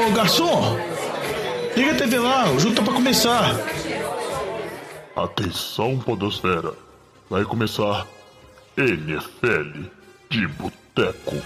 Ô 0.00 0.12
garçom, 0.12 0.78
liga 1.76 1.92
a 1.92 1.94
TV 1.94 2.18
lá, 2.18 2.50
o 2.50 2.58
jogo 2.58 2.74
tá 2.74 2.82
pra 2.82 2.94
começar. 2.94 3.54
Atenção, 5.14 5.98
Podosfera. 5.98 6.72
Vai 7.28 7.44
começar 7.44 8.06
NFL 8.78 9.88
de 10.30 10.48
Boteco. 10.48 11.36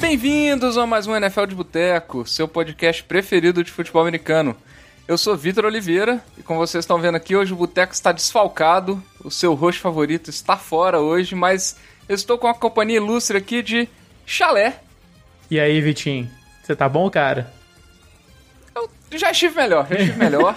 Bem-vindos 0.00 0.76
a 0.76 0.84
mais 0.86 1.06
um 1.06 1.14
NFL 1.14 1.46
de 1.46 1.54
Boteco, 1.54 2.26
seu 2.26 2.48
podcast 2.48 3.04
preferido 3.04 3.62
de 3.62 3.70
futebol 3.70 4.02
americano. 4.02 4.56
Eu 5.06 5.16
sou 5.16 5.36
Vitor 5.36 5.66
Oliveira 5.66 6.20
e 6.36 6.42
como 6.42 6.58
vocês 6.58 6.82
estão 6.82 6.98
vendo 6.98 7.14
aqui, 7.14 7.36
hoje 7.36 7.52
o 7.52 7.56
Boteco 7.56 7.92
está 7.92 8.10
desfalcado, 8.10 9.00
o 9.22 9.30
seu 9.30 9.54
rosto 9.54 9.80
favorito 9.80 10.30
está 10.30 10.56
fora 10.56 10.98
hoje, 11.00 11.36
mas 11.36 11.76
eu 12.08 12.16
estou 12.16 12.36
com 12.36 12.48
a 12.48 12.54
companhia 12.54 12.96
ilustre 12.96 13.36
aqui 13.36 13.62
de 13.62 13.88
Chalé. 14.26 14.80
E 15.48 15.60
aí, 15.60 15.80
Vitinho? 15.80 16.28
Você 16.62 16.74
tá 16.74 16.88
bom, 16.88 17.08
cara? 17.08 17.54
Eu 18.74 18.90
já 19.18 19.30
estive 19.30 19.54
melhor, 19.54 19.86
já 19.88 19.94
estive 19.94 20.18
melhor. 20.18 20.54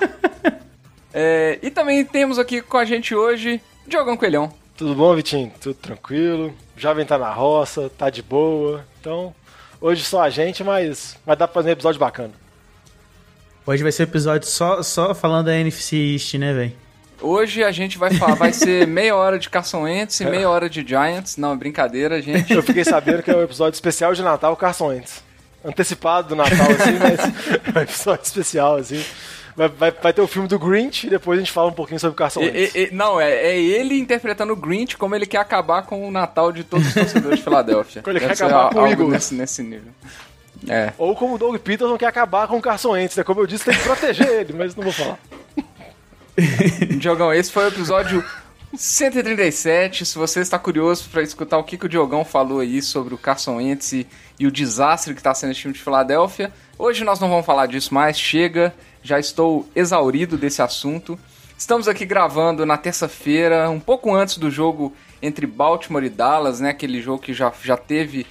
é, 1.14 1.59
e 1.62 1.70
também 1.70 2.04
temos 2.04 2.40
aqui 2.40 2.62
com 2.62 2.78
a 2.78 2.84
gente 2.84 3.14
hoje 3.14 3.62
Diogão 3.88 4.18
Coelhão. 4.18 4.52
Tudo 4.76 4.95
bom, 4.95 5.16
Vitinho? 5.16 5.54
Tudo 5.62 5.76
tranquilo. 5.76 6.54
Já 6.76 6.94
vem 6.94 7.05
tá 7.05 7.18
na 7.18 7.32
roça, 7.32 7.92
tá 7.95 8.09
de 8.09 8.23
boa. 8.23 8.86
Então, 9.00 9.36
hoje 9.80 10.04
só 10.04 10.23
a 10.23 10.30
gente, 10.30 10.64
mas 10.64 11.16
vai 11.26 11.36
dar 11.36 11.48
pra 11.48 11.54
fazer 11.54 11.70
um 11.70 11.73
episódio 11.73 12.00
bacana. 12.00 12.34
Hoje 13.66 13.84
vai 13.84 13.92
ser 13.92 14.04
um 14.04 14.08
episódio 14.09 14.48
só, 14.50 14.81
só 14.81 15.14
falando 15.14 15.45
da 15.45 15.56
NFC 15.56 15.95
East, 15.95 16.34
né, 16.36 16.54
velho? 16.54 16.89
Hoje 17.22 17.64
a 17.64 17.72
gente 17.72 17.98
vai 17.98 18.14
falar, 18.14 18.36
vai 18.36 18.54
ser 18.54 18.88
meia 18.88 19.16
hora 19.16 19.38
de 19.38 19.50
Carson 19.50 19.82
Wentz 19.82 20.20
e 20.22 20.26
meia 20.26 20.50
hora 20.50 20.70
de 20.70 20.86
Giants. 20.88 21.38
Não, 21.38 21.54
é 21.54 21.55
brincadeira, 21.55 22.22
gente. 22.22 22.54
Eu 22.54 22.64
fiquei 22.64 22.84
sabendo 22.86 23.22
que 23.22 23.30
é 23.30 23.36
um 23.36 23.44
episódio 23.44 23.76
especial 23.76 24.14
de 24.14 24.22
Natal 24.22 24.55
Carson 24.55 24.88
Wentz. 24.88 25.23
Antecipado 25.64 26.30
do 26.30 26.36
Natal, 26.36 26.67
assim, 26.72 26.97
mas 27.00 27.75
é 27.75 27.80
um 27.80 27.81
episódio 27.81 28.23
especial, 28.23 28.78
assim. 28.78 29.03
Vai, 29.56 29.67
vai, 29.67 29.92
vai, 29.92 30.14
ter 30.14 30.22
o 30.22 30.28
filme 30.28 30.47
do 30.47 30.58
Grinch 30.58 31.08
e 31.08 31.09
depois 31.09 31.38
a 31.38 31.42
gente 31.42 31.52
fala 31.52 31.67
um 31.67 31.73
pouquinho 31.73 32.00
sobre 32.00 32.14
o 32.14 32.17
Carson 32.17 32.40
Wentz. 32.40 32.73
E, 32.73 32.80
e, 32.80 32.92
não, 32.94 33.20
é, 33.20 33.30
é, 33.30 33.59
ele 33.59 34.00
interpretando 34.00 34.53
o 34.53 34.56
Grinch 34.56 34.95
como 34.95 35.14
ele 35.14 35.25
quer 35.25 35.40
acabar 35.40 35.81
com 35.81 36.08
o 36.08 36.12
Natal 36.12 36.53
de 36.53 36.64
todos 36.64 36.88
os 36.88 36.94
torcedores 36.94 37.40
de 37.40 37.44
Filadélfia. 37.44 38.02
Como 38.02 38.17
ele 38.17 38.25
quer 38.25 38.31
acabar 38.31 38.70
com 38.70 38.80
o 38.80 38.88
Eagles. 38.88 39.12
Nesse, 39.12 39.34
nesse 39.34 39.64
nível. 39.64 39.92
É. 40.67 40.94
Ou 40.97 41.14
como 41.16 41.36
o 41.36 41.38
Doug 41.38 41.58
Peterson 41.58 41.97
quer 41.97 42.08
acabar 42.08 42.47
com 42.47 42.58
o 42.58 42.62
Carson 42.62 42.92
Wentz, 42.92 43.17
né? 43.17 43.23
Como 43.23 43.42
eu 43.42 43.47
disse, 43.47 43.66
tem 43.66 43.73
que 43.73 43.84
proteger 43.84 44.28
ele, 44.28 44.53
mas 44.53 44.75
não 44.75 44.84
vou 44.84 44.94
falar. 44.94 45.20
Diogão, 46.98 47.34
esse 47.34 47.52
foi 47.52 47.66
o 47.66 47.68
episódio 47.68 48.23
137. 48.73 50.06
Se 50.06 50.18
você 50.18 50.42
está 50.42 50.58
curioso 50.58 51.09
para 51.09 51.22
escutar 51.22 51.58
o 51.58 51.64
que, 51.64 51.78
que 51.78 51.86
o 51.86 51.90
Diogão 51.90 52.23
falou 52.23 52.59
aí 52.59 52.81
sobre 52.81 53.14
o 53.14 53.18
Carson 53.18 53.58
Wentz 53.58 53.94
e, 53.94 54.08
e 54.40 54.48
o 54.48 54.52
desastre 54.52 55.14
que 55.14 55.20
está 55.20 55.34
sendo 55.34 55.52
esse 55.52 55.62
time 55.62 55.73
de 55.73 55.80
Filadélfia, 55.80 56.52
hoje 56.78 57.04
nós 57.04 57.20
não 57.20 57.30
vamos 57.30 57.46
falar 57.46 57.66
disso 57.66 57.94
mais. 57.94 58.18
Chega, 58.18 58.73
já 59.04 59.20
estou 59.20 59.68
exaurido 59.76 60.38
desse 60.38 60.62
assunto. 60.62 61.20
Estamos 61.58 61.88
aqui 61.88 62.06
gravando 62.06 62.66
na 62.66 62.78
terça-feira, 62.78 63.70
um 63.70 63.80
pouco 63.80 64.14
antes 64.16 64.38
do 64.38 64.50
jogo 64.50 64.94
entre 65.22 65.46
Baltimore 65.46 66.03
e 66.03 66.09
Dallas, 66.09 66.59
né? 66.59 66.70
Aquele 66.70 67.02
jogo 67.02 67.22
que 67.22 67.34
já, 67.34 67.52
já 67.62 67.76
teve 67.76 68.26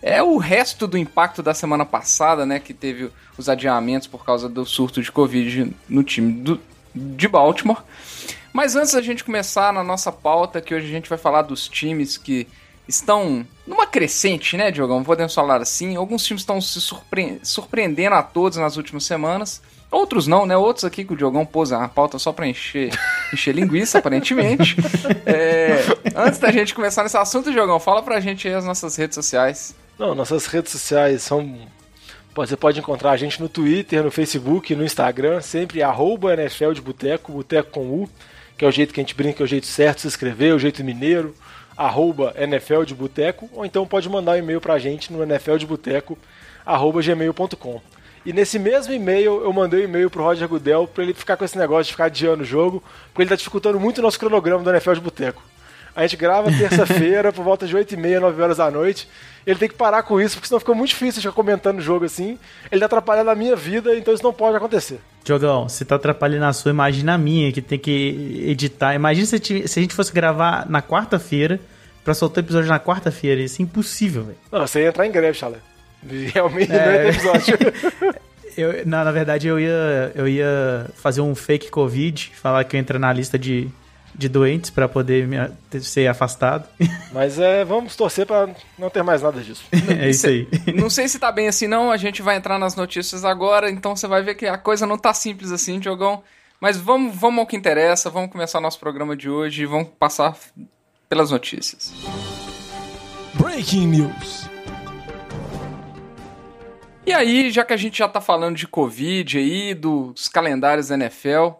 é 0.00 0.22
o 0.22 0.36
resto 0.36 0.86
do 0.86 0.96
impacto 0.96 1.42
da 1.42 1.52
semana 1.52 1.84
passada, 1.84 2.46
né? 2.46 2.60
Que 2.60 2.72
teve 2.72 3.10
os 3.36 3.48
adiamentos 3.48 4.06
por 4.06 4.24
causa 4.24 4.48
do 4.48 4.64
surto 4.64 5.02
de 5.02 5.10
Covid 5.10 5.74
no 5.88 6.04
time 6.04 6.32
do, 6.32 6.60
de 6.94 7.28
Baltimore. 7.28 7.82
Mas 8.52 8.74
antes 8.74 8.92
da 8.92 9.02
gente 9.02 9.24
começar 9.24 9.72
na 9.72 9.84
nossa 9.84 10.10
pauta, 10.10 10.60
que 10.60 10.74
hoje 10.74 10.86
a 10.86 10.90
gente 10.90 11.08
vai 11.08 11.18
falar 11.18 11.42
dos 11.42 11.68
times 11.68 12.16
que 12.16 12.46
estão 12.88 13.46
numa 13.66 13.86
crescente, 13.86 14.56
né, 14.56 14.70
Diogão? 14.70 15.04
Podemos 15.04 15.34
falar 15.34 15.60
assim. 15.60 15.94
Alguns 15.96 16.24
times 16.24 16.42
estão 16.42 16.60
se 16.60 16.80
surpre 16.80 17.38
surpreendendo 17.42 18.16
a 18.16 18.22
todos 18.22 18.56
nas 18.58 18.76
últimas 18.76 19.04
semanas. 19.04 19.60
Outros 19.90 20.26
não, 20.26 20.44
né? 20.44 20.56
Outros 20.56 20.84
aqui 20.84 21.04
que 21.04 21.12
o 21.12 21.16
Diogão 21.16 21.46
pôs 21.46 21.72
a 21.72 21.88
pauta 21.88 22.18
só 22.18 22.32
pra 22.32 22.46
encher, 22.46 22.90
encher 23.32 23.54
linguiça, 23.54 23.98
aparentemente. 23.98 24.76
É, 25.24 25.78
antes 26.14 26.38
da 26.38 26.50
gente 26.50 26.74
começar 26.74 27.02
nesse 27.02 27.16
assunto, 27.16 27.50
Diogão, 27.50 27.80
fala 27.80 28.02
pra 28.02 28.20
gente 28.20 28.48
aí 28.48 28.54
as 28.54 28.64
nossas 28.64 28.96
redes 28.96 29.14
sociais. 29.14 29.74
Não, 29.98 30.14
nossas 30.14 30.46
redes 30.46 30.72
sociais 30.72 31.22
são. 31.22 31.58
Você 32.34 32.56
pode 32.56 32.78
encontrar 32.78 33.10
a 33.10 33.16
gente 33.16 33.40
no 33.40 33.48
Twitter, 33.48 34.02
no 34.02 34.10
Facebook, 34.10 34.74
no 34.74 34.84
Instagram, 34.84 35.40
sempre 35.40 35.82
arroba 35.82 36.34
NFL 36.34 36.72
de 36.72 36.80
Boteco, 36.80 37.32
Boteco 37.32 37.70
com 37.70 37.86
U, 37.86 38.08
que 38.56 38.64
é 38.64 38.68
o 38.68 38.70
jeito 38.70 38.94
que 38.94 39.00
a 39.00 39.02
gente 39.02 39.14
brinca, 39.14 39.42
é 39.42 39.44
o 39.44 39.46
jeito 39.46 39.66
certo 39.66 39.96
de 39.96 40.02
se 40.02 40.08
escrever, 40.08 40.54
o 40.54 40.58
jeito 40.58 40.84
mineiro, 40.84 41.34
arroba 41.76 42.34
NFL 42.36 42.82
de 42.84 42.94
Boteco, 42.94 43.48
ou 43.52 43.64
então 43.64 43.86
pode 43.86 44.08
mandar 44.08 44.32
um 44.32 44.36
e-mail 44.36 44.60
pra 44.60 44.78
gente 44.78 45.12
no 45.12 45.24
nfldeboteco, 45.24 46.16
arroba 46.64 47.02
gmail.com. 47.02 47.80
E 48.26 48.32
nesse 48.32 48.58
mesmo 48.58 48.92
e-mail 48.92 49.42
eu 49.42 49.52
mandei 49.52 49.80
um 49.80 49.84
e-mail 49.84 50.10
pro 50.10 50.22
Roger 50.22 50.46
Goodell 50.48 50.86
para 50.86 51.04
ele 51.04 51.14
ficar 51.14 51.36
com 51.36 51.44
esse 51.44 51.56
negócio 51.56 51.84
de 51.84 51.92
ficar 51.92 52.06
adiando 52.06 52.42
o 52.42 52.46
jogo, 52.46 52.82
porque 53.08 53.22
ele 53.22 53.30
tá 53.30 53.36
dificultando 53.36 53.80
muito 53.80 53.98
o 53.98 54.02
nosso 54.02 54.18
cronograma 54.18 54.62
do 54.62 54.70
NFL 54.70 54.94
de 54.94 55.00
Boteco. 55.00 55.42
A 55.98 56.02
gente 56.02 56.16
grava 56.16 56.48
terça-feira 56.48 57.32
por 57.34 57.44
volta 57.44 57.66
de 57.66 57.76
8h30, 57.76 58.20
9 58.20 58.40
horas 58.40 58.58
da 58.58 58.70
noite. 58.70 59.08
Ele 59.44 59.58
tem 59.58 59.68
que 59.68 59.74
parar 59.74 60.04
com 60.04 60.20
isso, 60.20 60.36
porque 60.36 60.46
senão 60.46 60.60
fica 60.60 60.72
muito 60.72 60.90
difícil 60.90 61.20
ficar 61.20 61.34
comentando 61.34 61.80
o 61.80 61.82
jogo 61.82 62.04
assim. 62.04 62.38
Ele 62.70 62.78
tá 62.78 62.86
atrapalhando 62.86 63.30
a 63.30 63.34
minha 63.34 63.56
vida, 63.56 63.96
então 63.96 64.14
isso 64.14 64.22
não 64.22 64.32
pode 64.32 64.56
acontecer. 64.56 65.00
Diogão, 65.24 65.68
você 65.68 65.84
tá 65.84 65.96
atrapalhando 65.96 66.44
a 66.44 66.52
sua, 66.52 66.70
imagina 66.70 67.14
a 67.14 67.18
minha, 67.18 67.50
que 67.50 67.60
tem 67.60 67.80
que 67.80 68.44
editar. 68.46 68.94
Imagina 68.94 69.26
se, 69.26 69.38
se 69.66 69.78
a 69.80 69.82
gente 69.82 69.92
fosse 69.92 70.12
gravar 70.12 70.70
na 70.70 70.80
quarta-feira, 70.80 71.58
pra 72.04 72.14
soltar 72.14 72.44
o 72.44 72.46
episódio 72.46 72.68
na 72.68 72.78
quarta-feira. 72.78 73.40
Isso 73.42 73.60
é 73.60 73.64
impossível, 73.64 74.22
velho. 74.22 74.38
Não, 74.52 74.60
você 74.60 74.82
ia 74.82 74.90
entrar 74.90 75.04
em 75.04 75.10
greve, 75.10 75.36
Chalé. 75.36 75.58
Realmente 76.32 76.70
é... 76.70 76.76
não 76.76 76.92
ia 76.92 76.98
ter 76.98 77.08
episódio. 77.08 77.58
eu, 78.56 78.86
na, 78.86 79.02
na 79.02 79.10
verdade, 79.10 79.48
eu 79.48 79.58
ia, 79.58 80.12
eu 80.14 80.28
ia 80.28 80.86
fazer 80.94 81.22
um 81.22 81.34
fake 81.34 81.72
Covid, 81.72 82.30
falar 82.36 82.62
que 82.62 82.76
eu 82.76 82.78
entro 82.78 83.00
na 83.00 83.12
lista 83.12 83.36
de 83.36 83.68
de 84.18 84.28
doentes 84.28 84.68
para 84.68 84.88
poder 84.88 85.28
me, 85.28 85.36
ser 85.80 86.08
afastado. 86.08 86.68
Mas 87.12 87.38
é, 87.38 87.64
vamos 87.64 87.94
torcer 87.94 88.26
para 88.26 88.50
não 88.76 88.90
ter 88.90 89.04
mais 89.04 89.22
nada 89.22 89.40
disso. 89.40 89.64
é 89.88 90.10
isso 90.10 90.26
aí. 90.26 90.48
Não 90.74 90.90
sei 90.90 91.08
se 91.08 91.18
tá 91.18 91.30
bem 91.30 91.48
assim 91.48 91.68
não, 91.68 91.90
a 91.90 91.96
gente 91.96 92.20
vai 92.20 92.36
entrar 92.36 92.58
nas 92.58 92.74
notícias 92.74 93.24
agora, 93.24 93.70
então 93.70 93.94
você 93.94 94.08
vai 94.08 94.22
ver 94.22 94.34
que 94.34 94.46
a 94.46 94.58
coisa 94.58 94.86
não 94.86 94.98
tá 94.98 95.14
simples 95.14 95.52
assim, 95.52 95.78
Diogão. 95.78 96.22
Mas 96.60 96.76
vamos, 96.76 97.14
vamos 97.14 97.40
ao 97.40 97.46
que 97.46 97.56
interessa, 97.56 98.10
vamos 98.10 98.32
começar 98.32 98.60
nosso 98.60 98.80
programa 98.80 99.16
de 99.16 99.30
hoje 99.30 99.62
e 99.62 99.66
vamos 99.66 99.88
passar 99.98 100.36
pelas 101.08 101.30
notícias. 101.30 101.92
Breaking 103.34 103.86
News. 103.86 104.48
E 107.06 107.12
aí, 107.12 107.50
já 107.50 107.64
que 107.64 107.72
a 107.72 107.76
gente 107.76 107.98
já 107.98 108.08
tá 108.08 108.20
falando 108.20 108.56
de 108.56 108.66
Covid 108.66 109.38
aí, 109.38 109.74
dos 109.74 110.28
calendários 110.28 110.88
da 110.88 110.94
NFL, 110.96 111.52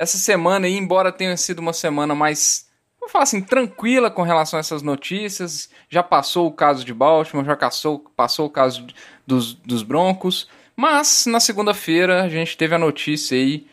essa 0.00 0.16
semana 0.16 0.66
embora 0.66 1.12
tenha 1.12 1.36
sido 1.36 1.58
uma 1.58 1.74
semana 1.74 2.14
mais, 2.14 2.66
vamos 2.98 3.12
falar 3.12 3.24
assim, 3.24 3.42
tranquila 3.42 4.10
com 4.10 4.22
relação 4.22 4.56
a 4.56 4.60
essas 4.60 4.80
notícias, 4.80 5.68
já 5.90 6.02
passou 6.02 6.46
o 6.46 6.52
caso 6.52 6.86
de 6.86 6.94
Baltimore, 6.94 7.44
já 7.44 7.54
passou, 7.54 7.98
passou 8.16 8.46
o 8.46 8.50
caso 8.50 8.86
dos, 9.26 9.52
dos 9.52 9.82
Broncos, 9.82 10.48
mas 10.74 11.26
na 11.26 11.38
segunda-feira 11.38 12.22
a 12.22 12.30
gente 12.30 12.56
teve 12.56 12.74
a 12.74 12.78
notícia 12.78 13.36
aí 13.36 13.66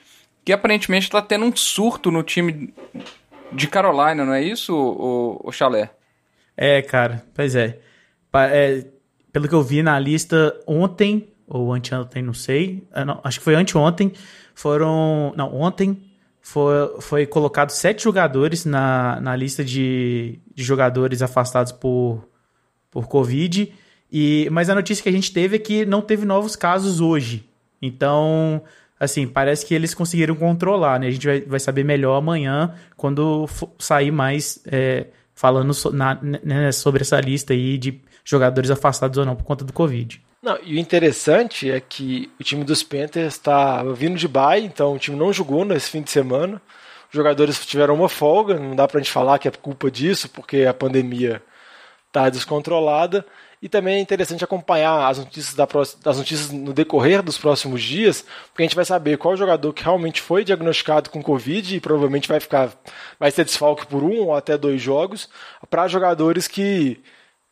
que 0.44 0.52
aparentemente 0.52 1.06
está 1.06 1.22
tendo 1.22 1.46
um 1.46 1.56
surto 1.56 2.12
no 2.12 2.22
time 2.24 2.74
de 3.54 3.68
Carolina, 3.68 4.26
não 4.26 4.34
é 4.34 4.44
isso, 4.44 4.76
o, 4.76 5.40
o 5.42 5.52
Chalé? 5.54 5.92
É, 6.58 6.82
cara, 6.82 7.24
pois 7.34 7.56
é. 7.56 7.80
é. 8.52 8.86
Pelo 9.32 9.48
que 9.48 9.56
eu 9.56 9.64
vi 9.64 9.82
na 9.82 9.98
lista 9.98 10.60
ontem, 10.68 11.30
ou 11.48 11.74
anteontem, 11.74 12.22
não 12.22 12.34
sei, 12.34 12.86
é, 12.94 13.06
não, 13.06 13.22
acho 13.24 13.40
que 13.40 13.46
foi 13.46 13.56
anteontem, 13.56 14.12
foram. 14.54 15.34
Não, 15.38 15.54
ontem 15.54 16.07
foi, 16.48 17.02
foi 17.02 17.26
colocado 17.26 17.72
sete 17.72 18.06
jogadores 18.06 18.64
na, 18.64 19.20
na 19.20 19.36
lista 19.36 19.66
de, 19.66 20.40
de 20.56 20.64
jogadores 20.64 21.22
afastados 21.22 21.74
por, 21.74 22.26
por 22.90 23.06
Covid. 23.10 23.74
E, 24.10 24.48
mas 24.50 24.70
a 24.70 24.76
notícia 24.76 25.04
que 25.04 25.10
a 25.10 25.12
gente 25.12 25.34
teve 25.34 25.58
é 25.58 25.60
que 25.60 25.86
não 25.86 26.02
teve 26.02 26.26
novos 26.26 26.56
casos 26.56 27.02
hoje. 27.02 27.44
Então, 27.82 28.62
assim, 28.98 29.28
parece 29.28 29.66
que 29.66 29.74
eles 29.74 29.94
conseguiram 29.94 30.36
controlar, 30.36 31.02
né? 31.02 31.08
A 31.08 31.12
gente 31.12 31.28
vai, 31.28 31.42
vai 31.42 31.60
saber 31.60 31.84
melhor 31.84 32.16
amanhã, 32.16 32.74
quando 32.96 33.46
sair 33.78 34.10
mais 34.10 34.64
é, 34.68 35.08
falando 35.36 35.74
so, 35.74 35.92
na, 35.92 36.18
né, 36.22 36.72
sobre 36.72 37.02
essa 37.02 37.20
lista 37.20 37.52
aí 37.52 37.78
de 37.78 38.00
jogadores 38.24 38.72
afastados 38.72 39.18
ou 39.18 39.26
não 39.26 39.36
por 39.36 39.44
conta 39.44 39.66
do 39.66 39.74
Covid. 39.74 40.22
Não, 40.42 40.58
e 40.64 40.76
o 40.76 40.80
interessante 40.80 41.70
é 41.72 41.80
que 41.80 42.32
o 42.40 42.44
time 42.44 42.64
dos 42.64 42.84
Panthers 42.84 43.34
está 43.34 43.84
vindo 43.84 44.18
de 44.18 44.28
bye, 44.28 44.64
então 44.64 44.94
o 44.94 45.00
time 45.00 45.18
não 45.18 45.34
jogou 45.34 45.66
nesse 45.66 45.90
fim 45.90 46.02
de 46.02 46.12
semana. 46.12 46.62
Os 47.10 47.14
jogadores 47.14 47.66
tiveram 47.66 47.96
uma 47.96 48.10
folga, 48.10 48.60
não 48.60 48.76
dá 48.76 48.88
pra 48.88 49.00
gente 49.00 49.12
falar 49.12 49.40
que 49.40 49.48
é 49.48 49.52
culpa 49.52 49.90
disso, 49.90 50.30
porque 50.30 50.66
a 50.66 50.74
pandemia 50.74 51.42
está 52.08 52.30
descontrolada. 52.30 53.26
E 53.60 53.68
também 53.68 53.96
é 53.96 54.00
interessante 54.00 54.44
acompanhar 54.44 55.10
as 55.10 55.18
notícias, 55.18 55.56
da, 55.56 55.66
das 55.66 56.18
notícias 56.18 56.52
no 56.52 56.72
decorrer 56.74 57.24
dos 57.24 57.40
próximos 57.40 57.82
dias, 57.82 58.24
porque 58.50 58.62
a 58.62 58.66
gente 58.66 58.76
vai 58.76 58.86
saber 58.86 59.18
qual 59.18 59.36
jogador 59.36 59.74
que 59.74 59.84
realmente 59.84 60.22
foi 60.22 60.44
diagnosticado 60.44 61.10
com 61.10 61.24
Covid 61.24 61.76
e 61.76 61.80
provavelmente 61.80 62.28
vai 62.28 62.40
ficar, 62.40 62.70
vai 63.20 63.32
ser 63.32 63.46
desfalque 63.46 63.88
por 63.88 64.04
um 64.04 64.26
ou 64.26 64.36
até 64.36 64.56
dois 64.56 64.80
jogos, 64.80 65.28
para 65.72 65.88
jogadores 65.88 66.48
que 66.48 67.02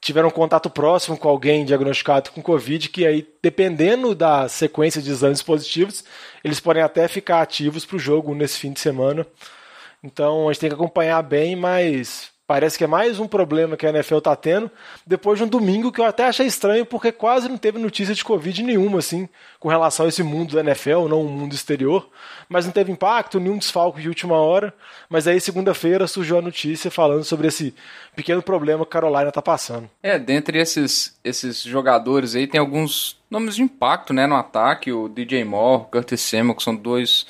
tiveram 0.05 0.29
contato 0.29 0.69
próximo 0.69 1.17
com 1.17 1.27
alguém 1.27 1.65
diagnosticado 1.65 2.29
com 2.29 2.39
Covid, 2.39 2.89
que 2.89 3.07
aí, 3.07 3.27
dependendo 3.41 4.13
da 4.13 4.47
sequência 4.47 5.01
de 5.01 5.09
exames 5.09 5.41
positivos, 5.41 6.03
eles 6.43 6.59
podem 6.59 6.83
até 6.83 7.07
ficar 7.07 7.41
ativos 7.41 7.87
para 7.87 7.95
o 7.95 7.99
jogo 7.99 8.35
nesse 8.35 8.59
fim 8.59 8.71
de 8.71 8.79
semana. 8.79 9.25
Então 10.03 10.47
a 10.47 10.53
gente 10.53 10.61
tem 10.61 10.69
que 10.69 10.75
acompanhar 10.75 11.23
bem, 11.23 11.55
mas 11.55 12.29
Parece 12.47 12.77
que 12.77 12.83
é 12.83 12.87
mais 12.87 13.19
um 13.19 13.27
problema 13.27 13.75
que 13.75 13.87
a 13.87 13.89
NFL 13.89 14.17
está 14.17 14.35
tendo, 14.35 14.69
depois 15.05 15.39
de 15.39 15.45
um 15.45 15.47
domingo 15.47 15.91
que 15.91 15.99
eu 15.99 16.05
até 16.05 16.25
achei 16.25 16.45
estranho, 16.45 16.85
porque 16.85 17.11
quase 17.11 17.49
não 17.49 17.57
teve 17.57 17.79
notícia 17.79 18.13
de 18.13 18.23
Covid 18.23 18.61
nenhuma, 18.61 18.99
assim, 18.99 19.27
com 19.59 19.67
relação 19.67 20.05
a 20.05 20.09
esse 20.09 20.21
mundo 20.21 20.53
da 20.53 20.61
NFL, 20.61 21.07
não 21.07 21.21
o 21.21 21.27
mundo 21.27 21.55
exterior. 21.55 22.07
Mas 22.47 22.65
não 22.65 22.71
teve 22.71 22.91
impacto, 22.91 23.39
nenhum 23.39 23.57
desfalque 23.57 23.99
de 23.99 24.07
última 24.07 24.35
hora. 24.35 24.71
Mas 25.09 25.27
aí, 25.27 25.41
segunda-feira, 25.41 26.05
surgiu 26.05 26.37
a 26.37 26.41
notícia 26.41 26.91
falando 26.91 27.23
sobre 27.23 27.47
esse 27.47 27.73
pequeno 28.15 28.43
problema 28.43 28.85
que 28.85 28.89
a 28.89 29.01
Carolina 29.01 29.29
está 29.29 29.41
passando. 29.41 29.89
É, 30.03 30.19
dentre 30.19 30.59
esses, 30.59 31.17
esses 31.23 31.63
jogadores 31.63 32.35
aí, 32.35 32.45
tem 32.45 32.59
alguns 32.59 33.17
nomes 33.27 33.55
de 33.55 33.63
impacto, 33.63 34.13
né, 34.13 34.27
no 34.27 34.35
ataque. 34.35 34.91
O 34.91 35.09
DJ 35.09 35.43
Moore, 35.43 35.81
o 35.81 35.85
Curtis 35.85 36.21
Samuel, 36.21 36.53
que 36.53 36.61
são 36.61 36.75
dois 36.75 37.25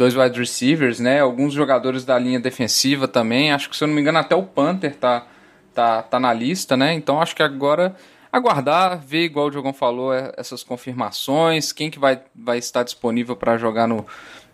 dois 0.00 0.16
wide 0.16 0.38
receivers, 0.38 0.98
né? 0.98 1.20
Alguns 1.20 1.52
jogadores 1.52 2.06
da 2.06 2.18
linha 2.18 2.40
defensiva 2.40 3.06
também. 3.06 3.52
Acho 3.52 3.68
que, 3.68 3.76
se 3.76 3.84
eu 3.84 3.88
não 3.88 3.94
me 3.94 4.00
engano, 4.00 4.16
até 4.16 4.34
o 4.34 4.42
Panther 4.42 4.96
tá, 4.96 5.26
tá, 5.74 6.02
tá 6.02 6.18
na 6.18 6.32
lista, 6.32 6.74
né? 6.74 6.94
Então 6.94 7.20
acho 7.20 7.36
que 7.36 7.42
agora 7.42 7.94
aguardar, 8.32 8.98
ver, 8.98 9.24
igual 9.24 9.48
o 9.48 9.50
Diogão 9.50 9.74
falou, 9.74 10.14
é, 10.14 10.32
essas 10.38 10.62
confirmações, 10.62 11.70
quem 11.70 11.90
que 11.90 11.98
vai, 11.98 12.22
vai 12.34 12.56
estar 12.56 12.82
disponível 12.82 13.36
para 13.36 13.58
jogar 13.58 13.86
no, 13.86 14.06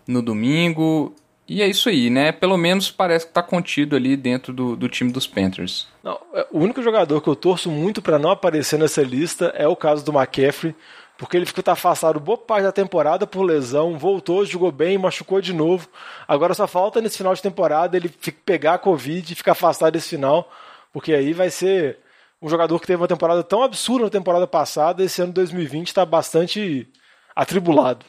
no 0.04 0.20
domingo. 0.20 1.14
E 1.48 1.62
é 1.62 1.68
isso 1.68 1.88
aí, 1.88 2.10
né? 2.10 2.32
Pelo 2.32 2.56
menos 2.56 2.90
parece 2.90 3.28
que 3.28 3.32
tá 3.32 3.40
contido 3.40 3.94
ali 3.94 4.16
dentro 4.16 4.52
do, 4.52 4.74
do 4.74 4.88
time 4.88 5.12
dos 5.12 5.28
Panthers. 5.28 5.86
Não, 6.02 6.18
é, 6.34 6.44
o 6.50 6.58
único 6.58 6.82
jogador 6.82 7.20
que 7.20 7.28
eu 7.28 7.36
torço 7.36 7.70
muito 7.70 8.02
para 8.02 8.18
não 8.18 8.32
aparecer 8.32 8.80
nessa 8.80 9.00
lista 9.00 9.52
é 9.54 9.68
o 9.68 9.76
caso 9.76 10.04
do 10.04 10.10
McCaffrey, 10.10 10.74
porque 11.18 11.36
ele 11.36 11.46
ficou 11.46 11.64
afastado 11.72 12.20
boa 12.20 12.36
parte 12.36 12.64
da 12.64 12.72
temporada 12.72 13.26
por 13.26 13.42
lesão, 13.42 13.98
voltou, 13.98 14.44
jogou 14.44 14.70
bem, 14.70 14.98
machucou 14.98 15.40
de 15.40 15.52
novo. 15.52 15.88
Agora 16.28 16.52
só 16.52 16.66
falta 16.66 17.00
nesse 17.00 17.16
final 17.16 17.34
de 17.34 17.42
temporada 17.42 17.96
ele 17.96 18.08
pegar 18.44 18.74
a 18.74 18.78
Covid 18.78 19.32
e 19.32 19.36
ficar 19.36 19.52
afastado 19.52 19.94
desse 19.94 20.10
final, 20.10 20.50
porque 20.92 21.12
aí 21.12 21.32
vai 21.32 21.50
ser 21.50 21.98
um 22.40 22.48
jogador 22.48 22.78
que 22.78 22.86
teve 22.86 23.00
uma 23.00 23.08
temporada 23.08 23.42
tão 23.42 23.62
absurda 23.62 24.04
na 24.04 24.10
temporada 24.10 24.46
passada, 24.46 25.02
esse 25.02 25.22
ano 25.22 25.32
2020 25.32 25.88
está 25.88 26.04
bastante 26.04 26.86
atribulado. 27.34 28.04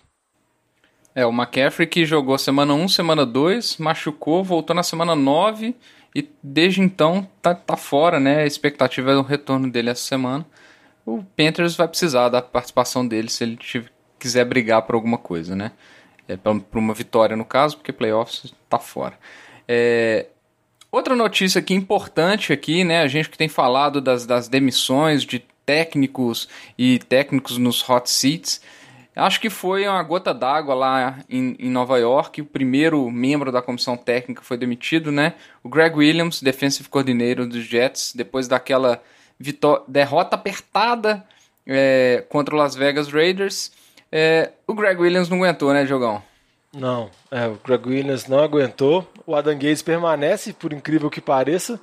É, 1.16 1.26
o 1.26 1.32
McCaffrey 1.32 1.88
que 1.88 2.06
jogou 2.06 2.38
semana 2.38 2.74
1, 2.74 2.90
semana 2.90 3.26
2, 3.26 3.78
machucou, 3.78 4.44
voltou 4.44 4.76
na 4.76 4.84
semana 4.84 5.16
9 5.16 5.76
e 6.14 6.30
desde 6.44 6.82
então 6.82 7.28
tá, 7.42 7.56
tá 7.56 7.76
fora, 7.76 8.20
né? 8.20 8.44
A 8.44 8.46
expectativa 8.46 9.12
é 9.12 9.16
o 9.16 9.24
retorno 9.24 9.72
dele 9.72 9.90
essa 9.90 10.04
semana 10.04 10.46
o 11.08 11.24
Panthers 11.38 11.78
vai 11.78 11.88
precisar 11.88 12.28
da 12.28 12.42
participação 12.42 13.08
dele 13.08 13.30
se 13.30 13.42
ele 13.46 13.58
quiser 14.20 14.44
brigar 14.44 14.82
por 14.82 14.94
alguma 14.94 15.18
coisa, 15.18 15.56
né? 15.56 15.72
É, 16.28 16.36
por 16.36 16.78
uma 16.78 16.94
vitória 16.94 17.38
no 17.38 17.46
caso, 17.46 17.78
porque 17.78 17.94
playoffs 17.94 18.54
tá 18.68 18.78
fora. 18.78 19.18
É, 19.66 20.26
outra 20.92 21.16
notícia 21.16 21.60
aqui 21.60 21.74
importante 21.74 22.52
aqui, 22.52 22.84
né? 22.84 23.00
A 23.00 23.08
gente 23.08 23.30
que 23.30 23.38
tem 23.38 23.48
falado 23.48 24.02
das, 24.02 24.26
das 24.26 24.50
demissões 24.50 25.24
de 25.24 25.40
técnicos 25.66 26.50
e 26.78 27.00
técnicos 27.00 27.58
nos 27.58 27.88
hot 27.90 28.10
seats. 28.10 28.62
Acho 29.16 29.40
que 29.40 29.50
foi 29.50 29.88
uma 29.88 30.04
gota 30.04 30.34
d'água 30.34 30.76
lá 30.76 31.20
em, 31.30 31.56
em, 31.58 31.70
Nova 31.70 31.98
York. 31.98 32.42
O 32.42 32.46
primeiro 32.46 33.10
membro 33.10 33.50
da 33.50 33.62
comissão 33.62 33.96
técnica 33.96 34.42
foi 34.44 34.58
demitido, 34.58 35.10
né? 35.10 35.36
O 35.64 35.70
Greg 35.70 35.96
Williams, 35.96 36.42
defensive 36.42 36.90
coordinator 36.90 37.48
dos 37.48 37.64
Jets, 37.64 38.14
depois 38.14 38.50
daquela 38.50 39.02
derrota 39.88 40.36
apertada 40.36 41.24
é, 41.66 42.24
contra 42.30 42.56
o 42.56 42.58
Las 42.58 42.76
Vegas 42.76 43.12
Raiders. 43.12 43.72
É, 44.12 44.52
o 44.66 44.74
Greg 44.74 45.00
Williams 45.00 45.30
não 45.30 45.38
aguentou, 45.38 45.74
né, 45.74 45.86
Jogão? 45.86 46.22
Não, 46.74 47.10
é, 47.32 47.48
o 47.48 47.60
Greg 47.64 47.88
Williams 47.88 48.28
não 48.28 48.40
aguentou. 48.40 49.08
O 49.26 49.36
Adam 49.36 49.54
Gates 49.56 49.82
permanece, 49.82 50.54
por 50.54 50.72
incrível 50.74 51.10
que 51.10 51.22
pareça. 51.22 51.80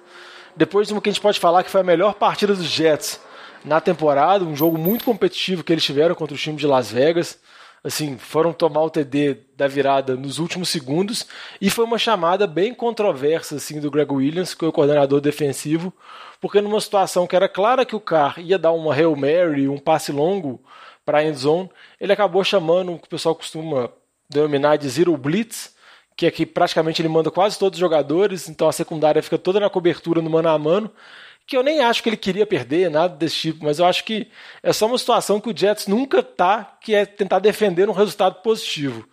Depois 0.57 0.87
de 0.87 0.95
uma 0.95 1.01
que 1.03 1.09
a 1.09 1.13
gente 1.13 1.21
pode 1.21 1.41
falar 1.41 1.65
que 1.65 1.71
foi 1.71 1.81
a 1.81 1.85
melhor 1.85 2.15
partida 2.15 2.55
dos 2.55 2.67
Jets 2.67 3.21
na 3.65 3.81
temporada, 3.81 4.45
um 4.45 4.55
jogo 4.55 4.79
muito 4.79 5.05
competitivo 5.05 5.65
que 5.65 5.73
eles 5.73 5.85
tiveram 5.85 6.15
contra 6.15 6.35
o 6.35 6.39
time 6.39 6.57
de 6.57 6.67
Las 6.67 6.91
Vegas. 6.91 7.39
Assim, 7.85 8.17
foram 8.17 8.51
tomar 8.51 8.81
o 8.81 8.89
TD 8.89 9.37
da 9.55 9.69
virada 9.69 10.17
nos 10.17 10.39
últimos 10.39 10.71
segundos 10.71 11.27
e 11.61 11.69
foi 11.69 11.85
uma 11.85 11.99
chamada 11.99 12.47
bem 12.47 12.73
controversa 12.73 13.57
assim 13.57 13.79
do 13.79 13.91
Greg 13.91 14.11
Williams, 14.11 14.55
que 14.55 14.65
é 14.65 14.69
o 14.69 14.73
coordenador 14.73 15.21
defensivo, 15.21 15.93
porque 16.41 16.63
numa 16.63 16.81
situação 16.81 17.27
que 17.27 17.37
era 17.37 17.47
clara 17.47 17.85
que 17.85 17.95
o 17.95 18.01
Carr 18.01 18.41
ia 18.41 18.59
dar 18.59 18.73
uma 18.73 18.95
Hail 18.95 19.15
Mary, 19.15 19.69
um 19.69 19.77
passe 19.77 20.11
longo 20.13 20.63
para 21.05 21.19
a 21.19 21.25
end 21.25 21.37
zone, 21.37 21.71
ele 22.01 22.11
acabou 22.13 22.43
chamando 22.43 22.95
o 22.95 22.99
que 22.99 23.07
o 23.07 23.11
pessoal 23.11 23.35
costuma 23.35 23.91
denominar 24.31 24.77
de 24.77 24.89
Zero 24.89 25.15
Blitz, 25.19 25.75
que 26.17 26.25
é 26.25 26.31
que 26.31 26.47
praticamente 26.47 27.03
ele 27.03 27.09
manda 27.11 27.31
quase 27.31 27.59
todos 27.59 27.77
os 27.77 27.81
jogadores, 27.81 28.49
então 28.49 28.67
a 28.67 28.73
secundária 28.73 29.23
fica 29.23 29.37
toda 29.37 29.61
na 29.61 29.69
cobertura 29.69 30.23
no 30.23 30.31
mano 30.31 30.49
a 30.49 30.59
mano, 30.59 30.91
que 31.47 31.57
eu 31.57 31.63
nem 31.63 31.81
acho 31.81 32.03
que 32.03 32.09
ele 32.09 32.17
queria 32.17 32.47
perder, 32.47 32.91
nada 32.91 33.15
desse 33.15 33.37
tipo, 33.37 33.65
mas 33.65 33.79
eu 33.79 33.85
acho 33.85 34.05
que 34.05 34.31
é 34.63 34.73
só 34.73 34.87
uma 34.87 34.99
situação 34.99 35.41
que 35.41 35.51
o 35.51 35.57
Jets 35.57 35.87
nunca 35.87 36.23
tá, 36.23 36.77
que 36.81 36.95
é 36.95 37.05
tentar 37.05 37.39
defender 37.39 37.89
um 37.89 37.93
resultado 37.93 38.37
positivo. 38.43 39.07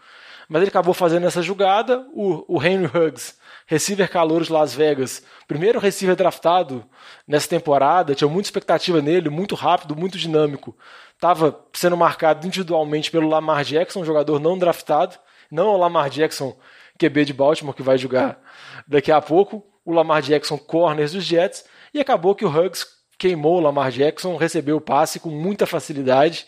Mas 0.47 0.61
ele 0.61 0.69
acabou 0.69 0.93
fazendo 0.93 1.25
essa 1.25 1.41
jogada, 1.41 2.05
o, 2.13 2.43
o 2.47 2.63
Henry 2.63 2.85
Huggs 2.85 3.35
receiver 3.71 4.09
calouros 4.09 4.49
Las 4.49 4.75
Vegas, 4.75 5.23
primeiro 5.47 5.79
receiver 5.79 6.13
draftado 6.13 6.83
nessa 7.25 7.47
temporada, 7.47 8.13
tinha 8.13 8.27
muita 8.27 8.47
expectativa 8.47 9.01
nele, 9.01 9.29
muito 9.29 9.55
rápido, 9.55 9.95
muito 9.95 10.17
dinâmico. 10.17 10.75
Estava 11.13 11.57
sendo 11.71 11.95
marcado 11.95 12.45
individualmente 12.45 13.09
pelo 13.09 13.29
Lamar 13.29 13.63
Jackson, 13.63 14.03
jogador 14.03 14.41
não 14.41 14.57
draftado, 14.57 15.15
não 15.49 15.69
o 15.69 15.77
Lamar 15.77 16.09
Jackson, 16.09 16.53
QB 16.99 17.23
de 17.23 17.33
Baltimore, 17.33 17.73
que 17.73 17.81
vai 17.81 17.97
jogar 17.97 18.41
daqui 18.85 19.09
a 19.09 19.21
pouco, 19.21 19.65
o 19.85 19.93
Lamar 19.93 20.21
Jackson, 20.21 20.57
corners 20.57 21.13
dos 21.13 21.23
Jets, 21.23 21.63
e 21.93 21.99
acabou 21.99 22.35
que 22.35 22.45
o 22.45 22.49
Huggs 22.49 22.85
queimou 23.17 23.57
o 23.57 23.59
Lamar 23.59 23.91
Jackson, 23.91 24.35
recebeu 24.35 24.77
o 24.77 24.81
passe 24.81 25.19
com 25.19 25.29
muita 25.29 25.65
facilidade. 25.65 26.47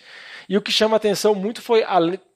E 0.50 0.58
o 0.58 0.62
que 0.62 0.72
chama 0.72 0.98
atenção 0.98 1.36
muito 1.36 1.62
foi 1.62 1.84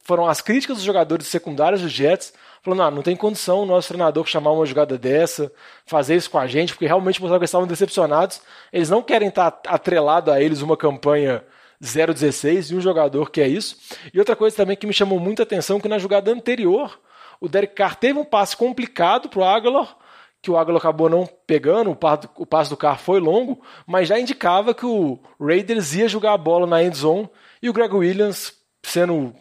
foram 0.03 0.27
as 0.27 0.41
críticas 0.41 0.77
dos 0.77 0.85
jogadores 0.85 1.27
secundários 1.27 1.81
dos 1.81 1.91
Jets 1.91 2.33
falando, 2.61 2.83
ah, 2.83 2.91
não 2.91 3.01
tem 3.01 3.15
condição 3.15 3.61
o 3.61 3.65
nosso 3.65 3.87
treinador 3.87 4.25
chamar 4.25 4.51
uma 4.51 4.65
jogada 4.65 4.97
dessa, 4.97 5.51
fazer 5.85 6.15
isso 6.15 6.29
com 6.29 6.37
a 6.37 6.47
gente, 6.47 6.73
porque 6.73 6.85
realmente 6.85 7.21
mostraram 7.21 7.39
que 7.39 7.43
eles 7.43 7.49
estavam 7.49 7.67
decepcionados. 7.67 8.41
Eles 8.73 8.89
não 8.89 9.01
querem 9.01 9.29
estar 9.29 9.59
atrelado 9.67 10.31
a 10.31 10.41
eles 10.41 10.61
uma 10.61 10.75
campanha 10.75 11.43
0-16 11.81 12.71
e 12.71 12.75
um 12.75 12.81
jogador 12.81 13.31
que 13.31 13.39
é 13.39 13.47
isso. 13.47 13.77
E 14.13 14.19
outra 14.19 14.35
coisa 14.35 14.55
também 14.55 14.75
que 14.75 14.87
me 14.87 14.93
chamou 14.93 15.19
muita 15.19 15.43
atenção, 15.43 15.79
que 15.79 15.87
na 15.87 15.97
jogada 15.97 16.31
anterior, 16.31 16.99
o 17.39 17.47
Derek 17.47 17.73
Carr 17.73 17.95
teve 17.95 18.19
um 18.19 18.25
passe 18.25 18.57
complicado 18.57 19.29
para 19.29 19.39
o 19.39 19.43
Aguilar, 19.43 19.95
que 20.41 20.51
o 20.51 20.57
Aguilar 20.57 20.79
acabou 20.79 21.09
não 21.09 21.25
pegando, 21.45 21.91
o 21.91 22.45
passe 22.45 22.69
do 22.69 22.77
Carr 22.77 22.99
foi 22.99 23.19
longo, 23.19 23.61
mas 23.85 24.07
já 24.07 24.19
indicava 24.19 24.73
que 24.73 24.85
o 24.85 25.19
Raiders 25.39 25.93
ia 25.93 26.07
jogar 26.07 26.33
a 26.33 26.37
bola 26.37 26.67
na 26.67 26.83
end 26.83 26.97
zone 26.97 27.29
e 27.61 27.69
o 27.69 27.73
Greg 27.73 27.93
Williams, 27.93 28.53
sendo 28.83 29.33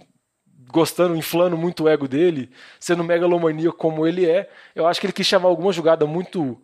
gostando, 0.69 1.17
inflando 1.17 1.57
muito 1.57 1.85
o 1.85 1.89
ego 1.89 2.09
dele, 2.09 2.51
sendo 2.81 3.05
megalomaníaco 3.05 3.77
como 3.77 4.07
ele 4.07 4.29
é, 4.29 4.51
eu 4.75 4.87
acho 4.87 5.01
que 5.01 5.07
ele 5.07 5.13
quis 5.13 5.27
chamar 5.27 5.49
alguma 5.49 5.73
jogada 5.73 6.07
muito 6.07 6.61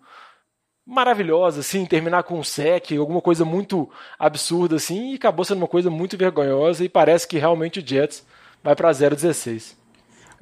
maravilhosa, 0.84 1.60
assim, 1.60 1.86
terminar 1.86 2.24
com 2.24 2.38
um 2.38 2.42
sec, 2.42 2.90
alguma 2.98 3.20
coisa 3.20 3.44
muito 3.44 3.88
absurda, 4.18 4.76
assim, 4.76 5.12
e 5.12 5.14
acabou 5.14 5.44
sendo 5.44 5.58
uma 5.58 5.68
coisa 5.68 5.88
muito 5.88 6.16
vergonhosa, 6.16 6.84
e 6.84 6.88
parece 6.88 7.28
que 7.28 7.38
realmente 7.38 7.78
o 7.78 7.86
Jets 7.86 8.26
vai 8.62 8.74
para 8.74 8.90
0-16. 8.90 9.76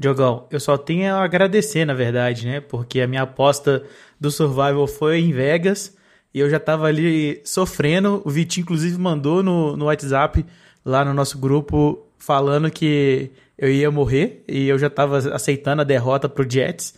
Diogão, 0.00 0.46
eu 0.50 0.58
só 0.58 0.78
tenho 0.78 1.14
a 1.14 1.22
agradecer, 1.22 1.84
na 1.84 1.92
verdade, 1.92 2.46
né? 2.46 2.58
Porque 2.58 3.02
a 3.02 3.06
minha 3.06 3.20
aposta 3.20 3.82
do 4.18 4.30
Survival 4.30 4.86
foi 4.86 5.20
em 5.20 5.30
Vegas 5.30 5.94
e 6.32 6.40
eu 6.40 6.48
já 6.48 6.58
tava 6.58 6.86
ali 6.86 7.38
sofrendo. 7.44 8.22
O 8.24 8.30
Vitinho, 8.30 8.62
inclusive, 8.62 8.96
mandou 8.96 9.42
no, 9.42 9.76
no 9.76 9.84
WhatsApp, 9.84 10.46
lá 10.82 11.04
no 11.04 11.12
nosso 11.12 11.36
grupo, 11.36 12.06
falando 12.16 12.70
que 12.70 13.30
eu 13.58 13.70
ia 13.70 13.90
morrer 13.90 14.42
e 14.48 14.66
eu 14.66 14.78
já 14.78 14.88
tava 14.88 15.18
aceitando 15.34 15.82
a 15.82 15.84
derrota 15.84 16.30
pro 16.30 16.50
Jets. 16.50 16.94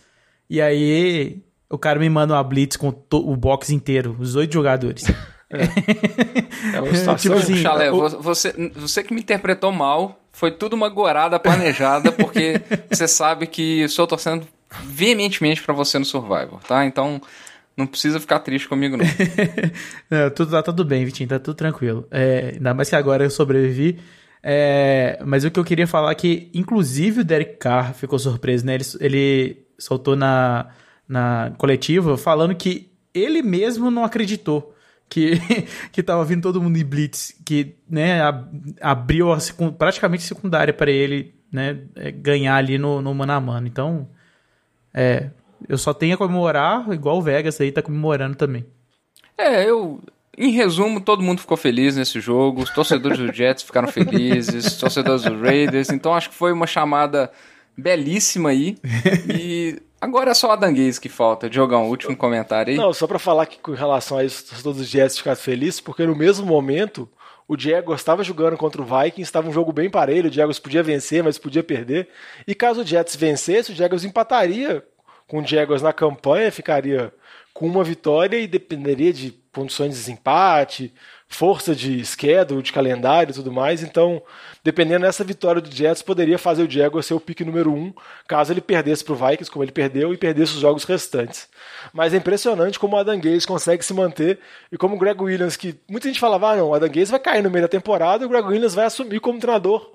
E 0.49 0.61
aí 0.61 1.43
o 1.69 1.77
cara 1.77 1.99
me 1.99 2.07
manda 2.09 2.33
uma 2.33 2.43
blitz 2.43 2.77
com 2.77 2.87
o 2.87 3.35
box 3.35 3.69
inteiro, 3.73 4.15
os 4.17 4.37
oito 4.37 4.53
jogadores. 4.53 5.03
É, 5.53 6.75
é 6.77 6.81
uma 6.81 6.93
situação... 6.93 7.15
tipo 7.15 7.35
assim, 7.35 7.57
Chalé, 7.57 7.91
o... 7.91 8.09
você, 8.21 8.53
você 8.75 9.03
que 9.03 9.13
me 9.13 9.21
interpretou 9.21 9.71
mal, 9.71 10.19
foi 10.31 10.51
tudo 10.51 10.73
uma 10.73 10.89
gorada 10.89 11.39
planejada, 11.39 12.11
porque 12.11 12.61
você 12.89 13.07
sabe 13.07 13.47
que 13.47 13.81
eu 13.81 13.85
estou 13.85 14.07
torcendo 14.07 14.47
veementemente 14.83 15.61
para 15.61 15.73
você 15.73 15.99
no 15.99 16.05
Survivor, 16.05 16.59
tá? 16.67 16.85
Então, 16.85 17.21
não 17.77 17.85
precisa 17.85 18.19
ficar 18.19 18.39
triste 18.39 18.67
comigo, 18.67 18.97
não. 18.97 19.05
não 20.09 20.29
tudo, 20.31 20.51
tá 20.51 20.63
tudo 20.63 20.83
bem, 20.83 21.05
Vitinho, 21.05 21.29
tá 21.29 21.39
tudo 21.39 21.55
tranquilo. 21.55 22.07
É, 22.09 22.53
ainda 22.55 22.73
mais 22.73 22.89
que 22.89 22.95
agora 22.95 23.23
eu 23.23 23.29
sobrevivi. 23.29 23.99
É, 24.41 25.19
mas 25.25 25.45
o 25.45 25.51
que 25.51 25.59
eu 25.59 25.63
queria 25.63 25.87
falar 25.87 26.11
é 26.11 26.15
que, 26.15 26.49
inclusive, 26.53 27.21
o 27.21 27.23
Derek 27.23 27.57
Carr 27.57 27.93
ficou 27.93 28.19
surpreso, 28.19 28.65
né? 28.65 28.75
Ele, 28.75 28.83
ele 28.99 29.65
soltou 29.77 30.15
na, 30.15 30.67
na 31.07 31.53
coletiva 31.57 32.17
falando 32.17 32.53
que 32.55 32.91
ele 33.13 33.41
mesmo 33.41 33.91
não 33.91 34.03
acreditou 34.03 34.72
que, 35.13 35.39
que 35.93 36.01
tava 36.01 36.25
vindo 36.25 36.41
todo 36.41 36.59
mundo 36.59 36.75
em 36.75 36.83
blitz, 36.83 37.35
que, 37.45 37.75
né, 37.87 38.19
abriu 38.81 39.31
a, 39.31 39.37
praticamente 39.77 40.23
secundária 40.23 40.73
para 40.73 40.89
ele, 40.89 41.35
né, 41.51 41.81
é, 41.95 42.11
ganhar 42.11 42.55
ali 42.55 42.79
no, 42.79 42.99
no 42.99 43.13
mano 43.13 43.31
a 43.31 43.39
mano. 43.39 43.67
Então, 43.67 44.09
é, 44.91 45.29
eu 45.69 45.77
só 45.77 45.93
tenho 45.93 46.15
a 46.15 46.17
comemorar, 46.17 46.91
igual 46.91 47.19
o 47.19 47.21
Vegas 47.21 47.61
aí 47.61 47.71
tá 47.71 47.81
comemorando 47.81 48.35
também. 48.35 48.65
É, 49.37 49.69
eu. 49.69 50.01
Em 50.35 50.49
resumo, 50.49 50.99
todo 50.99 51.21
mundo 51.21 51.41
ficou 51.41 51.55
feliz 51.55 51.95
nesse 51.95 52.19
jogo. 52.19 52.63
Os 52.63 52.71
torcedores 52.71 53.19
do 53.19 53.31
Jets 53.31 53.61
ficaram 53.61 53.87
felizes, 53.87 54.65
os 54.65 54.77
torcedores 54.79 55.21
do 55.21 55.39
Raiders. 55.39 55.91
Então 55.91 56.11
acho 56.15 56.31
que 56.31 56.35
foi 56.35 56.51
uma 56.51 56.65
chamada 56.65 57.31
belíssima 57.77 58.49
aí. 58.49 58.75
E 59.29 59.79
agora 60.03 60.31
é 60.31 60.33
só 60.33 60.51
a 60.51 60.55
Danguês 60.55 60.99
que 60.99 61.09
falta. 61.09 61.49
Diogão, 61.49 61.89
último 61.89 62.15
comentário 62.15 62.71
aí. 62.71 62.77
Não, 62.77 62.93
só 62.93 63.07
para 63.07 63.19
falar 63.19 63.45
que 63.45 63.57
com 63.59 63.73
relação 63.73 64.17
a 64.17 64.23
isso, 64.23 64.45
todos 64.61 64.81
os 64.81 64.87
Jets 64.87 65.17
ficaram 65.17 65.37
felizes, 65.37 65.79
porque 65.79 66.05
no 66.05 66.15
mesmo 66.15 66.45
momento 66.45 67.09
o 67.47 67.57
Jaguars 67.57 68.01
estava 68.01 68.23
jogando 68.23 68.57
contra 68.57 68.81
o 68.81 68.85
Vikings, 68.85 69.21
estava 69.21 69.49
um 69.49 69.53
jogo 69.53 69.71
bem 69.71 69.89
parelho, 69.89 70.29
o 70.29 70.33
Jaguars 70.33 70.59
podia 70.59 70.83
vencer, 70.83 71.23
mas 71.23 71.37
podia 71.37 71.63
perder. 71.63 72.09
E 72.47 72.55
caso 72.55 72.81
o 72.81 72.85
Jets 72.85 73.15
vencesse, 73.15 73.71
o 73.71 73.75
Jaguars 73.75 74.03
empataria 74.03 74.83
com 75.27 75.41
o 75.41 75.45
Jaguars 75.45 75.81
na 75.81 75.93
campanha, 75.93 76.51
ficaria 76.51 77.13
com 77.53 77.67
uma 77.67 77.83
vitória 77.83 78.37
e 78.37 78.47
dependeria 78.47 79.13
de 79.13 79.31
condições 79.53 79.89
de 79.89 79.95
desempate, 79.95 80.93
força 81.33 81.75
de 81.75 82.05
schedule, 82.05 82.61
de 82.61 82.71
calendário 82.71 83.31
e 83.31 83.33
tudo 83.33 83.51
mais. 83.51 83.83
Então, 83.83 84.21
dependendo 84.63 85.05
dessa 85.05 85.23
vitória 85.23 85.61
do 85.61 85.73
Jets, 85.73 86.01
poderia 86.01 86.37
fazer 86.37 86.63
o 86.63 86.69
Jaguars 86.69 87.05
ser 87.05 87.13
o 87.13 87.19
pique 87.19 87.43
número 87.43 87.73
um, 87.73 87.93
caso 88.27 88.53
ele 88.53 88.61
perdesse 88.61 89.03
para 89.03 89.13
o 89.13 89.15
Vikings, 89.15 89.51
como 89.51 89.63
ele 89.63 89.71
perdeu, 89.71 90.13
e 90.13 90.17
perdesse 90.17 90.53
os 90.53 90.59
jogos 90.59 90.83
restantes. 90.83 91.49
Mas 91.91 92.13
é 92.13 92.17
impressionante 92.17 92.79
como 92.79 92.95
o 92.95 92.99
Adam 92.99 93.19
Gaze 93.19 93.47
consegue 93.47 93.83
se 93.83 93.93
manter 93.93 94.39
e 94.71 94.77
como 94.77 94.95
o 94.95 94.99
Greg 94.99 95.21
Williams, 95.21 95.57
que 95.57 95.75
muita 95.89 96.07
gente 96.07 96.19
falava, 96.19 96.51
ah, 96.51 96.55
não, 96.55 96.69
o 96.69 96.73
Adam 96.73 96.89
Gaze 96.89 97.11
vai 97.11 97.19
cair 97.19 97.43
no 97.43 97.49
meio 97.49 97.63
da 97.63 97.69
temporada 97.69 98.23
e 98.23 98.25
o 98.25 98.29
Greg 98.29 98.47
Williams 98.47 98.75
vai 98.75 98.85
assumir 98.85 99.19
como 99.19 99.39
treinador 99.39 99.91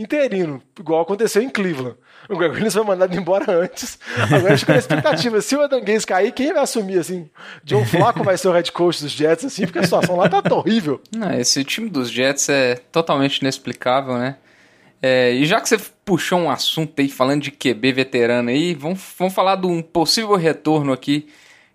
interino, 0.00 0.62
igual 0.78 1.02
aconteceu 1.02 1.42
em 1.42 1.50
Cleveland. 1.50 1.96
O 2.28 2.36
Greg 2.36 2.54
Williams 2.54 2.74
foi 2.74 2.84
mandado 2.84 3.16
embora 3.16 3.52
antes. 3.52 3.98
Agora 4.32 4.54
acho 4.54 4.64
que 4.64 4.72
a 4.72 4.76
expectativa, 4.76 5.40
se 5.40 5.56
o 5.56 5.62
Adam 5.62 5.82
Gaze 5.82 6.06
cair, 6.06 6.32
quem 6.32 6.52
vai 6.52 6.62
assumir 6.62 6.98
assim? 6.98 7.28
John 7.64 7.84
Flacco 7.84 8.22
vai 8.22 8.38
ser 8.38 8.48
o 8.48 8.52
head 8.52 8.70
coach 8.72 9.02
dos 9.02 9.12
Jets 9.12 9.44
assim, 9.44 9.64
porque 9.66 9.80
a 9.80 9.82
situação 9.82 10.16
lá 10.16 10.28
tá 10.28 10.42
horrível. 10.54 11.00
Não, 11.14 11.32
esse 11.32 11.64
time 11.64 11.90
dos 11.90 12.10
Jets 12.10 12.48
é 12.48 12.76
totalmente 12.92 13.38
inexplicável, 13.38 14.16
né? 14.16 14.36
É, 15.02 15.32
e 15.32 15.46
já 15.46 15.60
que 15.60 15.68
você 15.68 15.78
puxou 16.04 16.38
um 16.38 16.50
assunto 16.50 17.00
aí 17.00 17.08
falando 17.08 17.42
de 17.42 17.50
QB 17.50 17.92
veterano 17.92 18.50
aí, 18.50 18.74
vamos, 18.74 19.00
vamos 19.18 19.34
falar 19.34 19.56
de 19.56 19.66
um 19.66 19.82
possível 19.82 20.36
retorno 20.36 20.92
aqui, 20.92 21.28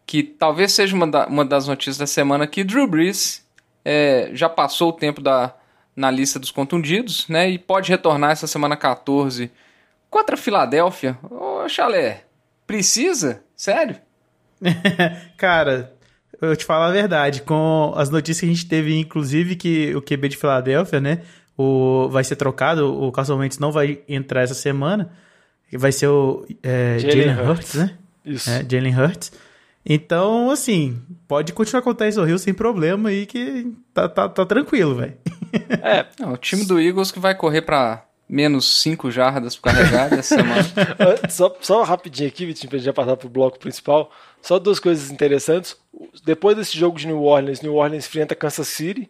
que 0.05 0.22
talvez 0.22 0.72
seja 0.72 0.96
uma, 0.96 1.08
da, 1.08 1.25
uma 1.27 1.44
das 1.44 1.67
notícias 1.67 1.98
da 1.98 2.08
semana 2.08 2.46
que 2.46 2.63
Drew 2.63 2.88
Brees 2.88 3.44
é, 3.84 4.29
já 4.34 4.48
passou 4.48 4.89
o 4.89 4.94
tempo 4.94 5.22
da, 5.22 5.55
na 5.95 6.11
lista 6.11 6.37
dos 6.37 6.51
contundidos, 6.51 7.27
né? 7.27 7.49
E 7.49 7.57
pode 7.57 7.89
retornar 7.89 8.31
essa 8.31 8.47
semana 8.47 8.75
14 8.75 9.49
contra 10.09 10.35
a 10.35 10.37
Filadélfia. 10.37 11.17
Ô, 11.23 11.67
Chalé, 11.69 12.23
precisa? 12.67 13.43
Sério? 13.55 13.95
Cara, 15.37 15.93
eu 16.41 16.55
te 16.55 16.65
falo 16.65 16.83
a 16.83 16.91
verdade, 16.91 17.41
com 17.41 17.93
as 17.95 18.09
notícias 18.09 18.39
que 18.39 18.45
a 18.45 18.49
gente 18.49 18.67
teve, 18.67 18.97
inclusive, 18.97 19.55
que 19.55 19.95
o 19.95 20.01
QB 20.01 20.29
de 20.29 20.37
Filadélfia, 20.37 20.99
né? 20.99 21.21
O, 21.57 22.09
vai 22.09 22.23
ser 22.23 22.35
trocado, 22.35 23.01
o 23.01 23.11
Carson 23.11 23.37
Wentz 23.37 23.59
não 23.59 23.71
vai 23.71 23.99
entrar 24.09 24.41
essa 24.41 24.53
semana. 24.53 25.11
Vai 25.73 25.91
ser 25.91 26.07
o 26.07 26.45
é, 26.61 26.99
Jalen 26.99 27.29
Hurts, 27.31 27.47
Hurts, 27.47 27.73
né? 27.75 27.97
Isso. 28.25 28.49
É, 28.49 28.65
Jalen 28.69 28.97
Hurts. 28.97 29.31
Então, 29.85 30.49
assim, 30.49 30.99
pode 31.27 31.53
continuar 31.53 31.81
com 31.83 31.91
o 31.91 31.93
Tyson 31.93 32.25
Hill 32.25 32.39
sem 32.39 32.53
problema 32.53 33.09
aí 33.09 33.25
que 33.25 33.71
tá, 33.93 34.09
tá, 34.09 34.27
tá 34.27 34.45
tranquilo, 34.45 34.95
velho. 34.95 35.13
É, 35.81 36.05
o 36.25 36.37
time 36.37 36.65
do 36.65 36.79
Eagles 36.79 37.11
que 37.11 37.19
vai 37.19 37.35
correr 37.35 37.61
para 37.61 38.05
menos 38.27 38.81
5 38.81 39.11
jardas 39.11 39.55
por 39.55 39.63
carregada 39.63 40.15
essa 40.15 40.35
semana. 40.35 40.63
só, 41.29 41.55
só 41.61 41.83
rapidinho 41.83 42.27
aqui, 42.27 42.45
Vitinho, 42.45 42.69
pra 42.69 42.79
gente 42.79 42.85
já 42.85 42.93
passar 42.93 43.15
pro 43.15 43.29
bloco 43.29 43.59
principal. 43.59 44.11
Só 44.41 44.59
duas 44.59 44.79
coisas 44.79 45.11
interessantes. 45.11 45.77
Depois 46.23 46.57
desse 46.57 46.77
jogo 46.77 46.97
de 46.97 47.07
New 47.07 47.23
Orleans, 47.23 47.61
New 47.61 47.75
Orleans 47.75 48.05
enfrenta 48.05 48.35
Kansas 48.35 48.67
City, 48.67 49.09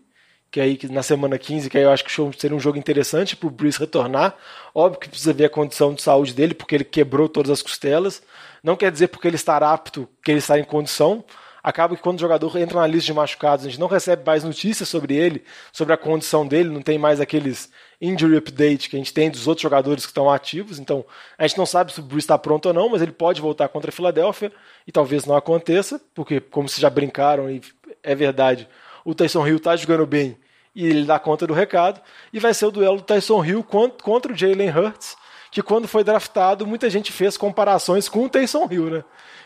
que 0.51 0.59
aí 0.59 0.79
na 0.89 1.03
semana 1.03 1.37
15, 1.37 1.69
que 1.69 1.77
aí 1.77 1.83
eu 1.83 1.91
acho 1.91 2.03
que 2.03 2.11
seria 2.37 2.55
um 2.55 2.59
jogo 2.59 2.77
interessante 2.77 3.35
pro 3.35 3.49
Bruce 3.49 3.79
retornar. 3.79 4.35
Óbvio 4.73 4.99
que 4.99 5.09
precisa 5.09 5.33
ver 5.33 5.45
a 5.45 5.49
condição 5.49 5.93
de 5.93 6.01
saúde 6.01 6.33
dele, 6.33 6.53
porque 6.53 6.75
ele 6.75 6.83
quebrou 6.83 7.27
todas 7.27 7.51
as 7.51 7.61
costelas. 7.61 8.21
Não 8.63 8.75
quer 8.75 8.91
dizer 8.91 9.07
porque 9.07 9.27
ele 9.27 9.35
estar 9.35 9.61
apto 9.63 10.07
que 10.23 10.31
ele 10.31 10.39
está 10.39 10.57
em 10.57 10.63
condição. 10.63 11.23
Acaba 11.65 11.95
que 11.95 12.01
quando 12.03 12.17
o 12.17 12.21
jogador 12.21 12.55
entra 12.57 12.79
na 12.79 12.85
lista 12.85 13.07
de 13.07 13.13
machucados, 13.13 13.65
a 13.65 13.69
gente 13.69 13.79
não 13.79 13.87
recebe 13.87 14.21
mais 14.23 14.43
notícias 14.43 14.87
sobre 14.87 15.15
ele, 15.15 15.43
sobre 15.73 15.95
a 15.95 15.97
condição 15.97 16.45
dele, 16.45 16.69
não 16.69 16.79
tem 16.79 16.99
mais 16.99 17.19
aqueles 17.19 17.71
injury 17.99 18.37
update 18.37 18.87
que 18.87 18.95
a 18.95 18.99
gente 18.99 19.11
tem 19.11 19.31
dos 19.31 19.47
outros 19.47 19.63
jogadores 19.63 20.05
que 20.05 20.11
estão 20.11 20.29
ativos. 20.29 20.77
Então, 20.77 21.03
a 21.35 21.47
gente 21.47 21.57
não 21.57 21.65
sabe 21.65 21.91
se 21.91 21.99
o 21.99 22.03
Bruce 22.03 22.23
está 22.23 22.37
pronto 22.37 22.67
ou 22.67 22.73
não, 22.73 22.87
mas 22.87 23.01
ele 23.01 23.11
pode 23.11 23.41
voltar 23.41 23.67
contra 23.67 23.89
a 23.89 23.91
Filadélfia 23.91 24.51
e 24.85 24.91
talvez 24.91 25.25
não 25.25 25.35
aconteça, 25.35 25.99
porque, 26.13 26.39
como 26.39 26.69
vocês 26.69 26.81
já 26.81 26.89
brincaram, 26.89 27.49
e 27.49 27.59
é 28.03 28.13
verdade, 28.13 28.69
o 29.03 29.15
Tyson 29.15 29.47
Hill 29.47 29.57
está 29.57 29.75
jogando 29.75 30.05
bem 30.05 30.37
e 30.75 30.85
ele 30.85 31.03
dá 31.03 31.17
conta 31.17 31.47
do 31.47 31.53
recado. 31.55 31.99
E 32.31 32.39
vai 32.39 32.53
ser 32.53 32.67
o 32.67 32.71
duelo 32.71 32.97
do 32.97 33.03
Tyson 33.03 33.43
Hill 33.43 33.63
contra 33.63 34.31
o 34.31 34.37
Jalen 34.37 34.69
Hurts 34.69 35.17
que 35.55 35.63
quando 35.63 35.87
foi 35.87 36.03
draftado, 36.03 36.67
muita 36.67 36.89
gente 36.89 37.13
fez 37.13 37.37
comparações 37.37 38.09
com 38.09 38.25
o 38.25 38.29
Taysom 38.29 38.67
Hill, 38.69 38.89
né? 38.89 39.03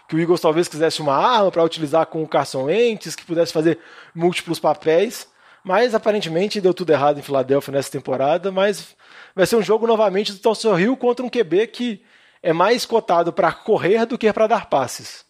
Que 0.10 0.16
o 0.16 0.20
Eagles 0.20 0.42
talvez 0.42 0.68
quisesse 0.68 1.01
uma 1.01 1.16
arma 1.16 1.51
para 1.51 1.63
utilizar 1.63 2.06
com 2.08 2.22
o 2.22 2.28
Carson 2.28 2.63
Wentz, 2.63 3.16
que 3.16 3.25
pudesse 3.25 3.54
fazer 3.54 3.80
múltiplos 4.13 4.60
papéis, 4.60 5.28
mas 5.63 5.96
aparentemente 5.96 6.60
deu 6.60 6.74
tudo 6.74 6.92
errado 6.92 7.20
em 7.20 7.22
Filadélfia 7.22 7.72
nessa 7.72 7.92
temporada, 7.92 8.51
mas 8.51 8.96
vai 9.36 9.46
ser 9.46 9.56
um 9.56 9.62
jogo 9.62 9.86
novamente 9.86 10.34
do 10.34 10.39
Taysom 10.39 10.78
Hill 10.78 10.98
contra 10.98 11.25
um 11.25 11.30
QB 11.30 11.68
que 11.68 12.04
é 12.42 12.51
mais 12.51 12.86
cotado 12.86 13.32
para 13.32 13.51
correr 13.51 14.06
do 14.06 14.18
que 14.18 14.34
para 14.34 14.48
dar 14.48 14.68
passes. 14.68 15.28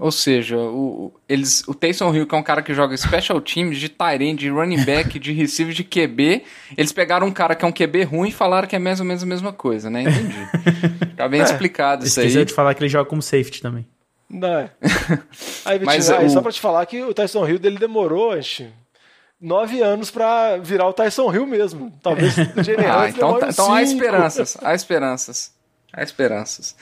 Ou 0.00 0.10
seja, 0.10 0.56
o, 0.56 1.12
eles, 1.28 1.62
o 1.68 1.74
Taysom 1.74 2.14
Hill, 2.14 2.26
que 2.26 2.34
é 2.34 2.38
um 2.38 2.42
cara 2.42 2.62
que 2.62 2.74
joga 2.74 2.96
special 2.96 3.40
teams 3.40 3.78
de 3.78 3.88
Tyrene, 3.88 4.34
de 4.34 4.48
running 4.48 4.84
back, 4.84 5.18
de 5.18 5.32
receiver, 5.32 5.72
de 5.72 5.84
QB, 5.84 6.42
eles 6.76 6.92
pegaram 6.92 7.26
um 7.26 7.32
cara 7.32 7.54
que 7.54 7.64
é 7.64 7.68
um 7.68 7.72
QB 7.72 8.02
ruim 8.04 8.28
e 8.28 8.32
falaram 8.32 8.66
que 8.66 8.74
é 8.74 8.78
mais 8.78 8.98
ou 8.98 9.06
menos 9.06 9.22
a 9.22 9.26
mesma 9.26 9.52
coisa, 9.52 9.88
né? 9.88 10.02
Entendi. 10.02 10.48
tá 11.16 11.28
bem 11.28 11.40
é, 11.40 11.44
explicado 11.44 12.04
isso 12.04 12.18
aí. 12.18 12.26
Esqueci 12.26 12.44
de 12.44 12.52
falar 12.52 12.74
que 12.74 12.82
ele 12.82 12.88
joga 12.88 13.08
como 13.08 13.22
safety 13.22 13.62
também. 13.62 13.86
Não 14.28 14.48
é. 14.48 14.70
Aí, 15.64 15.78
Mas, 15.84 16.10
aí, 16.10 16.26
o... 16.26 16.30
só 16.30 16.40
pra 16.40 16.50
te 16.50 16.60
falar 16.60 16.84
que 16.86 17.02
o 17.02 17.14
Tyson 17.14 17.46
Hill 17.46 17.58
dele 17.58 17.78
demorou, 17.78 18.32
acho, 18.32 18.66
nove 19.40 19.80
anos 19.80 20.10
pra 20.10 20.56
virar 20.56 20.88
o 20.88 20.92
Tyson 20.92 21.32
Hill 21.32 21.46
mesmo. 21.46 21.92
Talvez 22.02 22.34
o 22.36 22.42
ah, 22.90 23.08
então, 23.08 23.38
tá, 23.38 23.48
então 23.50 23.72
há 23.72 23.82
esperanças, 23.82 24.56
há 24.62 24.74
esperanças. 24.74 25.53
Há 25.96 26.02
esperanças. 26.02 26.74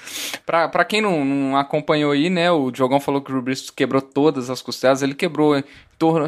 Pra, 0.47 0.69
pra 0.69 0.85
quem 0.87 1.03
não, 1.03 1.23
não 1.23 1.57
acompanhou 1.57 2.13
aí, 2.13 2.31
né, 2.31 2.51
o 2.51 2.71
Diogão 2.71 2.99
falou 2.99 3.21
que 3.21 3.31
o 3.31 3.35
Rubris 3.35 3.69
quebrou 3.69 4.01
todas 4.01 4.49
as 4.49 4.63
costelas. 4.63 5.03
Ele 5.03 5.15
quebrou, 5.15 5.55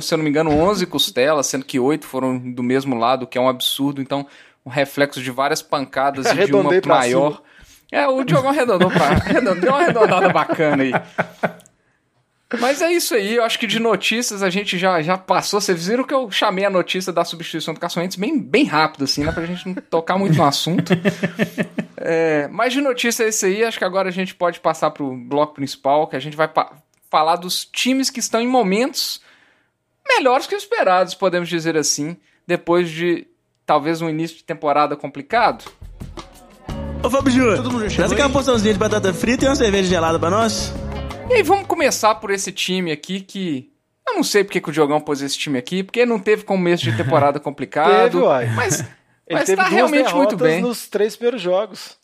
se 0.01 0.13
eu 0.13 0.19
não 0.19 0.25
me 0.25 0.29
engano, 0.29 0.51
11 0.51 0.85
costelas, 0.87 1.47
sendo 1.47 1.65
que 1.65 1.81
oito 1.81 2.07
foram 2.07 2.39
do 2.39 2.63
mesmo 2.63 2.95
lado, 2.95 3.27
que 3.27 3.39
é 3.39 3.41
um 3.41 3.49
absurdo. 3.49 4.03
Então, 4.03 4.27
um 4.67 4.71
reflexo 4.71 5.23
de 5.23 5.31
várias 5.31 5.63
pancadas 5.63 6.27
e 6.31 6.45
de 6.45 6.53
uma 6.53 6.71
maior. 6.87 7.37
Cima. 7.37 7.43
É, 7.91 8.07
o 8.07 8.23
Diogão 8.23 8.51
arredondou 8.51 8.91
pra. 8.91 9.07
Arredondou 9.07 9.71
uma 9.71 9.81
arredondada 9.81 10.29
bacana 10.29 10.83
aí. 10.83 10.93
Mas 12.61 12.83
é 12.83 12.93
isso 12.93 13.15
aí, 13.15 13.37
eu 13.37 13.45
acho 13.45 13.59
que 13.59 13.67
de 13.67 13.81
notícias 13.81 14.43
a 14.43 14.51
gente 14.51 14.79
já, 14.79 15.01
já 15.03 15.17
passou. 15.17 15.61
Vocês 15.61 15.87
viram 15.87 16.05
que 16.05 16.15
eu 16.15 16.31
chamei 16.31 16.65
a 16.65 16.71
notícia 16.71 17.13
da 17.13 17.25
substituição 17.25 17.75
do 17.75 17.81
Carson 17.81 18.01
Wentz 18.01 18.17
bem, 18.17 18.39
bem 18.39 18.65
rápido, 18.65 19.05
assim, 19.05 19.25
né? 19.25 19.33
Pra 19.33 19.47
gente 19.47 19.67
não 19.67 19.75
tocar 19.75 20.19
muito 20.19 20.37
no 20.37 20.45
assunto. 20.45 20.93
É, 22.07 22.49
mas 22.49 22.75
de 22.75 22.83
notícia 22.83 23.25
é 23.25 23.29
isso 23.29 23.47
aí, 23.47 23.65
acho 23.65 23.79
que 23.79 23.85
agora 23.85 24.11
a 24.11 24.13
gente 24.13 24.35
pode 24.35 24.61
passar 24.61 24.91
pro 24.91 25.17
bloco 25.17 25.55
principal, 25.55 26.07
que 26.07 26.15
a 26.15 26.21
gente 26.21 26.37
vai 26.37 26.51
falar 27.11 27.37
dos 27.37 27.65
times 27.65 28.11
que 28.11 28.21
estão 28.21 28.43
em 28.43 28.47
momentos 28.47 29.23
melhores 30.07 30.47
que 30.47 30.55
esperados, 30.55 31.15
podemos 31.15 31.49
dizer 31.49 31.79
assim, 31.79 32.15
depois 32.47 32.91
de 32.91 33.27
talvez 33.65 34.03
um 34.03 34.11
início 34.11 34.37
de 34.37 34.45
temporada 34.45 34.97
complicado. 34.97 35.65
Ô 37.03 37.09
Fábio 37.09 37.33
Júnior, 37.33 37.63
traz 37.95 38.13
aqui 38.13 38.21
uma 38.21 38.31
porçãozinha 38.31 38.75
de 38.75 38.79
batata 38.79 39.15
frita 39.15 39.47
e 39.47 39.49
uma 39.49 39.57
cerveja 39.57 39.89
gelada 39.89 40.19
pra 40.19 40.29
nós. 40.29 40.75
E 41.29 41.35
aí, 41.35 41.43
vamos 41.43 41.67
começar 41.67 42.15
por 42.17 42.31
esse 42.31 42.53
time 42.53 42.93
aqui 42.93 43.21
que. 43.21 43.71
Eu 44.07 44.15
não 44.15 44.23
sei 44.23 44.45
porque 44.45 44.61
que 44.61 44.69
o 44.69 44.73
Diogão 44.73 45.01
pôs 45.01 45.23
esse 45.23 45.39
time 45.39 45.59
aqui, 45.59 45.83
porque 45.83 46.05
não 46.05 46.19
teve 46.19 46.45
começo 46.45 46.85
de 46.85 46.97
temporada 46.97 47.41
complicado. 47.41 48.13
teve, 48.13 48.19
uai. 48.19 48.47
Mas, 48.55 48.81
Ele 48.81 48.89
mas 49.33 49.47
teve 49.47 49.63
tá 49.63 49.69
realmente 49.69 50.15
muito 50.15 50.37
bem. 50.37 50.61
nos 50.61 50.87
três 50.89 51.17
primeiros 51.17 51.41
jogos. 51.41 51.97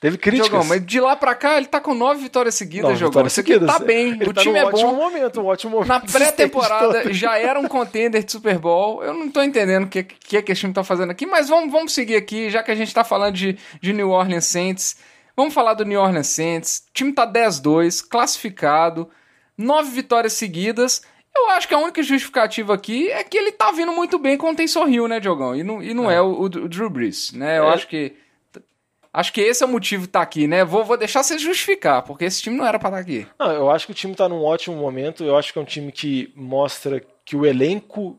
Teve 0.00 0.18
críticas. 0.18 0.50
Jogão, 0.50 0.64
mas 0.64 0.84
de 0.84 0.98
lá 0.98 1.14
pra 1.14 1.32
cá 1.32 1.56
ele 1.56 1.66
tá 1.66 1.80
com 1.80 1.94
nove 1.94 2.20
vitórias 2.22 2.56
seguidas, 2.56 2.88
nove 2.88 2.96
Jogão. 2.96 3.10
Vitórias 3.12 3.32
seguidas. 3.34 3.68
Tá 3.68 3.78
bem, 3.78 4.08
ele 4.08 4.30
o 4.30 4.34
tá 4.34 4.40
time 4.40 4.58
é 4.58 4.64
ótimo 4.64 4.90
bom. 4.90 4.96
Momento, 4.96 5.40
um 5.40 5.46
ótimo 5.46 5.70
momento. 5.70 5.88
Na 5.88 6.00
pré-temporada 6.00 7.12
já 7.12 7.38
era 7.38 7.60
um 7.60 7.68
contender 7.68 8.24
de 8.24 8.32
Super 8.32 8.58
Bowl. 8.58 9.04
Eu 9.04 9.14
não 9.14 9.30
tô 9.30 9.40
entendendo 9.40 9.84
o 9.84 9.88
que, 9.88 10.02
que, 10.02 10.42
que 10.42 10.50
esse 10.50 10.62
time 10.62 10.74
tá 10.74 10.82
fazendo 10.82 11.10
aqui, 11.12 11.24
mas 11.24 11.48
vamos, 11.48 11.70
vamos 11.70 11.94
seguir 11.94 12.16
aqui, 12.16 12.50
já 12.50 12.64
que 12.64 12.72
a 12.72 12.74
gente 12.74 12.92
tá 12.92 13.04
falando 13.04 13.36
de, 13.36 13.56
de 13.80 13.92
New 13.92 14.10
Orleans 14.10 14.46
Saints. 14.46 14.96
Vamos 15.36 15.54
falar 15.54 15.74
do 15.74 15.84
New 15.84 16.00
Orleans 16.00 16.28
Saints. 16.28 16.84
O 16.88 16.92
time 16.92 17.12
tá 17.12 17.26
10-2, 17.26 18.06
classificado, 18.06 19.08
nove 19.56 19.90
vitórias 19.90 20.34
seguidas. 20.34 21.02
Eu 21.34 21.50
acho 21.50 21.66
que 21.66 21.74
a 21.74 21.78
única 21.78 22.02
justificativa 22.02 22.74
aqui 22.74 23.10
é 23.10 23.24
que 23.24 23.38
ele 23.38 23.52
tá 23.52 23.72
vindo 23.72 23.92
muito 23.92 24.18
bem 24.18 24.36
com 24.36 24.50
o 24.50 24.54
Taysom 24.54 24.86
Hill, 24.86 25.08
né, 25.08 25.18
Diogão? 25.18 25.56
E 25.56 25.62
não, 25.62 25.82
e 25.82 25.94
não 25.94 26.10
é, 26.10 26.16
é 26.16 26.20
o, 26.20 26.42
o, 26.42 26.48
Drew 26.48 26.90
Brees, 26.90 27.32
né? 27.32 27.58
Eu 27.58 27.68
é. 27.68 27.74
acho 27.74 27.88
que 27.88 28.14
Acho 29.14 29.30
que 29.30 29.42
esse 29.42 29.62
é 29.62 29.66
o 29.66 29.68
motivo 29.68 30.04
de 30.04 30.08
tá 30.08 30.22
aqui, 30.22 30.46
né? 30.46 30.64
Vou, 30.64 30.82
vou 30.84 30.96
deixar 30.96 31.22
você 31.22 31.38
justificar, 31.38 32.00
porque 32.02 32.24
esse 32.24 32.40
time 32.40 32.56
não 32.56 32.66
era 32.66 32.78
para 32.78 32.88
estar 32.88 32.96
tá 32.96 33.02
aqui. 33.02 33.26
Não, 33.38 33.52
eu 33.52 33.70
acho 33.70 33.84
que 33.84 33.92
o 33.92 33.94
time 33.94 34.14
está 34.14 34.26
num 34.26 34.42
ótimo 34.42 34.74
momento. 34.74 35.22
Eu 35.22 35.36
acho 35.36 35.52
que 35.52 35.58
é 35.58 35.62
um 35.62 35.66
time 35.66 35.92
que 35.92 36.32
mostra 36.34 37.04
que 37.22 37.36
o 37.36 37.44
elenco 37.44 38.18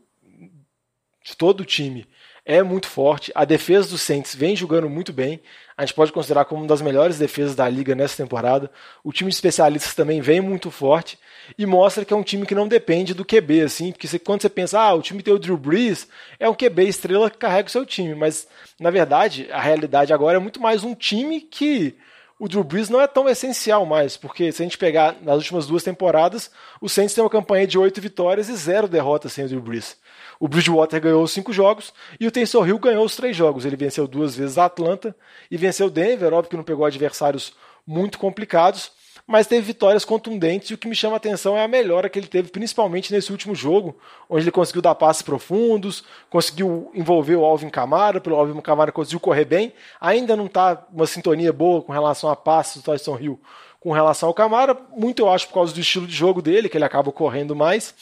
de 1.24 1.36
todo 1.36 1.62
o 1.62 1.64
time 1.64 2.06
é 2.44 2.62
muito 2.62 2.86
forte. 2.86 3.32
A 3.34 3.44
defesa 3.44 3.88
do 3.88 3.98
Saints 3.98 4.36
vem 4.36 4.54
jogando 4.54 4.88
muito 4.88 5.12
bem. 5.12 5.40
A 5.76 5.84
gente 5.84 5.94
pode 5.94 6.12
considerar 6.12 6.44
como 6.44 6.60
uma 6.60 6.68
das 6.68 6.80
melhores 6.80 7.18
defesas 7.18 7.56
da 7.56 7.68
liga 7.68 7.94
nessa 7.94 8.16
temporada. 8.16 8.70
O 9.02 9.12
time 9.12 9.28
de 9.28 9.34
especialistas 9.34 9.94
também 9.94 10.20
vem 10.20 10.40
muito 10.40 10.70
forte 10.70 11.18
e 11.58 11.66
mostra 11.66 12.04
que 12.04 12.12
é 12.12 12.16
um 12.16 12.22
time 12.22 12.46
que 12.46 12.54
não 12.54 12.68
depende 12.68 13.12
do 13.12 13.24
QB, 13.24 13.62
assim, 13.62 13.90
porque 13.90 14.06
você, 14.06 14.18
quando 14.18 14.42
você 14.42 14.48
pensa, 14.48 14.80
ah, 14.80 14.94
o 14.94 15.02
time 15.02 15.22
tem 15.22 15.34
o 15.34 15.38
Drew 15.38 15.56
Brees, 15.56 16.06
é 16.38 16.48
um 16.48 16.54
QB 16.54 16.84
estrela 16.84 17.28
que 17.28 17.38
carrega 17.38 17.68
o 17.68 17.72
seu 17.72 17.84
time, 17.84 18.14
mas 18.14 18.46
na 18.78 18.90
verdade 18.90 19.48
a 19.50 19.60
realidade 19.60 20.12
agora 20.12 20.36
é 20.36 20.40
muito 20.40 20.60
mais 20.60 20.84
um 20.84 20.94
time 20.94 21.40
que 21.40 21.96
o 22.38 22.48
Drew 22.48 22.64
Brees 22.64 22.88
não 22.88 23.00
é 23.00 23.06
tão 23.06 23.28
essencial 23.28 23.84
mais, 23.84 24.16
porque 24.16 24.52
se 24.52 24.62
a 24.62 24.64
gente 24.64 24.78
pegar 24.78 25.16
nas 25.22 25.36
últimas 25.36 25.66
duas 25.66 25.82
temporadas, 25.82 26.50
o 26.80 26.88
Saints 26.88 27.14
tem 27.14 27.22
uma 27.22 27.30
campanha 27.30 27.66
de 27.66 27.78
oito 27.78 28.00
vitórias 28.00 28.48
e 28.48 28.56
zero 28.56 28.86
derrotas 28.86 29.32
sem 29.32 29.44
o 29.44 29.48
Drew 29.48 29.60
Brees. 29.60 29.96
O 30.38 30.48
Bridgewater 30.48 31.00
ganhou 31.00 31.22
os 31.22 31.32
cinco 31.32 31.52
jogos 31.52 31.92
e 32.18 32.26
o 32.26 32.30
Taysom 32.30 32.66
Hill 32.66 32.78
ganhou 32.78 33.04
os 33.04 33.16
três 33.16 33.36
jogos. 33.36 33.64
Ele 33.64 33.76
venceu 33.76 34.06
duas 34.06 34.34
vezes 34.34 34.58
a 34.58 34.66
Atlanta 34.66 35.14
e 35.50 35.56
venceu 35.56 35.90
Denver, 35.90 36.32
óbvio 36.32 36.50
que 36.50 36.56
não 36.56 36.64
pegou 36.64 36.84
adversários 36.84 37.52
muito 37.86 38.18
complicados, 38.18 38.92
mas 39.26 39.46
teve 39.46 39.62
vitórias 39.62 40.04
contundentes 40.04 40.70
e 40.70 40.74
o 40.74 40.78
que 40.78 40.88
me 40.88 40.94
chama 40.94 41.14
a 41.14 41.16
atenção 41.16 41.56
é 41.56 41.64
a 41.64 41.68
melhora 41.68 42.08
que 42.08 42.18
ele 42.18 42.26
teve, 42.26 42.50
principalmente 42.50 43.12
nesse 43.12 43.32
último 43.32 43.54
jogo, 43.54 43.96
onde 44.28 44.44
ele 44.44 44.50
conseguiu 44.50 44.82
dar 44.82 44.94
passes 44.94 45.22
profundos, 45.22 46.04
conseguiu 46.28 46.90
envolver 46.94 47.36
o 47.36 47.44
Alvin 47.44 47.70
Kamara, 47.70 48.20
pelo 48.20 48.36
Alvin 48.36 48.60
Kamara 48.60 48.92
conseguiu 48.92 49.20
correr 49.20 49.44
bem, 49.44 49.72
ainda 50.00 50.36
não 50.36 50.46
está 50.46 50.86
uma 50.92 51.06
sintonia 51.06 51.52
boa 51.52 51.82
com 51.82 51.92
relação 51.92 52.28
a 52.28 52.36
passes 52.36 52.82
do 52.82 52.84
Tyson 52.84 53.18
Hill 53.18 53.40
com 53.80 53.92
relação 53.92 54.30
ao 54.30 54.34
Camara, 54.34 54.74
muito 54.96 55.20
eu 55.20 55.30
acho 55.30 55.46
por 55.48 55.54
causa 55.54 55.74
do 55.74 55.80
estilo 55.80 56.06
de 56.06 56.14
jogo 56.14 56.40
dele, 56.40 56.70
que 56.70 56.76
ele 56.78 56.86
acaba 56.86 57.12
correndo 57.12 57.54
mais, 57.54 57.94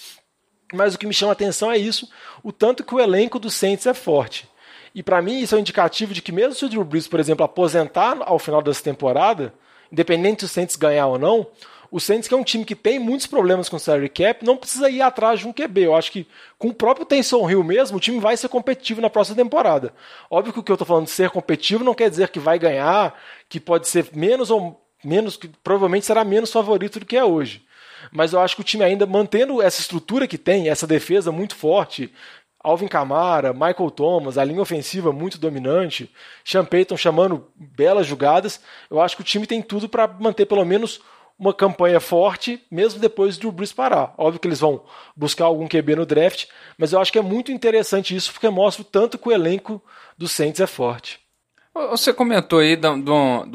mas 0.72 0.94
o 0.94 0.98
que 0.98 1.06
me 1.06 1.14
chama 1.14 1.32
a 1.32 1.34
atenção 1.34 1.70
é 1.70 1.76
isso, 1.76 2.08
o 2.42 2.50
tanto 2.50 2.84
que 2.84 2.94
o 2.94 3.00
elenco 3.00 3.38
do 3.38 3.50
Saints 3.50 3.86
é 3.86 3.94
forte. 3.94 4.48
E 4.94 5.02
para 5.02 5.22
mim 5.22 5.40
isso 5.40 5.54
é 5.54 5.58
um 5.58 5.60
indicativo 5.60 6.12
de 6.12 6.20
que 6.20 6.32
mesmo 6.32 6.54
se 6.54 6.64
o 6.64 6.68
Drew 6.68 6.84
Brees, 6.84 7.08
por 7.08 7.20
exemplo, 7.20 7.44
aposentar 7.44 8.18
ao 8.20 8.38
final 8.38 8.62
dessa 8.62 8.82
temporada, 8.82 9.54
independente 9.90 10.40
se 10.40 10.46
o 10.46 10.48
Saints 10.48 10.76
ganhar 10.76 11.06
ou 11.06 11.18
não, 11.18 11.46
o 11.90 12.00
Saints 12.00 12.26
que 12.26 12.32
é 12.32 12.36
um 12.36 12.42
time 12.42 12.64
que 12.64 12.74
tem 12.74 12.98
muitos 12.98 13.26
problemas 13.26 13.68
com 13.68 13.76
o 13.76 13.80
salary 13.80 14.08
cap, 14.08 14.44
não 14.44 14.56
precisa 14.56 14.88
ir 14.88 15.02
atrás 15.02 15.40
de 15.40 15.46
um 15.46 15.52
QB. 15.52 15.82
Eu 15.82 15.94
acho 15.94 16.10
que 16.10 16.26
com 16.58 16.68
o 16.68 16.74
próprio 16.74 17.04
Taysom 17.04 17.50
Hill 17.50 17.62
mesmo, 17.62 17.98
o 17.98 18.00
time 18.00 18.18
vai 18.18 18.34
ser 18.34 18.48
competitivo 18.48 19.02
na 19.02 19.10
próxima 19.10 19.36
temporada. 19.36 19.92
Óbvio 20.30 20.54
que 20.54 20.58
o 20.58 20.62
que 20.62 20.72
eu 20.72 20.74
estou 20.74 20.86
falando 20.86 21.04
de 21.04 21.10
ser 21.10 21.28
competitivo 21.28 21.84
não 21.84 21.94
quer 21.94 22.08
dizer 22.08 22.30
que 22.30 22.40
vai 22.40 22.58
ganhar, 22.58 23.14
que 23.46 23.60
pode 23.60 23.88
ser 23.88 24.06
menos 24.14 24.50
ou 24.50 24.82
menos, 25.04 25.36
que 25.36 25.48
provavelmente 25.62 26.06
será 26.06 26.24
menos 26.24 26.50
favorito 26.50 26.98
do 26.98 27.04
que 27.04 27.16
é 27.16 27.24
hoje 27.24 27.62
mas 28.12 28.32
eu 28.32 28.40
acho 28.40 28.54
que 28.54 28.60
o 28.60 28.64
time 28.64 28.84
ainda 28.84 29.06
mantendo 29.06 29.62
essa 29.62 29.80
estrutura 29.80 30.28
que 30.28 30.36
tem, 30.36 30.68
essa 30.68 30.86
defesa 30.86 31.32
muito 31.32 31.56
forte, 31.56 32.12
Alvin 32.62 32.86
Kamara, 32.86 33.52
Michael 33.52 33.90
Thomas, 33.90 34.38
a 34.38 34.44
linha 34.44 34.60
ofensiva 34.60 35.12
muito 35.12 35.38
dominante, 35.38 36.12
Sean 36.44 36.64
Payton 36.64 36.96
chamando 36.96 37.48
belas 37.56 38.06
jogadas, 38.06 38.60
eu 38.88 39.00
acho 39.00 39.16
que 39.16 39.22
o 39.22 39.24
time 39.24 39.46
tem 39.46 39.60
tudo 39.60 39.88
para 39.88 40.06
manter 40.06 40.46
pelo 40.46 40.64
menos 40.64 41.00
uma 41.38 41.52
campanha 41.52 41.98
forte, 41.98 42.62
mesmo 42.70 43.00
depois 43.00 43.36
do 43.36 43.50
Bruce 43.50 43.74
parar. 43.74 44.14
Óbvio 44.16 44.38
que 44.38 44.46
eles 44.46 44.60
vão 44.60 44.84
buscar 45.16 45.46
algum 45.46 45.66
QB 45.66 45.96
no 45.96 46.06
draft, 46.06 46.46
mas 46.78 46.92
eu 46.92 47.00
acho 47.00 47.10
que 47.10 47.18
é 47.18 47.22
muito 47.22 47.50
interessante 47.50 48.14
isso, 48.14 48.32
porque 48.32 48.48
mostra 48.48 48.82
o 48.82 48.84
tanto 48.84 49.18
que 49.18 49.28
o 49.28 49.32
elenco 49.32 49.82
do 50.16 50.28
Saints 50.28 50.60
é 50.60 50.66
forte. 50.68 51.18
Você 51.90 52.12
comentou 52.12 52.60
aí 52.60 52.76
de 52.76 52.86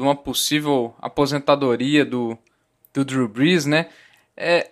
uma 0.02 0.14
possível 0.14 0.94
aposentadoria 1.00 2.04
do, 2.04 2.36
do 2.92 3.04
Drew 3.04 3.28
Brees, 3.28 3.64
né? 3.64 3.86
É, 4.40 4.70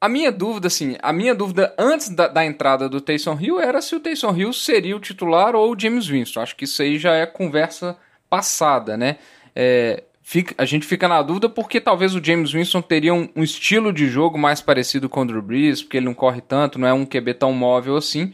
a 0.00 0.08
minha 0.08 0.30
dúvida, 0.30 0.68
assim, 0.68 0.96
a 1.02 1.12
minha 1.12 1.34
dúvida 1.34 1.74
antes 1.76 2.08
da, 2.08 2.28
da, 2.28 2.44
entrada 2.44 2.88
do 2.88 3.00
Taysom 3.00 3.38
Hill 3.40 3.60
era 3.60 3.82
se 3.82 3.94
o 3.96 4.00
Taysom 4.00 4.36
Hill 4.36 4.52
seria 4.52 4.96
o 4.96 5.00
titular 5.00 5.56
ou 5.56 5.72
o 5.72 5.78
James 5.78 6.06
Winston. 6.06 6.40
Acho 6.40 6.56
que 6.56 6.64
isso 6.64 6.80
aí 6.82 6.98
já 6.98 7.14
é 7.14 7.26
conversa 7.26 7.96
passada, 8.30 8.96
né? 8.96 9.18
É, 9.54 10.04
fica, 10.22 10.54
a 10.56 10.64
gente 10.64 10.86
fica 10.86 11.08
na 11.08 11.20
dúvida 11.20 11.48
porque 11.48 11.80
talvez 11.80 12.14
o 12.14 12.24
James 12.24 12.52
Winston 12.52 12.80
teria 12.80 13.12
um, 13.12 13.28
um, 13.34 13.42
estilo 13.42 13.92
de 13.92 14.08
jogo 14.08 14.38
mais 14.38 14.60
parecido 14.60 15.08
com 15.08 15.22
o 15.22 15.26
Drew 15.26 15.42
Brees, 15.42 15.82
porque 15.82 15.96
ele 15.96 16.06
não 16.06 16.14
corre 16.14 16.40
tanto, 16.40 16.78
não 16.78 16.88
é 16.88 16.92
um 16.92 17.04
QB 17.04 17.34
tão 17.34 17.52
móvel 17.52 17.96
assim. 17.96 18.32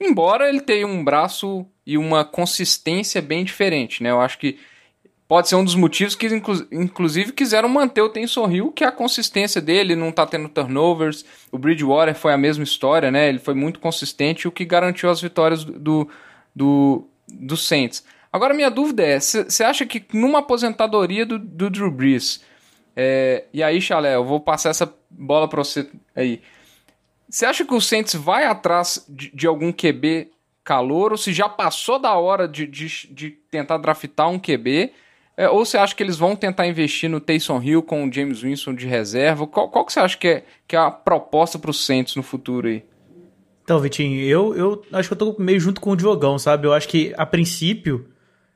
Embora 0.00 0.48
ele 0.48 0.60
tenha 0.60 0.86
um 0.86 1.02
braço 1.02 1.66
e 1.86 1.96
uma 1.96 2.24
consistência 2.24 3.20
bem 3.22 3.44
diferente, 3.44 4.02
né? 4.02 4.10
Eu 4.10 4.20
acho 4.20 4.38
que 4.38 4.58
pode 5.32 5.48
ser 5.48 5.56
um 5.56 5.64
dos 5.64 5.74
motivos 5.74 6.14
que, 6.14 6.26
inclu 6.26 6.54
inclusive, 6.70 7.32
quiseram 7.32 7.66
manter 7.66 8.02
o 8.02 8.10
Tenson 8.10 8.50
Hill, 8.50 8.70
que 8.70 8.84
é 8.84 8.86
a 8.86 8.92
consistência 8.92 9.62
dele, 9.62 9.96
não 9.96 10.12
tá 10.12 10.26
tendo 10.26 10.46
turnovers. 10.46 11.24
O 11.50 11.56
Bridgewater 11.56 12.14
foi 12.14 12.34
a 12.34 12.36
mesma 12.36 12.62
história, 12.62 13.10
né? 13.10 13.30
Ele 13.30 13.38
foi 13.38 13.54
muito 13.54 13.80
consistente, 13.80 14.46
o 14.46 14.52
que 14.52 14.62
garantiu 14.62 15.08
as 15.08 15.22
vitórias 15.22 15.64
do, 15.64 16.06
do, 16.54 17.08
do 17.26 17.56
Saints. 17.56 18.04
Agora, 18.30 18.52
minha 18.52 18.70
dúvida 18.70 19.02
é: 19.04 19.18
você 19.18 19.64
acha 19.64 19.86
que 19.86 20.04
numa 20.12 20.40
aposentadoria 20.40 21.24
do, 21.24 21.38
do 21.38 21.70
Drew 21.70 21.90
Brees, 21.90 22.42
é, 22.94 23.44
e 23.54 23.62
aí, 23.62 23.80
Chalé, 23.80 24.14
eu 24.14 24.26
vou 24.26 24.38
passar 24.38 24.68
essa 24.68 24.94
bola 25.08 25.48
para 25.48 25.64
você 25.64 25.88
aí. 26.14 26.42
Você 27.26 27.46
acha 27.46 27.64
que 27.64 27.72
o 27.72 27.80
Saints 27.80 28.14
vai 28.14 28.44
atrás 28.44 29.02
de, 29.08 29.34
de 29.34 29.46
algum 29.46 29.72
QB 29.72 30.30
calor 30.62 31.10
ou 31.10 31.16
se 31.16 31.32
já 31.32 31.48
passou 31.48 31.98
da 31.98 32.12
hora 32.18 32.46
de, 32.46 32.66
de, 32.66 33.08
de 33.10 33.30
tentar 33.30 33.78
draftar 33.78 34.28
um 34.28 34.38
QB? 34.38 34.92
É, 35.36 35.48
ou 35.48 35.64
você 35.64 35.78
acha 35.78 35.94
que 35.94 36.02
eles 36.02 36.16
vão 36.16 36.36
tentar 36.36 36.66
investir 36.66 37.08
no 37.08 37.20
Taysom 37.20 37.60
Hill 37.62 37.82
com 37.82 38.06
o 38.06 38.12
James 38.12 38.42
Winston 38.42 38.74
de 38.74 38.86
reserva? 38.86 39.46
Qual, 39.46 39.68
qual 39.68 39.84
que 39.84 39.92
você 39.92 40.00
acha 40.00 40.16
que 40.16 40.28
é, 40.28 40.44
que 40.68 40.76
é 40.76 40.78
a 40.78 40.90
proposta 40.90 41.58
para 41.58 41.70
o 41.70 41.74
Saints 41.74 42.16
no 42.16 42.22
futuro 42.22 42.68
aí? 42.68 42.84
Então, 43.64 43.80
Vitinho, 43.80 44.20
eu, 44.20 44.54
eu 44.54 44.84
acho 44.92 45.08
que 45.08 45.14
eu 45.14 45.18
tô 45.18 45.36
meio 45.38 45.58
junto 45.58 45.80
com 45.80 45.90
o 45.90 45.96
Diogão, 45.96 46.38
sabe? 46.38 46.66
Eu 46.66 46.72
acho 46.74 46.88
que, 46.88 47.14
a 47.16 47.24
princípio, 47.24 48.08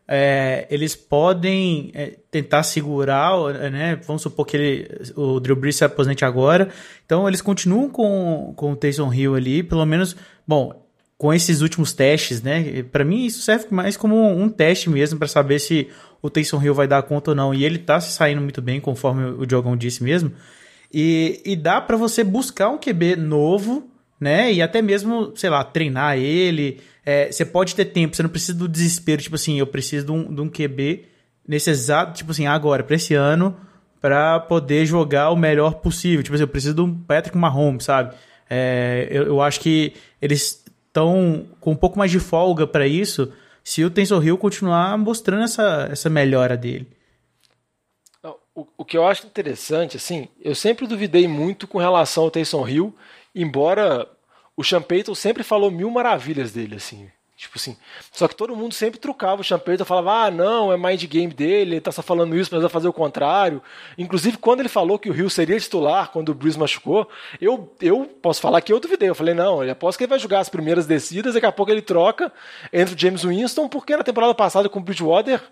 é, 0.07 0.67
eles 0.69 0.95
podem 0.95 1.91
é, 1.95 2.19
tentar 2.31 2.63
segurar, 2.65 3.33
né? 3.71 3.99
Vamos 4.07 4.23
supor 4.23 4.45
que 4.45 4.57
ele, 4.57 4.89
o 5.15 5.41
Drew 5.41 5.57
Brees 5.57 5.77
se 5.77 5.85
aposente 5.85 6.25
agora. 6.25 6.69
Então, 7.07 7.27
eles 7.27 7.41
continuam 7.41 7.89
com, 7.89 8.53
com 8.57 8.73
o 8.73 8.77
Taysom 8.77 9.13
Hill 9.13 9.35
ali, 9.35 9.63
pelo 9.63 9.87
menos... 9.87 10.17
Bom, 10.47 10.87
com 11.19 11.33
esses 11.33 11.63
últimos 11.63 11.93
testes, 11.93 12.43
né? 12.43 12.83
Para 12.83 13.05
mim 13.05 13.25
isso 13.25 13.41
serve 13.41 13.67
mais 13.71 13.97
como 13.97 14.31
um 14.31 14.49
teste 14.49 14.91
mesmo 14.91 15.19
para 15.19 15.27
saber 15.27 15.59
se 15.59 15.89
o 16.27 16.31
Taysom 16.31 16.63
Hill 16.63 16.75
vai 16.75 16.89
dar 16.89 17.03
conta 17.03 17.31
ou 17.31 17.35
não. 17.35 17.55
E 17.55 17.65
ele 17.65 17.79
tá 17.79 18.01
se 18.01 18.13
saindo 18.13 18.41
muito 18.41 18.61
bem, 18.61 18.81
conforme 18.81 19.25
o 19.25 19.47
Diogão 19.47 19.77
disse 19.77 20.03
mesmo. 20.03 20.33
E, 20.93 21.41
e 21.45 21.57
dá 21.57 21.81
para 21.81 21.97
você 21.97 22.25
buscar 22.25 22.69
um 22.69 22.79
QB 22.79 23.17
novo, 23.17 23.89
né? 24.21 24.53
E 24.53 24.61
até 24.61 24.83
mesmo, 24.83 25.33
sei 25.37 25.51
lá, 25.51 25.63
treinar 25.63 26.19
ele. 26.19 26.81
É, 27.05 27.31
você 27.31 27.45
pode 27.45 27.75
ter 27.75 27.87
tempo, 27.87 28.17
você 28.17 28.23
não 28.23 28.31
precisa 28.31 28.59
do 28.59 28.69
desespero, 28.69 29.23
tipo 29.23 29.37
assim, 29.37 29.59
eu 29.59 29.67
preciso 29.67 30.07
de 30.07 30.13
um, 30.13 30.35
de 30.35 30.41
um 30.41 30.49
QB 30.49 31.05
nesse 31.47 31.71
exato, 31.71 32.15
tipo 32.15 32.33
assim, 32.33 32.47
agora, 32.47 32.83
para 32.83 32.97
esse 32.97 33.15
ano, 33.15 33.57
para 34.01 34.41
poder 34.41 34.85
jogar 34.85 35.31
o 35.31 35.37
melhor 35.37 35.75
possível. 35.75 36.23
Tipo 36.23 36.35
assim, 36.35 36.43
eu 36.43 36.49
preciso 36.49 36.75
de 36.75 36.81
um 36.81 36.93
Patrick 36.93 37.39
Mahomes, 37.39 37.85
sabe? 37.85 38.15
É, 38.51 39.07
eu, 39.11 39.25
eu 39.25 39.41
acho 39.41 39.61
que 39.61 39.93
eles 40.21 40.65
estão 40.87 41.47
com 41.61 41.73
um 41.73 41.77
pouco 41.77 41.99
mais 41.99 42.11
de 42.11 42.19
folga 42.19 42.67
para 42.67 42.87
isso 42.87 43.33
se 43.67 43.85
o 43.85 43.91
Tensor 43.91 44.25
Hill 44.25 44.39
continuar 44.39 44.97
mostrando 44.97 45.43
essa, 45.43 45.89
essa 45.91 46.09
melhora 46.09 46.57
dele. 46.57 46.87
O, 48.55 48.65
o 48.79 48.85
que 48.85 48.97
eu 48.97 49.05
acho 49.05 49.27
interessante, 49.27 49.97
assim, 49.97 50.29
eu 50.41 50.55
sempre 50.55 50.87
duvidei 50.87 51.27
muito 51.27 51.67
com 51.67 51.77
relação 51.77 52.23
ao 52.23 52.31
Taysom 52.31 52.69
Hill, 52.69 52.97
embora 53.35 54.09
o 54.57 54.63
Sean 54.63 54.81
Payton 54.81 55.17
sempre 55.17 55.43
falou 55.43 55.69
mil 55.69 55.91
maravilhas 55.91 56.53
dele, 56.53 56.77
assim. 56.77 57.11
Tipo 57.37 57.59
assim. 57.59 57.77
Só 58.11 58.27
que 58.27 58.35
todo 58.35 58.57
mundo 58.57 58.73
sempre 58.73 58.99
trucava 58.99 59.43
o 59.43 59.45
Champeito, 59.45 59.85
falava, 59.85 60.25
ah, 60.25 60.31
não, 60.31 60.73
é 60.73 60.77
mind 60.79 61.05
game 61.05 61.33
dele, 61.33 61.75
ele 61.75 61.81
tá 61.83 61.93
só 61.93 62.01
falando 62.01 62.35
isso, 62.35 62.49
mas 62.51 62.63
vai 62.63 62.71
fazer 62.71 62.89
o 62.89 62.95
contrário. 62.95 63.63
Inclusive, 63.99 64.39
quando 64.39 64.61
ele 64.61 64.71
falou 64.71 64.99
que 64.99 65.11
o 65.11 65.13
Rio 65.13 65.29
seria 65.29 65.61
titular 65.61 66.11
quando 66.11 66.31
o 66.31 66.35
Breeze 66.35 66.59
machucou, 66.59 67.07
eu, 67.39 67.75
eu 67.83 68.07
posso 68.23 68.41
falar 68.41 68.63
que 68.63 68.73
eu 68.73 68.81
duvidei. 68.81 69.11
Eu 69.11 69.15
falei, 69.15 69.35
não, 69.35 69.63
eu 69.63 69.71
aposto 69.71 69.99
que 69.99 70.05
ele 70.05 70.11
vai 70.11 70.19
jogar 70.19 70.41
as 70.41 70.49
primeiras 70.49 70.87
descidas, 70.87 71.35
daqui 71.35 71.45
a 71.45 71.53
pouco 71.53 71.71
ele 71.71 71.83
troca 71.83 72.33
entre 72.73 72.95
o 72.95 72.99
James 72.99 73.23
Winston, 73.23 73.69
porque 73.69 73.95
na 73.95 74.03
temporada 74.03 74.35
passada 74.35 74.67
com 74.71 74.79
o 74.79 74.83
Bridgewater, 74.83 75.43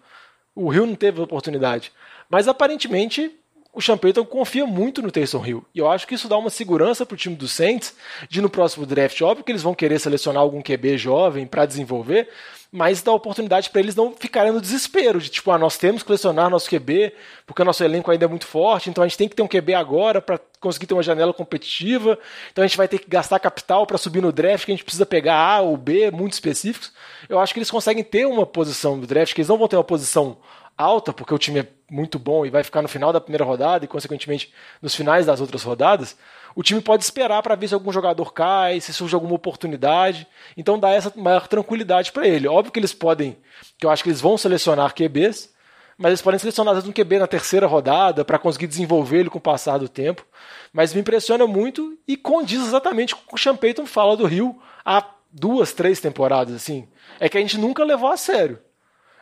o 0.55 0.71
Rio 0.71 0.87
não 0.87 0.95
teve 0.95 1.21
oportunidade. 1.21 1.93
Mas 2.31 2.49
aparentemente 2.49 3.31
o 3.75 3.83
Sean 3.83 3.99
Payton 3.99 4.25
confia 4.25 4.65
muito 4.65 5.03
no 5.03 5.11
Taysom 5.11 5.45
Hill. 5.45 5.65
E 5.75 5.81
eu 5.81 5.91
acho 5.91 6.07
que 6.07 6.15
isso 6.15 6.29
dá 6.29 6.39
uma 6.39 6.51
segurança 6.51 7.05
para 7.05 7.15
o 7.15 7.19
time 7.19 7.35
do 7.35 7.49
Saints 7.49 7.95
de 8.29 8.41
no 8.41 8.49
próximo 8.49 8.87
draft, 8.87 9.21
óbvio 9.21 9.45
que 9.45 9.51
eles 9.51 9.63
vão 9.63 9.75
querer 9.75 9.99
selecionar 9.99 10.43
algum 10.43 10.63
QB 10.63 10.97
jovem 10.97 11.47
para 11.47 11.67
desenvolver, 11.67 12.29
mas 12.71 13.03
dá 13.03 13.13
oportunidade 13.13 13.71
para 13.71 13.81
eles 13.81 13.95
não 13.95 14.13
ficarem 14.13 14.53
no 14.53 14.61
desespero 14.61 15.21
de 15.21 15.29
tipo, 15.29 15.51
ah, 15.51 15.59
nós 15.59 15.77
temos 15.77 16.03
que 16.03 16.09
selecionar 16.09 16.51
nosso 16.51 16.69
QB, 16.69 17.13
porque 17.47 17.63
o 17.63 17.65
nosso 17.65 17.83
elenco 17.85 18.11
ainda 18.11 18.25
é 18.25 18.29
muito 18.29 18.47
forte, 18.47 18.91
então 18.91 19.03
a 19.03 19.07
gente 19.07 19.19
tem 19.19 19.29
que 19.29 19.37
ter 19.37 19.43
um 19.43 19.49
QB 19.49 19.75
agora 19.75 20.21
para 20.21 20.41
conseguir 20.61 20.87
ter 20.87 20.95
uma 20.95 21.03
janela 21.03 21.33
competitiva, 21.33 22.19
então 22.51 22.65
a 22.65 22.67
gente 22.67 22.77
vai 22.77 22.89
ter 22.89 22.99
que 22.99 23.09
gastar 23.09 23.39
capital 23.39 23.87
para 23.87 23.99
subir 23.99 24.21
no 24.21 24.33
draft, 24.33 24.65
que 24.65 24.73
a 24.73 24.75
gente 24.75 24.85
precisa 24.85 25.07
pegar 25.07 25.37
A 25.37 25.61
ou 25.61 25.77
B 25.77 26.11
muito 26.11 26.33
específicos. 26.33 26.93
Eu 27.29 27.39
acho 27.39 27.53
que 27.53 27.59
eles 27.59 27.71
conseguem 27.71 28.03
ter 28.03 28.27
uma 28.27 28.47
posição 28.47 28.97
no 28.97 29.07
draft, 29.07 29.35
que 29.35 29.41
eles 29.41 29.49
não 29.49 29.59
vão 29.59 29.69
ter 29.69 29.77
uma 29.77 29.85
posição 29.85 30.37
alta, 30.77 31.13
porque 31.13 31.35
o 31.35 31.39
time 31.39 31.61
é 31.61 31.69
muito 31.91 32.19
bom 32.19 32.45
e 32.45 32.51
vai 32.51 32.63
ficar 32.63 32.83
no 32.83 32.89
final 32.89 33.13
da 33.13 33.21
primeira 33.21 33.45
rodada 33.45 33.85
e, 33.85 33.89
consequentemente, 33.89 34.53
nos 34.83 34.95
finais 34.95 35.27
das 35.27 35.41
outras 35.41 35.63
rodadas, 35.63 36.17
o 36.55 36.63
time 36.63 36.81
pode 36.81 37.03
esperar 37.03 37.43
para 37.43 37.55
ver 37.55 37.69
se 37.69 37.75
algum 37.75 37.93
jogador 37.93 38.33
cai, 38.33 38.81
se 38.81 38.93
surge 38.93 39.15
alguma 39.15 39.35
oportunidade. 39.35 40.27
Então 40.57 40.79
dá 40.79 40.91
essa 40.91 41.13
maior 41.17 41.49
tranquilidade 41.49 42.13
para 42.13 42.27
ele. 42.27 42.49
Óbvio 42.49 42.73
que 42.73 42.79
eles 42.79 42.93
podem, 42.93 43.37
que 43.79 43.87
eu 43.87 43.91
acho 43.91 44.03
que 44.03 44.09
eles 44.09 44.21
vão 44.21 44.39
selecionar 44.39 44.95
QBs, 44.95 45.53
mas 45.97 46.11
eles 46.11 46.23
podem 46.23 46.39
selecionar 46.39 46.77
um 46.77 46.93
QB 46.93 47.19
na 47.19 47.27
terceira 47.27 47.67
rodada 47.67 48.25
para 48.25 48.39
conseguir 48.39 48.67
desenvolver 48.67 49.21
ele 49.21 49.31
com 49.31 49.39
o 49.39 49.41
passar 49.41 49.79
do 49.79 49.89
tempo. 49.89 50.25
Mas 50.73 50.93
me 50.93 51.01
impressiona 51.01 51.47
muito 51.47 51.97
e 52.07 52.17
condiz 52.17 52.63
exatamente 52.63 53.15
com 53.15 53.23
o 53.23 53.27
que 53.29 53.35
o 53.35 53.39
Sean 53.39 53.57
Payton 53.57 53.87
fala 53.87 54.17
do 54.17 54.27
Rio 54.27 54.61
há 54.85 55.05
duas, 55.31 55.73
três 55.73 56.01
temporadas. 56.01 56.55
assim. 56.55 56.89
É 57.21 57.29
que 57.29 57.39
a 57.39 57.41
gente 57.41 57.59
nunca 57.59 57.85
levou 57.85 58.11
a 58.11 58.17
sério. 58.17 58.59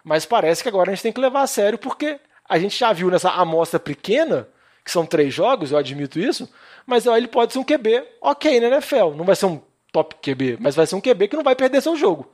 Mas 0.04 0.26
parece 0.26 0.62
que 0.62 0.68
agora 0.68 0.90
a 0.90 0.94
gente 0.94 1.02
tem 1.02 1.12
que 1.12 1.20
levar 1.20 1.42
a 1.42 1.46
sério 1.46 1.78
porque 1.78 2.18
a 2.48 2.58
gente 2.58 2.78
já 2.78 2.92
viu 2.92 3.10
nessa 3.10 3.30
amostra 3.30 3.78
pequena, 3.78 4.48
que 4.84 4.90
são 4.90 5.06
três 5.06 5.32
jogos, 5.32 5.70
eu 5.70 5.78
admito 5.78 6.18
isso, 6.18 6.48
mas 6.86 7.06
ele 7.06 7.28
pode 7.28 7.52
ser 7.52 7.58
um 7.58 7.64
QB 7.64 8.02
ok 8.20 8.60
na 8.60 8.66
NFL. 8.68 9.14
Não 9.16 9.24
vai 9.24 9.36
ser 9.36 9.46
um 9.46 9.60
top 9.92 10.16
QB, 10.22 10.58
mas 10.60 10.74
vai 10.74 10.86
ser 10.86 10.96
um 10.96 11.00
QB 11.00 11.28
que 11.28 11.36
não 11.36 11.44
vai 11.44 11.54
perder 11.54 11.80
seu 11.80 11.96
jogo. 11.96 12.32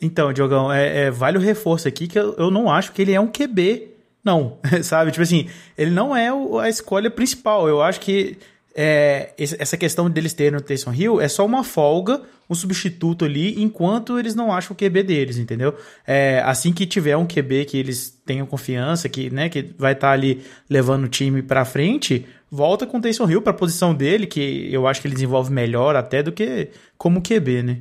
Então, 0.00 0.32
Diogão, 0.32 0.72
é, 0.72 1.04
é, 1.04 1.10
vale 1.10 1.38
o 1.38 1.40
reforço 1.40 1.88
aqui 1.88 2.06
que 2.06 2.18
eu, 2.18 2.34
eu 2.34 2.50
não 2.50 2.70
acho 2.70 2.92
que 2.92 3.02
ele 3.02 3.12
é 3.12 3.20
um 3.20 3.26
QB, 3.26 3.94
não, 4.24 4.58
sabe? 4.82 5.10
Tipo 5.10 5.22
assim, 5.22 5.48
ele 5.76 5.90
não 5.90 6.16
é 6.16 6.28
a 6.60 6.68
escolha 6.68 7.10
principal. 7.10 7.68
Eu 7.68 7.82
acho 7.82 8.00
que 8.00 8.38
é, 8.78 9.32
essa 9.38 9.76
questão 9.78 10.10
deles 10.10 10.34
terem 10.34 10.58
o 10.58 10.60
Taysom 10.60 10.92
Hill 10.92 11.18
é 11.18 11.28
só 11.28 11.46
uma 11.46 11.64
folga, 11.64 12.20
um 12.48 12.54
substituto 12.54 13.24
ali, 13.24 13.62
enquanto 13.62 14.18
eles 14.18 14.34
não 14.34 14.52
acham 14.52 14.74
o 14.74 14.76
QB 14.76 15.02
deles, 15.02 15.38
entendeu? 15.38 15.74
É, 16.06 16.42
assim 16.44 16.74
que 16.74 16.84
tiver 16.84 17.16
um 17.16 17.26
QB 17.26 17.64
que 17.64 17.78
eles 17.78 18.20
tenham 18.26 18.46
confiança, 18.46 19.08
que, 19.08 19.30
né, 19.30 19.48
que 19.48 19.74
vai 19.78 19.94
estar 19.94 20.08
tá 20.08 20.12
ali 20.12 20.44
levando 20.68 21.04
o 21.04 21.08
time 21.08 21.42
pra 21.42 21.64
frente, 21.64 22.26
volta 22.50 22.86
com 22.86 22.98
o 22.98 23.00
Taysom 23.00 23.30
Hill 23.30 23.40
pra 23.40 23.54
posição 23.54 23.94
dele, 23.94 24.26
que 24.26 24.68
eu 24.70 24.86
acho 24.86 25.00
que 25.00 25.08
ele 25.08 25.14
desenvolve 25.14 25.50
melhor 25.50 25.96
até 25.96 26.22
do 26.22 26.30
que 26.30 26.68
como 26.98 27.22
QB, 27.22 27.62
né? 27.62 27.78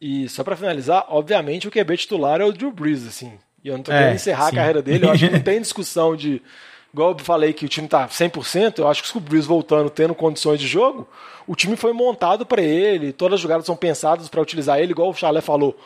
E 0.00 0.28
só 0.30 0.42
para 0.42 0.56
finalizar, 0.56 1.04
obviamente 1.10 1.68
o 1.68 1.70
QB 1.70 1.96
titular 1.98 2.40
é 2.40 2.44
o 2.44 2.52
Drew 2.52 2.72
Brees, 2.72 3.06
assim. 3.06 3.34
E 3.62 3.68
eu 3.68 3.76
não 3.76 3.84
tô 3.84 3.92
é, 3.92 3.98
querendo 3.98 4.14
encerrar 4.14 4.48
sim. 4.48 4.56
a 4.56 4.58
carreira 4.58 4.82
dele, 4.82 5.04
eu 5.04 5.10
acho 5.10 5.28
que 5.28 5.30
não 5.36 5.40
tem 5.40 5.60
discussão 5.60 6.16
de 6.16 6.40
igual 6.92 7.12
eu 7.12 7.18
falei 7.18 7.52
que 7.52 7.64
o 7.64 7.68
time 7.68 7.88
tá 7.88 8.06
100%, 8.06 8.78
eu 8.78 8.88
acho 8.88 9.02
que 9.02 9.16
o 9.16 9.20
Breeze 9.20 9.48
voltando, 9.48 9.88
tendo 9.88 10.14
condições 10.14 10.60
de 10.60 10.66
jogo, 10.66 11.08
o 11.46 11.56
time 11.56 11.76
foi 11.76 11.92
montado 11.92 12.44
para 12.44 12.62
ele, 12.62 13.12
todas 13.12 13.36
as 13.36 13.40
jogadas 13.40 13.66
são 13.66 13.76
pensadas 13.76 14.28
para 14.28 14.40
utilizar 14.40 14.78
ele, 14.78 14.92
igual 14.92 15.10
o 15.10 15.14
Chalé 15.14 15.40
falou. 15.40 15.76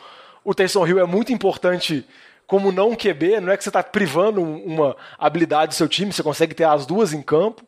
O 0.43 0.53
Taysom 0.53 0.85
Hill 0.85 0.99
é 0.99 1.05
muito 1.05 1.31
importante 1.31 2.05
como 2.45 2.71
não 2.71 2.95
QB, 2.95 3.41
não 3.41 3.51
é 3.51 3.57
que 3.57 3.63
você 3.63 3.69
está 3.69 3.83
privando 3.83 4.41
uma 4.41 4.95
habilidade 5.17 5.69
do 5.69 5.75
seu 5.75 5.87
time, 5.87 6.13
você 6.13 6.23
consegue 6.23 6.53
ter 6.53 6.63
as 6.63 6.85
duas 6.85 7.13
em 7.13 7.21
campo, 7.21 7.63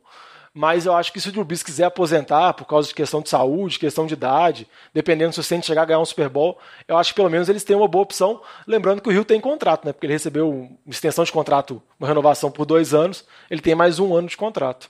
mas 0.54 0.86
eu 0.86 0.96
acho 0.96 1.14
que 1.14 1.22
se 1.22 1.30
o 1.30 1.32
Drew 1.32 1.44
Brees 1.44 1.64
quiser 1.64 1.86
aposentar 1.86 2.54
por 2.54 2.66
causa 2.66 2.88
de 2.88 2.96
questão 2.96 3.22
de 3.22 3.30
saúde, 3.30 3.80
questão 3.80 4.06
de 4.06 4.14
idade, 4.14 4.68
dependendo 4.94 5.34
se 5.34 5.40
o 5.40 5.44
Saints 5.44 5.68
chegar 5.68 5.84
a 5.84 5.86
ganhar 5.86 6.00
um 6.00 6.06
Super 6.06 6.30
Bowl, 6.30 6.58
eu 6.88 6.98
acho 6.98 7.12
que 7.12 7.16
pelo 7.16 7.30
menos 7.30 7.50
eles 7.50 7.64
têm 7.64 7.76
uma 7.76 7.88
boa 7.88 8.04
opção. 8.04 8.42
Lembrando 8.66 9.02
que 9.02 9.10
o 9.10 9.12
Rio 9.12 9.24
tem 9.24 9.40
contrato, 9.40 9.86
né? 9.86 9.94
Porque 9.94 10.06
ele 10.06 10.14
recebeu 10.14 10.50
uma 10.50 10.70
extensão 10.88 11.24
de 11.24 11.32
contrato, 11.32 11.82
uma 12.00 12.08
renovação 12.08 12.52
por 12.52 12.66
dois 12.66 12.94
anos, 12.94 13.26
ele 13.50 13.62
tem 13.62 13.76
mais 13.76 14.00
um 14.00 14.16
ano 14.16 14.28
de 14.28 14.38
contrato. 14.38 14.90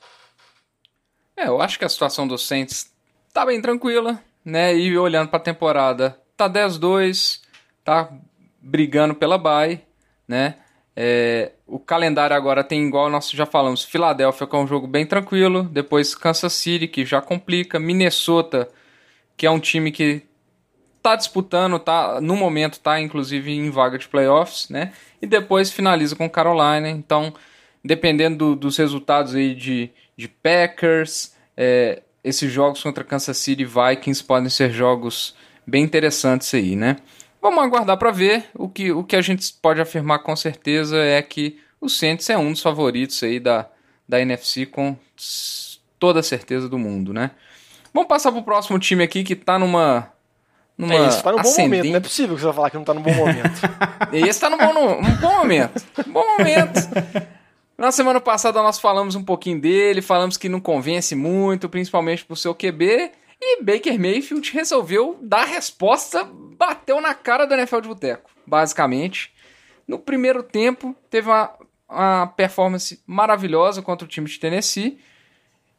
É, 1.35 1.47
eu 1.47 1.61
acho 1.61 1.77
que 1.77 1.85
a 1.85 1.89
situação 1.89 2.27
do 2.27 2.37
Saints 2.37 2.91
tá 3.33 3.45
bem 3.45 3.61
tranquila, 3.61 4.21
né? 4.43 4.75
E 4.75 4.97
olhando 4.97 5.29
para 5.29 5.39
a 5.39 5.43
temporada, 5.43 6.19
tá 6.35 6.49
10-2, 6.49 7.41
tá 7.83 8.09
brigando 8.61 9.15
pela 9.15 9.37
bye, 9.37 9.81
né? 10.27 10.55
É, 10.95 11.53
o 11.69 11.79
calendário 11.79 12.35
agora 12.35 12.63
tem 12.63 12.85
igual 12.85 13.09
nós 13.09 13.29
já 13.29 13.45
falamos, 13.45 13.83
Filadélfia 13.83 14.47
que 14.47 14.55
é 14.55 14.59
um 14.59 14.67
jogo 14.67 14.87
bem 14.87 15.05
tranquilo, 15.05 15.63
depois 15.63 16.15
Kansas 16.15 16.53
City 16.53 16.87
que 16.87 17.05
já 17.05 17.21
complica, 17.21 17.79
Minnesota 17.79 18.67
que 19.37 19.45
é 19.45 19.51
um 19.51 19.59
time 19.59 19.91
que 19.91 20.23
tá 21.01 21.15
disputando, 21.15 21.79
tá 21.79 22.19
no 22.19 22.35
momento 22.35 22.79
tá 22.79 22.99
inclusive 22.99 23.51
em 23.51 23.69
vaga 23.69 23.97
de 23.97 24.07
playoffs, 24.07 24.67
né? 24.69 24.91
E 25.21 25.27
depois 25.27 25.71
finaliza 25.71 26.15
com 26.15 26.29
Carolina. 26.29 26.89
Então, 26.89 27.33
dependendo 27.83 28.37
do, 28.37 28.55
dos 28.55 28.77
resultados 28.77 29.35
aí 29.35 29.55
de, 29.55 29.89
de 30.17 30.27
Packers, 30.27 31.33
é, 31.55 32.01
esses 32.21 32.51
jogos 32.51 32.83
contra 32.83 33.03
Kansas 33.03 33.37
City 33.37 33.63
e 33.63 33.65
Vikings 33.65 34.23
podem 34.23 34.49
ser 34.49 34.71
jogos 34.71 35.35
bem 35.65 35.83
interessantes 35.83 36.53
aí, 36.53 36.75
né? 36.75 36.97
Vamos 37.41 37.63
aguardar 37.63 37.97
para 37.97 38.11
ver. 38.11 38.45
O 38.53 38.67
que, 38.67 38.91
o 38.91 39.03
que 39.03 39.15
a 39.15 39.21
gente 39.21 39.53
pode 39.61 39.79
afirmar 39.79 40.19
com 40.19 40.35
certeza 40.35 40.97
é 40.97 41.21
que 41.21 41.59
o 41.79 41.87
Saints 41.87 42.29
é 42.29 42.37
um 42.37 42.51
dos 42.51 42.61
favoritos 42.61 43.21
aí 43.23 43.39
da, 43.39 43.67
da 44.07 44.19
NFC 44.19 44.65
com 44.65 44.97
toda 45.97 46.19
a 46.19 46.23
certeza 46.23 46.67
do 46.67 46.77
mundo, 46.77 47.13
né? 47.13 47.31
Vamos 47.93 48.07
passar 48.07 48.31
pro 48.31 48.43
próximo 48.43 48.77
time 48.77 49.03
aqui 49.03 49.23
que 49.23 49.35
tá 49.35 49.57
numa. 49.57 50.11
numa 50.77 50.93
é 50.93 51.07
isso, 51.07 51.23
tá 51.23 51.31
num 51.31 51.41
bom 51.41 51.57
momento. 51.57 51.87
Não 51.87 51.95
é 51.95 51.99
possível 51.99 52.35
que 52.35 52.41
você 52.41 52.45
vai 52.47 52.55
falar 52.55 52.69
que 52.69 52.77
não 52.77 52.83
tá 52.83 52.93
num 52.93 53.01
bom 53.01 53.13
momento. 53.13 53.61
Esse 54.13 54.39
tá 54.39 54.49
num 54.49 54.57
bom, 54.57 54.73
num 54.73 55.15
bom 55.15 55.37
momento. 55.37 55.83
bom 56.07 56.37
momento. 56.37 56.79
Na 57.77 57.91
semana 57.91 58.19
passada 58.19 58.61
nós 58.61 58.77
falamos 58.77 59.15
um 59.15 59.23
pouquinho 59.23 59.59
dele, 59.59 60.01
falamos 60.01 60.35
que 60.35 60.49
não 60.49 60.59
convence 60.59 61.15
muito, 61.15 61.69
principalmente 61.69 62.25
pro 62.25 62.35
seu 62.35 62.53
QB. 62.53 63.11
E 63.41 63.63
Baker 63.63 63.97
Mayfield 63.97 64.51
resolveu 64.51 65.17
dar 65.21 65.43
a 65.43 65.45
resposta, 65.45 66.23
bateu 66.23 66.99
na 66.99 67.13
cara 67.13 67.45
do 67.45 67.53
NFL 67.53 67.79
de 67.79 67.87
Boteco, 67.87 68.29
basicamente. 68.45 69.33
No 69.87 69.97
primeiro 69.97 70.43
tempo, 70.43 70.95
teve 71.09 71.29
uma, 71.29 71.55
uma 71.87 72.27
performance 72.27 73.01
maravilhosa 73.07 73.81
contra 73.81 74.05
o 74.05 74.09
time 74.09 74.27
de 74.27 74.39
Tennessee. 74.39 74.99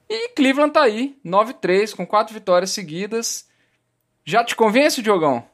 E 0.08 0.30
Cleveland 0.30 0.72
tá 0.72 0.82
aí, 0.82 1.16
9-3, 1.24 1.94
com 1.94 2.06
quatro 2.06 2.34
vitórias 2.34 2.70
seguidas. 2.70 3.48
Já 4.24 4.42
te 4.42 4.56
convence, 4.56 5.02
Diogão? 5.02 5.44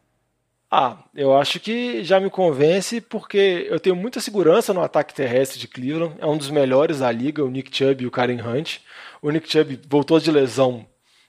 Ah, 0.71 0.99
eu 1.15 1.37
acho 1.37 1.61
que 1.61 2.03
já 2.03 2.19
me 2.19 2.31
convence 2.31 3.01
porque 3.01 3.67
eu 3.69 3.79
tenho 3.79 3.95
muita 3.95 4.21
segurança 4.21 4.73
no 4.73 4.83
ataque 4.83 5.15
terrestre 5.15 5.59
de 5.59 5.69
Cleveland. 5.69 6.17
É 6.19 6.27
um 6.27 6.37
dos 6.37 6.51
melhores 6.51 7.01
da 7.01 7.11
liga, 7.11 7.45
o 7.45 7.51
Nick 7.51 7.77
Chubb 7.77 8.03
e 8.03 8.07
o 8.07 8.11
Karen 8.11 8.41
Hunt. 8.41 8.79
O 9.21 9.31
Nick 9.31 9.51
Chubb 9.51 9.81
voltou 9.89 10.19
de 10.19 10.31
lesão 10.31 10.87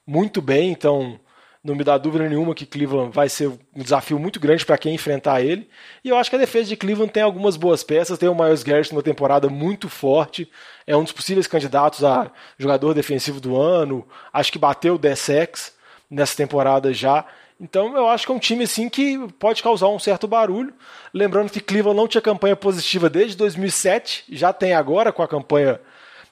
muito 0.08 0.42
bem, 0.42 0.72
então 0.72 1.20
não 1.64 1.76
me 1.76 1.84
dá 1.84 1.98
dúvida 1.98 2.30
nenhuma 2.30 2.56
que 2.56 2.66
Cleveland 2.66 3.12
vai 3.14 3.28
ser 3.28 3.50
um 3.50 3.84
desafio 3.84 4.18
muito 4.18 4.40
grande 4.40 4.66
para 4.66 4.78
quem 4.78 4.96
enfrentar 4.96 5.42
ele. 5.42 5.68
E 6.02 6.08
eu 6.08 6.16
acho 6.16 6.30
que 6.30 6.36
a 6.38 6.40
defesa 6.40 6.70
de 6.70 6.78
Cleveland 6.78 7.12
tem 7.12 7.22
algumas 7.22 7.58
boas 7.58 7.84
peças, 7.84 8.18
tem 8.18 8.30
o 8.30 8.36
Miles 8.36 8.64
Garrett 8.64 8.94
numa 8.94 9.04
temporada 9.04 9.50
muito 9.50 9.90
forte, 9.90 10.50
é 10.86 10.96
um 10.96 11.04
dos 11.04 11.12
possíveis 11.12 11.46
candidatos 11.46 12.06
a 12.06 12.32
jogador 12.58 12.94
defensivo 12.94 13.42
do 13.42 13.60
ano, 13.60 14.08
acho 14.32 14.50
que 14.50 14.58
bateu 14.58 14.96
o 14.96 14.98
10 14.98 15.76
nessa 16.10 16.38
temporada 16.38 16.94
já. 16.94 17.26
Então 17.60 17.98
eu 17.98 18.08
acho 18.08 18.26
que 18.26 18.32
é 18.32 18.36
um 18.36 18.40
time 18.40 18.64
assim 18.64 18.88
que 18.88 19.18
pode 19.38 19.62
causar 19.62 19.90
um 19.90 20.00
certo 20.00 20.26
barulho. 20.26 20.74
Lembrando 21.14 21.52
que 21.52 21.60
Cleveland 21.60 21.98
não 21.98 22.08
tinha 22.08 22.22
campanha 22.22 22.56
positiva 22.56 23.10
desde 23.10 23.36
2007, 23.36 24.24
já 24.30 24.54
tem 24.54 24.74
agora 24.74 25.12
com 25.12 25.22
a 25.22 25.28
campanha 25.28 25.82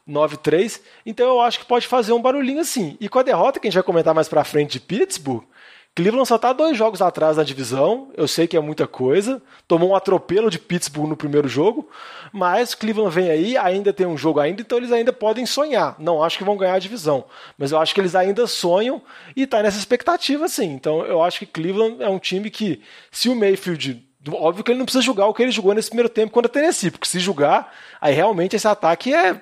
9-3. 0.08 0.82
Então 1.06 1.28
eu 1.28 1.42
acho 1.42 1.60
que 1.60 1.66
pode 1.66 1.88
fazer 1.88 2.14
um 2.14 2.22
barulhinho 2.22 2.62
assim. 2.62 2.98
E 3.00 3.10
com 3.10 3.20
a 3.20 3.24
derrota 3.24 3.60
que 3.60 3.68
a 3.68 3.70
gente 3.70 3.76
vai 3.76 3.84
comentar 3.84 4.14
mais 4.14 4.28
pra 4.28 4.44
frente 4.44 4.74
de 4.74 4.80
Pittsburgh, 4.80 5.44
Cleveland 5.96 6.28
só 6.28 6.38
tá 6.38 6.52
dois 6.52 6.78
jogos 6.78 7.02
atrás 7.02 7.38
na 7.38 7.44
divisão. 7.44 8.12
Eu 8.18 8.28
sei 8.28 8.48
que 8.48 8.58
é 8.58 8.60
muita 8.60 8.86
coisa. 8.86 9.42
Tomou 9.66 9.92
um 9.92 9.96
atropelo 9.96 10.50
de 10.50 10.60
Pittsburgh 10.60 11.08
no 11.08 11.16
primeiro 11.16 11.48
jogo. 11.48 11.90
Mas 12.34 12.76
Cleveland 12.76 13.16
vem 13.16 13.30
aí, 13.30 13.58
ainda 13.58 13.94
tem 13.94 14.06
um 14.06 14.18
jogo 14.18 14.42
ainda, 14.42 14.62
então 14.62 14.78
eles 14.78 14.92
ainda 14.92 15.14
podem 15.14 15.46
sonhar. 15.46 15.96
Não 15.98 16.22
acho 16.22 16.38
que 16.38 16.44
vão 16.44 16.58
ganhar 16.58 16.74
a 16.74 16.80
divisão. 16.80 17.24
Mas 17.58 17.72
eu 17.72 17.80
acho 17.80 17.94
que 17.94 18.02
eles 18.02 18.14
ainda 18.14 18.46
sonham 18.46 19.02
e 19.38 19.48
tá 19.48 19.64
nessa 19.64 19.78
expectativa, 19.78 20.50
sim. 20.50 20.74
Então 20.74 21.06
eu 21.06 21.24
acho 21.24 21.40
que 21.40 21.46
Cleveland 21.46 22.04
é 22.04 22.10
um 22.10 22.20
time 22.20 22.50
que, 22.50 22.82
se 23.10 23.30
o 23.30 23.36
Mayfield 23.36 24.04
Óbvio 24.28 24.64
que 24.64 24.72
ele 24.72 24.80
não 24.80 24.86
precisa 24.86 25.04
julgar 25.04 25.28
o 25.28 25.34
que 25.36 25.44
ele 25.44 25.52
jogou 25.52 25.72
nesse 25.72 25.90
primeiro 25.90 26.10
tempo 26.10 26.34
contra 26.34 26.50
a 26.50 26.52
Tennessee, 26.52 26.90
porque 26.90 27.08
se 27.08 27.20
julgar, 27.20 27.72
aí 28.02 28.12
realmente 28.12 28.56
esse 28.56 28.68
ataque 28.68 29.14
é 29.14 29.40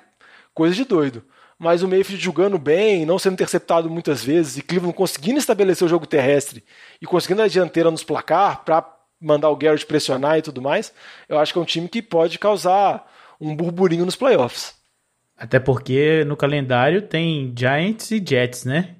coisa 0.54 0.74
de 0.74 0.84
doido. 0.84 1.22
Mas 1.58 1.82
o 1.82 1.88
Mayfield 1.88 2.22
jogando 2.22 2.58
bem, 2.58 3.04
não 3.04 3.18
sendo 3.18 3.34
interceptado 3.34 3.88
muitas 3.90 4.24
vezes, 4.24 4.56
e 4.56 4.62
Cleveland 4.62 4.96
conseguindo 4.96 5.38
estabelecer 5.38 5.86
o 5.86 5.88
jogo 5.88 6.06
terrestre 6.06 6.64
e 7.00 7.06
conseguindo 7.06 7.42
a 7.42 7.48
dianteira 7.48 7.90
nos 7.90 8.04
placar 8.04 8.64
para 8.64 8.84
mandar 9.20 9.48
o 9.50 9.56
Garrett 9.56 9.86
pressionar 9.86 10.38
e 10.38 10.42
tudo 10.42 10.60
mais, 10.60 10.92
eu 11.28 11.38
acho 11.38 11.52
que 11.52 11.58
é 11.58 11.62
um 11.62 11.66
time 11.66 11.88
que 11.88 12.02
pode 12.02 12.38
causar 12.38 13.10
um 13.40 13.54
burburinho 13.54 14.04
nos 14.04 14.16
playoffs. 14.16 14.74
Até 15.36 15.58
porque 15.58 16.24
no 16.24 16.36
calendário 16.36 17.02
tem 17.02 17.52
Giants 17.56 18.10
e 18.10 18.22
Jets, 18.24 18.64
né? 18.64 18.96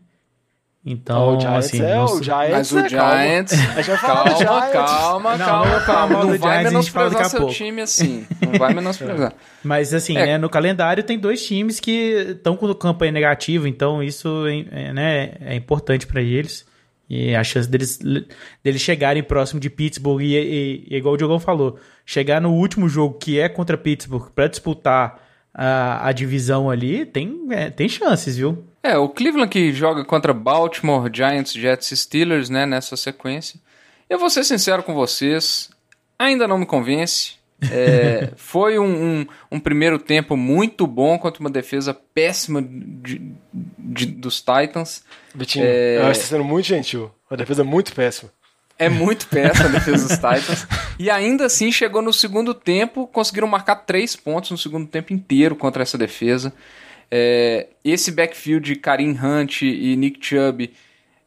Então, 0.86 1.36
o 1.36 1.40
Giants 1.40 1.64
assim, 1.66 1.80
é, 1.82 1.94
não- 1.94 2.04
o 2.04 2.22
Giants 2.22 2.50
Mas 2.50 2.72
o 2.72 2.78
é, 2.78 2.88
calma. 2.90 3.16
Giants. 3.22 3.52
A 3.54 3.56
gente 3.76 3.86
vai 3.88 3.96
falar 3.96 4.14
Calma, 4.14 4.30
do 4.30 4.36
Giants. 4.36 4.70
calma, 4.72 5.38
calma, 5.38 5.74
não 5.78 5.86
calma. 5.86 6.06
mal 6.14 6.22
Não 6.26 6.28
vai 6.38 6.38
Giants, 6.38 6.72
menosprezar 6.72 7.24
seu 7.30 7.40
pouco. 7.40 7.54
time 7.54 7.80
assim. 7.80 8.26
Não 8.42 8.52
vai 8.58 8.74
menosprezar. 8.74 9.32
Mas 9.64 9.94
assim, 9.94 10.14
É. 10.16 10.26
né, 10.26 10.38
no 10.38 10.50
calendário 10.50 11.02
tem 11.02 11.18
dois 11.18 11.42
times 11.46 11.80
que 11.80 12.34
estão 12.36 12.54
com 12.54 12.72
campanha 12.74 13.12
negativa, 13.12 13.66
então 13.66 14.02
isso 14.02 14.44
é, 14.70 14.92
né, 14.92 15.32
é 15.40 15.54
importante 15.54 16.06
para 16.06 16.20
eles. 16.20 16.66
E 17.08 17.34
a 17.34 17.42
chance 17.44 17.68
deles, 17.68 17.98
deles 18.62 18.80
chegarem 18.82 19.22
próximo 19.22 19.60
de 19.60 19.70
Pittsburgh, 19.70 20.20
e, 20.22 20.34
e- 20.36 20.86
e 20.90 20.96
igual 20.96 21.14
o 21.14 21.16
Diogão 21.16 21.38
falou, 21.38 21.78
chegar 22.04 22.40
no 22.42 22.50
último 22.52 22.88
jogo 22.90 23.18
que 23.18 23.38
é 23.40 23.48
contra 23.48 23.78
Pittsburgh 23.78 24.28
para 24.34 24.48
disputar 24.48 25.18
a, 25.54 26.08
a 26.08 26.12
divisão 26.12 26.68
ali, 26.68 27.06
tem, 27.06 27.46
é, 27.50 27.70
tem 27.70 27.88
chances, 27.88 28.36
viu? 28.36 28.64
É, 28.84 28.98
o 28.98 29.08
Cleveland 29.08 29.48
que 29.50 29.72
joga 29.72 30.04
contra 30.04 30.34
Baltimore, 30.34 31.10
Giants, 31.12 31.52
Jets 31.54 31.90
e 31.90 31.96
Steelers, 31.96 32.50
né, 32.50 32.66
nessa 32.66 32.96
sequência. 32.98 33.58
Eu 34.10 34.18
vou 34.18 34.28
ser 34.28 34.44
sincero 34.44 34.82
com 34.82 34.92
vocês, 34.92 35.70
ainda 36.18 36.46
não 36.46 36.58
me 36.58 36.66
convence. 36.66 37.36
É, 37.72 38.30
foi 38.36 38.78
um, 38.78 38.84
um- 39.22 39.26
um 39.52 39.58
primeiro 39.58 39.98
tempo 39.98 40.36
muito 40.36 40.86
bom 40.86 41.18
contra 41.18 41.40
uma 41.40 41.48
defesa 41.48 41.94
péssima 42.14 42.60
de- 42.62 43.22
de- 43.78 44.06
dos 44.06 44.40
Titans. 44.42 45.02
Vitinho, 45.34 45.64
É. 45.64 45.96
eu 45.96 46.02
acho 46.02 46.20
que 46.20 46.26
você 46.26 46.32
tá 46.32 46.36
sendo 46.36 46.44
muito 46.44 46.66
gentil. 46.66 47.10
Uma 47.30 47.38
defesa 47.38 47.64
muito 47.64 47.94
péssima. 47.94 48.30
É 48.78 48.88
muito 48.90 49.28
péssima 49.28 49.66
a 49.68 49.72
defesa 49.72 50.08
dos 50.08 50.16
Titans. 50.16 50.66
E 50.98 51.08
ainda 51.08 51.46
assim 51.46 51.72
chegou 51.72 52.02
no 52.02 52.12
segundo 52.12 52.52
tempo, 52.52 53.06
conseguiram 53.06 53.48
marcar 53.48 53.76
três 53.76 54.14
pontos 54.14 54.50
no 54.50 54.58
segundo 54.58 54.86
tempo 54.86 55.12
inteiro 55.14 55.56
contra 55.56 55.82
essa 55.82 55.96
defesa. 55.96 56.52
É, 57.10 57.68
esse 57.84 58.10
backfield 58.12 58.64
de 58.74 58.76
Karim 58.76 59.10
Hunt 59.22 59.62
e 59.62 59.94
Nick 59.96 60.18
Chubb, 60.24 60.72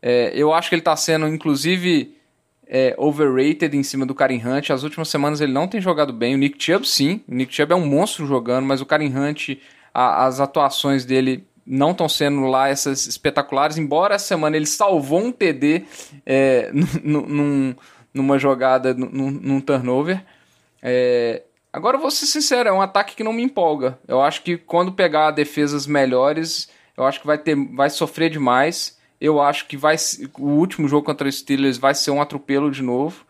é, 0.01 0.31
eu 0.35 0.53
acho 0.53 0.69
que 0.69 0.75
ele 0.75 0.81
está 0.81 0.95
sendo, 0.95 1.27
inclusive, 1.27 2.15
é, 2.67 2.93
overrated 2.97 3.75
em 3.75 3.83
cima 3.83 4.05
do 4.05 4.13
Karim 4.15 4.41
Hunt. 4.45 4.69
As 4.71 4.83
últimas 4.83 5.07
semanas 5.09 5.39
ele 5.41 5.53
não 5.53 5.67
tem 5.67 5.79
jogado 5.79 6.11
bem. 6.11 6.35
O 6.35 6.37
Nick 6.37 6.61
Chubb, 6.63 6.87
sim. 6.87 7.21
O 7.27 7.33
Nick 7.33 7.53
Chubb 7.53 7.71
é 7.71 7.75
um 7.75 7.85
monstro 7.85 8.25
jogando, 8.25 8.65
mas 8.65 8.81
o 8.81 8.85
Karim 8.85 9.15
Hunt, 9.15 9.57
a- 9.93 10.25
as 10.25 10.39
atuações 10.39 11.05
dele 11.05 11.45
não 11.65 11.91
estão 11.91 12.07
sendo 12.07 12.41
lá 12.47 12.67
essas 12.69 13.07
espetaculares. 13.07 13.77
Embora 13.77 14.15
essa 14.15 14.25
semana 14.27 14.55
ele 14.55 14.65
salvou 14.65 15.19
um 15.21 15.31
TD 15.31 15.83
é, 16.25 16.69
num- 17.03 17.27
num- 17.27 17.75
numa 18.13 18.37
jogada, 18.39 18.93
num, 18.93 19.31
num 19.31 19.61
turnover. 19.61 20.23
É, 20.81 21.43
agora 21.77 21.97
vou 21.97 22.11
ser 22.11 22.25
sincero, 22.25 22.69
é 22.69 22.71
um 22.71 22.81
ataque 22.81 23.15
que 23.15 23.23
não 23.23 23.31
me 23.31 23.43
empolga. 23.43 23.99
Eu 24.07 24.21
acho 24.21 24.41
que 24.43 24.57
quando 24.57 24.91
pegar 24.91 25.31
defesas 25.31 25.85
melhores, 25.87 26.69
eu 26.97 27.05
acho 27.05 27.21
que 27.21 27.27
vai 27.27 27.37
ter, 27.37 27.55
vai 27.55 27.89
sofrer 27.89 28.29
demais. 28.29 28.97
Eu 29.21 29.41
acho 29.41 29.67
que 29.67 29.77
vai 29.77 29.95
o 30.39 30.49
último 30.49 30.87
jogo 30.87 31.05
contra 31.05 31.27
os 31.27 31.37
Steelers 31.37 31.77
vai 31.77 31.93
ser 31.93 32.11
um 32.11 32.21
atropelo 32.21 32.71
de 32.71 32.81
novo. 32.81 33.25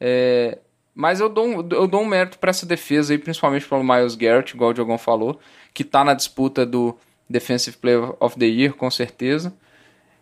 É, 0.00 0.58
mas 0.94 1.20
eu 1.20 1.28
dou, 1.28 1.46
um, 1.46 1.68
eu 1.70 1.86
dou 1.86 2.02
um 2.02 2.06
mérito 2.06 2.38
para 2.38 2.50
essa 2.50 2.66
defesa 2.66 3.12
aí, 3.12 3.18
principalmente 3.18 3.66
pelo 3.66 3.82
Miles 3.82 4.14
Garrett, 4.14 4.54
igual 4.54 4.70
o 4.70 4.74
Diogão 4.74 4.98
falou, 4.98 5.40
que 5.74 5.84
tá 5.84 6.04
na 6.04 6.14
disputa 6.14 6.64
do 6.64 6.96
Defensive 7.28 7.76
Player 7.76 8.14
of 8.20 8.38
the 8.38 8.46
Year, 8.46 8.74
com 8.74 8.90
certeza. 8.90 9.54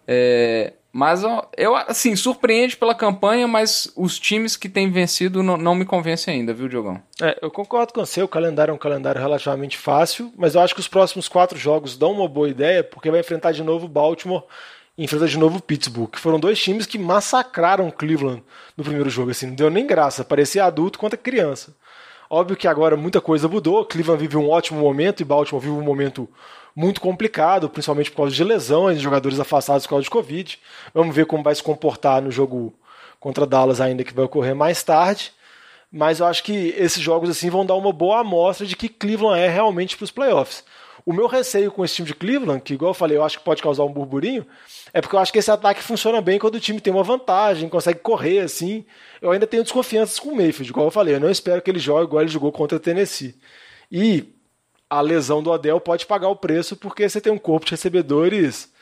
É, 0.06 0.72
mas 0.94 1.24
eu, 1.57 1.74
assim, 1.74 2.14
surpreende 2.14 2.76
pela 2.76 2.94
campanha, 2.94 3.48
mas 3.48 3.90
os 3.96 4.16
times 4.16 4.57
que 4.57 4.68
têm 4.68 4.92
vencido 4.92 5.42
não, 5.42 5.57
não 5.57 5.74
me 5.74 5.85
convencem 5.85 6.35
ainda, 6.35 6.54
viu, 6.54 6.68
Diogão? 6.68 7.02
É, 7.20 7.37
eu 7.42 7.50
concordo 7.50 7.92
com 7.92 8.07
você, 8.07 8.22
o 8.22 8.28
calendário 8.28 8.70
é 8.70 8.74
um 8.76 8.78
calendário 8.78 9.20
relativamente 9.20 9.76
fácil, 9.76 10.33
mas 10.37 10.54
eu 10.54 10.61
acho 10.61 10.72
que 10.72 10.78
os 10.78 10.87
próximos 10.87 11.28
quatro 11.28 11.59
jogos 11.59 11.96
dão 11.96 12.12
uma 12.12 12.28
boa 12.28 12.48
ideia, 12.48 12.85
porque 12.85 13.11
vai 13.11 13.18
enfrentar 13.18 13.50
de 13.50 13.64
novo 13.64 13.88
Baltimore 13.88 14.44
e 14.96 15.02
enfrenta 15.02 15.26
de 15.26 15.37
novo 15.37 15.61
Pittsburgh, 15.61 16.12
que 16.12 16.20
foram 16.20 16.38
dois 16.38 16.62
times 16.62 16.87
que 16.87 16.96
massacraram 16.96 17.90
Cleveland 17.90 18.44
no 18.76 18.85
primeiro 18.85 19.11
jogo, 19.11 19.33
assim, 19.33 19.48
não 19.48 19.57
deu 19.57 19.70
nem 19.70 19.85
graça, 19.85 20.22
parecia 20.22 20.64
adulto 20.64 21.00
contra 21.00 21.18
criança. 21.18 21.74
Óbvio 22.30 22.57
que 22.57 22.68
agora 22.68 22.96
muita 22.96 23.20
coisa 23.20 23.48
mudou, 23.48 23.85
Cleveland 23.85 24.20
vive 24.20 24.37
um 24.37 24.48
ótimo 24.48 24.78
momento 24.78 25.20
e 25.20 25.24
Baltimore 25.24 25.61
vive 25.61 25.74
um 25.74 25.83
momento 25.83 26.28
muito 26.74 27.00
complicado, 27.00 27.68
principalmente 27.68 28.10
por 28.10 28.18
causa 28.18 28.34
de 28.34 28.42
lesões, 28.42 29.00
jogadores 29.00 29.38
afastados 29.38 29.87
por 29.87 29.90
causa 29.90 30.04
de 30.04 30.10
Covid. 30.10 30.58
Vamos 30.92 31.14
ver 31.14 31.26
como 31.26 31.42
vai 31.42 31.54
se 31.54 31.62
comportar 31.62 32.20
no 32.20 32.30
jogo 32.30 32.74
contra 33.20 33.46
Dallas 33.46 33.80
ainda, 33.80 34.04
que 34.04 34.12
vai 34.12 34.24
ocorrer 34.24 34.54
mais 34.54 34.82
tarde. 34.82 35.32
Mas 35.90 36.18
eu 36.18 36.26
acho 36.26 36.42
que 36.42 36.74
esses 36.76 37.00
jogos 37.00 37.30
assim 37.30 37.48
vão 37.48 37.64
dar 37.64 37.76
uma 37.76 37.92
boa 37.92 38.20
amostra 38.20 38.66
de 38.66 38.74
que 38.74 38.88
Cleveland 38.88 39.40
é 39.40 39.48
realmente 39.48 39.96
para 39.96 40.04
os 40.04 40.10
playoffs. 40.10 40.64
O 41.06 41.12
meu 41.12 41.26
receio 41.26 41.70
com 41.70 41.84
esse 41.84 41.96
time 41.96 42.08
de 42.08 42.14
Cleveland, 42.14 42.62
que 42.62 42.74
igual 42.74 42.90
eu 42.90 42.94
falei, 42.94 43.16
eu 43.16 43.22
acho 43.22 43.38
que 43.38 43.44
pode 43.44 43.62
causar 43.62 43.84
um 43.84 43.92
burburinho, 43.92 44.44
é 44.92 45.00
porque 45.00 45.14
eu 45.14 45.20
acho 45.20 45.32
que 45.32 45.38
esse 45.38 45.50
ataque 45.50 45.82
funciona 45.82 46.20
bem 46.20 46.38
quando 46.38 46.54
o 46.56 46.60
time 46.60 46.80
tem 46.80 46.92
uma 46.92 47.02
vantagem, 47.02 47.68
consegue 47.68 48.00
correr 48.00 48.40
assim. 48.40 48.84
Eu 49.20 49.30
ainda 49.30 49.46
tenho 49.46 49.62
desconfianças 49.62 50.18
com 50.18 50.30
o 50.30 50.37
Mayfield, 50.37 50.70
igual 50.70 50.87
eu 50.87 50.90
falei, 50.90 51.14
eu 51.14 51.20
não 51.20 51.30
espero 51.30 51.62
que 51.62 51.70
ele 51.70 51.78
jogue 51.78 52.04
igual 52.04 52.22
ele 52.22 52.30
jogou 52.30 52.50
contra 52.50 52.76
o 52.76 52.80
Tennessee. 52.80 53.34
E 53.92 54.33
a 54.88 55.00
lesão 55.00 55.42
do 55.42 55.50
Odell 55.50 55.80
pode 55.80 56.06
pagar 56.06 56.28
o 56.28 56.36
preço 56.36 56.76
porque 56.76 57.08
você 57.08 57.20
tem 57.20 57.32
um 57.32 57.38
corpo 57.38 57.66
de 57.66 57.72
recebedores 57.72 58.72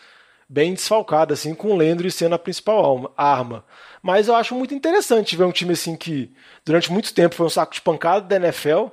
bem 0.49 0.75
desfalcado, 0.75 1.33
assim, 1.33 1.55
com 1.55 1.69
o 1.69 1.77
Landry 1.77 2.11
sendo 2.11 2.35
a 2.35 2.39
principal 2.39 3.13
arma. 3.17 3.65
Mas 4.03 4.29
eu 4.29 4.35
acho 4.35 4.55
muito 4.55 4.75
interessante 4.75 5.37
ver 5.37 5.45
um 5.45 5.53
time 5.53 5.73
assim 5.73 5.97
que 5.97 6.31
durante 6.65 6.93
muito 6.93 7.15
tempo 7.15 7.35
foi 7.35 7.47
um 7.47 7.51
saco 7.51 7.73
de 7.73 7.81
pancada 7.81 8.27
da 8.27 8.37
NFL. 8.37 8.89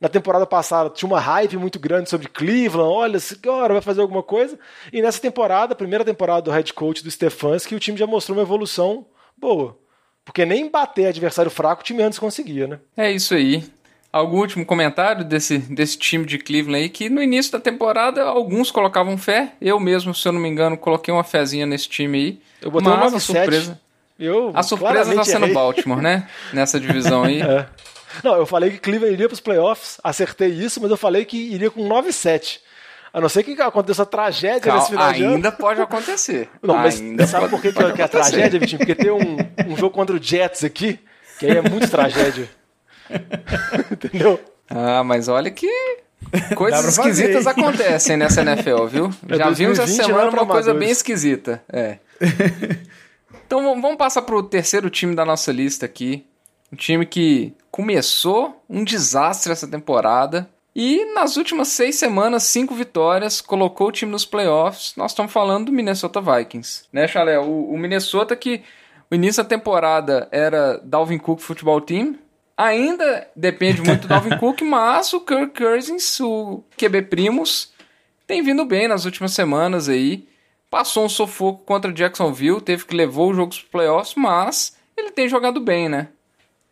Na 0.00 0.08
temporada 0.08 0.46
passada 0.46 0.88
tinha 0.88 1.08
uma 1.08 1.18
hype 1.18 1.56
muito 1.56 1.78
grande 1.80 2.08
sobre 2.08 2.28
Cleveland, 2.28 2.88
olha, 2.88 3.18
agora 3.42 3.72
vai 3.74 3.82
fazer 3.82 4.00
alguma 4.00 4.22
coisa. 4.22 4.58
E 4.92 5.02
nessa 5.02 5.20
temporada, 5.20 5.74
primeira 5.74 6.04
temporada 6.04 6.42
do 6.42 6.50
head 6.50 6.72
coach 6.72 7.02
do 7.02 7.10
Stefanski, 7.10 7.74
o 7.74 7.80
time 7.80 7.98
já 7.98 8.06
mostrou 8.06 8.38
uma 8.38 8.44
evolução 8.44 9.04
boa. 9.36 9.76
Porque 10.24 10.46
nem 10.46 10.70
bater 10.70 11.06
adversário 11.06 11.50
fraco 11.50 11.82
o 11.82 11.84
time 11.84 12.02
antes 12.02 12.18
conseguia, 12.18 12.66
né? 12.68 12.80
É 12.96 13.10
isso 13.10 13.34
aí. 13.34 13.64
Algum 14.12 14.38
último 14.38 14.66
comentário 14.66 15.24
desse, 15.24 15.58
desse 15.58 15.96
time 15.96 16.24
de 16.26 16.36
Cleveland 16.38 16.82
aí, 16.82 16.88
que 16.88 17.08
no 17.08 17.22
início 17.22 17.52
da 17.52 17.60
temporada 17.60 18.22
alguns 18.24 18.70
colocavam 18.70 19.16
fé. 19.16 19.52
Eu 19.60 19.78
mesmo, 19.78 20.12
se 20.12 20.26
eu 20.26 20.32
não 20.32 20.40
me 20.40 20.48
engano, 20.48 20.76
coloquei 20.76 21.14
uma 21.14 21.22
fezinha 21.22 21.64
nesse 21.64 21.88
time 21.88 22.18
aí. 22.18 22.40
Eu 22.60 22.70
botei 22.72 22.90
um 22.90 22.96
mas 22.96 23.14
a 23.14 23.18
9-7. 23.18 23.20
surpresa, 23.20 23.80
Eu 24.18 24.52
a 24.54 24.62
surpresa 24.64 24.94
tá 24.94 25.02
claramente 25.04 25.28
sendo 25.28 25.44
errei. 25.44 25.54
Baltimore, 25.54 26.02
né? 26.02 26.26
Nessa 26.52 26.80
divisão 26.80 27.22
aí. 27.22 27.40
É. 27.40 27.66
Não, 28.24 28.34
eu 28.34 28.44
falei 28.46 28.70
que 28.70 28.78
Cleveland 28.78 29.14
iria 29.14 29.28
para 29.28 29.34
os 29.34 29.40
playoffs, 29.40 29.98
acertei 30.02 30.48
isso, 30.48 30.80
mas 30.82 30.90
eu 30.90 30.96
falei 30.96 31.24
que 31.24 31.36
iria 31.36 31.70
com 31.70 31.88
9-7. 31.88 32.58
A 33.12 33.20
não 33.20 33.28
ser 33.28 33.44
que 33.44 33.52
aconteça 33.62 34.04
tragédia 34.04 34.60
Cal- 34.60 34.76
nesse 34.76 34.90
final 34.90 35.12
de 35.12 35.22
ano. 35.22 35.34
ainda 35.36 35.52
pode 35.52 35.80
acontecer. 35.80 36.48
Não, 36.62 36.74
mas 36.76 37.00
ainda 37.00 37.26
sabe 37.28 37.48
pode- 37.48 37.50
por 37.52 37.62
que, 37.62 37.72
que 37.72 37.78
é, 37.80 37.82
é 37.82 37.86
acontecer. 37.90 38.08
tragédia, 38.08 38.60
Vitinho? 38.60 38.78
Porque 38.78 38.94
tem 38.94 39.10
um, 39.10 39.36
um 39.68 39.76
jogo 39.76 39.90
contra 39.94 40.14
o 40.16 40.22
Jets 40.22 40.62
aqui, 40.64 40.98
que 41.38 41.46
aí 41.46 41.56
é 41.56 41.62
muito 41.62 41.88
tragédia. 41.88 42.48
Entendeu? 43.90 44.40
Ah, 44.68 45.02
mas 45.04 45.28
olha 45.28 45.50
que 45.50 45.66
coisas 46.54 46.96
fazer, 46.96 47.10
esquisitas 47.10 47.46
acontecem 47.46 48.16
nessa 48.16 48.42
NFL, 48.42 48.84
viu? 48.86 49.10
É 49.28 49.36
Já 49.36 49.50
vimos 49.50 49.78
essa 49.78 49.86
2020 49.86 49.98
não 49.98 50.06
semana 50.06 50.30
uma 50.30 50.46
coisa 50.46 50.70
amadores. 50.70 50.78
bem 50.78 50.90
esquisita. 50.90 51.62
É. 51.72 51.98
Então 53.46 53.64
vamos- 53.80 53.96
passar 53.96 54.22
pro 54.22 54.44
terceiro 54.44 54.88
time 54.88 55.12
da 55.12 55.24
nossa 55.24 55.50
lista 55.50 55.84
aqui. 55.84 56.24
Um 56.72 56.76
time 56.76 57.04
que 57.04 57.52
começou 57.68 58.62
um 58.70 58.84
desastre 58.84 59.50
essa 59.50 59.66
temporada. 59.66 60.48
E 60.72 61.04
nas 61.14 61.36
últimas 61.36 61.66
seis 61.66 61.96
semanas, 61.96 62.44
cinco 62.44 62.76
vitórias, 62.76 63.40
colocou 63.40 63.88
o 63.88 63.92
time 63.92 64.12
nos 64.12 64.24
playoffs. 64.24 64.92
Nós 64.96 65.10
estamos 65.10 65.32
falando 65.32 65.66
do 65.66 65.72
Minnesota 65.72 66.20
Vikings. 66.20 66.84
Né, 66.92 67.08
Chalé? 67.08 67.40
O, 67.40 67.72
o 67.72 67.76
Minnesota 67.76 68.36
que 68.36 68.62
o 69.10 69.16
início 69.16 69.42
da 69.42 69.48
temporada 69.48 70.28
era 70.30 70.80
Dalvin 70.84 71.18
Cook 71.18 71.40
Football 71.40 71.80
Team. 71.80 72.14
Ainda 72.62 73.26
depende 73.34 73.80
muito 73.80 74.02
do 74.02 74.08
Dalvin 74.08 74.36
Cook, 74.36 74.60
mas 74.62 75.12
o 75.14 75.20
Kirk 75.20 75.58
Cousins, 75.58 76.20
o 76.20 76.62
QB 76.76 77.02
Primos, 77.02 77.72
tem 78.26 78.42
vindo 78.42 78.66
bem 78.66 78.86
nas 78.86 79.06
últimas 79.06 79.32
semanas 79.32 79.88
aí. 79.88 80.28
Passou 80.70 81.06
um 81.06 81.08
sufoco 81.08 81.64
contra 81.64 81.90
Jacksonville, 81.90 82.60
teve 82.60 82.84
que 82.84 82.94
levar 82.94 83.22
o 83.22 83.32
jogo 83.32 83.48
para 83.48 83.56
os 83.56 83.62
playoffs, 83.62 84.14
mas 84.14 84.76
ele 84.94 85.10
tem 85.10 85.26
jogado 85.26 85.58
bem, 85.58 85.88
né? 85.88 86.08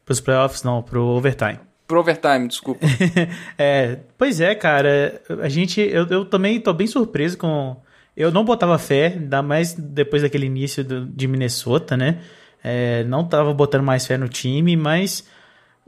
Pros 0.05 0.21
playoffs, 0.21 0.63
não, 0.63 0.83
pro 0.83 1.03
overtime. 1.03 1.59
Pro 1.87 2.01
overtime, 2.01 2.47
desculpa. 2.49 2.85
É, 3.57 3.99
pois 4.19 4.43
é, 4.43 4.55
cara. 4.55 5.23
A 5.43 5.49
gente. 5.49 5.81
Eu, 5.81 6.07
eu 6.09 6.25
também 6.27 6.61
tô 6.61 6.73
bem 6.75 6.87
surpreso 6.87 7.39
com. 7.39 7.77
Eu 8.15 8.31
não 8.31 8.45
botava 8.45 8.79
fé, 8.79 9.07
ainda 9.19 9.41
mais 9.43 9.73
depois 9.73 10.21
daquele 10.21 10.45
início 10.47 10.85
do- 10.85 11.07
de 11.07 11.27
Minnesota, 11.27 11.97
né? 11.97 12.19
É, 12.63 13.05
não 13.05 13.25
tava 13.27 13.55
botando 13.55 13.83
mais 13.85 14.07
fé 14.07 14.19
no 14.19 14.29
time, 14.29 14.77
mas 14.77 15.25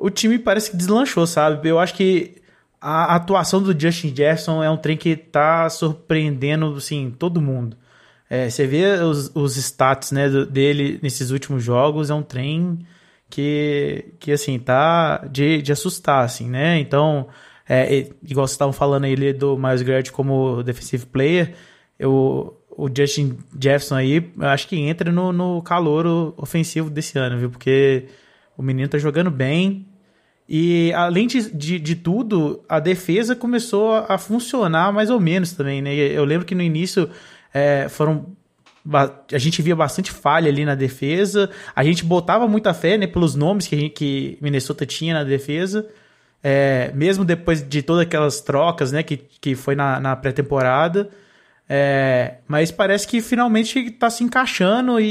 o 0.00 0.10
time 0.10 0.38
parece 0.38 0.70
que 0.70 0.76
deslanchou, 0.76 1.26
sabe? 1.26 1.68
Eu 1.68 1.78
acho 1.78 1.94
que 1.94 2.36
a 2.80 3.14
atuação 3.14 3.62
do 3.62 3.78
Justin 3.78 4.08
Jefferson 4.08 4.62
é 4.62 4.70
um 4.70 4.76
trem 4.76 4.96
que 4.96 5.14
tá 5.16 5.68
surpreendendo, 5.68 6.74
assim, 6.74 7.14
todo 7.18 7.40
mundo. 7.40 7.76
É, 8.28 8.48
você 8.48 8.66
vê 8.66 8.84
os, 9.02 9.30
os 9.34 9.56
stats 9.56 10.12
né, 10.12 10.28
do- 10.28 10.46
dele 10.46 10.98
nesses 11.02 11.30
últimos 11.30 11.62
jogos, 11.64 12.10
é 12.10 12.14
um 12.14 12.22
trem 12.22 12.78
que, 13.28 14.14
que 14.18 14.32
assim, 14.32 14.58
tá 14.58 15.18
de, 15.30 15.60
de 15.62 15.72
assustar, 15.72 16.24
assim, 16.24 16.48
né? 16.48 16.78
Então, 16.78 17.28
é, 17.68 18.08
igual 18.22 18.46
vocês 18.46 18.52
estavam 18.52 18.72
falando 18.72 19.04
aí 19.04 19.32
do 19.32 19.56
Miles 19.58 19.82
Garrett 19.82 20.10
como 20.12 20.62
defensive 20.62 21.06
player, 21.06 21.54
eu, 21.98 22.56
o 22.70 22.88
Justin 22.88 23.36
Jefferson 23.60 23.96
aí, 23.96 24.32
eu 24.38 24.48
acho 24.48 24.66
que 24.68 24.76
entra 24.76 25.12
no, 25.12 25.32
no 25.32 25.60
calor 25.62 26.32
ofensivo 26.36 26.88
desse 26.88 27.18
ano, 27.18 27.38
viu? 27.38 27.50
Porque 27.50 28.06
o 28.56 28.62
menino 28.62 28.88
tá 28.88 28.98
jogando 28.98 29.30
bem. 29.30 29.86
E 30.52 30.92
além 30.94 31.28
de, 31.28 31.48
de, 31.54 31.78
de, 31.78 31.94
tudo, 31.94 32.64
a 32.68 32.80
defesa 32.80 33.36
começou 33.36 33.94
a 34.08 34.18
funcionar 34.18 34.92
mais 34.92 35.08
ou 35.08 35.20
menos 35.20 35.52
também, 35.52 35.80
né? 35.80 35.94
Eu 35.94 36.24
lembro 36.24 36.44
que 36.44 36.56
no 36.56 36.62
início 36.62 37.08
é, 37.54 37.88
foram. 37.88 38.34
A 39.32 39.38
gente 39.38 39.62
via 39.62 39.76
bastante 39.76 40.10
falha 40.10 40.50
ali 40.50 40.64
na 40.64 40.74
defesa. 40.74 41.50
A 41.76 41.84
gente 41.84 42.04
botava 42.04 42.48
muita 42.48 42.74
fé, 42.74 42.98
né? 42.98 43.06
Pelos 43.06 43.36
nomes 43.36 43.68
que, 43.68 43.78
gente, 43.78 43.92
que 43.92 44.38
Minnesota 44.40 44.84
tinha 44.84 45.14
na 45.14 45.22
defesa. 45.22 45.86
É, 46.42 46.90
mesmo 46.96 47.24
depois 47.24 47.62
de 47.62 47.80
todas 47.80 48.02
aquelas 48.02 48.40
trocas, 48.40 48.90
né? 48.90 49.04
Que, 49.04 49.18
que 49.18 49.54
foi 49.54 49.76
na, 49.76 50.00
na 50.00 50.16
pré-temporada. 50.16 51.10
É, 51.68 52.38
mas 52.48 52.72
parece 52.72 53.06
que 53.06 53.20
finalmente 53.22 53.78
está 53.78 54.10
se 54.10 54.24
encaixando 54.24 54.98
e, 54.98 55.04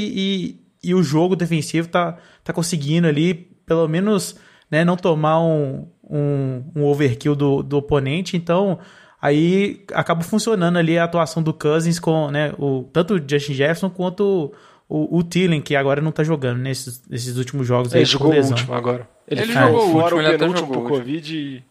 e, 0.84 0.90
e, 0.90 0.94
o 0.94 1.02
jogo 1.02 1.34
defensivo 1.34 1.86
está 1.86 2.18
tá 2.44 2.52
conseguindo 2.52 3.08
ali, 3.08 3.32
pelo 3.64 3.88
menos, 3.88 4.36
né, 4.70 4.84
não 4.84 4.96
tomar 4.96 5.40
um, 5.40 5.88
um, 6.08 6.64
um 6.76 6.84
overkill 6.84 7.34
do, 7.34 7.62
do 7.62 7.78
oponente. 7.78 8.36
Então, 8.36 8.78
aí 9.20 9.84
acaba 9.92 10.22
funcionando 10.22 10.78
ali 10.78 10.98
a 10.98 11.04
atuação 11.04 11.42
do 11.42 11.52
Cousins 11.52 11.98
com 11.98 12.30
né, 12.30 12.52
o, 12.58 12.84
tanto 12.92 13.14
o 13.14 13.18
Justin 13.18 13.54
Jefferson 13.54 13.90
quanto 13.90 14.52
o, 14.88 15.18
o 15.18 15.22
Thielen, 15.24 15.60
que 15.60 15.76
agora 15.76 16.00
não 16.00 16.10
está 16.10 16.24
jogando 16.24 16.58
nesses, 16.58 17.06
nesses 17.08 17.36
últimos 17.36 17.66
jogos. 17.66 17.94
Ele 17.94 18.04
jogou 18.04 18.32
o 18.32 18.36
último 18.36 18.74
agora. 18.74 19.08
Ele, 19.26 19.42
ele 19.42 19.52
jogou 19.52 19.88
o 19.88 19.92
fora 19.92 20.16
último, 20.16 20.34
o 20.34 20.38
penúltimo 20.38 20.68
por 20.68 20.88
Covid 20.88 21.36
e, 21.36 21.64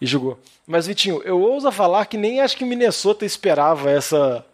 e 0.00 0.06
jogou. 0.06 0.38
Mas, 0.66 0.86
Vitinho, 0.86 1.22
eu 1.24 1.40
ouso 1.40 1.70
falar 1.70 2.06
que 2.06 2.16
nem 2.16 2.40
acho 2.40 2.56
que 2.56 2.64
Minnesota 2.64 3.24
esperava 3.24 3.90
essa 3.90 4.44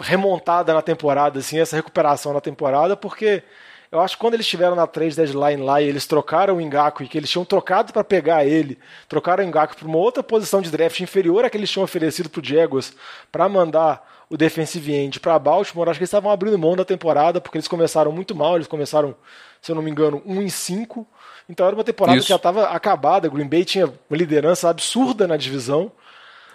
remontada 0.00 0.72
na 0.72 0.82
temporada, 0.82 1.40
assim, 1.40 1.58
essa 1.58 1.76
recuperação 1.76 2.32
na 2.32 2.40
temporada, 2.40 2.96
porque 2.96 3.42
eu 3.90 4.00
acho 4.00 4.16
que 4.16 4.20
quando 4.20 4.34
eles 4.34 4.46
estiveram 4.46 4.76
na 4.76 4.86
3 4.86 5.16
deadline 5.16 5.62
lá 5.62 5.80
e 5.80 5.88
eles 5.88 6.06
trocaram 6.06 6.56
o 6.56 6.60
Engaku 6.60 7.02
e 7.02 7.08
que 7.08 7.18
eles 7.18 7.30
tinham 7.30 7.44
trocado 7.44 7.92
para 7.92 8.04
pegar 8.04 8.44
ele, 8.44 8.78
trocaram 9.08 9.44
o 9.44 9.46
Engaku 9.46 9.76
para 9.76 9.88
uma 9.88 9.98
outra 9.98 10.22
posição 10.22 10.60
de 10.60 10.70
draft 10.70 11.00
inferior 11.00 11.44
à 11.44 11.50
que 11.50 11.56
eles 11.56 11.70
tinham 11.70 11.84
oferecido 11.84 12.28
para 12.28 12.40
o 12.40 12.44
Jaguars 12.44 12.94
para 13.32 13.48
mandar 13.48 14.08
o 14.28 14.36
defensive 14.36 14.94
end 14.94 15.18
para 15.18 15.38
Baltimore, 15.38 15.88
acho 15.88 15.98
que 15.98 16.02
eles 16.02 16.08
estavam 16.08 16.30
abrindo 16.30 16.56
mão 16.56 16.76
da 16.76 16.84
temporada 16.84 17.40
porque 17.40 17.58
eles 17.58 17.66
começaram 17.66 18.12
muito 18.12 18.32
mal, 18.34 18.54
eles 18.54 18.68
começaram, 18.68 19.16
se 19.60 19.72
eu 19.72 19.74
não 19.74 19.82
me 19.82 19.90
engano, 19.90 20.22
1 20.24 20.42
em 20.42 20.48
5 20.48 21.06
então 21.50 21.66
era 21.66 21.74
uma 21.74 21.82
temporada 21.82 22.16
Isso. 22.16 22.26
que 22.26 22.30
já 22.30 22.36
estava 22.36 22.68
acabada. 22.68 23.28
Green 23.28 23.48
Bay 23.48 23.64
tinha 23.64 23.86
uma 23.86 24.16
liderança 24.16 24.70
absurda 24.70 25.26
na 25.26 25.36
divisão. 25.36 25.90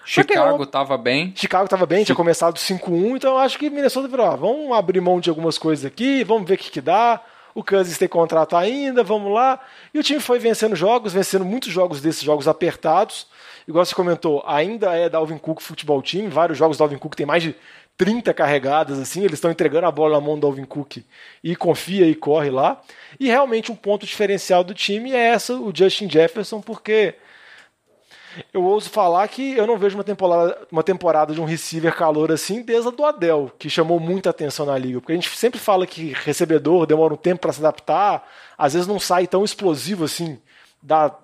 Chicago 0.06 0.64
estava 0.64 0.98
bem. 0.98 1.34
Chicago 1.36 1.66
estava 1.66 1.86
bem, 1.86 2.04
tinha 2.04 2.16
começado 2.16 2.58
5-1, 2.58 3.18
então 3.18 3.32
eu 3.32 3.38
acho 3.40 3.58
que 3.58 3.70
Minnesota 3.70 4.08
virou, 4.08 4.26
ah, 4.26 4.36
vamos 4.36 4.72
abrir 4.72 5.02
mão 5.02 5.20
de 5.20 5.30
algumas 5.30 5.58
coisas 5.58 5.84
aqui, 5.84 6.24
vamos 6.24 6.48
ver 6.48 6.54
o 6.54 6.58
que, 6.58 6.70
que 6.70 6.82
dá. 6.82 7.22
O 7.56 7.64
Kansas 7.64 7.98
tem 7.98 8.08
contrato 8.08 8.56
ainda, 8.56 9.02
vamos 9.02 9.34
lá. 9.34 9.60
E 9.94 10.00
o 10.00 10.04
time 10.04 10.20
foi 10.20 10.38
vencendo 10.38 10.76
jogos, 10.76 11.14
vencendo 11.14 11.46
muitos 11.46 11.72
jogos 11.72 12.02
desses 12.02 12.22
jogos 12.22 12.50
apertados. 12.50 13.28
Igual 13.66 13.86
você 13.86 13.96
comentou, 13.96 14.44
ainda 14.46 14.94
é 14.94 15.10
Dalvin 15.10 15.38
Cook 15.38 15.62
futebol 15.62 16.02
time, 16.02 16.28
vários 16.28 16.58
jogos 16.58 16.78
Dalvin 16.78 16.98
Cook 16.98 17.16
tem 17.16 17.26
mais 17.26 17.42
de 17.42 17.56
30 17.98 18.34
carregadas, 18.34 19.00
assim, 19.00 19.22
eles 19.22 19.36
estão 19.36 19.50
entregando 19.50 19.88
a 19.88 19.92
bola 19.92 20.16
na 20.16 20.22
mão 20.22 20.38
do 20.38 20.46
Alvin 20.46 20.66
Cook 20.66 20.98
e 21.42 21.56
confia 21.56 22.06
e 22.06 22.14
corre 22.14 22.50
lá. 22.50 22.82
E 23.20 23.28
realmente 23.28 23.72
um 23.72 23.76
ponto 23.76 24.06
diferencial 24.06 24.64
do 24.64 24.74
time 24.74 25.14
é 25.14 25.28
essa, 25.30 25.56
o 25.56 25.72
Justin 25.74 26.10
Jefferson, 26.10 26.60
porque 26.60 27.16
eu 28.54 28.64
ouso 28.64 28.90
falar 28.90 29.28
que 29.28 29.56
eu 29.56 29.68
não 29.68 29.78
vejo 29.78 29.96
uma 29.96 30.04
temporada, 30.04 30.68
uma 30.72 30.84
temporada 30.84 31.34
de 31.34 31.42
um 31.42 31.46
receiver 31.46 31.96
calor 31.96 32.32
assim 32.32 32.62
desde 32.62 32.88
a 32.88 32.92
do 32.92 33.06
Adel, 33.06 33.52
que 33.58 33.70
chamou 33.70 34.00
muita 34.00 34.30
atenção 34.30 34.66
na 34.66 34.78
liga. 34.78 35.00
Porque 35.00 35.14
a 35.14 35.16
gente 35.16 35.30
sempre 35.30 35.60
fala 35.60 35.86
que 35.88 36.14
recebedor 36.24 36.86
demora 36.86 37.14
um 37.14 37.18
tempo 37.18 37.42
para 37.42 37.54
se 37.54 37.60
adaptar, 37.60 38.28
às 38.58 38.74
vezes 38.74 38.88
não 38.88 39.00
sai 39.00 39.28
tão 39.28 39.44
explosivo 39.44 40.06
assim 40.06 40.40
da, 40.82 41.16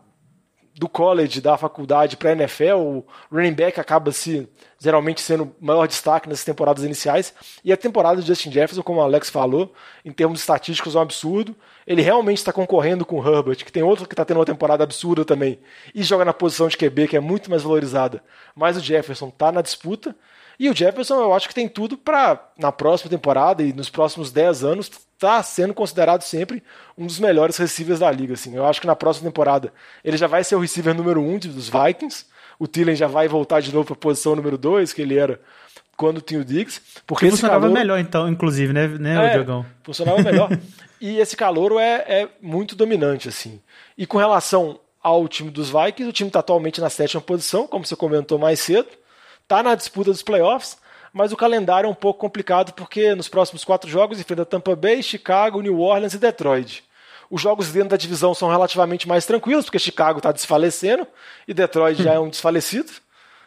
do 0.81 0.89
college, 0.89 1.39
da 1.41 1.55
faculdade 1.59 2.17
para 2.17 2.31
a 2.31 2.33
NFL, 2.33 2.77
o 2.77 3.05
running 3.31 3.53
back 3.53 3.79
acaba 3.79 4.11
se 4.11 4.49
geralmente 4.79 5.21
sendo 5.21 5.43
o 5.43 5.55
maior 5.63 5.87
destaque 5.87 6.27
nessas 6.27 6.43
temporadas 6.43 6.83
iniciais. 6.83 7.35
E 7.63 7.71
a 7.71 7.77
temporada 7.77 8.19
de 8.19 8.25
Justin 8.25 8.51
Jefferson, 8.51 8.81
como 8.81 8.99
o 8.99 9.03
Alex 9.03 9.29
falou, 9.29 9.75
em 10.03 10.11
termos 10.11 10.39
estatísticos 10.39 10.95
é 10.95 10.97
um 10.97 11.01
absurdo. 11.03 11.55
Ele 11.85 12.01
realmente 12.01 12.39
está 12.39 12.51
concorrendo 12.51 13.05
com 13.05 13.19
o 13.19 13.23
Herbert, 13.23 13.57
que 13.57 13.71
tem 13.71 13.83
outro 13.83 14.07
que 14.07 14.13
está 14.15 14.25
tendo 14.25 14.37
uma 14.37 14.45
temporada 14.45 14.83
absurda 14.83 15.23
também, 15.23 15.59
e 15.93 16.01
joga 16.01 16.25
na 16.25 16.33
posição 16.33 16.67
de 16.67 16.75
QB, 16.75 17.09
que 17.09 17.15
é 17.15 17.19
muito 17.19 17.51
mais 17.51 17.61
valorizada. 17.61 18.23
Mas 18.55 18.75
o 18.75 18.79
Jefferson 18.79 19.27
está 19.27 19.51
na 19.51 19.61
disputa. 19.61 20.15
E 20.57 20.67
o 20.67 20.75
Jefferson, 20.75 21.21
eu 21.21 21.33
acho 21.35 21.47
que 21.47 21.53
tem 21.53 21.69
tudo 21.69 21.95
para, 21.95 22.43
na 22.57 22.71
próxima 22.71 23.11
temporada 23.11 23.61
e 23.61 23.71
nos 23.71 23.89
próximos 23.91 24.31
10 24.31 24.63
anos, 24.63 24.89
está 25.21 25.43
sendo 25.43 25.71
considerado 25.71 26.23
sempre 26.23 26.63
um 26.97 27.05
dos 27.05 27.19
melhores 27.19 27.55
receivers 27.55 27.99
da 27.99 28.12
liga. 28.12 28.34
Assim. 28.34 28.55
Eu 28.55 28.65
acho 28.65 28.81
que 28.81 28.88
na 28.88 28.95
próxima 28.95 29.29
temporada 29.29 29.71
ele 30.03 30.17
já 30.17 30.25
vai 30.25 30.43
ser 30.43 30.55
o 30.55 30.60
receiver 30.60 30.95
número 30.95 31.21
1 31.21 31.34
um 31.34 31.38
dos 31.38 31.69
Vikings. 31.69 32.25
O 32.57 32.67
Thielen 32.67 32.95
já 32.95 33.07
vai 33.07 33.27
voltar 33.27 33.62
de 33.62 33.71
novo 33.71 33.86
para 33.86 33.93
a 33.93 33.97
posição 33.97 34.36
número 34.36 34.57
2, 34.57 34.91
que 34.93 35.01
ele 35.01 35.17
era 35.17 35.39
quando 35.95 36.21
tinha 36.21 36.39
o 36.39 36.45
Diggs. 36.45 36.81
Porque 37.05 37.25
que 37.25 37.31
funcionava 37.31 37.62
calor... 37.62 37.73
melhor, 37.73 37.99
então, 37.99 38.27
inclusive, 38.27 38.73
né, 38.73 38.88
né 38.88 39.27
é, 39.27 39.34
Diogão? 39.34 39.65
Funcionava 39.84 40.21
melhor. 40.21 40.49
e 40.99 41.19
esse 41.19 41.38
calor 41.38 41.79
é, 41.79 42.03
é 42.07 42.29
muito 42.41 42.75
dominante, 42.75 43.29
assim. 43.29 43.62
E 43.97 44.07
com 44.07 44.17
relação 44.17 44.79
ao 45.01 45.27
time 45.27 45.49
dos 45.49 45.69
Vikings, 45.69 46.10
o 46.10 46.13
time 46.13 46.29
está 46.29 46.39
atualmente 46.39 46.81
na 46.81 46.89
sétima 46.89 47.21
posição, 47.21 47.67
como 47.67 47.86
você 47.86 47.95
comentou 47.95 48.38
mais 48.38 48.60
cedo. 48.60 48.89
Está 49.43 49.62
na 49.62 49.75
disputa 49.75 50.12
dos 50.12 50.21
playoffs 50.21 50.77
mas 51.13 51.32
o 51.32 51.38
calendário 51.38 51.88
é 51.88 51.89
um 51.89 51.95
pouco 51.95 52.19
complicado 52.19 52.74
porque 52.74 53.13
nos 53.15 53.28
próximos 53.28 53.63
quatro 53.63 53.89
jogos 53.89 54.19
enfrenta 54.19 54.45
Tampa 54.45 54.76
Bay, 54.76 55.04
Chicago, 55.04 55.62
New 55.62 55.80
Orleans 55.80 56.13
e 56.13 56.17
Detroit. 56.17 56.84
Os 57.30 57.41
jogos 57.41 57.71
dentro 57.71 57.89
da 57.89 57.97
divisão 57.97 58.34
são 58.34 58.50
relativamente 58.50 59.08
mais 59.08 59.26
tranquilos, 59.26 59.65
porque 59.65 59.80
Chicago 59.80 60.19
está 60.19 60.32
desfalecendo 60.32 61.08
e 61.47 61.54
Detroit 61.54 62.02
já 62.02 62.13
é 62.13 62.19
um 62.19 62.30
desfalecido, 62.30 62.91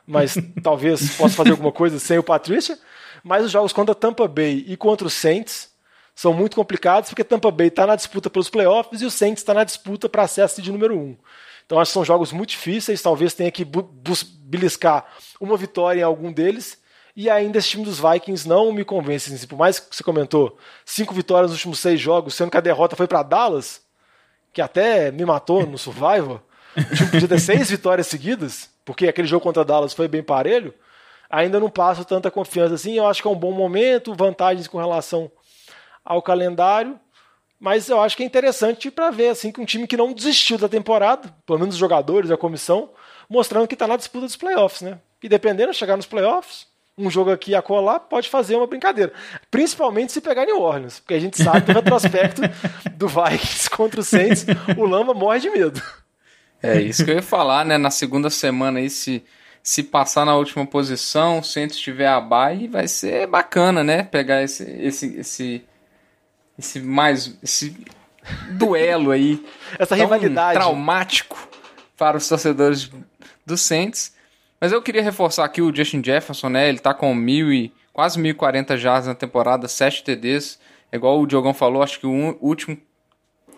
mas 0.07 0.37
talvez 0.63 1.17
possa 1.17 1.35
fazer 1.35 1.51
alguma 1.51 1.73
coisa 1.73 1.99
sem 1.99 2.19
o 2.19 2.23
Patrícia. 2.23 2.79
Mas 3.23 3.45
os 3.45 3.51
jogos 3.51 3.73
contra 3.73 3.95
Tampa 3.95 4.29
Bay 4.29 4.65
e 4.67 4.77
contra 4.77 5.07
o 5.07 5.11
Saints 5.11 5.71
são 6.15 6.33
muito 6.33 6.57
complicados, 6.57 7.11
porque 7.11 7.25
Tampa 7.25 7.51
Bay 7.51 7.69
está 7.69 7.87
na 7.87 7.97
disputa 7.97 8.31
pelos 8.31 8.49
playoffs 8.49 9.03
e 9.03 9.07
o 9.07 9.11
Saints 9.11 9.43
está 9.43 9.53
na 9.53 9.65
disputa 9.65 10.09
para 10.09 10.23
acesso 10.23 10.63
de 10.63 10.71
número 10.71 10.97
um. 10.97 11.17
Então 11.67 11.81
acho 11.81 11.91
que 11.91 11.95
são 11.95 12.05
jogos 12.05 12.31
muito 12.31 12.51
difíceis, 12.51 13.01
talvez 13.01 13.33
tenha 13.33 13.51
que 13.51 13.67
beliscar 14.41 15.07
uma 15.41 15.57
vitória 15.57 16.01
em 16.01 16.05
algum 16.05 16.31
deles 16.31 16.79
e 17.17 17.31
ainda 17.31 17.59
esse 17.59 17.69
time 17.69 17.85
dos 17.85 18.01
Vikings 18.01 18.49
não 18.49 18.73
me 18.73 18.85
convence. 18.85 19.33
Assim, 19.33 19.47
por 19.47 19.59
mais 19.59 19.79
que 19.79 19.95
você 19.95 20.03
comentou, 20.03 20.59
cinco 20.85 21.15
vitórias 21.15 21.51
nos 21.51 21.59
últimos 21.59 21.79
seis 21.79 22.01
jogos, 22.01 22.35
sendo 22.35 22.51
que 22.51 22.57
a 22.57 22.61
derrota 22.61 22.97
foi 22.97 23.07
para 23.07 23.23
Dallas, 23.23 23.83
que 24.53 24.61
até 24.61 25.11
me 25.11 25.25
matou 25.25 25.67
no 25.67 25.79
Survivor. 25.79 26.41
O 26.77 26.95
time 26.95 27.11
podia 27.11 27.29
ter 27.29 27.41
seis 27.41 27.71
vitórias 27.71 28.07
seguidas, 28.07 28.69
porque 28.85 29.07
aquele 29.07 29.29
jogo 29.29 29.43
contra 29.43 29.65
Dallas 29.65 29.93
foi 29.93 30.09
bem 30.09 30.23
parelho. 30.23 30.75
Ainda 31.31 31.59
não 31.61 31.71
passo 31.71 32.05
tanta 32.05 32.31
confiança 32.31 32.75
assim. 32.75 32.95
Eu 32.95 33.07
acho 33.07 33.23
que 33.23 33.29
é 33.29 33.31
um 33.31 33.37
bom 33.37 33.53
momento, 33.53 34.15
vantagens 34.15 34.69
com 34.69 34.79
relação 34.79 35.31
ao 36.05 36.21
calendário. 36.21 36.99
Mas 37.59 37.89
eu 37.89 38.01
acho 38.01 38.17
que 38.17 38.23
é 38.23 38.27
interessante 38.27 38.91
para 38.91 39.11
ver 39.11 39.29
assim 39.29 39.51
que 39.51 39.61
um 39.61 39.65
time 39.65 39.87
que 39.87 39.97
não 39.97 40.13
desistiu 40.13 40.59
da 40.59 40.69
temporada, 40.69 41.35
pelo 41.47 41.59
menos 41.59 41.77
os 41.77 41.81
jogadores, 41.81 42.31
a 42.31 42.37
comissão, 42.37 42.91
mostrando 43.29 43.67
que 43.67 43.75
está 43.75 43.87
na 43.87 43.97
disputa 43.97 44.27
dos 44.27 44.37
playoffs, 44.37 44.83
né? 44.83 44.99
E 45.23 45.29
dependendo 45.29 45.73
de 45.73 45.79
chegar 45.79 45.97
nos 45.97 46.07
playoffs, 46.07 46.67
um 46.97 47.11
jogo 47.11 47.31
aqui 47.31 47.51
e 47.51 47.55
acolá, 47.55 47.99
pode 47.99 48.29
fazer 48.29 48.57
uma 48.57 48.67
brincadeira. 48.67 49.13
Principalmente 49.51 50.13
se 50.13 50.21
pegar 50.21 50.47
New 50.47 50.61
Orleans, 50.61 51.01
porque 51.01 51.15
a 51.15 51.21
gente 51.21 51.43
sabe 51.43 51.61
do 51.63 51.73
retrospecto 51.73 52.43
do 52.97 53.09
Vikings 53.09 53.69
contra 53.71 54.01
o 54.01 54.05
Saints, 54.05 54.47
o 54.77 54.85
Lamba 54.85 55.13
morre 55.13 55.41
de 55.41 55.51
medo. 55.51 55.83
É 56.63 56.81
isso 56.81 57.05
que 57.05 57.11
eu 57.11 57.17
ia 57.17 57.23
falar, 57.23 57.65
né? 57.65 57.77
Na 57.77 57.91
segunda 57.91 58.31
semana 58.31 58.79
aí, 58.79 58.89
se, 58.89 59.23
se 59.63 59.83
passar 59.83 60.25
na 60.25 60.35
última 60.35 60.65
posição, 60.65 61.41
o 61.41 61.45
Saints 61.45 61.77
estiver 61.77 62.09
abaixo, 62.09 62.71
vai 62.71 62.89
ser 62.89 63.27
bacana, 63.27 63.85
né? 63.85 64.05
Pegar 64.05 64.43
esse, 64.43 64.63
esse, 64.81 65.17
esse, 65.17 65.65
esse 66.59 66.81
mais. 66.81 67.37
esse 67.43 67.77
duelo 68.53 69.11
aí. 69.11 69.45
Essa 69.79 69.95
rivalidade. 69.95 70.55
traumático 70.55 71.49
para 71.99 72.17
os 72.17 72.27
torcedores 72.27 72.91
do 73.45 73.59
Saints. 73.59 74.15
Mas 74.65 74.73
eu 74.73 74.81
queria 74.81 75.03
reforçar 75.03 75.45
aqui 75.45 75.61
o 75.61 75.77
Justin 75.77 76.03
Jefferson, 76.03 76.49
né? 76.49 76.71
Ele 76.71 76.79
tá 76.79 76.95
com 76.95 77.15
mil 77.15 77.53
e 77.53 77.71
quase 77.93 78.19
1.040 78.19 78.79
jardas 78.79 79.07
na 79.07 79.15
temporada, 79.15 79.69
7 79.69 80.03
TDs. 80.03 80.59
É 80.91 80.97
igual 80.97 81.21
o 81.21 81.27
Diogão 81.27 81.53
falou, 81.53 81.83
acho 81.83 82.01
que 82.01 82.07
o 82.07 82.39
último 82.41 82.75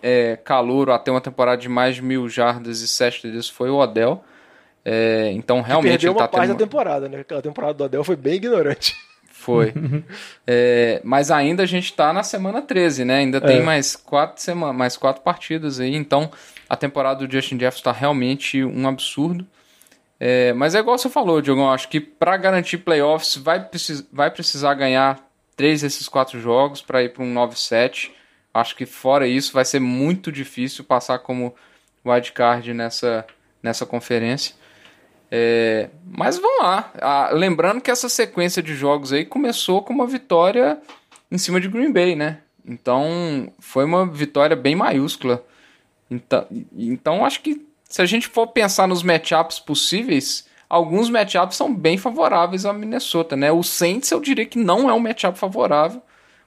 é, 0.03 0.35
calouro 0.35 0.91
a 0.91 0.99
ter 0.99 1.11
uma 1.11 1.21
temporada 1.21 1.61
de 1.61 1.69
mais 1.69 1.95
de 1.95 2.01
mil 2.01 2.27
jardas 2.27 2.81
e 2.81 2.89
7 2.89 3.21
TDs 3.21 3.47
foi 3.47 3.69
o 3.69 3.77
Odell. 3.77 4.21
É, 4.83 5.31
então 5.31 5.61
realmente. 5.61 5.91
perdeu 5.91 6.11
ele 6.11 6.17
tá 6.17 6.23
uma 6.25 6.27
parte 6.27 6.47
tendo... 6.47 6.57
da 6.57 6.65
temporada, 6.65 7.07
né? 7.07 7.21
Aquela 7.21 7.41
temporada 7.41 7.73
do 7.73 7.83
Odell 7.85 8.03
foi 8.03 8.17
bem 8.17 8.33
ignorante. 8.33 8.93
Foi. 9.31 9.73
é, 10.45 10.99
mas 11.05 11.31
ainda 11.31 11.63
a 11.63 11.65
gente 11.65 11.93
tá 11.93 12.11
na 12.11 12.21
semana 12.23 12.61
13, 12.61 13.05
né? 13.05 13.19
Ainda 13.19 13.39
tem 13.39 13.59
é. 13.59 13.63
mais 13.63 13.95
quatro 13.95 14.41
semanas, 14.43 14.75
mais 14.75 14.97
quatro 14.97 15.21
partidas 15.21 15.79
aí. 15.79 15.95
Então 15.95 16.29
a 16.67 16.75
temporada 16.75 17.25
do 17.25 17.31
Justin 17.31 17.57
Jefferson 17.57 17.83
tá 17.83 17.91
realmente 17.93 18.61
um 18.61 18.85
absurdo. 18.89 19.47
É, 20.19 20.51
mas 20.53 20.73
é 20.73 20.79
igual 20.79 20.97
você 20.97 21.09
falou, 21.09 21.41
Diogão. 21.41 21.71
Acho 21.71 21.89
que 21.89 21.99
para 21.99 22.35
garantir 22.37 22.79
playoffs 22.79 23.37
vai, 23.37 23.63
precis 23.63 24.07
vai 24.11 24.31
precisar 24.31 24.73
ganhar 24.73 25.19
três 25.55 25.81
desses 25.81 26.07
quatro 26.07 26.39
jogos 26.39 26.81
para 26.81 27.03
ir 27.03 27.09
para 27.09 27.23
um 27.23 27.33
9-7. 27.33 28.11
Acho 28.53 28.75
que 28.75 28.85
fora 28.85 29.27
isso 29.27 29.53
vai 29.53 29.65
ser 29.65 29.79
muito 29.79 30.31
difícil 30.31 30.83
passar 30.83 31.19
como 31.19 31.53
wildcard 32.05 32.73
nessa, 32.73 33.25
nessa 33.61 33.85
conferência. 33.85 34.55
É, 35.29 35.89
mas 36.05 36.37
vamos 36.37 36.63
lá. 36.63 36.91
Ah, 37.01 37.29
lembrando 37.33 37.81
que 37.81 37.91
essa 37.91 38.09
sequência 38.09 38.63
de 38.63 38.73
jogos 38.75 39.11
aí 39.11 39.25
começou 39.25 39.81
com 39.81 39.93
uma 39.93 40.07
vitória 40.07 40.79
em 41.29 41.37
cima 41.37 41.59
de 41.59 41.67
Green 41.67 41.91
Bay, 41.91 42.15
né? 42.15 42.39
Então 42.65 43.51
foi 43.59 43.85
uma 43.85 44.05
vitória 44.05 44.55
bem 44.55 44.75
maiúscula. 44.75 45.45
Então, 46.09 46.47
então 46.75 47.25
acho 47.25 47.41
que 47.41 47.66
se 47.87 48.01
a 48.01 48.05
gente 48.05 48.27
for 48.27 48.47
pensar 48.47 48.87
nos 48.87 49.01
matchups 49.01 49.59
possíveis, 49.59 50.45
alguns 50.69 51.09
matchups 51.09 51.55
são 51.55 51.73
bem 51.73 51.97
favoráveis 51.97 52.65
a 52.65 52.73
Minnesota, 52.73 53.35
né? 53.35 53.51
O 53.51 53.63
Saints 53.63 54.11
eu 54.11 54.19
diria 54.19 54.45
que 54.45 54.59
não 54.59 54.89
é 54.89 54.93
um 54.93 54.99
matchup 54.99 55.37
favorável, 55.37 56.01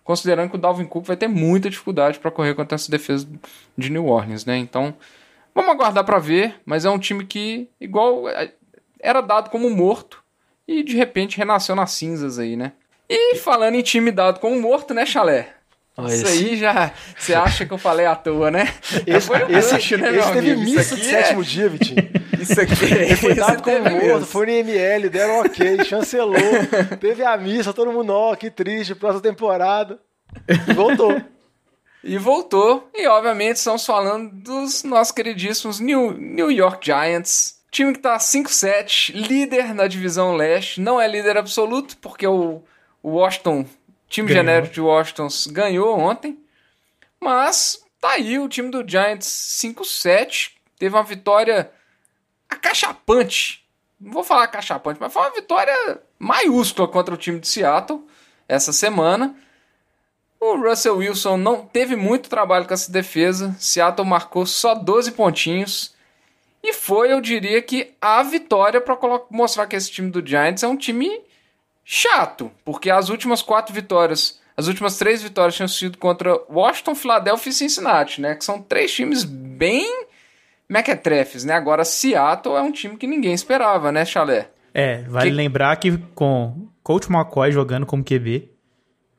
considerando 0.05 0.51
que 0.51 0.57
o 0.57 0.61
Dalvin 0.61 0.87
Cook 0.87 1.07
vai 1.07 1.17
ter 1.17 1.29
muita 1.29 1.71
dificuldade 1.71 2.19
para 2.19 2.31
correr 2.31 2.55
contra 2.55 2.75
essa 2.75 2.91
defesa 2.91 3.27
de 3.77 3.91
New 3.91 4.07
Orleans, 4.07 4.45
né? 4.45 4.59
Então, 4.59 4.95
vamos 5.55 5.71
aguardar 5.71 6.05
para 6.05 6.19
ver, 6.19 6.61
mas 6.65 6.85
é 6.85 6.91
um 6.91 6.99
time 6.99 7.25
que 7.25 7.69
igual 7.81 8.29
é, 8.29 8.53
era 9.01 9.21
dado 9.21 9.51
como 9.51 9.71
morto 9.71 10.23
e 10.69 10.83
de 10.83 10.97
repente 10.97 11.39
renasceu 11.39 11.75
nas 11.75 11.93
cinzas 11.93 12.39
aí, 12.39 12.57
né? 12.57 12.73
E 13.09 13.37
falando 13.37 13.75
em 13.75 13.83
time 13.83 14.13
dado 14.13 14.39
como 14.39 14.61
morto, 14.61 14.95
né, 14.95 15.05
Chalé? 15.07 15.55
Isso 16.09 16.27
aí 16.27 16.57
já. 16.57 16.93
Você 17.17 17.35
acha 17.35 17.67
que 17.67 17.73
eu 17.73 17.79
falei 17.79 18.07
à 18.07 18.15
toa, 18.15 18.51
né? 18.51 18.73
Esse, 19.07 19.27
foi 19.27 19.45
um 19.45 19.59
esse, 19.59 19.73
gancho, 19.73 19.99
né, 19.99 20.17
esse 20.17 20.33
teve 20.33 20.53
amigo? 20.53 20.61
missa 20.61 20.97
de 20.97 21.03
é... 21.03 21.05
sétimo 21.05 21.45
dia, 21.45 21.69
Vitinho. 21.69 22.11
Isso 22.41 22.61
aqui 22.61 23.17
foi 23.17 23.35
dado 23.35 23.63
como 23.63 23.91
morto, 23.91 24.25
foi 24.25 24.47
no 24.47 24.53
ML, 24.53 25.09
deram 25.11 25.41
ok, 25.41 25.85
chancelou. 25.85 26.41
teve 26.99 27.23
a 27.23 27.37
missa, 27.37 27.73
todo 27.73 27.93
mundo, 27.93 28.13
ó, 28.13 28.35
que 28.35 28.51
triste, 28.51 28.95
próxima 28.95 29.23
temporada. 29.23 29.99
E 30.67 30.73
voltou. 30.73 31.21
E 32.03 32.17
voltou. 32.17 32.89
E 32.95 33.07
obviamente 33.07 33.57
estamos 33.57 33.85
falando 33.85 34.31
dos 34.33 34.85
nossos 34.85 35.13
queridíssimos 35.13 35.81
New, 35.81 36.13
New 36.13 36.51
York 36.51 36.87
Giants. 36.87 37.61
Time 37.71 37.93
que 37.93 38.01
tá 38.01 38.17
5-7, 38.17 39.13
líder 39.15 39.75
na 39.75 39.87
divisão 39.87 40.35
leste. 40.35 40.81
Não 40.81 41.01
é 41.01 41.07
líder 41.07 41.37
absoluto, 41.37 41.97
porque 41.99 42.27
o, 42.27 42.63
o 43.03 43.11
Washington 43.11 43.67
time 44.11 44.29
ganhou. 44.29 44.45
genérico 44.45 44.75
de 44.75 44.81
Washington 44.81 45.29
ganhou 45.51 45.99
ontem. 45.99 46.39
Mas 47.19 47.83
tá 48.01 48.11
aí 48.11 48.39
o 48.39 48.49
time 48.49 48.71
do 48.71 48.87
Giants 48.87 49.27
5-7. 49.63 50.51
Teve 50.79 50.95
uma 50.95 51.05
vitória 51.05 51.71
acachapante. 52.49 53.65
Não 54.01 54.13
vou 54.13 54.25
falar 54.25 54.45
acachapante, 54.45 54.99
mas 55.01 55.13
foi 55.13 55.23
uma 55.23 55.35
vitória 55.35 56.03
maiúscula 56.19 56.89
contra 56.89 57.15
o 57.15 57.19
time 57.19 57.39
de 57.39 57.49
Seattle 57.49 58.05
essa 58.49 58.73
semana. 58.73 59.37
O 60.41 60.57
Russell 60.57 60.97
Wilson 60.97 61.37
não 61.37 61.67
teve 61.67 61.95
muito 61.95 62.31
trabalho 62.31 62.67
com 62.67 62.75
essa 62.75 62.91
defesa. 62.91 63.55
Seattle 63.61 64.09
marcou 64.09 64.47
só 64.47 64.75
12 64.75 65.13
pontinhos. 65.13 65.95
E 66.63 66.73
foi, 66.73 67.13
eu 67.13 67.21
diria 67.21 67.61
que, 67.63 67.93
a 68.01 68.23
vitória 68.23 68.81
para 68.81 68.99
mostrar 69.31 69.67
que 69.67 69.77
esse 69.77 69.91
time 69.91 70.11
do 70.11 70.27
Giants 70.27 70.63
é 70.63 70.69
um 70.69 70.77
time 70.77 71.21
chato, 71.93 72.53
porque 72.65 72.89
as 72.89 73.09
últimas 73.09 73.43
quatro 73.43 73.75
vitórias, 73.75 74.39
as 74.57 74.69
últimas 74.69 74.97
três 74.97 75.25
vitórias 75.25 75.57
tinham 75.57 75.67
sido 75.67 75.99
contra 75.99 76.41
Washington, 76.49 76.95
Philadelphia 76.95 77.51
e 77.51 77.53
Cincinnati, 77.53 78.21
né? 78.21 78.37
Que 78.37 78.45
são 78.45 78.63
três 78.63 78.93
times 78.93 79.25
bem 79.25 80.07
mequetrefes, 80.69 81.45
né? 81.45 81.53
Agora 81.53 81.85
Seattle 81.85 82.55
é 82.55 82.63
um 82.63 82.71
time 82.71 82.97
que 82.97 83.09
ninguém 83.09 83.33
esperava, 83.33 83.91
né, 83.91 84.05
Chalé? 84.05 84.51
É, 84.73 85.03
vale 85.03 85.31
que... 85.31 85.37
lembrar 85.37 85.75
que 85.79 85.99
com 86.15 86.69
Coach 86.81 87.11
McCoy 87.11 87.51
jogando 87.51 87.85
como 87.85 88.05
QB, 88.05 88.49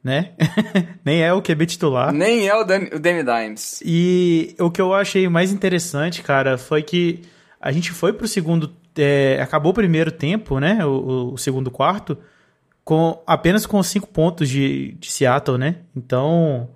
né? 0.02 0.32
Nem 1.04 1.22
é 1.22 1.34
o 1.34 1.42
QB 1.42 1.66
titular. 1.66 2.14
Nem 2.14 2.48
é 2.48 2.56
o 2.56 2.64
Danny, 2.64 2.90
o 2.94 3.00
Danny 3.00 3.22
Dimes. 3.22 3.84
E 3.86 4.56
o 4.58 4.72
que 4.72 4.80
eu 4.80 4.94
achei 4.94 5.28
mais 5.28 5.52
interessante, 5.52 6.24
cara, 6.24 6.58
foi 6.58 6.82
que 6.84 7.22
a 7.60 7.70
gente 7.74 7.92
foi 7.92 8.14
pro 8.14 8.30
segundo. 8.30 8.74
É, 8.98 9.42
acabou 9.42 9.74
o 9.74 9.76
primeiro 9.76 10.10
tempo, 10.10 10.58
né? 10.58 10.86
O, 10.86 11.34
o 11.34 11.38
segundo 11.38 11.70
quarto 11.70 12.18
com 12.84 13.22
apenas 13.26 13.66
com 13.66 13.82
cinco 13.84 14.08
pontos 14.08 14.50
de, 14.50 14.94
de 14.94 15.12
Seattle, 15.12 15.58
né? 15.58 15.78
Então, 15.96 16.70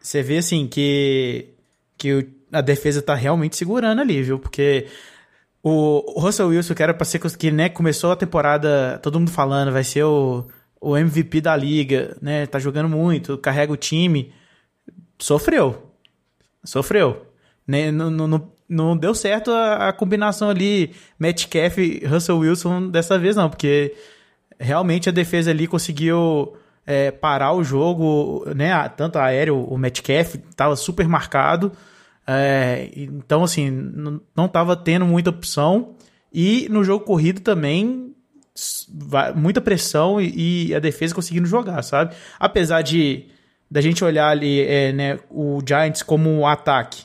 você 0.00 0.22
vê 0.22 0.38
assim 0.38 0.66
que, 0.66 1.50
que 1.96 2.14
o, 2.14 2.26
a 2.52 2.60
defesa 2.60 3.00
tá 3.02 3.14
realmente 3.14 3.56
segurando 3.56 4.00
ali, 4.00 4.22
viu? 4.22 4.38
Porque 4.38 4.86
o, 5.62 6.20
Russell 6.20 6.48
Wilson, 6.48 6.74
que 6.74 6.82
era 6.82 6.94
pra 6.94 7.04
ser 7.04 7.20
que 7.38 7.50
né, 7.50 7.68
começou 7.68 8.12
a 8.12 8.16
temporada, 8.16 8.98
todo 9.02 9.18
mundo 9.18 9.30
falando, 9.30 9.72
vai 9.72 9.84
ser 9.84 10.02
o, 10.04 10.46
o 10.80 10.96
MVP 10.96 11.40
da 11.40 11.56
liga, 11.56 12.16
né? 12.20 12.46
Tá 12.46 12.58
jogando 12.58 12.88
muito, 12.88 13.38
carrega 13.38 13.72
o 13.72 13.76
time. 13.76 14.32
Sofreu. 15.18 15.92
Sofreu. 16.64 17.26
Né? 17.66 17.92
Não, 17.92 18.10
não, 18.10 18.52
não 18.68 18.96
deu 18.96 19.14
certo 19.14 19.52
a, 19.52 19.88
a 19.88 19.92
combinação 19.92 20.50
ali, 20.50 20.94
Metcalf 21.18 21.78
e 21.78 22.04
Russell 22.04 22.38
Wilson 22.38 22.88
dessa 22.88 23.18
vez, 23.18 23.36
não, 23.36 23.48
porque 23.48 23.94
realmente 24.62 25.08
a 25.08 25.12
defesa 25.12 25.50
ali 25.50 25.66
conseguiu 25.66 26.54
é, 26.86 27.10
parar 27.10 27.52
o 27.52 27.64
jogo, 27.64 28.44
né? 28.54 28.88
Tanto 28.90 29.18
aéreo, 29.18 29.64
o 29.64 29.76
Metcalf 29.76 30.36
estava 30.36 30.76
super 30.76 31.08
marcado. 31.08 31.72
É, 32.26 32.90
então, 32.96 33.42
assim, 33.42 33.70
não 33.70 34.46
estava 34.46 34.76
tendo 34.76 35.04
muita 35.04 35.30
opção. 35.30 35.94
E 36.32 36.68
no 36.70 36.82
jogo 36.82 37.04
corrido 37.04 37.40
também, 37.40 38.14
muita 39.34 39.60
pressão 39.60 40.20
e, 40.20 40.68
e 40.68 40.74
a 40.74 40.78
defesa 40.78 41.14
conseguindo 41.14 41.46
jogar, 41.46 41.82
sabe? 41.82 42.14
Apesar 42.38 42.82
de 42.82 43.26
da 43.70 43.80
gente 43.80 44.04
olhar 44.04 44.28
ali 44.28 44.60
é, 44.60 44.92
né, 44.92 45.18
o 45.30 45.58
Giants 45.66 46.02
como 46.02 46.28
um 46.30 46.46
ataque. 46.46 47.04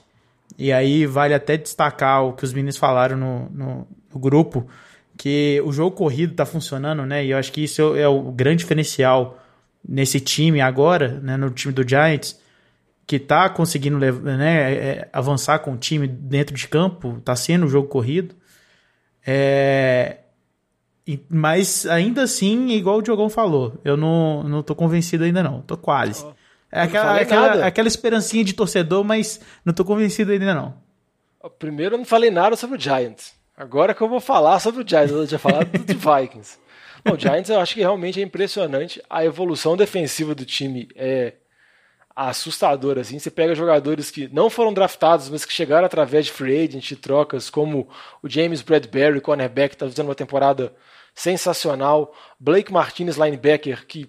E 0.58 0.74
aí 0.74 1.06
vale 1.06 1.34
até 1.34 1.56
destacar 1.56 2.26
o 2.26 2.34
que 2.34 2.44
os 2.44 2.52
meninos 2.52 2.76
falaram 2.76 3.16
no, 3.16 3.50
no, 3.50 3.88
no 4.14 4.20
grupo 4.20 4.68
que 5.18 5.62
o 5.66 5.74
jogo 5.74 5.96
corrido 5.96 6.36
tá 6.36 6.46
funcionando, 6.46 7.06
né? 7.06 7.26
E 7.26 7.32
eu 7.32 7.38
acho 7.38 7.52
que 7.52 7.64
isso 7.64 7.96
é 7.96 8.08
o 8.08 8.32
grande 8.32 8.60
diferencial 8.60 9.40
nesse 9.88 10.20
time 10.20 10.62
agora, 10.62 11.20
né? 11.20 11.36
No 11.36 11.50
time 11.50 11.74
do 11.74 11.88
Giants, 11.88 12.40
que 13.08 13.18
tá 13.18 13.50
conseguindo 13.50 13.98
né, 13.98 14.74
é, 14.74 15.10
avançar 15.14 15.60
com 15.60 15.74
o 15.74 15.78
time 15.78 16.08
dentro 16.08 16.54
de 16.54 16.68
campo, 16.68 17.22
tá 17.24 17.36
sendo 17.36 17.66
o 17.66 17.70
jogo 17.70 17.88
corrido. 17.88 18.36
É... 19.26 20.18
Mas 21.30 21.86
ainda 21.86 22.24
assim, 22.24 22.68
igual 22.72 22.98
o 22.98 23.02
Diogão 23.02 23.30
falou, 23.30 23.80
eu 23.86 23.96
não, 23.96 24.44
não 24.44 24.62
tô 24.62 24.76
convencido 24.76 25.24
ainda 25.24 25.42
não, 25.42 25.62
tô 25.62 25.78
quase. 25.78 26.26
É 26.70 26.82
aquela, 26.82 27.16
aquela, 27.16 27.66
aquela 27.66 27.88
esperancinha 27.88 28.44
de 28.44 28.52
torcedor, 28.52 29.06
mas 29.06 29.40
não 29.64 29.74
tô 29.74 29.86
convencido 29.86 30.34
ainda 30.34 30.54
não. 30.54 30.76
Primeiro 31.58 31.96
eu 31.96 32.00
não 32.00 32.06
falei 32.06 32.30
nada 32.30 32.58
sobre 32.58 32.78
o 32.78 32.80
Giants. 32.80 33.37
Agora 33.58 33.96
que 33.96 34.02
eu 34.02 34.08
vou 34.08 34.20
falar 34.20 34.60
sobre 34.60 34.84
o 34.84 34.88
Giants, 34.88 35.12
eu 35.12 35.28
tinha 35.28 35.40
falado 35.40 35.66
do 35.72 35.80
Vikings. 35.98 36.60
Bom, 37.04 37.16
o 37.16 37.20
Giants 37.20 37.50
eu 37.50 37.60
acho 37.60 37.74
que 37.74 37.80
realmente 37.80 38.20
é 38.20 38.24
impressionante. 38.24 39.02
A 39.10 39.26
evolução 39.26 39.76
defensiva 39.76 40.36
do 40.36 40.46
time 40.46 40.88
é 40.96 41.34
assustadora. 42.16 43.02
Assim. 43.02 43.18
Você 43.18 43.32
pega 43.32 43.56
jogadores 43.56 44.12
que 44.12 44.28
não 44.32 44.48
foram 44.48 44.72
draftados, 44.72 45.28
mas 45.30 45.44
que 45.44 45.52
chegaram 45.52 45.88
através 45.88 46.28
de 46.28 46.32
free 46.32 46.66
agent, 46.66 46.92
trocas, 47.02 47.50
como 47.50 47.90
o 48.22 48.30
James 48.30 48.62
Bradbury, 48.62 49.22
cornerback, 49.22 49.70
que 49.70 49.76
está 49.76 49.88
fazendo 49.88 50.08
uma 50.08 50.16
temporada 50.16 50.72
sensacional. 51.16 52.14
Blake 52.40 52.72
Martinez, 52.72 53.18
linebacker, 53.18 53.88
que 53.88 54.08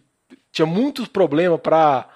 tinha 0.52 0.66
muito 0.66 1.08
problema 1.08 1.56
para 1.56 2.06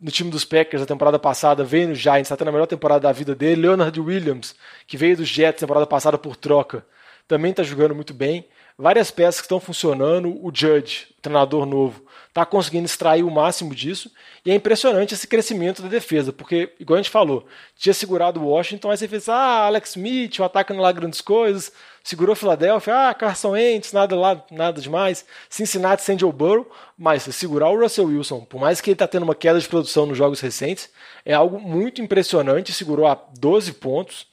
no 0.00 0.10
time 0.10 0.30
dos 0.30 0.44
Packers 0.44 0.80
na 0.80 0.86
temporada 0.86 1.18
passada, 1.18 1.64
veio 1.64 1.88
no 1.88 1.94
Giants, 1.94 2.26
está 2.26 2.36
tendo 2.36 2.48
a 2.48 2.52
melhor 2.52 2.66
temporada 2.66 3.00
da 3.00 3.12
vida 3.12 3.34
dele. 3.34 3.62
Leonard 3.62 3.98
Williams, 3.98 4.54
que 4.86 4.96
veio 4.96 5.16
dos 5.16 5.28
Jets 5.28 5.60
temporada 5.60 5.86
passada 5.86 6.18
por 6.18 6.36
troca, 6.36 6.84
também 7.26 7.50
está 7.50 7.62
jogando 7.62 7.94
muito 7.94 8.14
bem. 8.14 8.46
Várias 8.78 9.10
peças 9.10 9.40
que 9.40 9.46
estão 9.46 9.58
funcionando. 9.58 10.28
O 10.44 10.52
Judge, 10.54 11.06
o 11.18 11.22
treinador 11.22 11.64
novo, 11.64 12.04
está 12.28 12.44
conseguindo 12.44 12.84
extrair 12.84 13.22
o 13.22 13.30
máximo 13.30 13.74
disso. 13.74 14.12
E 14.44 14.50
é 14.50 14.54
impressionante 14.54 15.14
esse 15.14 15.26
crescimento 15.26 15.80
da 15.80 15.88
defesa, 15.88 16.32
porque, 16.32 16.74
igual 16.78 16.98
a 16.98 17.02
gente 17.02 17.10
falou, 17.10 17.46
tinha 17.74 17.94
segurado 17.94 18.38
o 18.38 18.48
Washington, 18.48 18.90
aí 18.90 18.96
você 18.98 19.08
fez, 19.08 19.28
ah, 19.30 19.64
Alex 19.64 19.90
Smith, 19.90 20.38
o 20.38 20.44
ataque 20.44 20.74
não 20.74 20.82
lá 20.82 20.92
grandes 20.92 21.22
coisas. 21.22 21.72
Segurou 22.06 22.36
Philadelphia, 22.36 23.08
ah, 23.08 23.12
Carson 23.12 23.50
Wentz, 23.50 23.92
nada 23.92 24.14
lá, 24.14 24.40
nada 24.48 24.80
demais. 24.80 25.26
Cincinnati 25.50 26.04
sem 26.04 26.16
Joe 26.16 26.30
Burrow, 26.30 26.70
mas 26.96 27.24
segurar 27.24 27.68
o 27.70 27.80
Russell 27.80 28.04
Wilson, 28.04 28.44
por 28.44 28.60
mais 28.60 28.80
que 28.80 28.90
ele 28.90 28.94
está 28.94 29.08
tendo 29.08 29.24
uma 29.24 29.34
queda 29.34 29.58
de 29.58 29.66
produção 29.66 30.06
nos 30.06 30.16
jogos 30.16 30.38
recentes, 30.38 30.88
é 31.24 31.34
algo 31.34 31.58
muito 31.58 32.00
impressionante. 32.00 32.72
Segurou 32.72 33.08
a 33.08 33.20
12 33.40 33.72
pontos. 33.72 34.28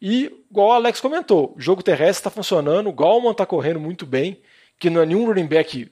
E, 0.00 0.30
igual 0.48 0.68
o 0.68 0.72
Alex 0.74 1.00
comentou, 1.00 1.52
o 1.56 1.60
jogo 1.60 1.82
terrestre 1.82 2.20
está 2.20 2.30
funcionando, 2.30 2.88
o 2.88 2.92
Gallman 2.92 3.32
está 3.32 3.44
correndo 3.44 3.80
muito 3.80 4.06
bem, 4.06 4.40
que 4.78 4.88
não 4.88 5.00
é 5.00 5.06
nenhum 5.06 5.26
running 5.26 5.48
back 5.48 5.90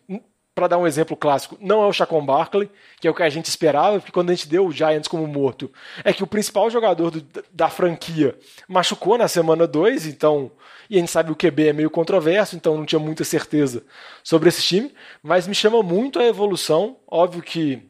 para 0.54 0.68
dar 0.68 0.78
um 0.78 0.86
exemplo 0.86 1.16
clássico, 1.16 1.58
não 1.60 1.82
é 1.82 1.86
o 1.86 1.92
Chacon 1.92 2.24
Barkley, 2.24 2.70
que 3.00 3.08
é 3.08 3.10
o 3.10 3.14
que 3.14 3.24
a 3.24 3.28
gente 3.28 3.46
esperava, 3.46 3.98
porque 3.98 4.12
quando 4.12 4.30
a 4.30 4.34
gente 4.34 4.48
deu 4.48 4.64
o 4.64 4.70
Giants 4.70 5.08
como 5.08 5.26
morto, 5.26 5.68
é 6.04 6.12
que 6.12 6.22
o 6.22 6.28
principal 6.28 6.70
jogador 6.70 7.10
do, 7.10 7.26
da 7.50 7.68
franquia 7.68 8.38
machucou 8.68 9.18
na 9.18 9.26
semana 9.26 9.66
2, 9.66 10.06
então, 10.06 10.52
e 10.94 10.96
a 10.96 11.00
gente 11.00 11.10
sabe 11.10 11.32
o 11.32 11.36
QB 11.36 11.68
é 11.68 11.72
meio 11.72 11.90
controverso, 11.90 12.54
então 12.54 12.76
não 12.76 12.86
tinha 12.86 13.00
muita 13.00 13.24
certeza 13.24 13.82
sobre 14.22 14.48
esse 14.48 14.62
time, 14.62 14.94
mas 15.20 15.48
me 15.48 15.54
chama 15.54 15.82
muito 15.82 16.20
a 16.20 16.24
evolução, 16.24 16.96
óbvio 17.10 17.42
que 17.42 17.82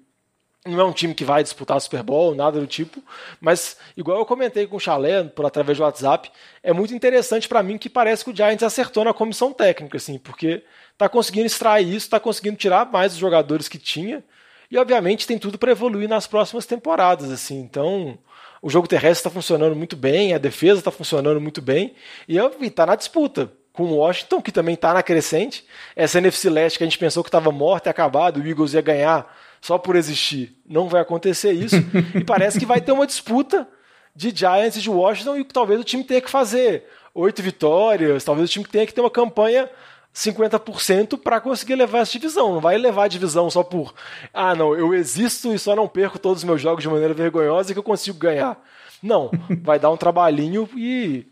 não 0.66 0.80
é 0.80 0.84
um 0.84 0.92
time 0.92 1.14
que 1.14 1.26
vai 1.26 1.42
disputar 1.42 1.78
Super 1.82 2.02
Bowl, 2.02 2.34
nada 2.34 2.58
do 2.58 2.66
tipo, 2.66 3.02
mas 3.38 3.76
igual 3.94 4.18
eu 4.18 4.24
comentei 4.24 4.66
com 4.66 4.76
o 4.76 4.80
Chalé 4.80 5.22
por 5.24 5.44
através 5.44 5.76
do 5.76 5.84
WhatsApp, 5.84 6.30
é 6.62 6.72
muito 6.72 6.94
interessante 6.94 7.46
para 7.46 7.62
mim 7.62 7.76
que 7.76 7.90
parece 7.90 8.24
que 8.24 8.30
o 8.30 8.34
Giants 8.34 8.62
acertou 8.62 9.04
na 9.04 9.12
comissão 9.12 9.52
técnica, 9.52 9.98
assim, 9.98 10.18
porque 10.18 10.64
tá 10.96 11.06
conseguindo 11.06 11.44
extrair 11.44 11.94
isso, 11.94 12.08
tá 12.08 12.18
conseguindo 12.18 12.56
tirar 12.56 12.90
mais 12.90 13.12
os 13.12 13.18
jogadores 13.18 13.68
que 13.68 13.76
tinha, 13.76 14.24
e 14.70 14.78
obviamente 14.78 15.26
tem 15.26 15.38
tudo 15.38 15.58
para 15.58 15.72
evoluir 15.72 16.08
nas 16.08 16.26
próximas 16.26 16.64
temporadas, 16.64 17.30
assim. 17.30 17.60
Então, 17.60 18.18
o 18.64 18.70
jogo 18.70 18.88
terrestre 18.88 19.28
está 19.28 19.28
funcionando 19.28 19.76
muito 19.76 19.94
bem, 19.94 20.32
a 20.32 20.38
defesa 20.38 20.78
está 20.78 20.90
funcionando 20.90 21.38
muito 21.38 21.60
bem, 21.60 21.94
e 22.26 22.38
está 22.62 22.86
na 22.86 22.96
disputa 22.96 23.52
com 23.74 23.82
o 23.82 23.96
Washington, 23.96 24.40
que 24.40 24.50
também 24.50 24.74
está 24.74 24.94
na 24.94 25.02
crescente. 25.02 25.66
Essa 25.94 26.16
NFC 26.16 26.48
Leste 26.48 26.78
que 26.78 26.82
a 26.82 26.86
gente 26.86 26.96
pensou 26.96 27.22
que 27.22 27.28
estava 27.28 27.52
morta 27.52 27.90
e 27.90 27.90
acabada, 27.90 28.40
o 28.40 28.48
Eagles 28.48 28.72
ia 28.72 28.80
ganhar 28.80 29.30
só 29.60 29.76
por 29.76 29.96
existir. 29.96 30.56
Não 30.66 30.88
vai 30.88 31.02
acontecer 31.02 31.52
isso. 31.52 31.76
e 32.18 32.24
parece 32.24 32.58
que 32.58 32.64
vai 32.64 32.80
ter 32.80 32.92
uma 32.92 33.06
disputa 33.06 33.68
de 34.16 34.34
Giants 34.34 34.78
e 34.78 34.80
de 34.80 34.88
Washington 34.88 35.36
e 35.36 35.44
talvez 35.44 35.78
o 35.78 35.84
time 35.84 36.02
tenha 36.02 36.22
que 36.22 36.30
fazer 36.30 36.84
oito 37.14 37.42
vitórias, 37.42 38.24
talvez 38.24 38.48
o 38.48 38.52
time 38.52 38.64
tenha 38.64 38.86
que 38.86 38.94
ter 38.94 39.02
uma 39.02 39.10
campanha 39.10 39.68
50% 40.14 41.18
para 41.18 41.40
conseguir 41.40 41.74
levar 41.74 41.98
essa 41.98 42.12
divisão. 42.12 42.54
Não 42.54 42.60
vai 42.60 42.78
levar 42.78 43.04
a 43.04 43.08
divisão 43.08 43.50
só 43.50 43.64
por, 43.64 43.92
ah, 44.32 44.54
não, 44.54 44.74
eu 44.74 44.94
existo 44.94 45.52
e 45.52 45.58
só 45.58 45.74
não 45.74 45.88
perco 45.88 46.18
todos 46.18 46.38
os 46.38 46.44
meus 46.44 46.60
jogos 46.60 46.82
de 46.82 46.88
maneira 46.88 47.12
vergonhosa 47.12 47.72
que 47.72 47.78
eu 47.78 47.82
consigo 47.82 48.18
ganhar. 48.18 48.56
Não, 49.02 49.30
vai 49.62 49.78
dar 49.78 49.90
um 49.90 49.96
trabalhinho 49.96 50.68
e 50.76 51.26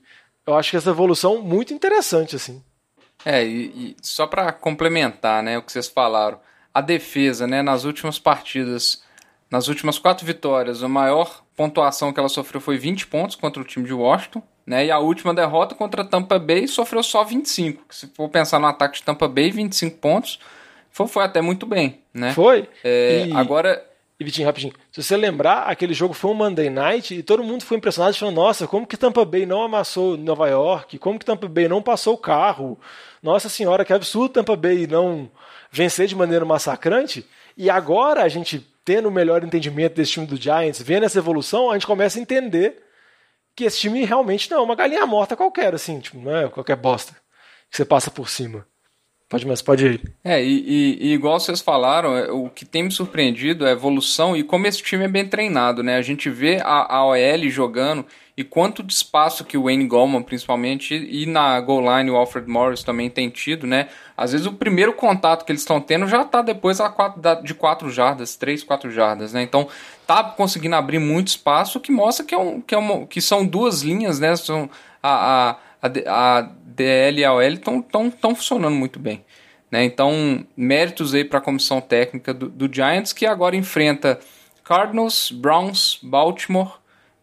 eu 0.45 0.55
acho 0.55 0.71
que 0.73 0.77
essa 0.77 0.91
evolução 0.91 1.37
é 1.37 1.41
muito 1.41 1.73
interessante 1.73 2.35
assim. 2.35 2.63
É, 3.25 3.45
e, 3.45 3.67
e 3.67 3.97
só 4.03 4.27
para 4.27 4.53
complementar, 4.53 5.45
né, 5.45 5.57
o 5.57 5.63
que 5.63 5.71
vocês 5.71 5.87
falaram, 5.87 6.41
a 6.75 6.81
defesa, 6.81 7.47
né, 7.47 7.63
nas 7.63 7.85
últimas 7.85 8.19
partidas, 8.19 9.05
nas 9.49 9.69
últimas 9.69 9.97
quatro 9.99 10.27
vitórias, 10.27 10.83
a 10.83 10.89
maior 10.89 11.45
pontuação 11.55 12.13
que 12.13 12.19
ela 12.19 12.29
sofreu 12.29 12.61
foi 12.61 12.79
20 12.79 13.07
pontos 13.07 13.37
contra 13.37 13.63
o 13.63 13.65
time 13.65 13.87
de 13.87 13.93
Washington, 13.93 14.43
né, 14.67 14.87
e 14.87 14.91
a 14.91 14.99
última 14.99 15.35
derrota 15.35 15.75
contra 15.75 16.05
Tampa 16.05 16.39
Bay 16.39 16.69
sofreu 16.69 17.03
só 17.03 17.25
25. 17.25 17.83
Se 17.91 18.07
for 18.09 18.29
pensar 18.29 18.59
no 18.59 18.67
ataque 18.67 18.99
de 18.99 19.03
Tampa 19.03 19.29
Bay, 19.29 19.51
25 19.51 19.99
pontos, 19.99 20.39
foi, 20.91 21.09
foi 21.09 21.25
até 21.25 21.41
muito 21.41 21.67
bem, 21.67 22.01
né? 22.15 22.33
Foi. 22.33 22.69
É, 22.85 23.27
e... 23.27 23.33
Agora, 23.33 23.85
e 24.23 24.25
Vitinho, 24.25 24.47
rapidinho. 24.47 24.73
Se 24.93 25.03
você 25.03 25.17
lembrar, 25.17 25.65
aquele 25.65 25.93
jogo 25.93 26.15
foi 26.15 26.31
um 26.31 26.35
Monday 26.35 26.71
Night 26.71 27.15
e 27.15 27.23
todo 27.23 27.43
mundo 27.43 27.65
foi 27.65 27.77
impressionado, 27.77 28.17
falando: 28.17 28.37
nossa, 28.37 28.67
como 28.69 28.87
que 28.87 28.97
Tampa 28.97 29.25
Bay 29.25 29.45
não 29.45 29.63
amassou 29.63 30.17
Nova 30.17 30.49
York? 30.49 30.99
Como 30.99 31.19
que 31.19 31.25
Tampa 31.25 31.49
Bay 31.49 31.67
não 31.67 31.83
passou 31.83 32.15
o 32.15 32.19
carro? 32.19 32.79
Nossa 33.23 33.49
senhora, 33.49 33.85
que 33.85 33.93
absurdo 33.93 34.35
Tampa 34.35 34.55
Bay 34.55 34.87
não 34.87 35.31
vencer 35.71 36.07
de 36.07 36.15
maneira 36.15 36.45
massacrante. 36.45 37.27
E 37.57 37.69
agora 37.69 38.23
a 38.23 38.29
gente 38.29 38.67
tendo 38.85 39.09
o 39.09 39.13
melhor 39.13 39.45
entendimento 39.45 39.95
desse 39.95 40.13
time 40.13 40.27
do 40.27 40.37
Giants, 40.37 40.83
vendo 40.83 41.05
essa 41.05 41.19
evolução, 41.19 41.71
a 41.71 41.75
gente 41.75 41.87
começa 41.87 42.19
a 42.19 42.23
entender 42.23 42.83
que 43.55 43.65
esse 43.65 43.79
time 43.81 44.05
realmente 44.05 44.51
não 44.51 44.59
é 44.59 44.61
uma 44.63 44.75
galinha 44.75 45.07
morta 45.07 45.37
qualquer, 45.37 45.75
assim, 45.75 46.01
tipo, 46.01 46.19
não 46.19 46.35
é 46.35 46.49
qualquer 46.49 46.77
bosta 46.77 47.15
que 47.71 47.77
você 47.77 47.85
passa 47.85 48.11
por 48.11 48.29
cima. 48.29 48.67
Pode, 49.33 49.47
mas 49.47 49.63
pode 49.63 49.87
ir. 49.87 50.15
É, 50.23 50.45
e, 50.45 50.47
e, 50.47 50.99
e, 51.09 51.13
igual 51.15 51.41
vocês 51.41 51.63
falaram, 51.63 52.15
é, 52.15 52.31
o 52.31 52.51
que 52.51 52.67
tem 52.67 52.83
me 52.83 52.91
surpreendido 52.91 53.65
é 53.65 53.71
a 53.71 53.73
evolução 53.73 54.37
e 54.37 54.43
como 54.43 54.67
esse 54.67 54.83
time 54.83 55.05
é 55.05 55.09
bem 55.09 55.27
treinado, 55.27 55.83
né? 55.83 55.97
A 55.97 56.03
gente 56.03 56.29
vê 56.29 56.61
a, 56.63 56.97
a 56.97 57.07
OL 57.07 57.49
jogando 57.49 58.05
e 58.37 58.45
quanto 58.45 58.83
de 58.83 58.93
espaço 58.93 59.43
que 59.43 59.57
o 59.57 59.63
Wayne 59.63 59.87
Goldman, 59.87 60.23
principalmente, 60.23 60.95
e 60.95 61.25
na 61.25 61.59
goal 61.63 61.81
line 61.81 62.11
o 62.11 62.17
Alfred 62.17 62.47
Morris 62.47 62.85
também 62.85 63.09
tem 63.09 63.31
tido, 63.31 63.67
né? 63.67 63.89
Às 64.15 64.33
vezes 64.33 64.47
o 64.47 64.53
primeiro 64.53 64.93
contato 64.93 65.47
que 65.47 65.53
eles 65.53 65.63
estão 65.63 65.81
tendo 65.81 66.07
já 66.07 66.21
está 66.21 66.43
depois 66.43 66.79
a 66.79 66.91
quatro, 66.91 67.43
de 67.43 67.55
4 67.55 67.89
jardas, 67.89 68.37
3, 68.37 68.63
4 68.63 68.91
jardas, 68.91 69.33
né? 69.33 69.43
Então 69.43 69.67
tá 70.07 70.23
conseguindo 70.23 70.77
abrir 70.77 70.99
muito 70.99 71.29
espaço, 71.29 71.81
que 71.81 71.91
mostra 71.91 72.23
que, 72.27 72.35
é 72.35 72.39
um, 72.39 72.61
que, 72.61 72.75
é 72.75 72.79
uma, 72.79 73.07
que 73.07 73.23
são 73.23 73.47
duas 73.47 73.81
linhas, 73.81 74.21
né? 74.21 74.37
São 74.37 74.69
a, 75.03 75.53
a, 75.53 75.57
a, 75.83 76.49
DL 76.65 77.21
e 77.21 77.25
a 77.25 77.35
OL 77.35 77.43
estão 77.43 78.35
funcionando 78.35 78.75
muito 78.75 78.99
bem. 78.99 79.25
Né? 79.71 79.85
Então, 79.85 80.47
méritos 80.57 81.15
aí 81.15 81.25
para 81.25 81.39
a 81.39 81.43
comissão 81.43 81.81
técnica 81.81 82.33
do, 82.35 82.49
do 82.49 82.73
Giants, 82.73 83.13
que 83.13 83.25
agora 83.25 83.57
enfrenta 83.57 84.21
Cardinals, 84.63 85.31
Browns, 85.31 85.99
Baltimore, 86.03 86.75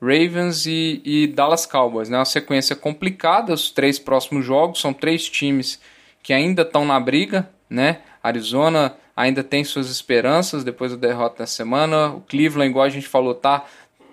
Ravens 0.02 0.66
e, 0.66 1.02
e, 1.06 1.28
Dallas 1.28 1.66
Cowboys. 1.66 2.10
Né? 2.10 2.18
Uma 2.18 2.26
sequência 2.26 2.76
complicada, 2.76 3.54
os 3.54 3.70
três 3.70 4.00
próximos 4.00 4.46
jogos, 4.46 4.82
são 4.82 4.94
três 4.94 5.30
times 5.30 5.80
que 6.24 6.34
ainda 6.34 6.64
estão 6.64 6.86
na 6.86 7.00
briga. 7.00 7.50
Né? 7.70 8.00
Arizona 8.24 8.96
ainda 9.16 9.44
tem 9.44 9.64
suas 9.64 9.90
esperanças 9.90 10.64
depois 10.64 10.92
da 10.92 10.98
derrota 10.98 11.40
da 11.40 11.48
semana. 11.48 12.10
O 12.10 12.22
Cleveland, 12.22 12.72
igual 12.72 12.86
a 12.86 12.90
gente 12.90 13.08
falou, 13.08 13.36
tá, 13.36 13.66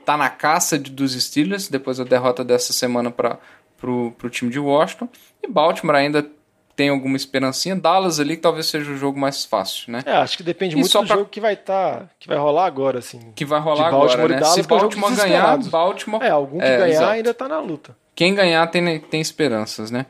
tá 0.05 0.17
na 0.17 0.29
caça 0.29 0.79
de, 0.79 0.91
dos 0.91 1.13
Steelers 1.15 1.69
depois 1.69 1.99
da 1.99 2.05
derrota 2.05 2.45
dessa 2.45 2.73
semana 2.73 3.11
para 3.11 3.39
o 3.83 4.31
time 4.31 4.51
de 4.51 4.59
Washington. 4.59 5.09
E 5.43 5.49
Baltimore 5.49 5.97
ainda 5.97 6.27
tem 6.75 6.91
alguma 6.91 7.17
esperancinha. 7.17 7.75
Dallas 7.75 8.21
ali 8.21 8.37
que 8.37 8.43
talvez 8.43 8.67
seja 8.67 8.91
o 8.91 8.97
jogo 8.97 9.19
mais 9.19 9.45
fácil, 9.45 9.93
né? 9.93 10.03
É, 10.05 10.13
acho 10.13 10.37
que 10.37 10.43
depende 10.43 10.77
e 10.77 10.79
muito 10.79 10.93
do 10.93 11.07
pra... 11.07 11.17
jogo 11.17 11.29
que 11.29 11.41
vai 11.41 11.57
tá, 11.57 12.09
que 12.21 12.29
vai 12.29 12.37
rolar 12.37 12.67
agora, 12.67 12.99
assim. 12.99 13.33
Que 13.35 13.45
vai 13.45 13.61
rolar 13.61 13.89
agora, 13.89 14.29
né? 14.29 14.45
Se 14.45 14.63
Baltimore 14.63 15.13
é 15.13 15.17
ganhar, 15.17 15.59
Baltimore... 15.71 16.23
É, 16.23 16.31
algum 16.31 16.59
que 16.59 16.65
é, 16.65 16.77
ganhar 16.77 16.89
exato. 16.89 17.13
ainda 17.13 17.35
tá 17.35 17.49
na 17.49 17.59
luta. 17.59 17.97
Quem 18.15 18.35
ganhar 18.35 18.67
tem, 18.69 19.01
tem 19.01 19.21
esperanças, 19.21 19.91
né? 19.91 20.07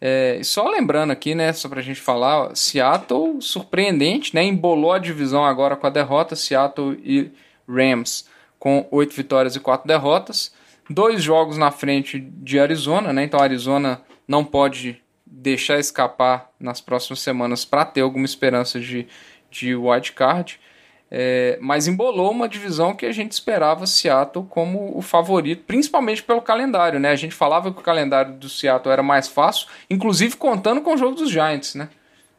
É, 0.00 0.40
só 0.44 0.68
lembrando 0.68 1.10
aqui, 1.10 1.34
né, 1.34 1.52
só 1.52 1.68
pra 1.68 1.80
gente 1.80 2.00
falar, 2.00 2.54
Seattle 2.54 3.40
surpreendente, 3.40 4.34
né, 4.34 4.44
embolou 4.44 4.92
a 4.92 4.98
divisão 4.98 5.44
agora 5.44 5.74
com 5.74 5.86
a 5.86 5.90
derrota, 5.90 6.36
Seattle 6.36 7.00
e 7.02 7.32
Rams 7.66 8.28
com 8.58 8.86
oito 8.90 9.14
vitórias 9.14 9.56
e 9.56 9.60
quatro 9.60 9.88
derrotas, 9.88 10.52
dois 10.88 11.22
jogos 11.22 11.56
na 11.56 11.70
frente 11.70 12.18
de 12.18 12.58
Arizona, 12.58 13.12
né, 13.12 13.24
então 13.24 13.40
Arizona 13.40 14.00
não 14.26 14.44
pode 14.44 15.02
deixar 15.24 15.78
escapar 15.78 16.50
nas 16.58 16.80
próximas 16.80 17.20
semanas 17.20 17.64
para 17.64 17.84
ter 17.84 18.00
alguma 18.00 18.24
esperança 18.24 18.80
de, 18.80 19.06
de 19.50 19.74
wild 19.74 20.12
card. 20.12 20.58
É, 21.08 21.56
mas 21.60 21.86
embolou 21.86 22.32
uma 22.32 22.48
divisão 22.48 22.94
que 22.94 23.06
a 23.06 23.12
gente 23.12 23.30
esperava 23.30 23.86
Seattle 23.86 24.44
como 24.46 24.96
o 24.96 25.00
favorito, 25.00 25.62
principalmente 25.64 26.20
pelo 26.20 26.42
calendário, 26.42 26.98
né? 26.98 27.10
A 27.10 27.16
gente 27.16 27.34
falava 27.34 27.72
que 27.72 27.78
o 27.78 27.82
calendário 27.82 28.34
do 28.34 28.48
Seattle 28.48 28.92
era 28.92 29.04
mais 29.04 29.28
fácil, 29.28 29.68
inclusive 29.88 30.36
contando 30.36 30.80
com 30.80 30.94
o 30.94 30.96
jogo 30.96 31.14
dos 31.14 31.30
Giants, 31.30 31.76
né? 31.76 31.88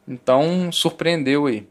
Então 0.05 0.69
surpreendeu 0.71 1.45
aí. 1.45 1.65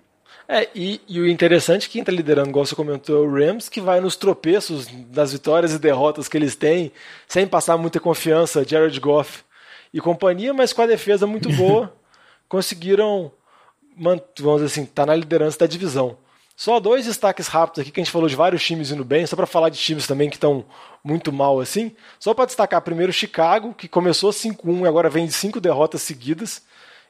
É, 0.49 0.68
e, 0.74 1.01
e 1.09 1.20
o 1.20 1.26
interessante 1.26 1.84
é 1.84 1.86
que 1.86 1.92
quem 1.94 2.03
está 2.03 2.12
liderando, 2.12 2.51
igual 2.51 2.64
você 2.64 2.74
comentou, 2.74 3.16
é 3.16 3.26
o 3.26 3.30
Rams, 3.30 3.68
que 3.68 3.80
vai 3.80 4.01
nos 4.01 4.14
tropeços 4.14 4.86
das 5.09 5.32
vitórias 5.32 5.72
e 5.72 5.78
derrotas 5.78 6.28
que 6.28 6.36
eles 6.36 6.55
têm, 6.55 6.92
sem 7.26 7.47
passar 7.47 7.76
muita 7.76 7.99
confiança, 7.99 8.64
Jared 8.66 8.99
Goff 9.01 9.42
e 9.92 10.01
companhia, 10.01 10.55
mas 10.55 10.72
com 10.72 10.82
a 10.82 10.86
defesa 10.86 11.26
muito 11.26 11.51
boa, 11.57 11.92
conseguiram, 12.49 13.32
vamos 13.99 14.22
dizer 14.36 14.66
assim, 14.66 14.82
estar 14.82 15.03
tá 15.03 15.07
na 15.07 15.16
liderança 15.16 15.59
da 15.59 15.66
divisão. 15.66 16.16
Só 16.57 16.80
dois 16.80 17.05
destaques 17.05 17.49
rápidos 17.49 17.80
aqui, 17.80 17.90
que 17.90 18.01
a 18.01 18.05
gente 18.05 18.12
falou 18.12 18.28
de 18.28 18.34
vários 18.34 18.64
times 18.64 18.90
indo 18.90 19.05
bem, 19.05 19.26
só 19.26 19.36
para 19.36 19.47
falar 19.47 19.68
de 19.68 19.78
times 19.78 20.07
também 20.07 20.30
que 20.30 20.36
estão 20.36 20.64
muito 21.05 21.30
mal 21.30 21.61
assim. 21.61 21.94
Só 22.18 22.32
para 22.32 22.47
destacar 22.47 22.80
primeiro 22.80 23.12
Chicago, 23.12 23.74
que 23.74 23.86
começou 23.86 24.30
5-1 24.30 24.84
e 24.84 24.86
agora 24.88 25.11
vem 25.11 25.26
de 25.26 25.32
cinco 25.32 25.61
derrotas 25.61 26.01
seguidas. 26.01 26.62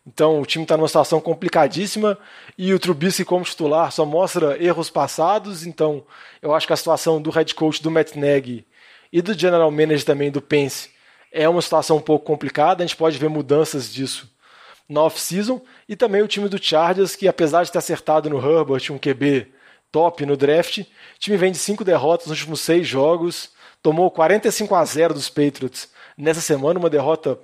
Então 0.07 0.41
o 0.41 0.47
time 0.47 0.63
está 0.63 0.77
numa 0.77 0.87
situação 0.87 1.21
complicadíssima 1.21 2.17
e 2.57 2.73
o 2.73 2.79
Trubisky 2.79 3.25
como 3.25 3.45
titular 3.45 3.91
só 3.91 4.05
mostra 4.05 4.63
erros 4.63 4.89
passados. 4.89 5.67
Então 5.67 6.05
eu 6.41 6.55
acho 6.55 6.67
que 6.67 6.73
a 6.73 6.77
situação 6.77 7.21
do 7.21 7.31
head 7.31 7.55
coach 7.55 7.83
do 7.83 7.91
Matt 7.91 8.15
Nagy 8.15 8.65
e 9.13 9.21
do 9.21 9.35
general 9.35 9.71
manager 9.71 10.05
também 10.05 10.31
do 10.31 10.41
Pence 10.41 10.91
é 11.33 11.49
uma 11.49 11.61
situação 11.61 11.99
um 11.99 12.01
pouco 12.01 12.25
complicada, 12.25 12.83
a 12.83 12.87
gente 12.87 12.97
pode 12.97 13.19
ver 13.19 13.29
mudanças 13.29 13.93
disso 13.93 14.31
na 14.89 15.03
off-season, 15.03 15.61
e 15.89 15.97
também 15.97 16.23
o 16.23 16.29
time 16.29 16.49
do 16.49 16.63
Chargers, 16.63 17.17
que 17.17 17.27
apesar 17.27 17.65
de 17.65 17.73
ter 17.73 17.79
acertado 17.79 18.31
no 18.31 18.39
Herbert, 18.39 18.91
um 18.91 18.99
QB 18.99 19.53
top 19.91 20.25
no 20.25 20.37
draft, 20.37 20.79
o 20.79 20.87
time 21.19 21.37
vem 21.37 21.51
de 21.51 21.59
cinco 21.59 21.85
derrotas 21.85 22.29
nos 22.29 22.39
últimos 22.39 22.61
seis 22.61 22.87
jogos, 22.87 23.51
tomou 23.83 24.11
45 24.11 24.75
a 24.75 24.85
0 24.85 25.15
dos 25.15 25.29
Patriots 25.29 25.89
nessa 26.17 26.41
semana, 26.41 26.79
uma 26.79 26.89
derrota 26.89 27.39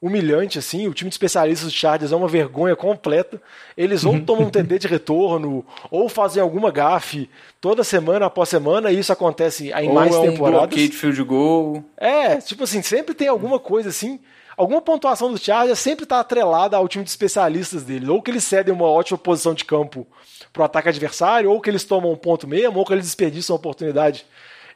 humilhante, 0.00 0.58
assim. 0.58 0.88
O 0.88 0.94
time 0.94 1.10
de 1.10 1.14
especialistas 1.14 1.70
do 1.70 1.74
Chargers 1.74 2.12
é 2.12 2.16
uma 2.16 2.28
vergonha 2.28 2.74
completa. 2.74 3.40
Eles 3.76 4.04
ou 4.04 4.20
tomam 4.20 4.46
um 4.46 4.50
TD 4.50 4.78
de 4.78 4.88
retorno, 4.88 5.64
ou 5.90 6.08
fazem 6.08 6.42
alguma 6.42 6.70
gafe 6.70 7.28
toda 7.60 7.84
semana 7.84 8.26
após 8.26 8.48
semana, 8.48 8.90
e 8.90 8.98
isso 8.98 9.12
acontece 9.12 9.70
em 9.72 9.88
ou 9.88 9.94
mais 9.94 10.14
é 10.14 10.20
temporadas. 10.22 10.78
Um 10.78 10.92
field 10.92 11.22
goal. 11.24 11.84
É, 11.96 12.36
tipo 12.36 12.64
assim, 12.64 12.82
sempre 12.82 13.14
tem 13.14 13.28
alguma 13.28 13.58
coisa 13.58 13.90
assim. 13.90 14.18
alguma 14.56 14.80
pontuação 14.80 15.30
do 15.30 15.38
Chargers 15.38 15.78
sempre 15.78 16.04
está 16.04 16.20
atrelada 16.20 16.76
ao 16.76 16.88
time 16.88 17.04
de 17.04 17.10
especialistas 17.10 17.82
deles. 17.82 18.08
Ou 18.08 18.22
que 18.22 18.30
eles 18.30 18.44
cedem 18.44 18.72
uma 18.72 18.86
ótima 18.86 19.18
posição 19.18 19.54
de 19.54 19.64
campo 19.64 20.06
para 20.52 20.62
o 20.62 20.64
ataque 20.64 20.88
adversário, 20.88 21.50
ou 21.50 21.60
que 21.60 21.70
eles 21.70 21.84
tomam 21.84 22.12
um 22.12 22.16
ponto 22.16 22.46
mesmo, 22.48 22.78
ou 22.78 22.84
que 22.84 22.92
eles 22.92 23.04
desperdiçam 23.04 23.54
a 23.54 23.58
oportunidade 23.58 24.24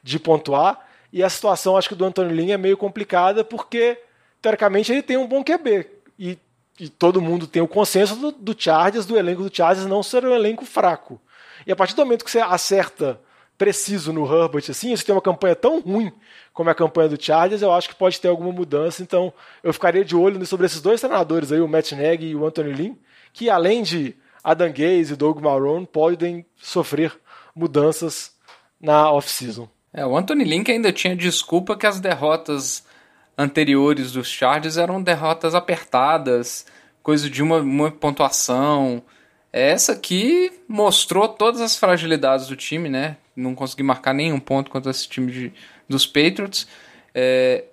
de 0.03 0.19
pontuar. 0.19 0.79
E 1.13 1.23
a 1.23 1.29
situação, 1.29 1.77
acho 1.77 1.89
que 1.89 1.95
do 1.95 2.05
Antônio 2.05 2.35
Lin 2.35 2.51
é 2.51 2.59
meio 2.59 2.77
complicada, 2.77 3.45
porque, 3.45 3.99
teoricamente, 4.45 4.93
ele 4.93 5.03
tem 5.03 5.17
um 5.17 5.27
bom 5.27 5.43
QB. 5.43 5.87
E, 6.19 6.39
e 6.79 6.89
todo 6.91 7.23
mundo 7.23 7.47
tem 7.47 7.63
o 7.63 7.69
consenso 7.69 8.15
do, 8.17 8.31
do 8.31 8.55
Chargers, 8.57 9.07
do 9.07 9.17
elenco 9.17 9.43
do 9.43 9.55
Chargers, 9.55 9.87
não 9.87 10.03
ser 10.03 10.23
um 10.25 10.35
elenco 10.35 10.67
fraco. 10.67 11.19
E 11.67 11.73
a 11.73 11.77
partir 11.77 11.95
do 11.95 12.05
momento 12.05 12.25
que 12.25 12.31
você 12.31 12.41
acerta 12.41 13.19
preciso 13.57 14.13
no 14.13 14.27
Herbert, 14.27 14.65
assim, 14.69 14.95
você 14.95 15.03
tem 15.03 15.15
uma 15.15 15.23
campanha 15.23 15.57
tão 15.57 15.81
ruim 15.81 16.13
como 16.53 16.69
é 16.69 16.73
a 16.73 16.75
campanha 16.75 17.09
do 17.09 17.21
Chargers, 17.21 17.63
eu 17.63 17.73
acho 17.73 17.89
que 17.89 17.95
pode 17.95 18.21
ter 18.21 18.29
alguma 18.29 18.53
mudança. 18.53 19.03
Então, 19.03 19.33
eu 19.63 19.73
ficaria 19.73 20.05
de 20.05 20.15
olho 20.15 20.45
sobre 20.45 20.67
esses 20.67 20.81
dois 20.81 21.01
treinadores 21.01 21.51
aí, 21.51 21.61
o 21.61 21.67
Matt 21.67 21.93
Nagy 21.93 22.27
e 22.27 22.37
o 22.37 22.47
Anthony 22.47 22.73
Lynn, 22.73 22.95
que 23.33 23.49
além 23.49 23.83
de 23.83 24.15
Adam 24.43 24.69
Gaze 24.69 25.15
e 25.15 25.17
Doug 25.17 25.41
Marrone, 25.41 25.87
podem 25.87 26.45
sofrer 26.57 27.13
mudanças 27.57 28.33
na 28.79 29.11
off-season. 29.11 29.69
É, 29.93 30.05
o 30.05 30.17
Anthony 30.17 30.45
Lynn 30.45 30.65
ainda 30.69 30.93
tinha 30.93 31.17
desculpa 31.17 31.77
que 31.77 31.87
as 31.87 31.99
derrotas 31.99 32.84
anteriores 33.37 34.13
dos 34.13 34.29
Chargers 34.29 34.77
eram 34.77 35.03
derrotas 35.03 35.55
apertadas, 35.55 36.67
coisa 37.03 37.29
de 37.29 37.43
uma, 37.43 37.59
uma 37.59 37.91
pontuação. 37.91 39.03
Essa 39.53 39.93
aqui 39.93 40.53
mostrou 40.69 41.29
todas 41.29 41.61
as 41.61 41.77
fragilidades 41.77 42.49
do 42.49 42.57
time, 42.57 42.89
né? 42.89 43.17
Não 43.37 43.55
consegui 43.55 43.83
marcar 43.83 44.13
nenhum 44.13 44.41
ponto 44.41 44.71
contra 44.71 44.91
esse 44.91 45.09
time 45.09 45.31
de, 45.31 45.53
dos 45.89 46.07
Patriots. 46.07 46.67
É, 47.15 47.65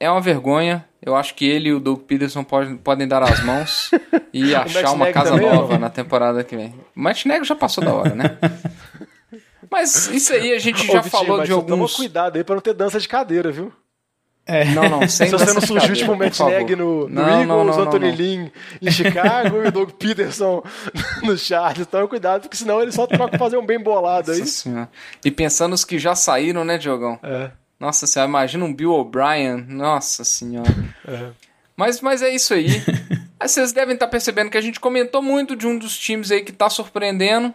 é 0.00 0.10
uma 0.10 0.20
vergonha. 0.20 0.84
Eu 1.00 1.14
acho 1.14 1.34
que 1.34 1.46
ele 1.46 1.68
e 1.68 1.72
o 1.72 1.80
Doug 1.80 2.00
Peterson 2.00 2.42
pode, 2.42 2.74
podem 2.76 3.06
dar 3.06 3.22
as 3.22 3.42
mãos 3.44 3.90
e 4.32 4.54
achar 4.54 4.92
uma 4.92 5.12
casa 5.12 5.36
nova 5.36 5.78
na 5.78 5.90
temporada 5.90 6.42
que 6.42 6.56
vem. 6.56 6.74
O 6.94 7.00
Matt 7.00 7.24
Negro 7.24 7.44
já 7.44 7.54
passou 7.54 7.84
da 7.84 7.94
hora, 7.94 8.14
né? 8.14 8.38
Mas 9.70 10.08
isso 10.08 10.32
aí 10.32 10.52
a 10.52 10.58
gente 10.58 10.86
já 10.86 11.00
Ô, 11.00 11.02
falou 11.02 11.44
de 11.44 11.52
alguns... 11.52 11.92
Toma 11.92 11.96
cuidado 11.96 12.36
aí 12.36 12.44
pra 12.44 12.54
não 12.54 12.62
ter 12.62 12.72
dança 12.72 12.98
de 12.98 13.06
cadeira, 13.06 13.52
viu? 13.52 13.72
É. 14.48 14.64
Não, 14.64 14.88
não, 14.88 15.06
sem 15.08 15.28
Se 15.28 15.32
você 15.32 15.52
não 15.52 15.60
surgiu 15.60 15.94
tipo 15.94 16.12
o 16.12 16.16
Matt 16.16 16.40
Neg 16.40 16.74
no, 16.74 17.06
no 17.06 17.08
não, 17.08 17.28
Eagles, 17.28 17.46
não, 17.46 17.64
não, 17.64 17.80
Anthony 17.80 18.10
Lynn 18.10 18.48
em 18.80 18.90
Chicago 18.90 19.62
e 19.62 19.68
o 19.68 19.72
Doug 19.72 19.90
Peterson 19.90 20.62
no 21.22 21.36
Chargers. 21.36 21.86
Então 21.86 22.08
cuidado, 22.08 22.42
porque 22.42 22.56
senão 22.56 22.80
ele 22.80 22.90
só 22.90 23.06
troca 23.06 23.36
fazer 23.36 23.58
um 23.58 23.66
bem 23.66 23.78
bolado 23.78 24.32
aí. 24.32 24.42
E 25.22 25.30
pensando 25.30 25.72
nos 25.72 25.84
que 25.84 25.98
já 25.98 26.14
saíram, 26.14 26.64
né, 26.64 26.78
Diogão? 26.78 27.18
É. 27.22 27.50
Nossa 27.78 28.06
senhora, 28.06 28.28
imagina 28.28 28.64
um 28.64 28.74
Bill 28.74 28.92
O'Brien. 28.92 29.64
Nossa 29.68 30.24
senhora. 30.24 30.74
É. 31.06 31.28
Mas, 31.76 32.00
mas 32.00 32.22
é 32.22 32.30
isso 32.30 32.54
aí. 32.54 32.68
aí. 33.38 33.48
Vocês 33.48 33.72
devem 33.72 33.94
estar 33.94 34.08
percebendo 34.08 34.50
que 34.50 34.58
a 34.58 34.62
gente 34.62 34.80
comentou 34.80 35.22
muito 35.22 35.54
de 35.54 35.66
um 35.66 35.78
dos 35.78 35.96
times 35.96 36.30
aí 36.30 36.42
que 36.42 36.50
está 36.50 36.68
surpreendendo 36.68 37.54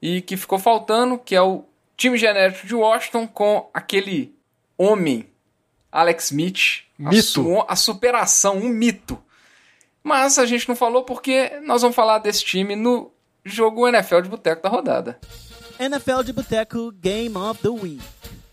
e 0.00 0.20
que 0.20 0.36
ficou 0.36 0.58
faltando, 0.58 1.16
que 1.16 1.34
é 1.34 1.40
o 1.40 1.64
time 1.96 2.18
genético 2.18 2.66
de 2.66 2.74
Washington 2.74 3.26
com 3.26 3.70
aquele 3.72 4.34
homem 4.76 5.26
Alex 5.92 6.24
Smith. 6.24 6.84
Mito. 6.98 7.60
A, 7.60 7.74
a, 7.74 7.76
superação, 7.76 8.56
um 8.56 8.68
mito. 8.68 9.18
Mas 10.02 10.38
a 10.38 10.46
gente 10.46 10.68
não 10.68 10.74
falou 10.74 11.04
porque 11.04 11.50
nós 11.62 11.82
vamos 11.82 11.94
falar 11.94 12.18
desse 12.18 12.44
time 12.44 12.74
no 12.74 13.12
jogo 13.44 13.86
NFL 13.86 14.22
de 14.22 14.28
Boteco 14.28 14.62
da 14.62 14.68
rodada. 14.68 15.20
NFL 15.78 16.22
de 16.24 16.32
Boteco 16.32 16.90
Game 16.92 17.36
of 17.36 17.60
the 17.60 17.68
Week. 17.68 18.02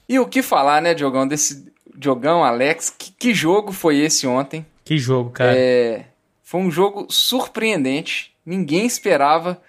E 0.08 0.20
o 0.20 0.28
que 0.28 0.42
falar, 0.42 0.82
né, 0.82 0.94
Diogão, 0.94 1.28
desse 1.28 1.72
Diogão, 1.96 2.44
Alex? 2.44 2.94
Que, 2.96 3.12
que 3.12 3.34
jogo 3.34 3.72
foi 3.72 3.98
esse 3.98 4.28
ontem? 4.28 4.66
Que 4.84 4.98
jogo, 4.98 5.30
cara. 5.30 5.56
É, 5.56 6.06
foi 6.44 6.62
um 6.62 6.72
jogo 6.72 7.08
surpreendente. 7.10 8.36
Ninguém 8.46 8.86
esperava 8.86 9.62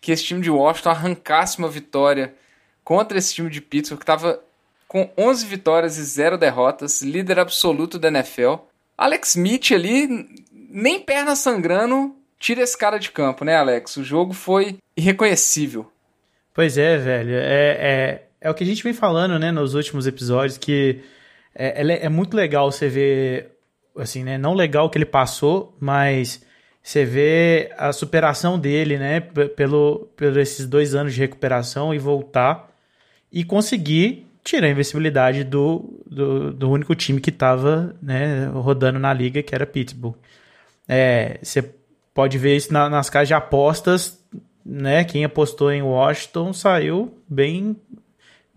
que 0.00 0.12
esse 0.12 0.22
time 0.22 0.40
de 0.40 0.50
Washington 0.50 0.90
arrancasse 0.90 1.58
uma 1.58 1.68
vitória 1.68 2.34
contra 2.84 3.18
esse 3.18 3.34
time 3.34 3.50
de 3.50 3.60
Pittsburgh, 3.60 3.98
que 3.98 4.04
estava 4.04 4.40
com 4.88 5.10
11 5.18 5.46
vitórias 5.46 5.98
e 5.98 6.02
0 6.02 6.38
derrotas, 6.38 7.02
líder 7.02 7.38
absoluto 7.38 7.98
da 7.98 8.08
NFL. 8.08 8.54
Alex 8.96 9.36
Smith 9.36 9.70
ali, 9.70 10.08
nem 10.50 10.98
perna 10.98 11.36
sangrando, 11.36 12.16
tira 12.38 12.62
esse 12.62 12.76
cara 12.76 12.98
de 12.98 13.10
campo, 13.10 13.44
né, 13.44 13.54
Alex? 13.54 13.98
O 13.98 14.02
jogo 14.02 14.32
foi 14.32 14.78
irreconhecível. 14.96 15.92
Pois 16.54 16.78
é, 16.78 16.96
velho. 16.96 17.34
É, 17.34 17.76
é, 17.78 18.22
é 18.40 18.50
o 18.50 18.54
que 18.54 18.64
a 18.64 18.66
gente 18.66 18.82
vem 18.82 18.94
falando, 18.94 19.38
né, 19.38 19.52
nos 19.52 19.74
últimos 19.74 20.06
episódios, 20.06 20.56
que 20.56 21.02
é, 21.54 21.82
é, 21.82 22.06
é 22.06 22.08
muito 22.08 22.34
legal 22.34 22.72
você 22.72 22.88
ver, 22.88 23.52
assim, 23.96 24.24
né, 24.24 24.38
não 24.38 24.54
legal 24.54 24.86
o 24.86 24.90
que 24.90 24.96
ele 24.96 25.04
passou, 25.04 25.76
mas 25.78 26.42
você 26.82 27.04
vê 27.04 27.70
a 27.76 27.92
superação 27.92 28.58
dele, 28.58 28.96
né, 28.96 29.20
pelo, 29.20 30.08
pelo 30.16 30.40
esses 30.40 30.66
dois 30.66 30.94
anos 30.94 31.12
de 31.12 31.20
recuperação 31.20 31.92
e 31.94 31.98
voltar 31.98 32.72
e 33.30 33.44
conseguir 33.44 34.27
tira 34.48 34.66
a 34.66 34.70
invencibilidade 34.70 35.44
do, 35.44 36.02
do, 36.06 36.52
do 36.54 36.70
único 36.70 36.94
time 36.94 37.20
que 37.20 37.28
estava 37.28 37.94
né, 38.00 38.46
rodando 38.46 38.98
na 38.98 39.12
liga, 39.12 39.42
que 39.42 39.54
era 39.54 39.66
Pittsburgh. 39.66 40.16
É, 40.88 41.38
você 41.42 41.62
pode 42.14 42.38
ver 42.38 42.56
isso 42.56 42.72
na, 42.72 42.88
nas 42.88 43.10
casas 43.10 43.28
de 43.28 43.34
apostas, 43.34 44.18
né? 44.64 45.04
Quem 45.04 45.22
apostou 45.22 45.70
em 45.70 45.82
Washington 45.82 46.54
saiu 46.54 47.14
bem 47.28 47.76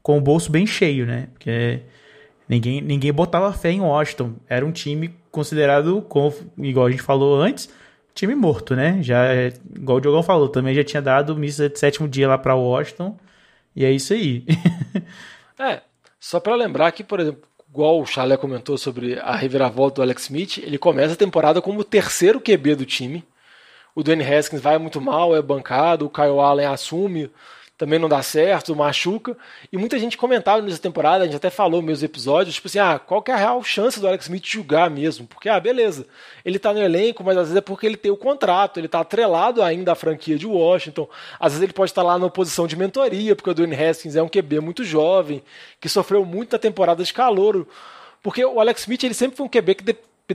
com 0.02 0.18
o 0.18 0.22
bolso 0.22 0.50
bem 0.50 0.66
cheio, 0.66 1.06
né? 1.06 1.28
Porque 1.34 1.82
ninguém, 2.48 2.80
ninguém 2.80 3.12
botava 3.12 3.52
fé 3.52 3.72
em 3.72 3.82
Washington. 3.82 4.36
Era 4.48 4.66
um 4.66 4.72
time 4.72 5.14
considerado, 5.30 6.08
igual 6.58 6.86
a 6.86 6.92
gente 6.92 7.04
falou 7.04 7.36
antes, 7.36 7.70
time 8.16 8.34
morto, 8.34 8.78
né? 8.78 9.04
Já, 9.04 9.26
igual 9.76 9.98
o 9.98 10.02
Diogão 10.02 10.24
falou, 10.24 10.48
também 10.48 10.74
já 10.74 10.86
tinha 10.86 11.02
dado 11.02 11.36
missa 11.36 11.68
de 11.68 11.78
sétimo 11.78 12.08
dia 12.08 12.30
lá 12.30 12.38
para 12.38 12.56
Washington. 12.56 13.18
E 13.76 13.84
é 13.84 13.92
isso 13.92 14.14
aí. 14.14 14.46
É, 15.62 15.82
só 16.20 16.40
para 16.40 16.56
lembrar 16.56 16.92
que, 16.92 17.04
por 17.04 17.20
exemplo, 17.20 17.44
igual 17.70 18.02
o 18.02 18.06
Chalé 18.06 18.36
comentou 18.36 18.78
sobre 18.78 19.20
a 19.20 19.36
reviravolta 19.36 19.98
do 19.98 20.02
Alex 20.02 20.24
Smith, 20.24 20.58
ele 20.58 20.78
começa 20.78 21.14
a 21.14 21.18
temporada 21.18 21.62
como 21.62 21.80
o 21.80 21.84
terceiro 21.84 22.42
QB 22.42 22.76
do 22.76 22.86
time. 22.86 23.24
O 23.94 24.02
Dwayne 24.02 24.24
Haskins 24.24 24.62
vai 24.62 24.78
muito 24.80 25.00
mal, 25.00 25.36
é 25.36 25.42
bancado, 25.42 26.06
o 26.06 26.10
Kyle 26.10 26.40
Allen 26.40 26.66
assume 26.66 27.30
também 27.82 27.98
não 27.98 28.08
dá 28.08 28.22
certo, 28.22 28.76
machuca. 28.76 29.36
E 29.74 29.76
muita 29.76 29.98
gente 29.98 30.16
comentava 30.16 30.62
nessa 30.62 30.78
temporada, 30.78 31.24
a 31.24 31.26
gente 31.26 31.36
até 31.36 31.50
falou 31.50 31.82
meus 31.82 32.04
episódios, 32.04 32.54
tipo 32.54 32.68
assim, 32.68 32.78
ah, 32.78 33.00
qual 33.00 33.24
que 33.24 33.32
é 33.32 33.34
a 33.34 33.38
real 33.38 33.64
chance 33.64 34.00
do 34.00 34.08
Alex 34.08 34.26
Smith 34.26 34.46
jogar 34.46 34.88
mesmo? 34.88 35.26
Porque, 35.26 35.50
ah, 35.50 35.60
beleza, 35.60 36.06
ele 36.46 36.60
tá 36.60 36.72
no 36.72 36.80
elenco, 36.80 37.24
mas 37.24 37.36
às 37.36 37.46
vezes 37.46 37.58
é 37.58 37.62
porque 37.62 37.88
ele 37.88 37.98
tem 37.98 38.12
o 38.12 38.16
contrato, 38.16 38.80
ele 38.80 38.88
tá 38.88 39.00
atrelado 39.00 39.64
ainda 39.64 39.94
à 39.94 39.96
franquia 39.96 40.38
de 40.38 40.46
Washington. 40.46 41.10
Às 41.40 41.54
vezes 41.54 41.64
ele 41.64 41.74
pode 41.74 41.90
estar 41.90 42.04
lá 42.04 42.20
na 42.20 42.30
posição 42.30 42.68
de 42.68 42.76
mentoria, 42.76 43.36
porque 43.36 43.50
o 43.50 43.54
Dwayne 43.56 43.76
Haskins 43.76 44.16
é 44.16 44.22
um 44.22 44.30
QB 44.30 44.60
muito 44.60 44.84
jovem, 44.84 45.42
que 45.80 45.90
sofreu 45.90 46.24
muito 46.24 46.52
na 46.52 46.60
temporada 46.60 47.04
de 47.04 47.12
calor. 47.12 47.66
Porque 48.22 48.46
o 48.46 48.60
Alex 48.60 48.82
Smith, 48.82 49.04
ele 49.04 49.16
sempre 49.16 49.36
foi 49.36 49.48
um 49.48 49.50
QB 49.50 49.74
que 49.74 49.84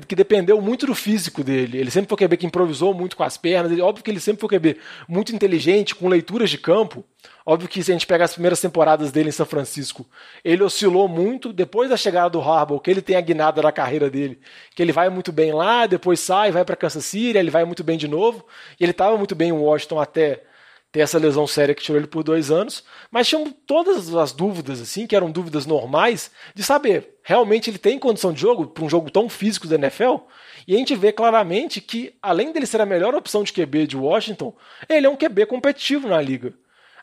que 0.00 0.14
dependeu 0.14 0.60
muito 0.60 0.86
do 0.86 0.94
físico 0.94 1.42
dele. 1.42 1.78
Ele 1.78 1.90
sempre 1.90 2.08
foi 2.08 2.16
um 2.16 2.28
QB 2.28 2.36
que 2.36 2.46
improvisou 2.46 2.92
muito 2.92 3.16
com 3.16 3.22
as 3.22 3.36
pernas. 3.36 3.72
Ele, 3.72 3.80
óbvio 3.80 4.04
que 4.04 4.10
ele 4.10 4.20
sempre 4.20 4.40
foi 4.40 4.46
um 4.46 4.60
QB 4.60 4.76
muito 5.08 5.34
inteligente, 5.34 5.94
com 5.94 6.08
leituras 6.08 6.50
de 6.50 6.58
campo. 6.58 7.04
Óbvio 7.48 7.68
que 7.68 7.80
se 7.80 7.92
a 7.92 7.94
gente 7.94 8.08
pegar 8.08 8.24
as 8.24 8.32
primeiras 8.32 8.60
temporadas 8.60 9.12
dele 9.12 9.28
em 9.28 9.32
São 9.32 9.46
Francisco, 9.46 10.04
ele 10.44 10.64
oscilou 10.64 11.06
muito. 11.06 11.52
Depois 11.52 11.88
da 11.88 11.96
chegada 11.96 12.28
do 12.28 12.40
Harbaugh, 12.40 12.80
que 12.80 12.90
ele 12.90 13.00
tem 13.00 13.14
a 13.14 13.20
guinada 13.20 13.62
da 13.62 13.70
carreira 13.70 14.10
dele, 14.10 14.40
que 14.74 14.82
ele 14.82 14.90
vai 14.90 15.08
muito 15.08 15.30
bem 15.30 15.52
lá, 15.52 15.86
depois 15.86 16.18
sai, 16.18 16.50
vai 16.50 16.64
para 16.64 16.74
Kansas 16.74 17.04
City, 17.04 17.38
ele 17.38 17.50
vai 17.50 17.64
muito 17.64 17.84
bem 17.84 17.96
de 17.96 18.08
novo. 18.08 18.44
E 18.80 18.84
ele 18.84 18.90
estava 18.90 19.16
muito 19.16 19.36
bem 19.36 19.50
em 19.50 19.52
Washington 19.52 20.00
até 20.00 20.42
ter 20.90 21.00
essa 21.00 21.18
lesão 21.18 21.46
séria 21.46 21.74
que 21.74 21.82
tirou 21.82 22.00
ele 22.00 22.08
por 22.08 22.24
dois 22.24 22.50
anos, 22.50 22.82
mas 23.12 23.28
tinham 23.28 23.52
todas 23.66 24.12
as 24.14 24.32
dúvidas, 24.32 24.80
assim, 24.80 25.06
que 25.06 25.14
eram 25.14 25.30
dúvidas 25.30 25.66
normais, 25.66 26.30
de 26.54 26.64
saber, 26.64 27.16
realmente 27.22 27.70
ele 27.70 27.78
tem 27.78 27.98
condição 27.98 28.32
de 28.32 28.40
jogo 28.40 28.66
para 28.66 28.82
um 28.84 28.88
jogo 28.88 29.10
tão 29.10 29.28
físico 29.28 29.68
da 29.68 29.76
NFL? 29.76 30.16
E 30.66 30.74
a 30.74 30.78
gente 30.78 30.96
vê 30.96 31.12
claramente 31.12 31.80
que, 31.80 32.14
além 32.20 32.50
dele 32.50 32.66
ser 32.66 32.80
a 32.80 32.86
melhor 32.86 33.14
opção 33.14 33.44
de 33.44 33.52
QB 33.52 33.86
de 33.86 33.96
Washington, 33.96 34.54
ele 34.88 35.06
é 35.06 35.10
um 35.10 35.16
QB 35.16 35.46
competitivo 35.46 36.08
na 36.08 36.20
liga. 36.20 36.54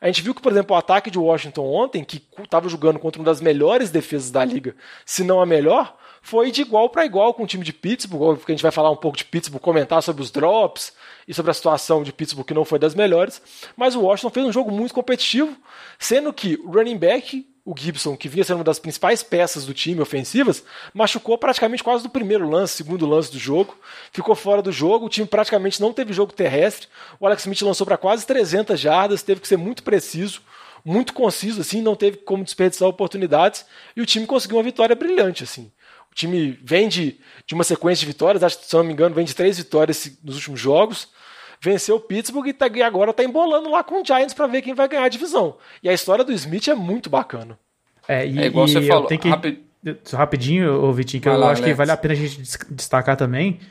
A 0.04 0.08
gente 0.08 0.22
viu 0.22 0.36
que, 0.36 0.41
por 0.41 0.51
exemplo, 0.51 0.76
o 0.76 0.78
ataque 0.78 1.10
de 1.10 1.18
Washington 1.18 1.64
ontem, 1.64 2.04
que 2.04 2.22
estava 2.43 2.68
jogando 2.68 2.99
contra 2.99 3.22
uma 3.22 3.26
das 3.26 3.39
melhores 3.39 3.89
defesas 3.89 4.30
da 4.30 4.43
liga, 4.43 4.76
se 5.06 5.24
não 5.24 5.39
a 5.39 5.45
melhor, 5.45 5.95
foi 6.22 6.51
de 6.51 6.62
igual 6.62 6.89
para 6.89 7.06
igual 7.06 7.34
com 7.34 7.43
o 7.43 7.47
time 7.47 7.64
de 7.64 7.72
Pittsburgh, 7.72 8.38
porque 8.38 8.51
a 8.51 8.56
gente 8.56 8.62
vai 8.62 8.72
falar 8.72 8.91
um 8.91 8.97
pouco 8.97 9.18
de 9.18 9.24
Pittsburgh, 9.24 9.62
comentar 9.62 10.04
sobre 10.04 10.22
os 10.22 10.30
drops 10.30 10.91
e 11.26 11.34
sobre 11.34 11.51
a 11.51 11.54
situação 11.54 12.04
de 12.04 12.12
Pittsburgh 12.12 12.45
que 12.45 12.54
não 12.54 12.66
foi 12.66 12.80
das 12.80 12.93
melhores, 12.93 13.41
mas 13.78 13.95
o 13.95 14.01
Washington 14.01 14.30
fez 14.30 14.45
um 14.45 14.51
jogo 14.51 14.72
muito 14.72 14.93
competitivo, 14.93 15.56
sendo 15.97 16.34
que 16.34 16.60
o 16.66 16.72
running 16.72 16.97
back, 16.97 17.47
o 17.66 17.74
Gibson, 17.78 18.18
que 18.18 18.28
vinha 18.28 18.43
sendo 18.43 18.57
uma 18.57 18.64
das 18.64 18.80
principais 18.80 19.24
peças 19.24 19.66
do 19.66 19.74
time 19.74 20.01
ofensivas, 20.01 20.64
machucou 20.93 21.38
praticamente 21.38 21.84
quase 21.84 22.03
do 22.03 22.09
primeiro 22.09 22.49
lance, 22.49 22.76
segundo 22.76 23.05
lance 23.05 23.32
do 23.32 23.39
jogo, 23.39 23.78
ficou 24.11 24.36
fora 24.36 24.61
do 24.61 24.72
jogo, 24.72 25.05
o 25.05 25.09
time 25.09 25.26
praticamente 25.26 25.80
não 25.80 25.93
teve 25.93 26.11
jogo 26.11 26.34
terrestre, 26.34 26.89
o 27.20 27.26
Alex 27.26 27.43
Smith 27.43 27.61
lançou 27.61 27.88
para 27.88 27.97
quase 27.97 28.26
300 28.26 28.78
jardas, 28.78 29.24
teve 29.24 29.39
que 29.39 29.47
ser 29.47 29.57
muito 29.57 29.82
preciso, 29.82 30.41
muito 30.84 31.14
conciso, 31.14 31.61
assim, 31.61 31.82
não 31.82 31.95
teve 31.95 32.18
como 32.18 32.43
desperdiçar 32.43 32.88
oportunidades, 32.89 33.66
e 33.95 34.01
o 34.01 34.05
time 34.05 34.26
conseguiu 34.26 34.57
uma 34.57 34.64
vitória 34.64 34.95
brilhante, 34.95 35.45
assim. 35.45 35.72
O 36.11 36.16
time 36.16 36.59
vem 36.61 36.89
de, 36.89 37.18
de 37.47 37.55
uma 37.55 37.64
sequência 37.64 38.01
de 38.01 38.05
vitórias, 38.07 38.43
acho 38.43 38.59
que, 38.59 38.66
se 38.66 38.76
não 38.76 38.84
me 38.84 38.91
engano, 38.91 39.16
vem 39.16 39.26
de 39.26 39.34
três 39.34 39.57
vitórias 39.57 40.11
nos 40.22 40.36
últimos 40.36 40.59
jogos. 40.59 41.07
Venceu 41.64 41.95
o 41.95 41.99
Pittsburgh 41.99 42.47
e, 42.47 42.53
tá, 42.53 42.68
e 42.68 42.84
agora 42.84 43.11
está 43.11 43.24
embolando 43.24 43.72
lá 43.72 43.82
com 43.86 44.01
o 44.01 44.05
Giants 44.05 44.34
para 44.34 44.47
ver 44.47 44.61
quem 44.61 44.74
vai 44.74 44.86
ganhar 44.86 45.05
a 45.05 45.07
divisão. 45.07 45.55
E 45.82 45.88
a 45.88 45.93
história 45.93 46.22
do 46.22 46.34
Smith 46.34 46.68
é 46.68 46.76
muito 46.76 47.09
bacana. 47.09 47.57
É, 48.05 48.28
e, 48.28 48.38
é 48.38 48.47
igual 48.47 48.68
você 48.68 48.82
falou. 48.82 49.07
Que, 49.07 49.30
Rapid... 49.30 49.59
Rapidinho, 50.11 50.91
Vitinho, 50.91 51.22
que 51.22 51.30
Vai 51.30 51.38
eu 51.38 51.39
lá, 51.39 51.51
acho 51.51 51.61
Alex. 51.61 51.74
que 51.74 51.78
vale 51.78 51.91
a 51.91 51.95
pena 51.95 52.14
a 52.14 52.18
gente 52.18 52.38
destacar 52.70 53.16
também, 53.16 53.61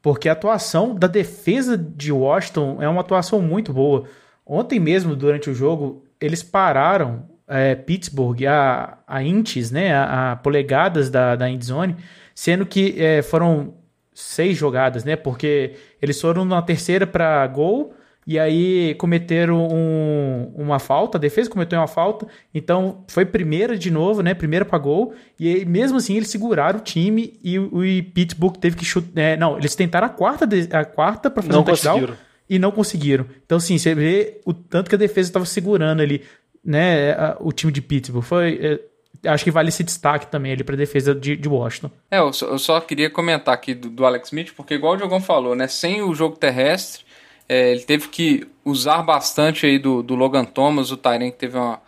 porque 0.00 0.28
a 0.28 0.32
atuação 0.32 0.94
da 0.94 1.08
defesa 1.08 1.76
de 1.76 2.12
Washington 2.12 2.78
é 2.80 2.88
uma 2.88 3.00
atuação 3.00 3.42
muito 3.42 3.72
boa. 3.72 4.04
Ontem 4.46 4.78
mesmo, 4.78 5.16
durante 5.16 5.50
o 5.50 5.54
jogo, 5.54 6.04
eles 6.20 6.40
pararam 6.40 7.28
é, 7.48 7.74
Pittsburgh 7.74 8.44
a, 8.46 8.98
a 9.08 9.24
inches, 9.24 9.72
né, 9.72 9.92
a, 9.92 10.32
a, 10.32 10.36
polegadas 10.36 11.10
da, 11.10 11.34
da 11.34 11.50
endzone, 11.50 11.96
sendo 12.32 12.64
que 12.64 12.94
é, 12.96 13.22
foram 13.22 13.74
seis 14.14 14.56
jogadas, 14.56 15.04
né, 15.04 15.16
porque 15.16 15.74
eles 16.00 16.20
foram 16.20 16.44
na 16.44 16.62
terceira 16.62 17.06
para 17.06 17.46
gol 17.46 17.92
e 18.26 18.38
aí 18.38 18.94
cometeram 18.94 19.68
um, 19.68 20.50
uma 20.56 20.78
falta, 20.78 21.18
a 21.18 21.20
defesa 21.20 21.50
cometeu 21.50 21.78
uma 21.78 21.86
falta, 21.86 22.26
então 22.54 23.04
foi 23.06 23.26
primeira 23.26 23.76
de 23.76 23.90
novo, 23.90 24.22
né? 24.22 24.32
Primeira 24.32 24.64
para 24.64 24.78
gol, 24.78 25.14
e 25.38 25.46
aí, 25.46 25.64
mesmo 25.66 25.98
assim 25.98 26.16
eles 26.16 26.30
seguraram 26.30 26.78
o 26.78 26.82
time 26.82 27.38
e 27.44 27.58
o, 27.58 27.66
o 27.66 27.82
Pittsburgh 28.14 28.56
teve 28.56 28.76
que 28.76 28.84
chutar. 28.84 29.20
É, 29.20 29.36
não, 29.36 29.58
eles 29.58 29.74
tentaram 29.74 30.06
a 30.06 30.10
quarta, 30.10 30.48
a 30.72 30.84
quarta 30.86 31.30
para 31.30 31.42
fazer 31.42 31.52
não 31.52 31.60
um 31.60 31.64
touchdown 31.64 32.14
e 32.48 32.58
não 32.58 32.70
conseguiram. 32.70 33.26
Então, 33.44 33.60
sim, 33.60 33.76
você 33.76 33.94
vê 33.94 34.40
o 34.46 34.54
tanto 34.54 34.88
que 34.88 34.94
a 34.94 34.98
defesa 34.98 35.28
estava 35.28 35.44
segurando 35.44 36.00
ali, 36.00 36.22
né? 36.64 37.14
O 37.40 37.52
time 37.52 37.72
de 37.72 37.82
Pittsburgh. 37.82 38.24
Foi. 38.24 38.58
É, 38.60 38.80
acho 39.24 39.44
que 39.44 39.50
vale 39.50 39.68
esse 39.68 39.84
destaque 39.84 40.26
também 40.26 40.52
ali 40.52 40.64
para 40.64 40.76
defesa 40.76 41.14
de, 41.14 41.36
de, 41.36 41.48
Washington. 41.48 41.90
É, 42.10 42.18
eu 42.18 42.32
só, 42.32 42.46
eu 42.46 42.58
só, 42.58 42.80
queria 42.80 43.10
comentar 43.10 43.54
aqui 43.54 43.74
do, 43.74 43.88
do 43.88 44.04
Alex 44.04 44.28
Smith, 44.28 44.52
porque 44.56 44.74
igual 44.74 44.94
o 44.94 44.96
Diogão 44.96 45.20
falou, 45.20 45.54
né? 45.54 45.66
Sem 45.68 46.02
o 46.02 46.14
jogo 46.14 46.36
terrestre 46.36 47.04
é, 47.48 47.72
ele 47.72 47.82
teve 47.82 48.08
que 48.08 48.46
usar 48.64 49.02
bastante 49.02 49.66
aí 49.66 49.78
do, 49.78 50.02
do 50.02 50.14
Logan 50.14 50.44
Thomas, 50.44 50.90
o 50.90 50.96
Tyren 50.96 51.30
que 51.30 51.38
teve 51.38 51.56
uma 51.58 51.80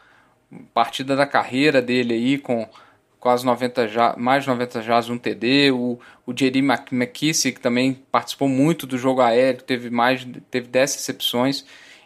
partida 0.75 1.17
da 1.17 1.27
carreira 1.27 1.81
dele 1.81 2.15
aí 2.15 2.39
com 2.39 2.69
quase 3.19 3.45
90 3.45 3.89
já, 3.89 4.15
mais 4.17 4.45
de 4.45 4.51
90 4.51 4.83
jazz, 4.83 5.09
um 5.09 5.19
TD, 5.19 5.73
o, 5.73 5.99
o 6.27 6.33
Jerry 6.37 6.61
McKissick 6.61 7.57
que 7.57 7.61
também 7.61 7.95
participou 8.13 8.49
muito 8.49 8.87
do 8.87 8.99
jogo 8.99 9.21
aéreo, 9.21 9.63
teve 9.63 9.91
mais 9.91 10.27
teve 10.51 10.69
10 10.69 10.95
recepções. 10.97 11.65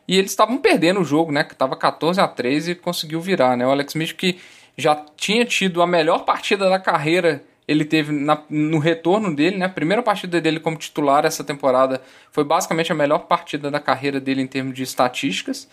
E 0.09 0.17
eles 0.17 0.31
estavam 0.33 0.59
perdendo 0.59 1.01
o 1.01 1.05
jogo, 1.05 1.31
né? 1.31 1.45
Que 1.45 1.53
estava 1.53 1.77
14 1.77 2.21
a 2.21 2.27
3 2.27 2.69
e 2.71 2.75
conseguiu 2.75 3.21
virar, 3.21 3.57
né? 3.57 3.67
O 3.67 3.71
Alex 3.71 3.93
Smith 3.93 4.15
que 4.15 4.39
já 4.77 4.95
tinha 5.17 5.45
tido 5.45 5.83
a 5.83 5.87
melhor 5.87 6.25
partida 6.25 6.69
da 6.69 6.79
carreira 6.79 7.43
ele 7.71 7.85
teve 7.85 8.11
na, 8.11 8.43
no 8.51 8.81
retorno 8.81 9.33
dele, 9.33 9.57
né? 9.57 9.67
A 9.67 9.69
primeira 9.69 10.03
partida 10.03 10.41
dele 10.41 10.59
como 10.59 10.77
titular 10.77 11.25
essa 11.25 11.45
temporada 11.45 12.03
foi 12.33 12.43
basicamente 12.43 12.91
a 12.91 12.97
melhor 12.97 13.21
partida 13.21 13.71
da 13.71 13.79
carreira 13.79 14.19
dele 14.19 14.43
em 14.43 14.47
termos 14.49 14.75
de 14.75 14.83
estatísticas. 14.83 15.69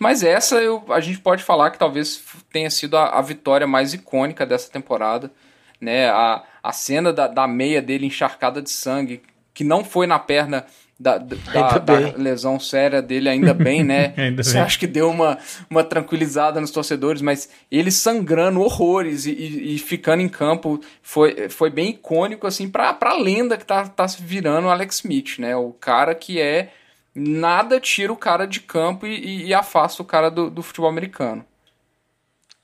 Mas 0.00 0.22
essa 0.22 0.62
eu, 0.62 0.82
a 0.88 0.98
gente 0.98 1.18
pode 1.20 1.42
falar 1.42 1.70
que 1.70 1.78
talvez 1.78 2.24
tenha 2.50 2.70
sido 2.70 2.96
a, 2.96 3.18
a 3.18 3.20
vitória 3.20 3.66
mais 3.66 3.92
icônica 3.92 4.46
dessa 4.46 4.70
temporada. 4.70 5.30
Né? 5.78 6.08
A, 6.08 6.42
a 6.62 6.72
cena 6.72 7.12
da, 7.12 7.26
da 7.26 7.46
meia 7.46 7.82
dele 7.82 8.06
encharcada 8.06 8.62
de 8.62 8.70
sangue, 8.70 9.20
que 9.52 9.62
não 9.62 9.84
foi 9.84 10.06
na 10.06 10.18
perna 10.18 10.64
da, 11.02 11.18
da, 11.18 11.78
da, 11.78 12.16
lesão 12.16 12.60
séria 12.60 13.02
dele, 13.02 13.28
ainda 13.28 13.52
bem, 13.52 13.82
né? 13.82 14.14
ainda 14.16 14.44
Você 14.44 14.54
bem. 14.54 14.62
acha 14.62 14.78
que 14.78 14.86
deu 14.86 15.10
uma, 15.10 15.36
uma 15.68 15.82
tranquilizada 15.82 16.60
nos 16.60 16.70
torcedores, 16.70 17.20
mas 17.20 17.48
ele 17.70 17.90
sangrando 17.90 18.60
horrores 18.60 19.26
e, 19.26 19.32
e, 19.32 19.74
e, 19.74 19.78
ficando 19.78 20.22
em 20.22 20.28
campo 20.28 20.80
foi, 21.02 21.48
foi 21.48 21.70
bem 21.70 21.90
icônico, 21.90 22.46
assim, 22.46 22.68
pra, 22.68 22.94
pra 22.94 23.16
lenda 23.16 23.56
que 23.56 23.66
tá, 23.66 23.88
tá 23.88 24.06
virando 24.20 24.68
o 24.68 24.70
Alex 24.70 24.96
Smith, 24.96 25.38
né? 25.38 25.56
O 25.56 25.72
cara 25.72 26.14
que 26.14 26.40
é. 26.40 26.70
Nada 27.14 27.78
tira 27.78 28.10
o 28.10 28.16
cara 28.16 28.46
de 28.46 28.58
campo 28.58 29.06
e, 29.06 29.44
e 29.44 29.52
afasta 29.52 30.00
o 30.00 30.04
cara 30.04 30.30
do, 30.30 30.48
do 30.48 30.62
futebol 30.62 30.88
americano. 30.88 31.44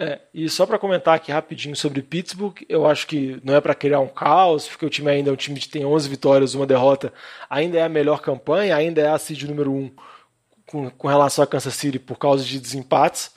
É, 0.01 0.21
e 0.33 0.49
só 0.49 0.65
para 0.65 0.79
comentar 0.79 1.15
aqui 1.17 1.33
rapidinho 1.33 1.75
sobre 1.75 2.03
Pittsburgh, 2.03 2.57
eu 2.69 2.87
acho 2.87 3.05
que 3.07 3.41
não 3.43 3.57
é 3.57 3.61
para 3.61 3.75
criar 3.75 3.99
um 3.99 4.07
caos, 4.07 4.69
porque 4.69 4.87
o 4.87 4.91
time 4.91 5.11
ainda 5.11 5.31
é 5.31 5.33
um 5.33 5.37
time 5.37 5.59
que 5.59 5.69
tem 5.69 5.85
11 5.85 6.09
vitórias, 6.09 6.55
uma 6.55 6.67
derrota, 6.67 7.13
ainda 7.51 7.79
é 7.79 7.83
a 7.83 7.89
melhor 7.89 8.21
campanha, 8.21 8.77
ainda 8.77 9.01
é 9.01 9.09
a 9.09 9.19
seed 9.19 9.43
número 9.43 9.73
1 9.73 9.91
com, 10.67 10.91
com 10.91 11.09
relação 11.09 11.43
a 11.43 11.47
Kansas 11.47 11.75
City 11.75 11.99
por 11.99 12.17
causa 12.17 12.45
de 12.45 12.61
desempates. 12.61 13.33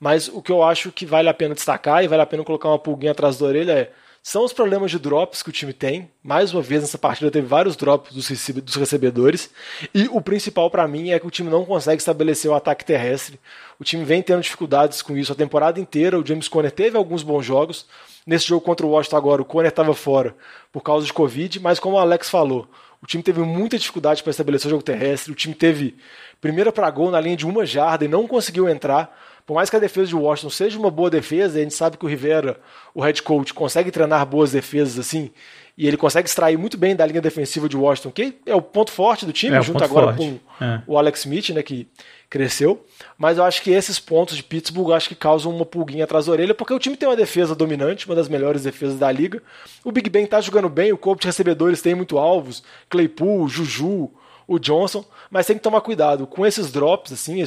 Mas 0.00 0.28
o 0.28 0.42
que 0.42 0.50
eu 0.50 0.62
acho 0.62 0.90
que 0.90 1.06
vale 1.06 1.28
a 1.28 1.34
pena 1.34 1.54
destacar 1.54 2.02
e 2.02 2.08
vale 2.08 2.22
a 2.22 2.26
pena 2.26 2.42
colocar 2.42 2.68
uma 2.70 2.78
pulguinha 2.78 3.12
atrás 3.12 3.38
da 3.38 3.46
orelha 3.46 3.72
é 3.72 3.92
são 4.22 4.44
os 4.44 4.52
problemas 4.52 4.90
de 4.90 4.98
drops 4.98 5.42
que 5.42 5.48
o 5.48 5.52
time 5.52 5.72
tem. 5.72 6.10
Mais 6.22 6.52
uma 6.52 6.60
vez 6.60 6.82
nessa 6.82 6.98
partida 6.98 7.30
teve 7.30 7.46
vários 7.46 7.74
drops 7.74 8.12
dos, 8.12 8.76
recebedores. 8.76 9.50
E 9.94 10.08
o 10.08 10.20
principal 10.20 10.70
para 10.70 10.86
mim 10.86 11.10
é 11.10 11.18
que 11.18 11.26
o 11.26 11.30
time 11.30 11.48
não 11.48 11.64
consegue 11.64 12.00
estabelecer 12.00 12.50
o 12.50 12.54
ataque 12.54 12.84
terrestre. 12.84 13.40
O 13.78 13.84
time 13.84 14.04
vem 14.04 14.22
tendo 14.22 14.42
dificuldades 14.42 15.00
com 15.00 15.16
isso 15.16 15.32
a 15.32 15.36
temporada 15.36 15.80
inteira. 15.80 16.18
O 16.18 16.26
James 16.26 16.48
Conner 16.48 16.70
teve 16.70 16.98
alguns 16.98 17.22
bons 17.22 17.44
jogos. 17.44 17.86
Nesse 18.26 18.46
jogo 18.46 18.64
contra 18.64 18.86
o 18.86 18.90
Washington 18.90 19.16
agora, 19.16 19.42
o 19.42 19.44
Conner 19.44 19.70
estava 19.70 19.94
fora 19.94 20.36
por 20.70 20.82
causa 20.82 21.06
de 21.06 21.12
Covid, 21.12 21.58
mas 21.58 21.80
como 21.80 21.96
o 21.96 21.98
Alex 21.98 22.28
falou, 22.28 22.68
o 23.02 23.06
time 23.06 23.22
teve 23.22 23.40
muita 23.40 23.78
dificuldade 23.78 24.22
para 24.22 24.30
estabelecer 24.30 24.66
o 24.66 24.70
jogo 24.70 24.82
terrestre. 24.82 25.32
O 25.32 25.34
time 25.34 25.54
teve 25.54 25.96
primeira 26.40 26.70
para 26.70 26.90
gol 26.90 27.10
na 27.10 27.18
linha 27.18 27.36
de 27.36 27.46
uma 27.46 27.64
jarda 27.64 28.04
e 28.04 28.08
não 28.08 28.28
conseguiu 28.28 28.68
entrar. 28.68 29.16
Por 29.50 29.54
mais 29.56 29.68
que 29.68 29.74
a 29.74 29.80
defesa 29.80 30.06
de 30.06 30.14
Washington 30.14 30.48
seja 30.48 30.78
uma 30.78 30.92
boa 30.92 31.10
defesa, 31.10 31.58
a 31.58 31.62
gente 31.64 31.74
sabe 31.74 31.96
que 31.96 32.04
o 32.04 32.08
Rivera, 32.08 32.60
o 32.94 33.02
head 33.02 33.20
coach, 33.20 33.52
consegue 33.52 33.90
treinar 33.90 34.24
boas 34.24 34.52
defesas 34.52 34.96
assim, 34.96 35.32
e 35.76 35.88
ele 35.88 35.96
consegue 35.96 36.28
extrair 36.28 36.56
muito 36.56 36.78
bem 36.78 36.94
da 36.94 37.04
linha 37.04 37.20
defensiva 37.20 37.68
de 37.68 37.76
Washington, 37.76 38.12
que 38.12 38.36
é 38.46 38.54
o 38.54 38.62
ponto 38.62 38.92
forte 38.92 39.26
do 39.26 39.32
time, 39.32 39.56
é, 39.56 39.60
junto 39.60 39.82
agora 39.82 40.14
forte. 40.14 40.40
com 40.58 40.64
é. 40.64 40.82
o 40.86 40.96
Alex 40.96 41.18
Smith, 41.22 41.48
né, 41.48 41.64
que 41.64 41.88
cresceu. 42.30 42.86
Mas 43.18 43.38
eu 43.38 43.44
acho 43.44 43.60
que 43.60 43.72
esses 43.72 43.98
pontos 43.98 44.36
de 44.36 44.44
Pittsburgh 44.44 44.92
acho 44.92 45.08
que 45.08 45.16
causam 45.16 45.52
uma 45.52 45.66
pulguinha 45.66 46.04
atrás 46.04 46.26
da 46.26 46.32
orelha, 46.32 46.54
porque 46.54 46.72
o 46.72 46.78
time 46.78 46.96
tem 46.96 47.08
uma 47.08 47.16
defesa 47.16 47.52
dominante, 47.52 48.06
uma 48.06 48.14
das 48.14 48.28
melhores 48.28 48.62
defesas 48.62 49.00
da 49.00 49.10
liga. 49.10 49.42
O 49.82 49.90
Big 49.90 50.08
Ben 50.08 50.26
tá 50.26 50.40
jogando 50.40 50.68
bem, 50.68 50.92
o 50.92 50.96
corpo 50.96 51.22
de 51.22 51.26
recebedores 51.26 51.82
tem 51.82 51.96
muito 51.96 52.18
alvos, 52.18 52.62
Claypool, 52.88 53.48
Juju, 53.48 54.12
o 54.46 54.60
Johnson, 54.60 55.04
mas 55.28 55.44
tem 55.44 55.56
que 55.56 55.62
tomar 55.62 55.80
cuidado 55.80 56.24
com 56.24 56.46
esses 56.46 56.70
drops, 56.70 57.12
assim, 57.12 57.42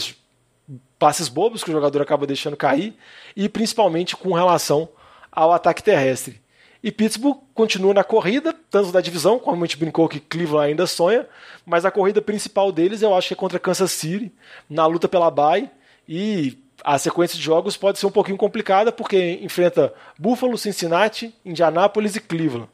passes 1.03 1.27
bobos 1.27 1.61
que 1.61 1.69
o 1.69 1.73
jogador 1.73 2.01
acaba 2.01 2.25
deixando 2.25 2.55
cair, 2.55 2.93
e 3.35 3.49
principalmente 3.49 4.15
com 4.15 4.31
relação 4.31 4.87
ao 5.29 5.51
ataque 5.51 5.83
terrestre. 5.83 6.41
E 6.81 6.93
Pittsburgh 6.93 7.39
continua 7.53 7.93
na 7.93 8.05
corrida, 8.05 8.55
tanto 8.71 8.89
da 8.89 9.01
divisão, 9.01 9.37
como 9.37 9.61
a 9.61 9.67
gente 9.67 9.75
brincou 9.75 10.07
que 10.07 10.21
Cleveland 10.21 10.69
ainda 10.69 10.87
sonha, 10.87 11.27
mas 11.65 11.83
a 11.83 11.91
corrida 11.91 12.21
principal 12.21 12.71
deles 12.71 13.01
eu 13.01 13.13
acho 13.13 13.27
que 13.27 13.33
é 13.33 13.35
contra 13.35 13.59
Kansas 13.59 13.91
City, 13.91 14.31
na 14.69 14.85
luta 14.85 15.09
pela 15.09 15.29
bye, 15.29 15.69
e 16.07 16.57
a 16.81 16.97
sequência 16.97 17.37
de 17.37 17.43
jogos 17.43 17.75
pode 17.75 17.99
ser 17.99 18.05
um 18.05 18.11
pouquinho 18.11 18.37
complicada, 18.37 18.89
porque 18.89 19.39
enfrenta 19.41 19.93
Buffalo, 20.17 20.57
Cincinnati, 20.57 21.35
Indianápolis 21.43 22.15
e 22.15 22.21
Cleveland. 22.21 22.69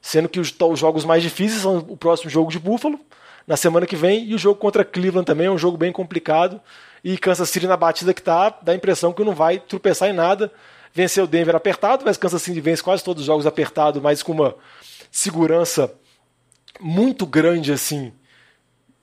Sendo 0.00 0.28
que 0.28 0.38
os, 0.38 0.54
os 0.56 0.78
jogos 0.78 1.04
mais 1.04 1.20
difíceis 1.20 1.62
são 1.62 1.78
o 1.78 1.96
próximo 1.96 2.30
jogo 2.30 2.48
de 2.48 2.60
Buffalo, 2.60 3.00
na 3.44 3.56
semana 3.56 3.88
que 3.88 3.96
vem, 3.96 4.24
e 4.24 4.36
o 4.36 4.38
jogo 4.38 4.60
contra 4.60 4.84
Cleveland 4.84 5.26
também 5.26 5.48
é 5.48 5.50
um 5.50 5.58
jogo 5.58 5.76
bem 5.76 5.90
complicado. 5.90 6.60
E 7.04 7.18
Kansas 7.18 7.50
City 7.50 7.66
na 7.66 7.76
batida 7.76 8.14
que 8.14 8.22
tá, 8.22 8.56
dá 8.62 8.72
a 8.72 8.74
impressão 8.74 9.12
que 9.12 9.24
não 9.24 9.34
vai 9.34 9.58
tropeçar 9.58 10.08
em 10.08 10.12
nada. 10.12 10.52
Venceu 10.94 11.24
o 11.24 11.26
Denver 11.26 11.56
apertado, 11.56 12.04
mas 12.04 12.16
Kansas 12.16 12.42
City 12.42 12.60
vence 12.60 12.82
quase 12.82 13.02
todos 13.02 13.22
os 13.22 13.26
jogos 13.26 13.46
apertado, 13.46 14.00
mas 14.00 14.22
com 14.22 14.32
uma 14.32 14.54
segurança 15.10 15.92
muito 16.80 17.26
grande 17.26 17.72
assim. 17.72 18.12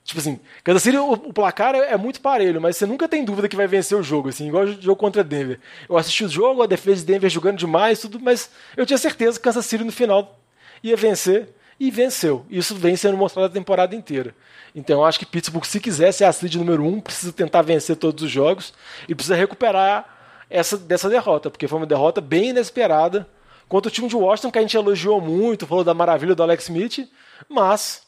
Tipo 0.03 0.19
assim, 0.21 0.39
Kansas 0.63 0.81
City, 0.81 0.97
o, 0.97 1.11
o 1.11 1.33
placar 1.33 1.75
é, 1.75 1.91
é, 1.91 1.97
muito 1.97 2.19
parelho, 2.21 2.59
mas 2.59 2.77
você 2.77 2.85
nunca 2.85 3.07
tem 3.07 3.23
dúvida 3.23 3.47
que 3.47 3.55
vai 3.55 3.67
vencer 3.67 3.97
o 3.97 4.01
jogo, 4.01 4.29
assim, 4.29 4.47
igual 4.47 4.63
o 4.63 4.81
jogo 4.81 4.95
contra 4.95 5.23
Denver. 5.23 5.59
Eu 5.87 5.97
assisti 5.97 6.23
o 6.23 6.29
jogo, 6.29 6.63
a 6.63 6.67
defesa 6.67 7.01
de 7.01 7.05
Denver 7.05 7.29
jogando 7.29 7.57
demais, 7.57 7.99
tudo, 7.99 8.19
mas 8.19 8.49
eu 8.75 8.85
tinha 8.85 8.97
certeza 8.97 9.37
que 9.37 9.43
Kansas 9.43 9.65
City 9.65 9.83
no 9.83 9.91
final 9.91 10.39
ia 10.81 10.95
vencer 10.95 11.49
e 11.79 11.89
venceu. 11.89 12.45
Isso 12.49 12.75
vem 12.75 12.95
sendo 12.95 13.15
mostrado 13.15 13.47
a 13.47 13.49
temporada 13.49 13.95
inteira. 13.95 14.35
Então 14.75 14.99
eu 14.99 15.05
acho 15.05 15.17
que 15.17 15.25
Pittsburgh, 15.25 15.65
se 15.65 15.79
quiser 15.79 16.11
ser 16.11 16.25
a 16.25 16.33
seed 16.33 16.55
número 16.55 16.83
um, 16.83 16.99
precisa 16.99 17.31
tentar 17.31 17.61
vencer 17.61 17.95
todos 17.95 18.23
os 18.23 18.29
jogos 18.29 18.73
e 19.07 19.15
precisa 19.15 19.35
recuperar 19.35 20.17
essa 20.49 20.77
dessa 20.77 21.09
derrota, 21.09 21.49
porque 21.49 21.67
foi 21.67 21.77
uma 21.77 21.85
derrota 21.85 22.19
bem 22.19 22.49
inesperada 22.49 23.27
contra 23.67 23.87
o 23.87 23.91
time 23.91 24.07
de 24.07 24.15
Washington, 24.15 24.51
que 24.51 24.57
a 24.57 24.61
gente 24.61 24.75
elogiou 24.75 25.21
muito, 25.21 25.67
falou 25.67 25.83
da 25.83 25.93
maravilha 25.93 26.33
do 26.33 26.41
Alex 26.41 26.63
Smith, 26.63 27.07
mas 27.47 28.01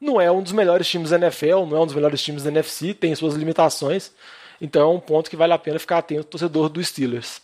não 0.00 0.20
é 0.20 0.32
um 0.32 0.42
dos 0.42 0.52
melhores 0.52 0.88
times 0.88 1.10
da 1.10 1.16
NFL, 1.16 1.66
não 1.66 1.76
é 1.76 1.80
um 1.80 1.86
dos 1.86 1.94
melhores 1.94 2.20
times 2.20 2.42
da 2.42 2.50
NFC, 2.50 2.94
tem 2.94 3.14
suas 3.14 3.34
limitações. 3.34 4.10
Então 4.60 4.82
é 4.82 4.94
um 4.94 5.00
ponto 5.00 5.28
que 5.28 5.36
vale 5.36 5.52
a 5.52 5.58
pena 5.58 5.78
ficar 5.78 5.98
atento, 5.98 6.24
torcedor 6.24 6.68
dos 6.68 6.88
Steelers. 6.88 7.40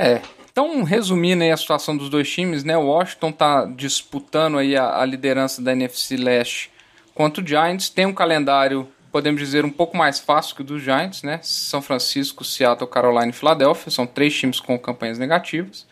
É, 0.00 0.20
então, 0.48 0.84
resumindo 0.84 1.42
aí 1.42 1.50
a 1.50 1.56
situação 1.56 1.96
dos 1.96 2.08
dois 2.08 2.30
times, 2.30 2.62
né? 2.62 2.76
O 2.76 2.86
Washington 2.86 3.30
está 3.30 3.64
disputando 3.64 4.56
aí 4.56 4.76
a, 4.76 5.00
a, 5.00 5.04
liderança 5.04 5.60
da 5.60 5.72
NFC 5.72 6.16
Leste 6.16 6.70
contra 7.16 7.42
o 7.42 7.46
Giants. 7.46 7.90
Tem 7.90 8.06
um 8.06 8.12
calendário, 8.12 8.86
podemos 9.10 9.40
dizer, 9.40 9.64
um 9.64 9.70
pouco 9.70 9.96
mais 9.96 10.20
fácil 10.20 10.54
que 10.54 10.62
o 10.62 10.64
dos 10.64 10.80
Giants, 10.80 11.24
né? 11.24 11.40
São 11.42 11.82
Francisco, 11.82 12.44
Seattle, 12.44 12.88
Carolina 12.88 13.26
e 13.26 13.32
Filadélfia. 13.32 13.90
São 13.90 14.06
três 14.06 14.32
times 14.32 14.60
com 14.60 14.78
campanhas 14.78 15.18
negativas. 15.18 15.84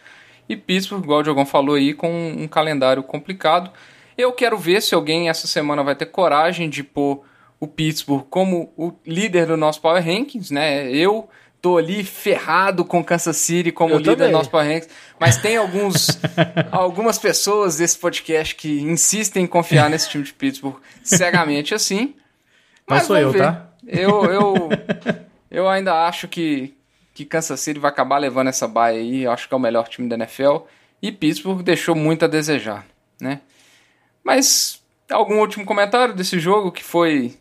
E 0.48 0.54
Pittsburgh, 0.54 1.02
igual 1.02 1.18
o 1.18 1.22
Diogão 1.24 1.44
falou 1.44 1.74
aí, 1.74 1.92
com 1.92 2.08
um 2.08 2.46
calendário 2.46 3.02
complicado. 3.02 3.72
Eu 4.16 4.32
quero 4.32 4.56
ver 4.56 4.80
se 4.82 4.94
alguém 4.94 5.28
essa 5.28 5.48
semana 5.48 5.82
vai 5.82 5.96
ter 5.96 6.06
coragem 6.06 6.70
de 6.70 6.84
pôr 6.84 7.24
o 7.58 7.66
Pittsburgh 7.66 8.24
como 8.30 8.72
o 8.76 8.92
líder 9.04 9.46
do 9.46 9.56
nosso 9.56 9.80
Power 9.80 10.04
Rankings, 10.04 10.54
né? 10.54 10.88
Eu 10.92 11.28
tô 11.66 11.76
ali 11.76 12.04
ferrado 12.04 12.84
com 12.84 13.02
Kansas 13.02 13.36
City 13.38 13.72
como 13.72 13.94
Eu 13.94 13.98
líder 13.98 14.28
do 14.28 14.30
nosso 14.30 14.48
Power 14.48 14.64
Rankings, 14.64 14.88
mas 15.18 15.36
tem 15.36 15.56
alguns 15.56 16.16
algumas 16.70 17.18
pessoas 17.18 17.78
desse 17.78 17.98
podcast 17.98 18.54
que 18.54 18.80
insistem 18.82 19.42
em 19.42 19.46
confiar 19.48 19.90
nesse 19.90 20.08
time 20.08 20.22
de 20.22 20.32
Pittsburgh 20.32 20.76
cegamente 21.02 21.74
assim. 21.74 22.14
Não 22.88 23.00
sou 23.00 23.16
eu, 23.16 23.32
ver. 23.32 23.38
tá? 23.40 23.68
Eu, 23.84 24.24
eu, 24.26 24.68
eu 25.50 25.68
ainda 25.68 26.06
acho 26.06 26.28
que, 26.28 26.72
que 27.12 27.24
Kansas 27.24 27.58
City 27.58 27.80
vai 27.80 27.90
acabar 27.90 28.18
levando 28.18 28.46
essa 28.46 28.68
baia 28.68 29.00
aí. 29.00 29.24
Eu 29.24 29.32
acho 29.32 29.48
que 29.48 29.54
é 29.54 29.56
o 29.56 29.60
melhor 29.60 29.88
time 29.88 30.08
da 30.08 30.14
NFL. 30.14 30.58
E 31.02 31.10
Pittsburgh 31.10 31.64
deixou 31.64 31.96
muito 31.96 32.24
a 32.24 32.28
desejar, 32.28 32.86
né? 33.20 33.40
Mas 34.22 34.80
algum 35.10 35.40
último 35.40 35.64
comentário 35.64 36.14
desse 36.14 36.38
jogo 36.38 36.70
que 36.70 36.84
foi 36.84 37.36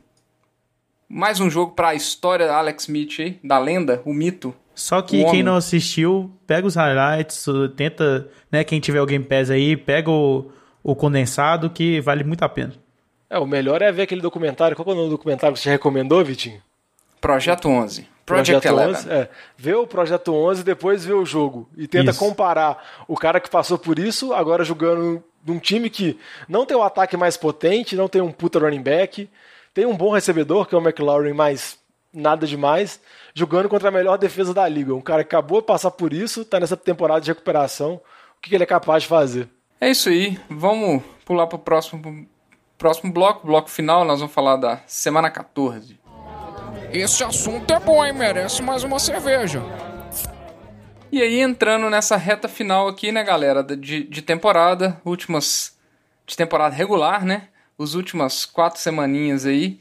mais 1.07 1.39
um 1.39 1.49
jogo 1.49 1.73
para 1.73 1.89
a 1.89 1.95
história 1.95 2.47
da 2.47 2.57
Alex 2.57 2.83
Smith 2.83 3.19
aí, 3.19 3.39
da 3.43 3.57
lenda, 3.57 4.01
o 4.05 4.13
mito. 4.13 4.53
Só 4.73 5.01
que 5.01 5.23
quem 5.25 5.41
não 5.41 5.55
assistiu, 5.55 6.31
pega 6.45 6.67
os 6.67 6.75
highlights, 6.75 7.45
tenta, 7.77 8.29
né, 8.51 8.63
quem 8.63 8.79
tiver 8.79 9.01
o 9.01 9.05
Game 9.05 9.23
Pass 9.23 9.49
aí, 9.49 9.77
pega 9.77 10.11
o, 10.11 10.51
o 10.83 10.95
condensado 10.95 11.69
que 11.69 12.01
vale 12.01 12.23
muito 12.23 12.43
a 12.43 12.49
pena. 12.49 12.73
É, 13.29 13.39
o 13.39 13.45
melhor 13.45 13.81
é 13.81 13.91
ver 13.91 14.03
aquele 14.03 14.21
documentário. 14.21 14.75
Qual 14.75 14.87
é 14.87 14.91
o 14.91 14.95
nome 14.95 15.09
do 15.09 15.17
documentário 15.17 15.55
que 15.55 15.61
você 15.61 15.69
recomendou, 15.69 16.23
Vitinho? 16.23 16.61
Projeto 17.21 17.69
11. 17.69 18.07
Project 18.25 18.67
11. 18.67 18.79
11. 18.79 19.09
É, 19.09 19.29
vê 19.57 19.73
o 19.73 19.87
Projeto 19.87 20.33
11 20.33 20.63
depois 20.63 21.05
vê 21.05 21.13
o 21.13 21.25
jogo. 21.25 21.69
E 21.77 21.87
tenta 21.87 22.11
Isso. 22.11 22.19
comparar 22.19 22.83
o 23.07 23.15
cara 23.15 23.39
que 23.39 23.49
passou 23.49 23.77
por 23.77 23.99
isso, 23.99 24.33
agora 24.33 24.63
jogando 24.63 25.23
num 25.45 25.59
time 25.59 25.89
que 25.89 26.19
não 26.49 26.65
tem 26.65 26.75
o 26.75 26.81
ataque 26.81 27.15
mais 27.15 27.37
potente, 27.37 27.95
não 27.95 28.07
tem 28.07 28.21
um 28.21 28.31
puta 28.31 28.59
running 28.59 28.81
back, 28.81 29.29
tem 29.75 29.85
um 29.85 29.95
bom 29.95 30.09
recebedor, 30.09 30.65
que 30.65 30.73
é 30.73 30.77
o 30.77 30.81
McLaurin, 30.81 31.33
mas 31.33 31.77
nada 32.13 32.47
demais, 32.47 32.97
jogando 33.33 33.67
contra 33.67 33.89
a 33.89 33.91
melhor 33.91 34.17
defesa 34.17 34.53
da 34.53 34.65
liga. 34.69 34.95
Um 34.95 35.01
cara 35.01 35.21
que 35.21 35.35
acabou 35.35 35.59
de 35.59 35.67
passar 35.67 35.91
por 35.91 36.13
isso, 36.13 36.45
tá 36.45 36.61
nessa 36.61 36.77
temporada 36.77 37.19
de 37.19 37.29
recuperação. 37.29 37.95
O 38.37 38.41
que 38.41 38.49
que 38.49 38.55
ele 38.55 38.63
é 38.63 38.67
capaz 38.67 39.03
de 39.03 39.09
fazer? 39.09 39.49
É 39.81 39.89
isso 39.91 40.07
aí. 40.07 40.39
Vamos 40.49 41.03
pular 41.25 41.45
pro 41.45 41.59
próximo, 41.59 42.25
próximo 42.77 43.11
bloco, 43.11 43.45
bloco 43.45 43.69
final. 43.69 44.05
Nós 44.05 44.21
vamos 44.21 44.33
falar 44.33 44.55
da 44.55 44.79
semana 44.87 45.29
14. 45.29 45.99
Esse 46.93 47.25
assunto 47.25 47.73
é 47.73 47.79
bom, 47.79 48.05
hein? 48.05 48.13
Merece 48.13 48.61
mais 48.61 48.81
uma 48.85 48.97
cerveja. 48.97 49.61
E 51.11 51.21
aí, 51.21 51.41
entrando 51.41 51.89
nessa 51.89 52.15
reta 52.15 52.47
final 52.47 52.87
aqui, 52.87 53.11
né, 53.11 53.25
galera, 53.25 53.61
de, 53.61 54.05
de 54.05 54.21
temporada, 54.21 55.01
últimas. 55.03 55.77
de 56.25 56.37
temporada 56.37 56.73
regular, 56.73 57.25
né? 57.25 57.49
Os 57.77 57.95
últimas 57.95 58.45
quatro 58.45 58.79
semaninhas 58.79 59.45
aí. 59.45 59.79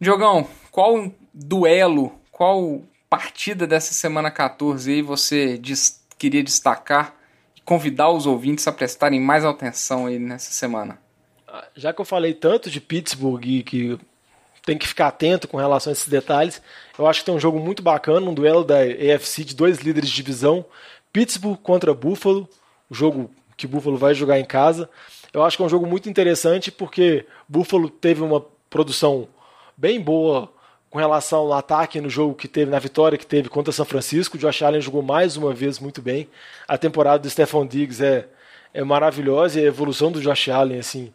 Diogão, 0.00 0.48
qual 0.70 1.12
duelo, 1.32 2.12
qual 2.30 2.82
partida 3.08 3.66
dessa 3.66 3.92
semana 3.92 4.30
14 4.30 4.92
aí 4.92 5.02
você 5.02 5.60
queria 6.18 6.42
destacar 6.42 7.14
e 7.56 7.60
convidar 7.60 8.10
os 8.10 8.26
ouvintes 8.26 8.66
a 8.66 8.72
prestarem 8.72 9.20
mais 9.20 9.44
atenção 9.44 10.06
aí 10.06 10.18
nessa 10.18 10.52
semana? 10.52 10.98
já 11.74 11.92
que 11.92 12.00
eu 12.00 12.04
falei 12.04 12.34
tanto 12.34 12.70
de 12.70 12.80
Pittsburgh 12.80 13.44
e 13.44 13.62
que 13.62 13.98
tem 14.64 14.76
que 14.76 14.86
ficar 14.86 15.08
atento 15.08 15.48
com 15.48 15.56
relação 15.56 15.90
a 15.90 15.92
esses 15.92 16.08
detalhes, 16.08 16.60
eu 16.98 17.06
acho 17.06 17.20
que 17.20 17.26
tem 17.26 17.34
um 17.34 17.40
jogo 17.40 17.58
muito 17.58 17.82
bacana, 17.82 18.28
um 18.28 18.34
duelo 18.34 18.64
da 18.64 18.80
AFC 18.80 19.44
de 19.44 19.56
dois 19.56 19.78
líderes 19.78 20.10
de 20.10 20.16
divisão, 20.16 20.64
Pittsburgh 21.12 21.58
contra 21.58 21.94
Buffalo, 21.94 22.48
o 22.90 22.94
jogo 22.94 23.30
que 23.56 23.66
Buffalo 23.66 23.96
vai 23.96 24.14
jogar 24.14 24.38
em 24.38 24.44
casa. 24.44 24.88
Eu 25.38 25.44
acho 25.44 25.56
que 25.56 25.62
é 25.62 25.66
um 25.66 25.68
jogo 25.68 25.86
muito 25.86 26.08
interessante 26.08 26.72
porque 26.72 27.24
Buffalo 27.48 27.88
teve 27.88 28.22
uma 28.22 28.44
produção 28.68 29.28
bem 29.76 30.00
boa 30.00 30.52
com 30.90 30.98
relação 30.98 31.38
ao 31.40 31.52
ataque 31.52 32.00
no 32.00 32.10
jogo 32.10 32.34
que 32.34 32.48
teve, 32.48 32.68
na 32.68 32.78
vitória 32.80 33.16
que 33.16 33.24
teve 33.24 33.48
contra 33.48 33.72
São 33.72 33.84
Francisco. 33.84 34.36
O 34.36 34.40
Josh 34.40 34.62
Allen 34.62 34.80
jogou 34.80 35.00
mais 35.00 35.36
uma 35.36 35.54
vez 35.54 35.78
muito 35.78 36.02
bem. 36.02 36.28
A 36.66 36.76
temporada 36.76 37.20
do 37.20 37.30
Stephon 37.30 37.64
Diggs 37.64 38.04
é, 38.04 38.26
é 38.74 38.82
maravilhosa 38.82 39.60
e 39.60 39.64
a 39.64 39.68
evolução 39.68 40.10
do 40.10 40.20
Josh 40.20 40.48
Allen, 40.48 40.80
assim, 40.80 41.12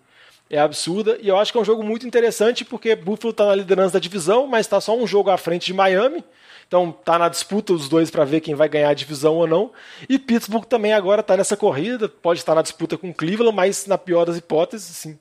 é 0.50 0.58
absurda. 0.58 1.18
E 1.22 1.28
eu 1.28 1.38
acho 1.38 1.52
que 1.52 1.58
é 1.58 1.62
um 1.62 1.66
jogo 1.66 1.84
muito 1.84 2.08
interessante 2.08 2.64
porque 2.64 2.96
Buffalo 2.96 3.32
está 3.32 3.48
na 3.48 3.56
liderança 3.56 3.94
da 3.94 4.00
divisão, 4.00 4.48
mas 4.48 4.66
está 4.66 4.80
só 4.80 4.98
um 4.98 5.06
jogo 5.06 5.32
à 5.32 5.38
frente 5.38 5.66
de 5.66 5.74
Miami. 5.74 6.24
Então 6.68 6.92
tá 6.92 7.20
na 7.20 7.30
disputa 7.30 7.74
os 7.74 7.88
dois 7.88 8.10
para 8.10 8.26
ver 8.26 8.42
quem 8.42 8.56
vai 8.56 8.68
ganhar 8.68 8.90
a 8.90 8.94
divisão 8.94 9.36
ou 9.36 9.48
não. 9.48 9.72
E 10.10 10.18
Pittsburgh 10.18 10.66
também 10.66 10.94
agora 10.94 11.22
está 11.22 11.38
nessa 11.38 11.56
corrida, 11.56 12.10
pode 12.10 12.40
estar 12.40 12.56
na 12.56 12.62
disputa 12.62 12.98
com 12.98 13.14
Cleveland, 13.14 13.56
mas 13.56 13.86
na 13.86 13.98
pior 13.98 14.26
das 14.26 14.38
hipóteses, 14.38 14.90
assim, 14.92 15.20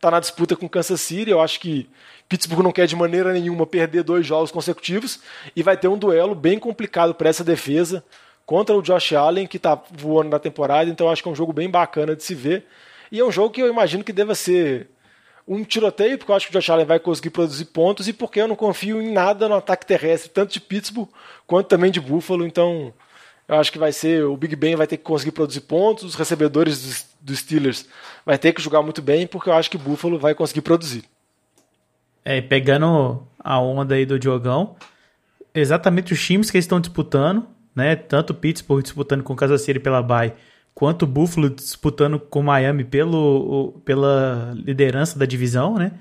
tá 0.00 0.10
na 0.10 0.20
disputa 0.20 0.56
com 0.56 0.68
Kansas 0.68 1.00
City. 1.00 1.30
Eu 1.30 1.40
acho 1.40 1.60
que 1.60 1.88
Pittsburgh 2.28 2.62
não 2.62 2.72
quer 2.72 2.86
de 2.86 2.96
maneira 2.96 3.32
nenhuma 3.32 3.66
perder 3.66 4.02
dois 4.02 4.26
jogos 4.26 4.50
consecutivos 4.50 5.20
e 5.54 5.62
vai 5.62 5.76
ter 5.76 5.88
um 5.88 5.98
duelo 5.98 6.34
bem 6.34 6.58
complicado 6.58 7.14
para 7.14 7.28
essa 7.28 7.44
defesa 7.44 8.04
contra 8.46 8.76
o 8.76 8.82
Josh 8.82 9.12
Allen, 9.12 9.46
que 9.46 9.56
está 9.56 9.80
voando 9.90 10.30
na 10.30 10.38
temporada. 10.38 10.90
Então 10.90 11.10
acho 11.10 11.22
que 11.22 11.28
é 11.28 11.32
um 11.32 11.36
jogo 11.36 11.52
bem 11.52 11.68
bacana 11.68 12.16
de 12.16 12.22
se 12.22 12.34
ver. 12.34 12.66
E 13.10 13.20
é 13.20 13.24
um 13.24 13.30
jogo 13.30 13.50
que 13.50 13.60
eu 13.60 13.68
imagino 13.68 14.02
que 14.02 14.12
deva 14.12 14.34
ser 14.34 14.88
um 15.46 15.62
tiroteio, 15.62 16.16
porque 16.16 16.32
eu 16.32 16.36
acho 16.36 16.48
que 16.48 16.56
o 16.56 16.60
Josh 16.60 16.70
Allen 16.70 16.86
vai 16.86 16.98
conseguir 16.98 17.30
produzir 17.30 17.66
pontos 17.66 18.08
e 18.08 18.12
porque 18.12 18.40
eu 18.40 18.48
não 18.48 18.56
confio 18.56 19.00
em 19.00 19.12
nada 19.12 19.48
no 19.48 19.56
ataque 19.56 19.86
terrestre, 19.86 20.30
tanto 20.30 20.52
de 20.52 20.60
Pittsburgh 20.60 21.08
quanto 21.46 21.68
também 21.68 21.90
de 21.90 22.00
Buffalo. 22.00 22.46
Então 22.46 22.92
eu 23.46 23.56
acho 23.56 23.70
que 23.70 23.78
vai 23.78 23.92
ser 23.92 24.24
o 24.24 24.36
Big 24.36 24.56
Ben 24.56 24.74
vai 24.74 24.86
ter 24.86 24.96
que 24.96 25.02
conseguir 25.02 25.32
produzir 25.32 25.60
pontos, 25.62 26.04
os 26.04 26.14
recebedores 26.14 26.82
dos, 26.82 27.06
dos 27.20 27.38
Steelers 27.40 27.86
vai 28.24 28.38
ter 28.38 28.52
que 28.52 28.62
jogar 28.62 28.82
muito 28.82 29.02
bem, 29.02 29.26
porque 29.26 29.50
eu 29.50 29.54
acho 29.54 29.70
que 29.70 29.76
Buffalo 29.76 30.18
vai 30.18 30.34
conseguir 30.34 30.62
produzir. 30.62 31.04
É, 32.24 32.40
pegando 32.40 33.26
a 33.38 33.60
onda 33.60 33.94
aí 33.94 34.06
do 34.06 34.18
Diogão, 34.18 34.76
exatamente 35.54 36.14
os 36.14 36.24
times 36.24 36.50
que 36.50 36.56
eles 36.56 36.64
estão 36.64 36.80
disputando, 36.80 37.46
né? 37.74 37.94
Tanto 37.94 38.32
Pittsburgh 38.32 38.82
disputando 38.82 39.22
com 39.22 39.36
Kansas 39.36 39.60
City 39.60 39.78
pela 39.78 40.02
bye, 40.02 40.32
quanto 40.74 41.02
o 41.02 41.06
Buffalo 41.06 41.48
disputando 41.50 42.18
com 42.18 42.42
Miami 42.42 42.84
pelo, 42.84 43.80
pela 43.84 44.52
liderança 44.54 45.18
da 45.18 45.26
divisão, 45.26 45.76
né? 45.76 45.92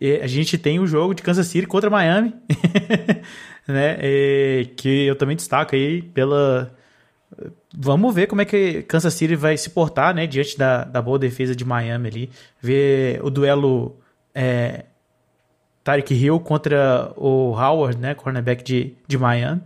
E 0.00 0.16
a 0.16 0.26
gente 0.26 0.58
tem 0.58 0.80
o 0.80 0.86
jogo 0.86 1.14
de 1.14 1.22
Kansas 1.22 1.46
City 1.46 1.66
contra 1.66 1.90
Miami, 1.90 2.34
né? 3.66 3.98
E 4.02 4.70
que 4.76 5.06
eu 5.06 5.16
também 5.16 5.36
destaco 5.36 5.74
aí 5.74 6.02
pela 6.02 6.74
Vamos 7.74 8.14
ver 8.14 8.26
como 8.26 8.42
é 8.42 8.44
que 8.44 8.82
Kansas 8.82 9.14
City 9.14 9.34
vai 9.34 9.56
se 9.56 9.70
portar, 9.70 10.14
né, 10.14 10.26
diante 10.26 10.58
da, 10.58 10.84
da 10.84 11.00
boa 11.00 11.18
defesa 11.18 11.56
de 11.56 11.64
Miami 11.64 12.08
ali. 12.08 12.30
Ver 12.60 13.20
o 13.24 13.30
duelo 13.30 13.96
é, 14.34 14.84
Tyreek 15.82 16.14
Hill 16.14 16.38
contra 16.40 17.12
o 17.16 17.52
Howard, 17.52 17.98
né, 17.98 18.14
cornerback 18.14 18.62
de, 18.62 18.94
de 19.06 19.16
Miami. 19.16 19.62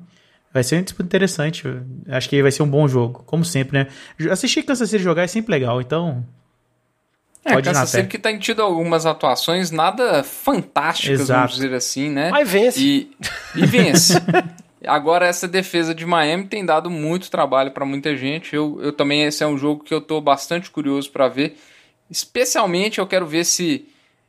Vai 0.57 0.65
ser 0.65 0.83
disputa 0.83 1.05
interessante. 1.05 1.65
Acho 2.09 2.31
que 2.31 2.41
vai 2.41 2.51
ser 2.51 2.63
um 2.63 2.67
bom 2.67 2.89
jogo, 2.89 3.23
como 3.27 3.45
sempre, 3.45 3.79
né? 3.79 3.89
Assistir 4.31 4.63
Kansas 4.63 4.89
City 4.89 5.05
jogar 5.05 5.25
é 5.25 5.27
sempre 5.27 5.51
legal, 5.53 5.83
então 5.83 6.25
É, 7.45 7.53
Pode 7.53 7.69
Kansas. 7.69 7.91
City 7.91 8.09
que 8.09 8.19
tem 8.19 8.39
tido 8.39 8.63
algumas 8.63 9.05
atuações 9.05 9.71
nada 9.71 10.25
fantásticas, 10.25 11.21
Exato. 11.21 11.41
vamos 11.41 11.57
dizer 11.57 11.75
assim, 11.75 12.09
né? 12.09 12.31
Mas 12.31 12.51
vence. 12.51 12.81
E, 12.81 13.11
e 13.55 13.67
vence. 13.67 14.15
Agora, 14.87 15.27
essa 15.27 15.47
defesa 15.47 15.95
de 15.95 16.07
Miami 16.07 16.47
tem 16.47 16.65
dado 16.65 16.89
muito 16.89 17.31
trabalho 17.31 17.71
para 17.71 17.85
muita 17.85 18.17
gente. 18.17 18.57
Eu, 18.57 18.79
eu 18.81 18.95
também, 18.95 19.25
esse 19.25 19.45
é 19.45 19.47
um 19.47 19.59
jogo 19.59 19.85
que 19.85 19.93
eu 19.93 20.01
tô 20.01 20.23
bastante 20.23 20.71
curioso 20.71 21.11
para 21.11 21.29
ver. 21.29 21.59
Especialmente, 22.11 22.99
eu 22.99 23.07
quero 23.07 23.27
ver 23.27 23.45
se, 23.45 23.87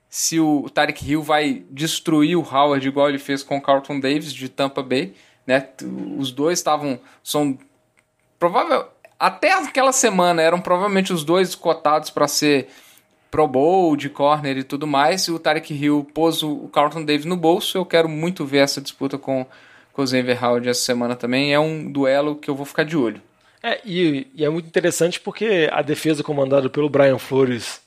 se 0.09 0.41
o 0.41 0.69
Tarek 0.69 1.09
Hill 1.09 1.23
vai 1.23 1.63
destruir 1.71 2.35
o 2.35 2.41
Howard 2.41 2.85
igual 2.85 3.07
ele 3.07 3.17
fez 3.17 3.43
com 3.43 3.55
o 3.55 3.61
Carlton 3.61 3.97
Davis 4.01 4.33
de 4.33 4.49
Tampa 4.49 4.83
Bay. 4.83 5.13
Né? 5.47 5.65
Os 6.17 6.31
dois 6.31 6.59
estavam. 6.59 6.99
São 7.23 7.57
provável. 8.37 8.85
Até 9.17 9.53
aquela 9.53 9.93
semana 9.93 10.41
eram 10.41 10.59
provavelmente 10.59 11.11
os 11.11 11.23
dois 11.23 11.55
cotados 11.55 12.11
para 12.11 12.27
ser 12.27 12.67
Pro 13.31 13.47
Bowl, 13.47 13.95
de 13.95 14.09
corner 14.09 14.57
e 14.57 14.63
tudo 14.63 14.85
mais. 14.85 15.23
E 15.23 15.31
o 15.31 15.39
Tarek 15.39 15.73
Hill 15.73 16.05
pôs 16.13 16.43
o 16.43 16.67
Carlton 16.67 17.03
Davis 17.03 17.25
no 17.25 17.37
bolso. 17.37 17.77
Eu 17.77 17.85
quero 17.85 18.07
muito 18.07 18.45
ver 18.45 18.59
essa 18.59 18.81
disputa 18.81 19.17
com, 19.17 19.45
com 19.93 20.01
o 20.03 20.07
Xavier 20.07 20.43
Howard 20.43 20.69
essa 20.69 20.81
semana 20.81 21.15
também. 21.15 21.53
É 21.53 21.59
um 21.59 21.91
duelo 21.91 22.35
que 22.35 22.49
eu 22.49 22.55
vou 22.55 22.65
ficar 22.65 22.83
de 22.83 22.95
olho. 22.95 23.21
É, 23.63 23.81
e, 23.83 24.27
e 24.35 24.45
é 24.45 24.49
muito 24.49 24.67
interessante 24.67 25.19
porque 25.19 25.67
a 25.71 25.81
defesa 25.81 26.23
comandada 26.23 26.69
pelo 26.69 26.89
Brian 26.89 27.17
Flores 27.17 27.81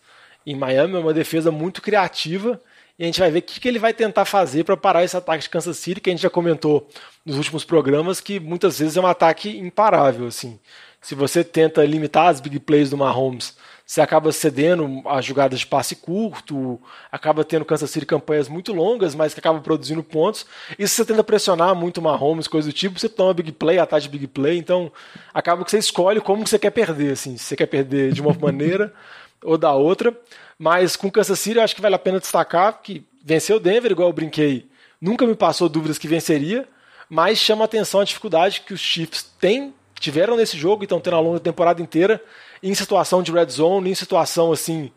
em 0.45 0.57
Miami 0.57 0.97
é 0.97 0.99
uma 0.99 1.15
defesa 1.15 1.53
muito 1.53 1.81
criativa 1.81 2.61
e 3.01 3.03
a 3.03 3.07
gente 3.07 3.19
vai 3.19 3.31
ver 3.31 3.39
o 3.39 3.43
que, 3.43 3.59
que 3.59 3.67
ele 3.67 3.79
vai 3.79 3.95
tentar 3.95 4.27
fazer 4.27 4.63
para 4.63 4.77
parar 4.77 5.03
esse 5.03 5.17
ataque 5.17 5.45
de 5.45 5.49
Kansas 5.49 5.79
City, 5.79 6.03
que 6.03 6.11
a 6.11 6.13
gente 6.13 6.21
já 6.21 6.29
comentou 6.29 6.87
nos 7.25 7.39
últimos 7.39 7.65
programas, 7.65 8.21
que 8.21 8.39
muitas 8.39 8.79
vezes 8.79 8.95
é 8.95 9.01
um 9.01 9.07
ataque 9.07 9.57
imparável. 9.57 10.27
Assim. 10.27 10.61
Se 11.01 11.15
você 11.15 11.43
tenta 11.43 11.83
limitar 11.83 12.27
as 12.27 12.41
big 12.41 12.61
plays 12.61 12.91
do 12.91 12.99
Mahomes, 12.99 13.57
você 13.87 14.03
acaba 14.03 14.31
cedendo 14.33 15.03
as 15.07 15.25
jogadas 15.25 15.61
de 15.61 15.67
passe 15.67 15.97
curto, 15.97 16.79
acaba 17.11 17.43
tendo 17.43 17.65
Kansas 17.65 17.91
City 17.91 18.05
campanhas 18.05 18.51
muito 18.51 18.71
longas, 18.71 19.15
mas 19.15 19.33
que 19.33 19.41
acaba 19.41 19.61
produzindo 19.61 20.03
pontos. 20.03 20.45
E 20.79 20.87
se 20.87 20.97
você 20.97 21.07
tenta 21.07 21.25
pressionar 21.25 21.75
muito 21.75 21.99
o 21.99 22.03
Mahomes, 22.03 22.47
coisa 22.47 22.69
do 22.69 22.73
tipo, 22.75 23.01
você 23.01 23.09
toma 23.09 23.33
big 23.33 23.51
play, 23.53 23.79
atrás 23.79 24.03
de 24.03 24.11
big 24.11 24.27
play, 24.27 24.59
então 24.59 24.93
acaba 25.33 25.65
que 25.65 25.71
você 25.71 25.79
escolhe 25.79 26.21
como 26.21 26.45
que 26.45 26.51
você 26.51 26.59
quer 26.59 26.71
perder, 26.71 27.15
assim, 27.15 27.39
se 27.39 27.45
você 27.45 27.57
quer 27.57 27.67
perder 27.67 28.13
de 28.13 28.21
uma 28.21 28.35
maneira 28.39 28.93
ou 29.45 29.57
da 29.57 29.73
outra. 29.73 30.17
Mas 30.59 30.97
com 30.97 31.11
Kansas 31.11 31.39
City 31.39 31.57
eu 31.57 31.63
acho 31.63 31.75
que 31.75 31.81
vale 31.81 31.95
a 31.95 31.99
pena 31.99 32.21
destacar 32.21 32.81
que 32.83 33.05
venceu 33.25 33.57
o 33.57 33.61
Denver, 33.61 33.91
igual 33.91 34.09
eu 34.09 34.13
brinquei, 34.13 34.69
nunca 35.01 35.27
me 35.27 35.35
passou 35.35 35.69
dúvidas 35.69 35.99
que 35.99 36.09
venceria, 36.09 36.67
mas 37.09 37.39
chama 37.39 37.65
atenção 37.65 38.01
a 38.01 38.05
dificuldade 38.05 38.63
que 38.63 38.75
os 38.75 38.81
Chiefs 38.81 39.23
têm, 39.39 39.75
tiveram 39.99 40.37
nesse 40.37 40.57
jogo 40.57 40.83
e 40.83 40.85
estão 40.85 41.01
tendo 41.01 41.17
ao 41.17 41.23
longo 41.23 41.35
da 41.39 41.45
temporada 41.45 41.83
inteira 41.83 42.23
em 42.63 42.75
situação 42.75 43.23
de 43.23 43.33
red 43.33 43.49
zone, 43.49 43.91
em 43.91 43.95
situação 43.95 44.53
assim 44.53 44.91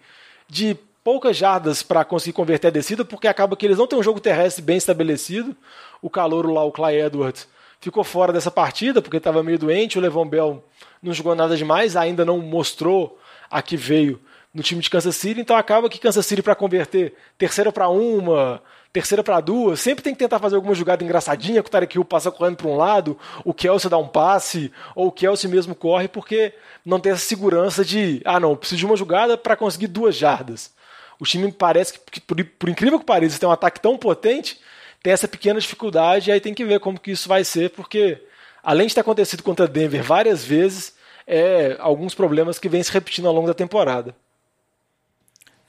de 0.47 0.77
poucas 1.03 1.35
jardas 1.35 1.83
para 1.83 2.05
conseguir 2.05 2.33
converter 2.33 2.67
a 2.67 2.71
descida, 2.71 3.03
porque 3.03 3.27
acaba 3.27 3.57
que 3.57 3.65
eles 3.65 3.77
não 3.77 3.87
têm 3.87 3.99
um 3.99 4.03
jogo 4.03 4.19
terrestre 4.19 4.63
bem 4.63 4.77
estabelecido. 4.77 5.55
O 6.01 6.09
calouro 6.09 6.53
lá, 6.53 6.63
o 6.63 6.71
Clay 6.71 7.01
Edwards, 7.01 7.47
ficou 7.79 8.03
fora 8.03 8.31
dessa 8.31 8.49
partida 8.49 9.01
porque 9.01 9.17
estava 9.17 9.43
meio 9.43 9.59
doente. 9.59 9.97
O 9.97 10.01
Levon 10.01 10.27
Bell 10.27 10.63
não 11.01 11.13
jogou 11.13 11.35
nada 11.35 11.57
demais, 11.57 11.95
ainda 11.95 12.23
não 12.23 12.39
mostrou 12.39 13.19
a 13.51 13.61
que 13.61 13.75
veio 13.75 14.19
no 14.53 14.61
time 14.61 14.81
de 14.81 14.89
Kansas 14.89 15.15
City. 15.15 15.41
Então 15.41 15.55
acaba 15.55 15.89
que 15.89 15.99
Kansas 15.99 16.25
City 16.25 16.41
para 16.41 16.55
converter 16.55 17.13
terceira 17.37 17.71
para 17.71 17.89
uma, 17.89 18.61
terceira 18.93 19.23
para 19.23 19.41
duas, 19.41 19.79
sempre 19.79 20.03
tem 20.03 20.13
que 20.13 20.19
tentar 20.19 20.37
fazer 20.37 20.55
alguma 20.55 20.75
jogada 20.75 21.03
engraçadinha, 21.03 21.63
que 21.63 21.67
o 21.67 21.71
Tarek 21.71 21.97
Hill 21.97 22.05
passa 22.05 22.29
correndo 22.29 22.57
para 22.57 22.67
um 22.67 22.77
lado, 22.77 23.17
o 23.43 23.51
Kelsey 23.51 23.89
dá 23.89 23.97
um 23.97 24.07
passe, 24.07 24.71
ou 24.95 25.07
o 25.07 25.11
Kelsey 25.11 25.49
mesmo 25.49 25.73
corre, 25.73 26.07
porque 26.07 26.53
não 26.85 26.99
tem 26.99 27.11
essa 27.11 27.25
segurança 27.25 27.83
de, 27.83 28.21
ah 28.23 28.39
não, 28.39 28.55
preciso 28.55 28.77
de 28.77 28.85
uma 28.85 28.95
jogada 28.95 29.35
para 29.35 29.55
conseguir 29.55 29.87
duas 29.87 30.15
jardas. 30.15 30.71
O 31.19 31.25
time 31.25 31.51
parece 31.51 31.99
que, 31.99 32.21
por, 32.21 32.37
por 32.45 32.69
incrível 32.69 32.99
que 32.99 33.05
pareça, 33.05 33.39
tem 33.39 33.49
um 33.49 33.51
ataque 33.51 33.79
tão 33.79 33.97
potente, 33.97 34.59
tem 35.01 35.11
essa 35.11 35.27
pequena 35.27 35.59
dificuldade, 35.59 36.29
e 36.29 36.33
aí 36.33 36.39
tem 36.39 36.53
que 36.53 36.63
ver 36.63 36.79
como 36.79 36.99
que 36.99 37.11
isso 37.11 37.27
vai 37.27 37.43
ser, 37.43 37.71
porque 37.71 38.23
além 38.61 38.85
de 38.87 38.93
ter 38.93 39.01
acontecido 39.01 39.41
contra 39.41 39.67
Denver 39.67 40.03
várias 40.03 40.45
vezes, 40.45 40.93
é 41.25 41.77
alguns 41.79 42.13
problemas 42.13 42.59
que 42.59 42.69
vêm 42.69 42.83
se 42.83 42.91
repetindo 42.91 43.27
ao 43.27 43.33
longo 43.33 43.47
da 43.47 43.55
temporada. 43.55 44.15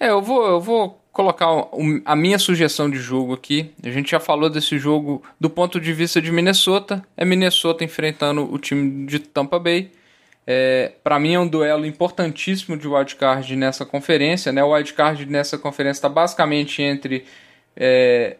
É, 0.04 0.10
eu 0.10 0.20
vou, 0.20 0.46
eu 0.46 0.60
vou 0.60 1.02
colocar 1.10 1.46
a 2.04 2.14
minha 2.14 2.38
sugestão 2.38 2.90
de 2.90 2.98
jogo 2.98 3.32
aqui. 3.32 3.72
A 3.82 3.88
gente 3.88 4.10
já 4.10 4.20
falou 4.20 4.50
desse 4.50 4.78
jogo 4.78 5.22
do 5.40 5.48
ponto 5.48 5.80
de 5.80 5.94
vista 5.94 6.20
de 6.20 6.30
Minnesota. 6.30 7.02
É 7.16 7.24
Minnesota 7.24 7.82
enfrentando 7.82 8.52
o 8.52 8.58
time 8.58 9.06
de 9.06 9.18
Tampa 9.18 9.58
Bay. 9.58 9.90
É, 10.46 10.92
para 11.02 11.18
mim 11.18 11.32
é 11.32 11.40
um 11.40 11.48
duelo 11.48 11.86
importantíssimo 11.86 12.76
de 12.76 12.86
wildcard 12.86 13.56
nessa 13.56 13.86
conferência. 13.86 14.52
Né? 14.52 14.62
O 14.62 14.74
wildcard 14.74 15.24
nessa 15.24 15.56
conferência 15.56 16.00
está 16.00 16.08
basicamente 16.10 16.82
entre. 16.82 17.24
É, 17.74 18.36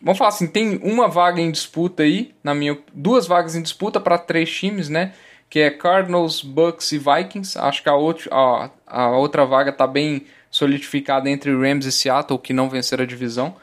vamos 0.00 0.16
falar 0.16 0.30
assim, 0.30 0.46
tem 0.46 0.80
uma 0.82 1.08
vaga 1.08 1.42
em 1.42 1.50
disputa 1.50 2.04
aí, 2.04 2.32
na 2.42 2.54
minha, 2.54 2.78
duas 2.94 3.26
vagas 3.26 3.54
em 3.54 3.60
disputa 3.60 4.00
para 4.00 4.16
três 4.16 4.50
times, 4.50 4.88
né? 4.88 5.12
Que 5.50 5.60
é 5.60 5.70
Cardinals, 5.70 6.40
Bucks 6.40 6.90
e 6.92 6.98
Vikings. 6.98 7.58
Acho 7.58 7.82
que 7.82 7.88
a, 7.90 7.94
outro, 7.94 8.30
a, 8.32 8.70
a 8.86 9.10
outra 9.10 9.44
vaga 9.44 9.68
está 9.68 9.86
bem 9.86 10.24
solidificada 10.52 11.28
entre 11.30 11.50
Rams 11.50 11.86
e 11.86 11.90
Seattle, 11.90 12.38
que 12.38 12.52
não 12.52 12.68
venceram 12.68 13.02
a 13.02 13.06
divisão. 13.06 13.56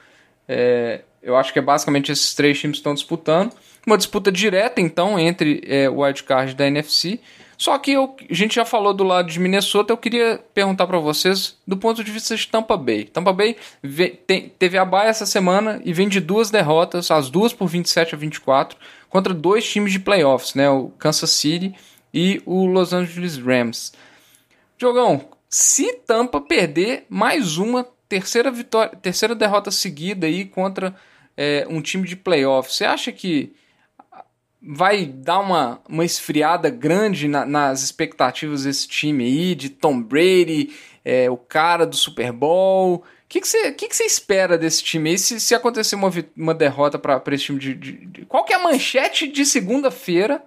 É, 0.47 1.01
eu 1.21 1.37
acho 1.37 1.53
que 1.53 1.59
é 1.59 1.61
basicamente 1.61 2.11
esses 2.11 2.33
três 2.33 2.59
times 2.59 2.77
que 2.77 2.79
estão 2.79 2.95
disputando. 2.95 3.53
Uma 3.85 3.97
disputa 3.97 4.31
direta, 4.31 4.81
então, 4.81 5.17
entre 5.17 5.61
é, 5.65 5.87
o 5.87 6.01
wildcard 6.01 6.55
da 6.55 6.67
NFC. 6.67 7.19
Só 7.57 7.77
que 7.77 7.91
eu, 7.91 8.15
a 8.29 8.33
gente 8.33 8.55
já 8.55 8.65
falou 8.65 8.93
do 8.93 9.03
lado 9.03 9.29
de 9.29 9.39
Minnesota, 9.39 9.93
eu 9.93 9.97
queria 9.97 10.39
perguntar 10.53 10.87
para 10.87 10.97
vocês 10.97 11.57
do 11.67 11.75
ponto 11.77 12.03
de 12.03 12.09
vista 12.09 12.35
de 12.35 12.47
Tampa 12.47 12.77
Bay. 12.77 13.03
Tampa 13.03 13.33
Bay 13.33 13.57
tem, 14.25 14.49
teve 14.57 14.77
a 14.77 14.85
baia 14.85 15.09
essa 15.09 15.25
semana 15.25 15.81
e 15.83 15.91
vem 15.91 16.07
de 16.07 16.21
duas 16.21 16.49
derrotas, 16.49 17.11
as 17.11 17.29
duas 17.29 17.51
por 17.51 17.67
27 17.67 18.15
a 18.15 18.17
24, 18.17 18.77
contra 19.09 19.33
dois 19.33 19.69
times 19.69 19.91
de 19.91 19.99
playoffs, 19.99 20.55
né? 20.55 20.69
O 20.69 20.87
Kansas 20.97 21.31
City 21.31 21.75
e 22.13 22.41
o 22.45 22.65
Los 22.65 22.93
Angeles 22.93 23.37
Rams. 23.37 23.91
Diogão, 24.77 25.25
se 25.49 25.93
Tampa 26.05 26.39
perder 26.39 27.05
mais 27.09 27.57
uma 27.57 27.83
terceira 28.07 28.51
vitória, 28.51 28.95
terceira 28.95 29.33
derrota 29.33 29.71
seguida 29.71 30.27
aí 30.27 30.45
contra 30.45 30.95
é, 31.35 31.65
um 31.69 31.81
time 31.81 32.07
de 32.07 32.15
playoff, 32.15 32.71
você 32.71 32.85
acha 32.85 33.11
que 33.11 33.53
vai 34.61 35.05
dar 35.05 35.39
uma, 35.39 35.81
uma 35.87 36.05
esfriada 36.05 36.69
grande 36.69 37.27
na, 37.27 37.45
nas 37.45 37.81
expectativas 37.81 38.63
desse 38.63 38.87
time 38.87 39.23
aí, 39.23 39.55
de 39.55 39.69
Tom 39.69 40.01
Brady, 40.01 40.73
é, 41.03 41.29
o 41.29 41.37
cara 41.37 41.85
do 41.85 41.95
Super 41.95 42.31
Bowl? 42.31 42.95
O 42.95 43.03
que, 43.27 43.41
que, 43.41 43.47
você, 43.47 43.71
que, 43.71 43.87
que 43.87 43.95
você 43.95 44.03
espera 44.03 44.57
desse 44.57 44.83
time 44.83 45.11
aí 45.11 45.17
se, 45.17 45.39
se 45.39 45.55
acontecer 45.55 45.95
uma, 45.95 46.11
uma 46.35 46.53
derrota 46.53 46.99
para 46.99 47.23
esse 47.33 47.45
time 47.45 47.59
de, 47.59 47.73
de, 47.73 47.91
de, 48.05 48.25
Qual 48.25 48.43
que 48.43 48.53
é 48.53 48.55
a 48.55 48.63
manchete 48.63 49.27
de 49.27 49.45
segunda-feira 49.45 50.43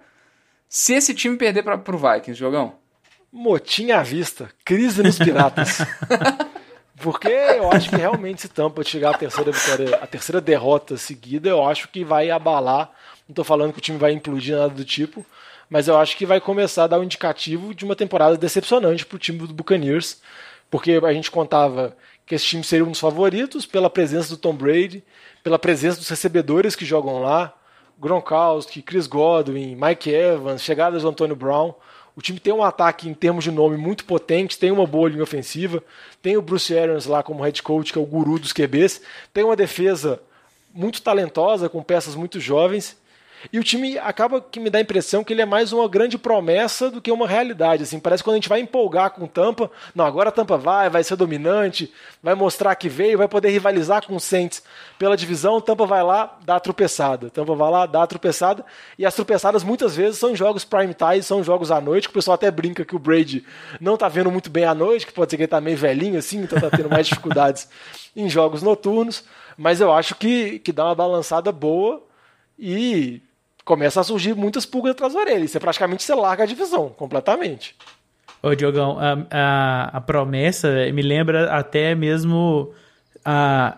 se 0.69 0.93
esse 0.93 1.13
time 1.13 1.37
perder 1.37 1.63
para 1.63 1.75
o 1.75 1.97
Vikings, 1.97 2.35
Jogão? 2.39 2.82
Motim 3.35 3.89
à 3.89 4.03
vista, 4.03 4.47
crise 4.63 5.01
nos 5.01 5.17
piratas. 5.17 5.79
Porque 7.01 7.27
eu 7.27 7.71
acho 7.71 7.89
que 7.89 7.95
realmente 7.95 8.41
se 8.41 8.47
Tampa 8.47 8.83
chegar 8.83 9.15
à 9.15 9.17
terceira 9.17 9.51
vitória, 9.51 9.95
a 9.95 10.05
terceira 10.05 10.39
derrota 10.39 10.95
seguida, 10.97 11.49
eu 11.49 11.67
acho 11.67 11.87
que 11.87 12.05
vai 12.05 12.29
abalar. 12.29 12.91
Não 13.27 13.33
estou 13.33 13.43
falando 13.43 13.73
que 13.73 13.79
o 13.79 13.81
time 13.81 13.97
vai 13.97 14.11
implodir 14.11 14.55
nada 14.55 14.69
do 14.69 14.85
tipo, 14.85 15.25
mas 15.67 15.87
eu 15.87 15.97
acho 15.97 16.15
que 16.15 16.27
vai 16.27 16.39
começar 16.39 16.83
a 16.83 16.87
dar 16.87 16.99
um 16.99 17.03
indicativo 17.03 17.73
de 17.73 17.83
uma 17.83 17.95
temporada 17.95 18.37
decepcionante 18.37 19.03
para 19.03 19.15
o 19.15 19.19
time 19.19 19.39
do 19.39 19.51
Buccaneers, 19.51 20.21
porque 20.69 21.01
a 21.03 21.11
gente 21.11 21.31
contava 21.31 21.97
que 22.27 22.35
esse 22.35 22.45
time 22.45 22.63
seria 22.63 22.85
um 22.85 22.91
dos 22.91 22.99
favoritos 22.99 23.65
pela 23.65 23.89
presença 23.89 24.29
do 24.29 24.37
Tom 24.37 24.53
Brady, 24.53 25.03
pela 25.43 25.57
presença 25.57 25.97
dos 25.97 26.07
recebedores 26.07 26.75
que 26.75 26.85
jogam 26.85 27.19
lá, 27.19 27.51
Gronkowski, 27.99 28.83
Chris 28.83 29.07
Godwin, 29.07 29.75
Mike 29.75 30.11
Evans, 30.11 30.61
chegadas 30.61 31.01
do 31.01 31.09
Antônio 31.09 31.35
Brown. 31.35 31.73
O 32.15 32.21
time 32.21 32.39
tem 32.39 32.53
um 32.53 32.63
ataque 32.63 33.09
em 33.09 33.13
termos 33.13 33.43
de 33.43 33.51
nome 33.51 33.75
muito 33.75 34.05
potente, 34.05 34.57
tem 34.57 34.71
uma 34.71 34.85
boa 34.85 35.09
linha 35.09 35.23
ofensiva, 35.23 35.83
tem 36.21 36.37
o 36.37 36.41
Bruce 36.41 36.77
Arians 36.77 37.05
lá 37.05 37.23
como 37.23 37.43
head 37.43 37.63
coach, 37.63 37.91
que 37.91 37.97
é 37.97 38.01
o 38.01 38.05
guru 38.05 38.37
dos 38.37 38.53
QBs, 38.53 39.01
tem 39.33 39.43
uma 39.43 39.55
defesa 39.55 40.21
muito 40.73 41.01
talentosa, 41.01 41.69
com 41.69 41.81
peças 41.81 42.15
muito 42.15 42.39
jovens, 42.39 42.95
e 43.51 43.59
o 43.59 43.63
time 43.63 43.97
acaba 43.97 44.39
que 44.39 44.59
me 44.59 44.69
dá 44.69 44.77
a 44.77 44.81
impressão 44.81 45.23
que 45.23 45.33
ele 45.33 45.41
é 45.41 45.45
mais 45.45 45.73
uma 45.73 45.87
grande 45.87 46.17
promessa 46.17 46.89
do 46.89 47.01
que 47.01 47.11
uma 47.11 47.27
realidade. 47.27 47.83
Assim, 47.83 47.99
parece 47.99 48.23
que 48.23 48.27
quando 48.27 48.35
a 48.35 48.37
gente 48.37 48.49
vai 48.49 48.59
empolgar 48.59 49.11
com 49.11 49.27
Tampa, 49.27 49.69
não, 49.93 50.05
agora 50.05 50.29
a 50.29 50.31
Tampa 50.31 50.57
vai, 50.57 50.89
vai 50.89 51.03
ser 51.03 51.15
dominante, 51.15 51.91
vai 52.21 52.35
mostrar 52.35 52.73
que 52.75 52.87
veio, 52.87 53.17
vai 53.17 53.27
poder 53.27 53.49
rivalizar 53.49 54.05
com 54.05 54.15
o 54.15 54.19
Saints 54.19 54.63
pela 54.97 55.17
divisão, 55.17 55.59
Tampa 55.59 55.85
vai 55.85 56.03
lá, 56.03 56.37
dá 56.45 56.55
a 56.55 56.59
tropeçada. 56.59 57.29
Tampa 57.29 57.53
vai 57.53 57.69
lá, 57.69 57.85
dá 57.85 58.03
a 58.03 58.07
tropeçada. 58.07 58.65
E 58.97 59.05
as 59.05 59.13
tropeçadas 59.13 59.63
muitas 59.63 59.95
vezes 59.95 60.19
são 60.19 60.35
jogos 60.35 60.63
prime 60.63 60.93
time, 60.93 61.23
são 61.23 61.43
jogos 61.43 61.71
à 61.71 61.81
noite, 61.81 62.07
que 62.07 62.11
o 62.11 62.15
pessoal 62.15 62.35
até 62.35 62.49
brinca 62.49 62.85
que 62.85 62.95
o 62.95 62.99
Brady 62.99 63.45
não 63.79 63.97
tá 63.97 64.07
vendo 64.07 64.31
muito 64.31 64.49
bem 64.49 64.65
à 64.65 64.73
noite, 64.73 65.05
que 65.05 65.13
pode 65.13 65.31
ser 65.31 65.37
que 65.37 65.43
ele 65.43 65.47
tá 65.47 65.59
meio 65.59 65.77
velhinho 65.77 66.17
assim, 66.17 66.43
então 66.43 66.59
tá 66.59 66.69
tendo 66.69 66.89
mais 66.89 67.07
dificuldades 67.07 67.67
em 68.15 68.29
jogos 68.29 68.61
noturnos. 68.61 69.23
Mas 69.57 69.81
eu 69.81 69.91
acho 69.91 70.15
que, 70.15 70.59
que 70.59 70.71
dá 70.71 70.85
uma 70.85 70.95
balançada 70.95 71.51
boa 71.51 72.01
e 72.57 73.21
começa 73.65 74.01
a 74.01 74.03
surgir 74.03 74.35
muitas 74.35 74.65
pulgas 74.65 74.91
atrás 74.91 75.13
da 75.13 75.19
orelha. 75.19 75.43
Isso 75.43 75.57
é 75.57 75.59
praticamente 75.59 76.03
você 76.03 76.13
larga 76.13 76.43
a 76.43 76.47
divisão 76.47 76.89
completamente. 76.89 77.75
Ô, 78.41 78.53
Diogão, 78.53 78.97
a, 78.99 79.25
a, 79.31 79.97
a 79.97 80.01
promessa 80.01 80.69
me 80.93 81.01
lembra 81.01 81.51
até 81.53 81.95
mesmo 81.95 82.71
a, 83.23 83.77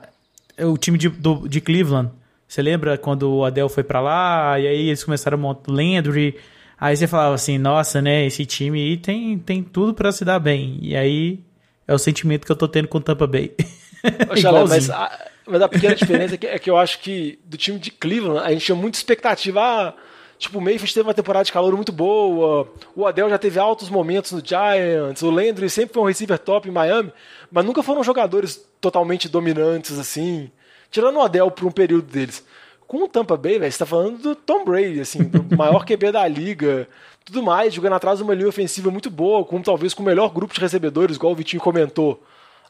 o 0.59 0.77
time 0.77 0.97
de, 0.97 1.09
do, 1.09 1.47
de 1.47 1.61
Cleveland. 1.61 2.11
Você 2.47 2.61
lembra 2.61 2.97
quando 2.97 3.31
o 3.31 3.45
Adel 3.45 3.69
foi 3.69 3.83
para 3.83 3.99
lá 3.99 4.59
e 4.59 4.67
aí 4.67 4.87
eles 4.87 5.03
começaram 5.03 5.37
a 5.37 5.41
montar 5.41 5.71
Landry? 5.71 6.35
Aí 6.79 6.95
você 6.95 7.07
falava 7.07 7.35
assim, 7.35 7.57
nossa, 7.57 8.01
né, 8.01 8.25
esse 8.25 8.45
time 8.45 8.79
aí 8.79 8.97
tem, 8.97 9.37
tem 9.37 9.63
tudo 9.63 9.93
para 9.93 10.11
se 10.11 10.25
dar 10.25 10.39
bem. 10.39 10.79
E 10.81 10.95
aí 10.95 11.39
é 11.87 11.93
o 11.93 11.99
sentimento 11.99 12.45
que 12.45 12.51
eu 12.51 12.55
tô 12.55 12.67
tendo 12.67 12.87
com 12.87 12.97
o 12.97 13.01
Tampa 13.01 13.27
Bay. 13.27 13.53
Oxalá, 14.31 14.65
mas 14.65 14.89
a, 14.89 15.29
mas 15.45 15.61
a 15.61 15.69
pequena 15.69 15.95
diferença 15.95 16.35
é 16.35 16.37
que, 16.37 16.47
é 16.47 16.59
que, 16.59 16.69
eu 16.69 16.77
acho 16.77 16.99
que 16.99 17.39
do 17.45 17.57
time 17.57 17.77
de 17.77 17.91
Cleveland 17.91 18.45
a 18.45 18.51
gente 18.51 18.65
tinha 18.65 18.75
muita 18.75 18.97
expectativa. 18.97 19.61
Ah, 19.61 19.93
tipo, 20.37 20.57
o 20.57 20.61
Mayfield 20.61 20.93
teve 20.93 21.07
uma 21.07 21.13
temporada 21.13 21.45
de 21.45 21.51
calor 21.51 21.75
muito 21.75 21.91
boa, 21.91 22.67
o 22.95 23.05
Adel 23.05 23.29
já 23.29 23.37
teve 23.37 23.59
altos 23.59 23.89
momentos 23.89 24.31
no 24.31 24.41
Giants, 24.45 25.21
o 25.21 25.29
Landry 25.29 25.69
sempre 25.69 25.93
foi 25.93 26.03
um 26.03 26.07
receiver 26.07 26.37
top 26.37 26.67
em 26.67 26.71
Miami, 26.71 27.11
mas 27.51 27.65
nunca 27.65 27.81
foram 27.83 28.03
jogadores 28.03 28.63
totalmente 28.81 29.29
dominantes 29.29 29.97
assim. 29.97 30.51
Tirando 30.91 31.17
o 31.17 31.21
Adel 31.21 31.51
por 31.51 31.65
um 31.65 31.71
período 31.71 32.03
deles. 32.03 32.43
Com 32.87 33.03
o 33.03 33.07
Tampa 33.07 33.35
Bay, 33.35 33.57
velho, 33.57 33.71
você 33.71 33.79
tá 33.79 33.85
falando 33.85 34.19
do 34.19 34.35
Tom 34.35 34.63
Brady, 34.63 35.01
assim, 35.01 35.23
do 35.23 35.43
maior 35.57 35.83
QB 35.85 36.11
da 36.11 36.27
liga, 36.27 36.87
tudo 37.23 37.41
mais, 37.41 37.73
jogando 37.73 37.93
atrás 37.93 38.19
de 38.19 38.23
uma 38.23 38.35
linha 38.35 38.47
ofensiva 38.47 38.91
muito 38.91 39.09
boa, 39.09 39.43
com 39.43 39.59
talvez 39.61 39.93
com 39.93 40.03
o 40.03 40.05
melhor 40.05 40.31
grupo 40.31 40.53
de 40.53 40.61
recebedores, 40.61 41.15
igual 41.15 41.33
o 41.33 41.35
Vitinho 41.35 41.61
comentou 41.61 42.23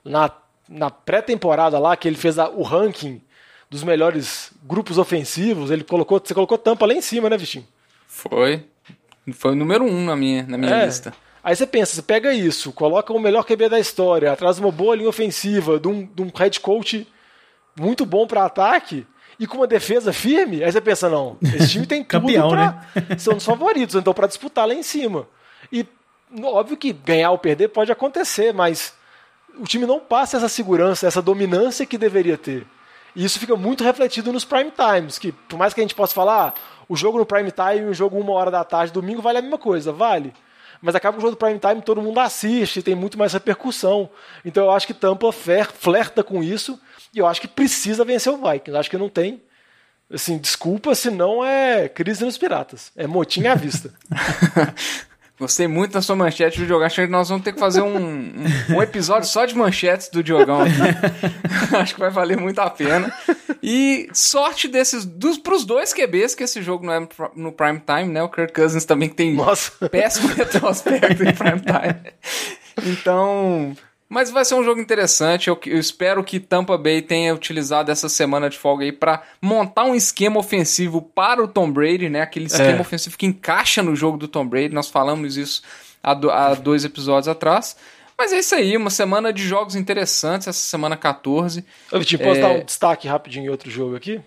na 0.04 0.30
na 0.70 0.90
pré-temporada 0.90 1.78
lá, 1.80 1.96
que 1.96 2.08
ele 2.08 2.18
fez 2.18 2.38
a, 2.40 2.50
o 2.50 2.62
ranking 2.64 3.22
dos 3.70 3.84
melhores 3.84 4.52
grupos 4.64 4.98
ofensivos, 4.98 5.72
ele 5.72 5.84
colocou, 5.84 6.22
você 6.24 6.34
colocou 6.34 6.58
tampa 6.58 6.86
lá 6.86 6.94
em 6.94 7.02
cima, 7.02 7.30
né, 7.30 7.38
Vichinho? 7.38 7.68
Foi. 8.08 8.64
Foi 9.34 9.52
o 9.52 9.56
número 9.56 9.84
um 9.84 10.06
na 10.06 10.16
minha, 10.16 10.44
na 10.48 10.58
minha 10.58 10.76
É. 10.76 10.86
lista. 10.86 11.14
Aí 11.44 11.56
você 11.56 11.68
pensa, 11.68 11.94
você 11.96 12.02
pega 12.02 12.34
isso, 12.34 12.72
coloca 12.72 13.14
o 13.14 13.20
melhor 13.20 13.44
QB 13.44 13.70
da 13.70 13.80
história, 13.80 14.36
traz 14.36 14.58
uma 14.58 14.72
boa 14.72 14.96
linha 14.96 15.10
ofensiva, 15.10 15.80
de 15.80 15.88
um, 15.88 16.06
de 16.06 16.22
um 16.24 16.32
head 16.36 16.60
coach 16.60 17.08
muito 17.80 18.06
bom 18.06 18.26
para 18.26 18.46
ataque 18.46 19.06
e 19.40 19.46
com 19.46 19.58
uma 19.58 19.68
defesa 19.68 20.12
firme, 20.14 20.64
aí 20.64 20.72
você 20.72 20.82
pensa, 20.82 21.08
não, 21.10 21.38
esse 21.56 21.70
time 21.70 21.86
tem 21.86 22.02
tudo 22.06 22.22
Campeão, 22.22 22.50
pra 22.50 22.88
ser 23.18 23.30
um 23.32 23.36
dos 23.36 23.46
favoritos, 23.46 23.94
então 23.96 24.14
para 24.14 24.26
disputar 24.28 24.68
lá 24.68 24.74
em 24.74 24.82
cima. 24.82 25.28
E 25.72 25.86
óbvio 26.44 26.78
que 26.78 26.92
ganhar 26.94 27.30
ou 27.32 27.38
perder 27.38 27.68
pode 27.68 27.92
acontecer, 27.92 28.52
mas 28.54 28.94
o 29.60 29.64
time 29.66 29.86
não 29.86 30.00
passa 30.00 30.38
essa 30.38 30.50
segurança, 30.50 31.08
essa 31.08 31.22
dominância 31.22 31.86
que 31.86 31.98
deveria 31.98 32.38
ter. 32.38 32.66
E 33.16 33.24
isso 33.24 33.40
fica 33.40 33.56
muito 33.56 33.84
refletido 33.84 34.32
nos 34.34 34.44
prime 34.44 34.72
times, 34.72 35.18
que 35.18 35.32
por 35.32 35.58
mais 35.58 35.74
que 35.74 35.80
a 35.80 35.84
gente 35.84 35.96
possa 35.96 36.14
falar, 36.14 36.48
ah, 36.50 36.54
o 36.90 36.96
jogo 36.96 37.18
no 37.18 37.26
prime 37.26 37.52
time 37.52 37.88
e 37.88 37.90
o 37.90 37.94
jogo 37.94 38.20
uma 38.20 38.34
hora 38.34 38.52
da 38.52 38.64
tarde, 38.64 38.92
domingo, 38.92 39.22
vale 39.22 39.38
a 39.38 39.42
mesma 39.42 39.58
coisa, 39.58 39.92
vale. 39.92 40.34
Mas 40.82 40.94
acaba 40.94 41.18
o 41.18 41.22
jogo 41.22 41.32
do 41.32 41.38
prime 41.38 41.58
time, 41.58 41.82
todo 41.82 42.02
mundo 42.02 42.20
assiste, 42.20 42.82
tem 42.82 42.94
muito 42.94 43.18
mais 43.18 43.32
repercussão. 43.34 44.10
Então 44.44 44.66
eu 44.66 44.72
acho 44.72 44.86
que 44.86 44.94
Tampa 44.94 45.32
fler- 45.32 45.72
flerta 45.72 46.24
com 46.24 46.44
isso 46.44 46.80
e 47.14 47.20
eu 47.20 47.26
acho 47.26 47.40
que 47.42 47.48
precisa 47.48 48.04
vencer 48.04 48.32
o 48.32 48.38
Vikings. 48.38 48.72
Eu 48.72 48.78
acho 48.78 48.90
que 48.90 48.98
não 48.98 49.08
tem, 49.10 49.42
assim, 50.12 50.38
desculpa, 50.38 50.94
senão 50.94 51.44
é 51.44 51.88
crise 51.88 52.24
nos 52.26 52.38
piratas. 52.38 52.92
É 52.96 53.08
motim 53.08 53.48
à 53.48 53.56
vista. 53.56 53.94
Gostei 55.38 55.68
muito 55.68 55.92
da 55.92 56.02
sua 56.02 56.16
manchete 56.16 56.60
do 56.60 56.66
Diogão. 56.66 56.86
Acho 56.86 57.02
que 57.02 57.08
nós 57.08 57.28
vamos 57.28 57.44
ter 57.44 57.52
que 57.52 57.60
fazer 57.60 57.82
um, 57.82 57.98
um, 57.98 58.46
um 58.70 58.82
episódio 58.82 59.28
só 59.28 59.46
de 59.46 59.54
manchetes 59.54 60.08
do 60.08 60.24
Diogão 60.24 60.62
aqui. 60.62 61.76
Acho 61.76 61.94
que 61.94 62.00
vai 62.00 62.10
valer 62.10 62.38
muito 62.38 62.60
a 62.60 62.70
pena. 62.70 63.14
E 63.62 64.08
sorte 64.14 64.70
desses 64.70 65.04
dos, 65.04 65.38
pros 65.38 65.66
dois 65.66 65.94
QBs, 65.94 66.36
que 66.36 66.44
esse 66.44 66.62
jogo 66.62 66.86
não 66.86 66.94
é 66.94 67.08
no 67.36 67.52
prime 67.52 67.82
time, 67.82 68.14
né? 68.14 68.24
O 68.24 68.30
Kirk 68.30 68.54
Cousins 68.54 68.86
também 68.86 69.10
tem 69.10 69.34
Nossa. 69.34 69.90
péssimo 69.90 70.30
retrospecto 70.36 71.24
em 71.24 71.34
prime 71.34 71.60
time. 71.60 72.14
Então. 72.86 73.76
Mas 74.08 74.30
vai 74.30 74.46
ser 74.46 74.54
um 74.56 74.64
jogo 74.64 74.80
interessante. 74.80 75.48
Eu, 75.48 75.60
eu 75.66 75.80
espero 75.80 76.24
que 76.24 76.40
Tampa 76.40 76.78
Bay 76.78 77.02
tenha 77.02 77.34
utilizado 77.34 77.92
essa 77.92 78.08
semana 78.08 78.50
de 78.50 78.58
folga 78.58 78.86
aí 78.86 78.92
para 78.92 79.24
montar 79.42 79.84
um 79.86 79.96
esquema 79.96 80.40
ofensivo 80.40 81.02
para 81.02 81.44
o 81.44 81.48
Tom 81.48 81.72
Brady, 81.72 82.08
né? 82.08 82.22
Aquele 82.22 82.46
esquema 82.46 82.78
É. 82.78 82.82
ofensivo 82.82 83.18
que 83.18 83.26
encaixa 83.26 83.82
no 83.82 83.96
jogo 83.96 84.18
do 84.18 84.28
Tom 84.28 84.46
Brady. 84.48 84.74
Nós 84.74 84.90
falamos 84.90 85.38
isso 85.38 85.64
há, 86.04 86.14
do- 86.14 86.30
há 86.30 86.54
dois 86.54 86.86
episódios 86.86 87.28
atrás. 87.28 87.76
Mas 88.18 88.32
é 88.32 88.40
isso 88.40 88.56
aí, 88.56 88.78
uma 88.78 88.90
semana 88.92 89.34
de 89.34 89.44
jogos 89.46 89.76
interessantes, 89.76 90.48
essa 90.48 90.60
semana 90.60 90.96
14. 90.96 91.66
Ô, 91.92 92.00
Vitinho, 92.00 92.22
posso 92.24 92.38
É. 92.40 92.42
dar 92.42 92.50
um 92.52 92.64
destaque 92.64 93.08
rapidinho 93.08 93.46
em 93.48 93.50
outro 93.50 93.70
jogo 93.70 93.96
aqui? 93.96 94.22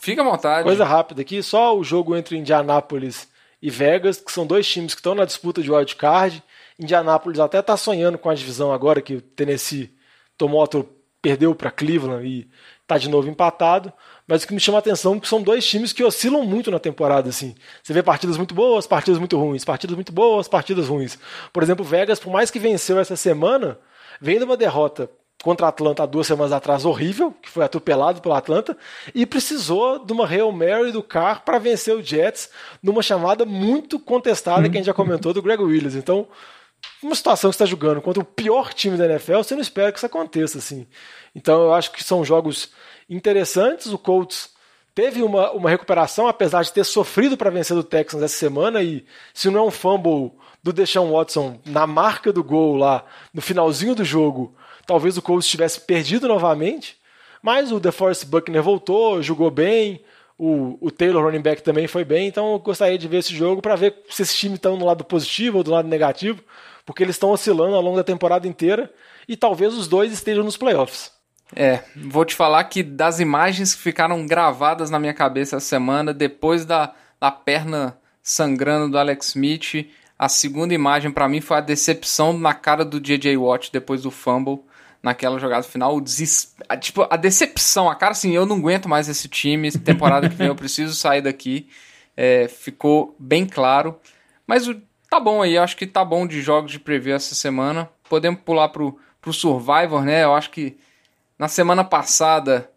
Fica 0.00 0.22
à 0.22 0.24
vontade. 0.24 0.62
Coisa 0.62 0.84
rápida 0.84 1.20
aqui, 1.20 1.42
só 1.42 1.76
o 1.76 1.82
jogo 1.84 2.16
entre 2.16 2.38
Indianápolis 2.38 3.28
e 3.60 3.70
Vegas, 3.70 4.18
que 4.18 4.30
são 4.32 4.46
dois 4.46 4.66
times 4.66 4.94
que 4.94 5.00
estão 5.00 5.14
na 5.14 5.24
disputa 5.24 5.60
de 5.60 5.70
wild 5.70 5.96
card. 5.96 6.42
Indianápolis 6.78 7.38
até 7.38 7.60
está 7.60 7.76
sonhando 7.76 8.18
com 8.18 8.28
a 8.28 8.34
divisão 8.34 8.72
agora 8.72 9.00
que 9.00 9.14
o 9.14 9.20
Tennessee 9.20 9.94
tomou 10.36 10.60
outro, 10.60 10.88
perdeu 11.22 11.54
para 11.54 11.70
Cleveland 11.70 12.26
e 12.26 12.48
está 12.82 12.98
de 12.98 13.08
novo 13.08 13.28
empatado. 13.28 13.92
Mas 14.26 14.44
o 14.44 14.46
que 14.46 14.54
me 14.54 14.60
chama 14.60 14.78
a 14.78 14.80
atenção 14.80 15.14
é 15.16 15.20
que 15.20 15.28
são 15.28 15.42
dois 15.42 15.66
times 15.66 15.92
que 15.92 16.04
oscilam 16.04 16.44
muito 16.44 16.70
na 16.70 16.78
temporada 16.78 17.28
assim. 17.28 17.54
Você 17.82 17.92
vê 17.92 18.02
partidas 18.02 18.36
muito 18.36 18.54
boas, 18.54 18.86
partidas 18.86 19.18
muito 19.18 19.36
ruins, 19.38 19.64
partidas 19.64 19.96
muito 19.96 20.12
boas, 20.12 20.48
partidas 20.48 20.88
ruins. 20.88 21.18
Por 21.52 21.62
exemplo, 21.62 21.84
Vegas, 21.84 22.18
por 22.18 22.30
mais 22.30 22.50
que 22.50 22.58
venceu 22.58 22.98
essa 22.98 23.16
semana, 23.16 23.78
vem 24.20 24.38
de 24.38 24.44
uma 24.44 24.56
derrota 24.56 25.10
contra 25.42 25.66
a 25.66 25.68
Atlanta 25.68 26.02
há 26.02 26.06
duas 26.06 26.26
semanas 26.26 26.52
atrás 26.52 26.84
horrível, 26.84 27.32
que 27.42 27.48
foi 27.48 27.64
atropelado 27.64 28.20
pelo 28.20 28.34
Atlanta, 28.34 28.76
e 29.14 29.24
precisou 29.26 30.04
de 30.04 30.12
uma 30.12 30.26
Hail 30.26 30.50
Mary 30.50 30.90
do 30.90 31.02
Carr 31.02 31.44
para 31.44 31.58
vencer 31.58 31.94
o 31.94 32.02
Jets 32.02 32.50
numa 32.82 33.02
chamada 33.02 33.44
muito 33.44 33.98
contestada 33.98 34.68
que 34.68 34.76
a 34.76 34.80
gente 34.80 34.86
já 34.86 34.94
comentou 34.94 35.32
do 35.32 35.42
Greg 35.42 35.62
Williams. 35.62 35.94
Então, 35.94 36.26
uma 37.02 37.14
situação 37.14 37.50
que 37.50 37.54
está 37.54 37.66
jogando 37.66 38.00
contra 38.00 38.22
o 38.22 38.26
pior 38.26 38.72
time 38.72 38.96
da 38.96 39.06
NFL, 39.06 39.38
você 39.38 39.54
não 39.54 39.62
espera 39.62 39.92
que 39.92 39.98
isso 39.98 40.06
aconteça 40.06 40.58
assim. 40.58 40.86
Então, 41.34 41.62
eu 41.64 41.74
acho 41.74 41.92
que 41.92 42.02
são 42.02 42.24
jogos 42.24 42.70
interessantes. 43.08 43.92
O 43.92 43.98
Colts 43.98 44.50
teve 44.94 45.22
uma, 45.22 45.50
uma 45.52 45.68
recuperação, 45.68 46.26
apesar 46.26 46.62
de 46.62 46.72
ter 46.72 46.84
sofrido 46.84 47.36
para 47.36 47.50
vencer 47.50 47.76
do 47.76 47.84
Texans 47.84 48.22
essa 48.22 48.36
semana, 48.36 48.82
e 48.82 49.04
se 49.34 49.50
não 49.50 49.60
é 49.60 49.62
um 49.64 49.70
fumble 49.70 50.32
do 50.62 50.72
Deshaun 50.72 51.12
Watson 51.12 51.60
na 51.66 51.86
marca 51.86 52.32
do 52.32 52.42
gol 52.42 52.76
lá, 52.76 53.04
no 53.32 53.42
finalzinho 53.42 53.94
do 53.94 54.04
jogo, 54.04 54.54
talvez 54.86 55.16
o 55.18 55.22
Colts 55.22 55.46
tivesse 55.46 55.80
perdido 55.80 56.26
novamente, 56.26 56.96
mas 57.42 57.70
o 57.70 57.78
DeForest 57.78 58.24
Buckner 58.24 58.62
voltou, 58.62 59.22
jogou 59.22 59.50
bem, 59.50 60.02
o, 60.38 60.78
o 60.80 60.90
Taylor 60.90 61.22
running 61.24 61.42
back 61.42 61.62
também 61.62 61.86
foi 61.86 62.04
bem, 62.04 62.26
então 62.26 62.52
eu 62.52 62.58
gostaria 62.58 62.98
de 62.98 63.06
ver 63.06 63.18
esse 63.18 63.34
jogo 63.34 63.62
para 63.62 63.76
ver 63.76 63.94
se 64.08 64.22
esse 64.22 64.36
time 64.36 64.54
estão 64.54 64.76
no 64.76 64.84
lado 64.84 65.04
positivo 65.04 65.58
ou 65.58 65.64
do 65.64 65.70
lado 65.70 65.88
negativo, 65.88 66.42
porque 66.86 67.02
eles 67.02 67.16
estão 67.16 67.30
oscilando 67.30 67.74
ao 67.74 67.82
longo 67.82 67.96
da 67.96 68.04
temporada 68.04 68.46
inteira 68.46 68.90
e 69.28 69.36
talvez 69.36 69.74
os 69.74 69.88
dois 69.88 70.12
estejam 70.12 70.44
nos 70.44 70.56
playoffs. 70.56 71.10
É, 71.54 71.82
vou 71.94 72.24
te 72.24 72.34
falar 72.34 72.64
que 72.64 72.82
das 72.82 73.20
imagens 73.20 73.74
que 73.74 73.82
ficaram 73.82 74.26
gravadas 74.26 74.88
na 74.88 74.98
minha 74.98 75.12
cabeça 75.12 75.56
essa 75.56 75.66
semana, 75.66 76.14
depois 76.14 76.64
da, 76.64 76.94
da 77.20 77.30
perna 77.30 77.98
sangrando 78.22 78.90
do 78.90 78.98
Alex 78.98 79.28
Smith, 79.28 79.88
a 80.18 80.28
segunda 80.28 80.74
imagem 80.74 81.10
pra 81.10 81.28
mim 81.28 81.40
foi 81.40 81.58
a 81.58 81.60
decepção 81.60 82.36
na 82.36 82.54
cara 82.54 82.84
do 82.84 83.00
JJ 83.00 83.36
Watt 83.36 83.70
depois 83.72 84.02
do 84.02 84.10
fumble 84.10 84.60
naquela 85.02 85.38
jogada 85.38 85.62
final. 85.62 85.96
O 85.96 86.00
deses... 86.00 86.54
a, 86.68 86.76
tipo, 86.76 87.06
a 87.08 87.16
decepção, 87.16 87.88
a 87.88 87.94
cara 87.94 88.12
assim, 88.12 88.32
eu 88.32 88.46
não 88.46 88.56
aguento 88.56 88.88
mais 88.88 89.08
esse 89.08 89.28
time, 89.28 89.70
temporada 89.70 90.28
que 90.28 90.34
vem 90.34 90.48
eu 90.48 90.56
preciso 90.56 90.94
sair 90.94 91.22
daqui. 91.22 91.68
É, 92.16 92.48
ficou 92.48 93.14
bem 93.18 93.46
claro. 93.46 94.00
Mas 94.46 94.66
o, 94.66 94.80
tá 95.16 95.20
bom 95.20 95.40
aí, 95.40 95.56
acho 95.56 95.76
que 95.76 95.86
tá 95.86 96.04
bom 96.04 96.26
de 96.26 96.42
jogos 96.42 96.70
de 96.70 96.78
preview 96.78 97.16
essa 97.16 97.34
semana. 97.34 97.88
Podemos 98.08 98.40
pular 98.40 98.68
pro, 98.68 98.98
pro 99.20 99.32
Survivor, 99.32 100.04
né? 100.04 100.24
Eu 100.24 100.34
acho 100.34 100.50
que 100.50 100.76
na 101.38 101.48
semana 101.48 101.82
passada. 101.82 102.70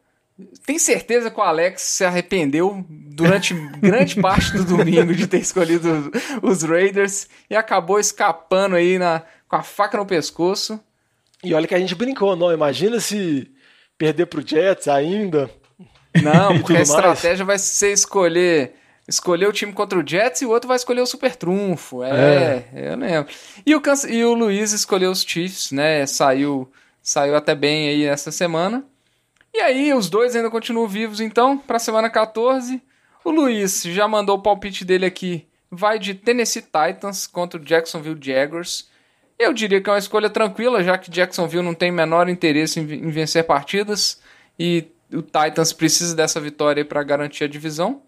Tem 0.66 0.80
certeza 0.80 1.30
que 1.30 1.38
o 1.38 1.44
Alex 1.44 1.82
se 1.82 2.06
arrependeu 2.06 2.86
durante 2.88 3.54
grande 3.82 4.16
parte 4.16 4.54
do 4.54 4.64
domingo 4.64 5.14
de 5.14 5.28
ter 5.28 5.40
escolhido 5.40 6.10
os 6.42 6.64
Raiders 6.64 7.28
e 7.50 7.58
acabou 7.58 8.00
escapando 8.00 8.78
aí 8.78 8.98
na, 8.98 9.22
com 9.50 9.58
a 9.58 9.64
faca 9.64 9.98
no 9.98 10.06
pescoço. 10.06 10.80
E 11.44 11.54
olha 11.54 11.68
que 11.68 11.76
a 11.76 11.80
gente 11.80 11.94
brincou, 11.94 12.38
não? 12.38 12.54
Imagina 12.54 13.02
se 13.02 13.52
perder 13.98 14.28
pro 14.28 14.46
Jets 14.46 14.88
ainda. 14.88 15.50
Não, 16.24 16.58
porque 16.60 16.78
a 16.78 16.86
tudo 16.86 16.88
mais. 16.88 16.90
estratégia 16.90 17.44
vai 17.44 17.60
ser 17.60 17.92
escolher 17.92 18.79
escolher 19.10 19.48
o 19.48 19.54
time 19.54 19.74
contra 19.74 20.00
o 20.00 20.08
Jets 20.08 20.42
e 20.42 20.46
o 20.46 20.50
outro 20.50 20.68
vai 20.68 20.78
escolher 20.78 21.02
o 21.02 21.06
super 21.06 21.36
trunfo. 21.36 22.04
É, 22.04 22.66
eu 22.74 22.96
lembro. 22.96 23.34
E 23.66 23.76
o, 23.76 23.82
e 24.08 24.24
o 24.24 24.34
Luiz 24.34 24.72
escolheu 24.72 25.12
os 25.12 25.24
Chiefs, 25.24 25.72
né? 25.72 26.06
Saiu, 26.06 26.72
saiu 27.02 27.36
até 27.36 27.56
bem 27.56 27.90
aí 27.90 28.06
essa 28.06 28.32
semana. 28.32 28.86
E 29.54 29.60
aí, 29.60 29.94
os 29.94 30.10
dois 30.10 30.36
ainda 30.36 30.50
continuam 30.50 30.88
vivos, 30.88 31.20
então, 31.20 31.58
pra 31.58 31.80
semana 31.80 32.10
14. 32.10 32.82
O 33.26 33.32
Luiz 33.32 33.84
já 33.84 34.08
mandou 34.08 34.38
o 34.38 34.42
palpite 34.42 34.86
dele 34.86 35.06
aqui. 35.06 35.48
Vai 35.72 35.98
de 35.98 36.14
Tennessee 36.14 36.62
Titans 36.62 37.26
contra 37.26 37.60
o 37.60 37.64
Jacksonville 37.64 38.20
Jaguars. 38.22 38.88
Eu 39.38 39.52
diria 39.54 39.82
que 39.82 39.90
é 39.90 39.94
uma 39.94 40.00
escolha 40.00 40.30
tranquila, 40.30 40.84
já 40.84 40.98
que 40.98 41.10
Jacksonville 41.10 41.64
não 41.64 41.74
tem 41.74 41.92
menor 41.92 42.30
interesse 42.30 42.80
em 42.80 43.10
vencer 43.10 43.44
partidas. 43.44 44.22
E 44.58 44.86
o 45.12 45.22
Titans 45.22 45.74
precisa 45.74 46.16
dessa 46.16 46.40
vitória 46.40 46.86
para 46.86 47.02
garantir 47.04 47.46
a 47.46 47.48
divisão. 47.48 48.04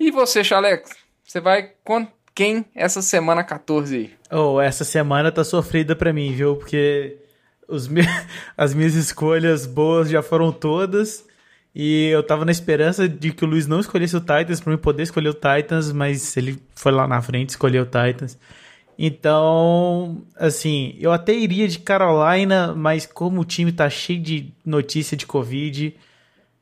E 0.00 0.10
você, 0.10 0.42
Chalex? 0.42 0.90
Você 1.22 1.40
vai 1.40 1.72
com 1.84 2.06
quem 2.34 2.64
essa 2.74 3.02
semana 3.02 3.44
14 3.44 3.94
aí? 3.96 4.10
Oh, 4.32 4.60
essa 4.60 4.82
semana 4.82 5.30
tá 5.30 5.44
sofrida 5.44 5.94
pra 5.94 6.12
mim, 6.12 6.32
viu? 6.32 6.56
Porque 6.56 7.18
os 7.68 7.86
me- 7.86 8.00
as 8.56 8.72
minhas 8.74 8.94
escolhas 8.94 9.66
boas 9.66 10.08
já 10.08 10.22
foram 10.22 10.50
todas. 10.50 11.28
E 11.74 12.06
eu 12.08 12.22
tava 12.24 12.44
na 12.44 12.50
esperança 12.50 13.08
de 13.08 13.30
que 13.32 13.44
o 13.44 13.48
Luiz 13.48 13.66
não 13.66 13.78
escolhesse 13.78 14.16
o 14.16 14.20
Titans 14.20 14.60
pra 14.60 14.72
mim 14.72 14.78
poder 14.78 15.04
escolher 15.04 15.28
o 15.28 15.34
Titans, 15.34 15.92
mas 15.92 16.36
ele 16.36 16.58
foi 16.74 16.90
lá 16.90 17.06
na 17.06 17.20
frente 17.22 17.50
escolheu 17.50 17.82
o 17.82 17.86
Titans. 17.86 18.36
Então, 18.98 20.22
assim, 20.36 20.96
eu 20.98 21.12
até 21.12 21.32
iria 21.32 21.66
de 21.68 21.78
Carolina, 21.78 22.74
mas 22.74 23.06
como 23.06 23.40
o 23.40 23.44
time 23.44 23.70
tá 23.72 23.88
cheio 23.88 24.20
de 24.20 24.52
notícia 24.64 25.16
de 25.16 25.26
Covid, 25.26 25.94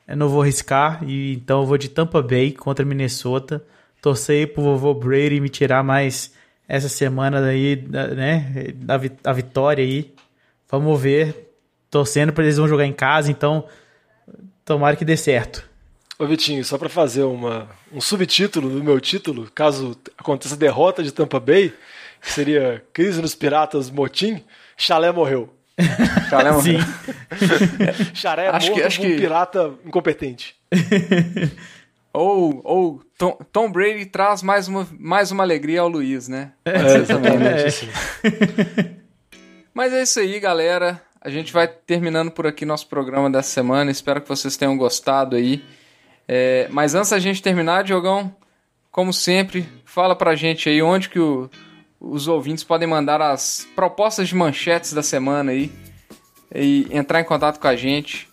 eu 0.09 0.17
não 0.17 0.29
vou 0.29 0.43
arriscar. 0.43 1.05
E, 1.07 1.35
então 1.35 1.61
eu 1.61 1.67
vou 1.67 1.79
de 1.79 1.89
Tampa 1.89 2.23
Bay 2.23 2.53
contra 2.53 2.85
Minnesota. 2.85 3.63
Torcer 4.01 4.53
pro 4.53 4.63
vovô 4.63 4.95
Brady 4.95 5.41
me 5.41 5.49
tirar 5.49 5.83
mais 5.85 6.33
essa 6.67 6.89
semana 6.89 7.41
daí, 7.41 7.77
da- 7.77 8.09
né? 8.09 8.75
A 9.25 9.33
vitória 9.33 9.85
aí. 9.85 10.13
Vamos 10.71 11.01
ver. 11.01 11.53
Torcendo 11.91 12.33
para 12.33 12.45
eles 12.45 12.57
vão 12.59 12.69
jogar 12.69 12.85
em 12.85 12.93
casa, 12.93 13.31
então 13.31 13.65
tomara 14.65 14.95
que 14.97 15.05
dê 15.05 15.17
certo. 15.17 15.67
Ô 16.19 16.27
Vitinho, 16.27 16.65
só 16.65 16.77
para 16.77 16.89
fazer 16.89 17.23
uma, 17.23 17.69
um 17.93 18.01
subtítulo 18.01 18.69
do 18.69 18.83
meu 18.85 19.01
título, 19.01 19.49
caso 19.55 19.97
aconteça 20.19 20.57
derrota 20.57 21.03
de 21.03 21.13
Tampa 21.13 21.39
Bay, 21.41 21.73
que 22.21 22.31
seria 22.33 22.85
Crise 22.93 23.23
nos 23.23 23.35
Piratas 23.35 23.89
Motim, 23.89 24.43
Chalé 24.77 25.11
morreu. 25.13 25.55
Chalé 26.29 26.51
morreu. 26.53 26.81
Sim. 26.81 28.15
Chalé 28.15 28.47
é 28.47 28.49
Acho 28.49 28.67
morto 28.71 28.81
que- 28.81 28.87
acho 28.87 29.01
por 29.01 29.07
um 29.07 29.11
que- 29.11 29.17
pirata 29.17 29.75
incompetente. 29.85 30.57
Ou, 32.13 32.61
ou 32.65 33.03
Tom, 33.19 33.39
Tom 33.53 33.71
Brady 33.71 34.07
traz 34.07 34.43
mais 34.43 34.67
uma, 34.67 34.89
mais 34.99 35.31
uma 35.31 35.45
alegria 35.45 35.83
ao 35.83 35.89
Luiz, 35.89 36.27
né? 36.27 36.53
É, 36.65 36.97
exatamente. 36.97 37.89
É. 38.25 38.91
Mas 39.75 39.93
é 39.93 40.03
isso 40.03 40.19
aí, 40.19 40.41
galera. 40.41 41.01
A 41.21 41.29
gente 41.31 41.53
vai 41.53 41.69
terminando 41.69 42.31
por 42.31 42.47
aqui 42.47 42.65
nosso 42.65 42.89
programa 42.89 43.31
dessa 43.31 43.51
semana. 43.51 43.91
Espero 43.91 44.21
que 44.21 44.29
vocês 44.29 44.57
tenham 44.57 44.77
gostado 44.77 45.37
aí. 45.37 45.63
É, 46.27 46.67
mas 46.71 46.95
antes 46.95 47.11
da 47.11 47.19
gente 47.19 47.41
terminar, 47.43 47.85
Diogão, 47.85 48.35
como 48.91 49.13
sempre, 49.13 49.69
fala 49.85 50.17
pra 50.17 50.35
gente 50.35 50.69
aí 50.69 50.83
onde 50.83 51.09
que 51.09 51.19
o- 51.21 51.49
os 52.01 52.29
ouvintes 52.29 52.65
podem 52.65 52.89
mandar 52.89 53.21
as 53.21 53.67
propostas 53.75 54.29
de 54.29 54.35
manchetes 54.35 54.93
da 54.93 55.03
semana 55.03 55.53
aí 55.53 55.73
e 56.55 56.87
entrar 56.91 57.21
em 57.21 57.25
contato 57.25 57.59
com 57.59 57.67
a 57.67 57.77
gente. 57.77 58.29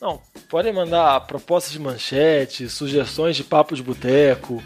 Não, 0.00 0.20
podem 0.48 0.72
mandar 0.72 1.20
propostas 1.26 1.72
de 1.72 1.78
manchete, 1.78 2.68
sugestões 2.68 3.36
de 3.36 3.44
papo 3.44 3.74
de 3.74 3.82
boteco, 3.82 4.62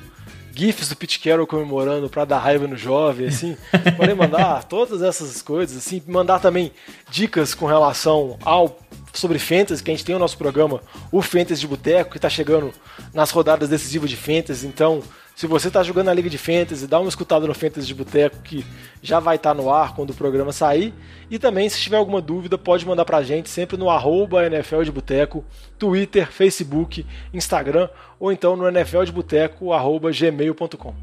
GIFs 0.55 0.89
do 0.89 0.97
Pete 0.97 1.19
Carroll 1.19 1.47
comemorando 1.47 2.11
pra 2.11 2.24
dar 2.24 2.39
raiva 2.39 2.66
no 2.66 2.77
jovem, 2.77 3.29
assim. 3.29 3.57
podem 3.97 4.15
mandar 4.15 4.65
todas 4.65 5.03
essas 5.03 5.41
coisas, 5.41 5.77
assim. 5.77 6.03
Mandar 6.07 6.41
também 6.41 6.73
dicas 7.11 7.55
com 7.55 7.66
relação 7.66 8.39
ao 8.45 8.79
sobre 9.12 9.39
Fantasy, 9.39 9.83
que 9.83 9.91
a 9.91 9.95
gente 9.95 10.07
tem 10.07 10.15
o 10.15 10.19
nosso 10.19 10.39
programa, 10.39 10.81
o 11.11 11.20
Fantasy 11.20 11.61
de 11.61 11.66
Boteco, 11.66 12.12
que 12.12 12.19
tá 12.19 12.31
chegando 12.31 12.73
nas 13.12 13.31
rodadas 13.31 13.69
decisivas 13.69 14.09
de 14.09 14.16
Fantasy. 14.16 14.66
Então, 14.66 15.03
se 15.35 15.47
você 15.47 15.71
tá 15.71 15.83
jogando 15.83 16.07
na 16.07 16.15
Liga 16.15 16.31
de 16.31 16.39
Fantasy, 16.39 16.87
dá 16.87 17.01
uma 17.01 17.09
escutada 17.09 17.45
no 17.47 17.55
Fantasy 17.55 17.87
de 17.87 17.95
Boteco, 17.95 18.43
que 18.43 18.65
já 19.03 19.19
vai 19.19 19.37
estar 19.37 19.55
no 19.55 19.73
ar 19.73 19.95
quando 19.95 20.11
o 20.11 20.15
programa 20.15 20.53
sair. 20.53 20.93
E 21.31 21.39
também, 21.39 21.67
se 21.69 21.81
tiver 21.81 21.97
alguma 21.97 22.21
dúvida, 22.21 22.59
pode 22.59 22.85
mandar 22.87 23.05
pra 23.05 23.23
gente 23.23 23.49
sempre 23.49 23.77
no 23.77 23.91
arroba 23.91 24.47
NFL 24.47 24.83
de 24.83 24.91
Boteco, 24.93 25.45
Twitter, 25.79 26.31
Facebook, 26.31 27.07
Instagram, 27.33 27.89
ou 28.21 28.31
então 28.31 28.55
no 28.57 28.71
nfldeboteco.gmail.com. 28.71 30.95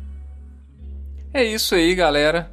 É 1.34 1.44
isso 1.44 1.74
aí, 1.76 1.94
galera. 1.96 2.52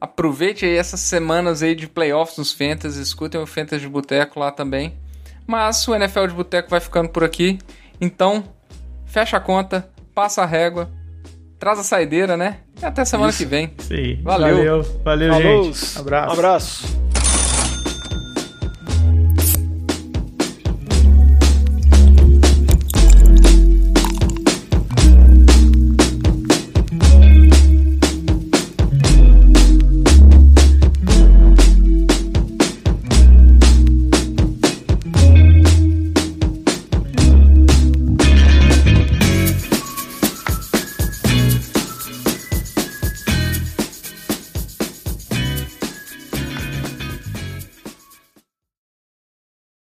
Aproveite 0.00 0.66
aí 0.66 0.76
essas 0.76 1.00
semanas 1.00 1.62
aí 1.62 1.74
de 1.74 1.86
playoffs 1.86 2.38
nos 2.38 2.52
Fantasy, 2.52 3.00
escutem 3.00 3.40
o 3.40 3.46
Fantasy 3.46 3.82
de 3.82 3.88
Boteco 3.88 4.40
lá 4.40 4.50
também. 4.50 4.98
Mas 5.46 5.86
o 5.86 5.94
NFL 5.94 6.26
de 6.26 6.34
Boteco 6.34 6.70
vai 6.70 6.80
ficando 6.80 7.10
por 7.10 7.22
aqui. 7.22 7.58
Então, 8.00 8.42
fecha 9.06 9.36
a 9.36 9.40
conta, 9.40 9.88
passa 10.14 10.42
a 10.42 10.46
régua, 10.46 10.90
traz 11.58 11.78
a 11.78 11.82
saideira, 11.82 12.36
né? 12.36 12.58
E 12.80 12.84
até 12.84 13.04
semana 13.04 13.30
Isso. 13.30 13.38
que 13.38 13.44
vem. 13.44 13.72
Sim. 13.78 14.20
Valeu. 14.22 14.56
Valeu, 14.56 14.82
valeu 15.04 15.32
Falou, 15.32 15.64
gente. 15.64 15.98
Abraço. 15.98 16.28
Um 16.28 16.32
abraço. 16.32 17.13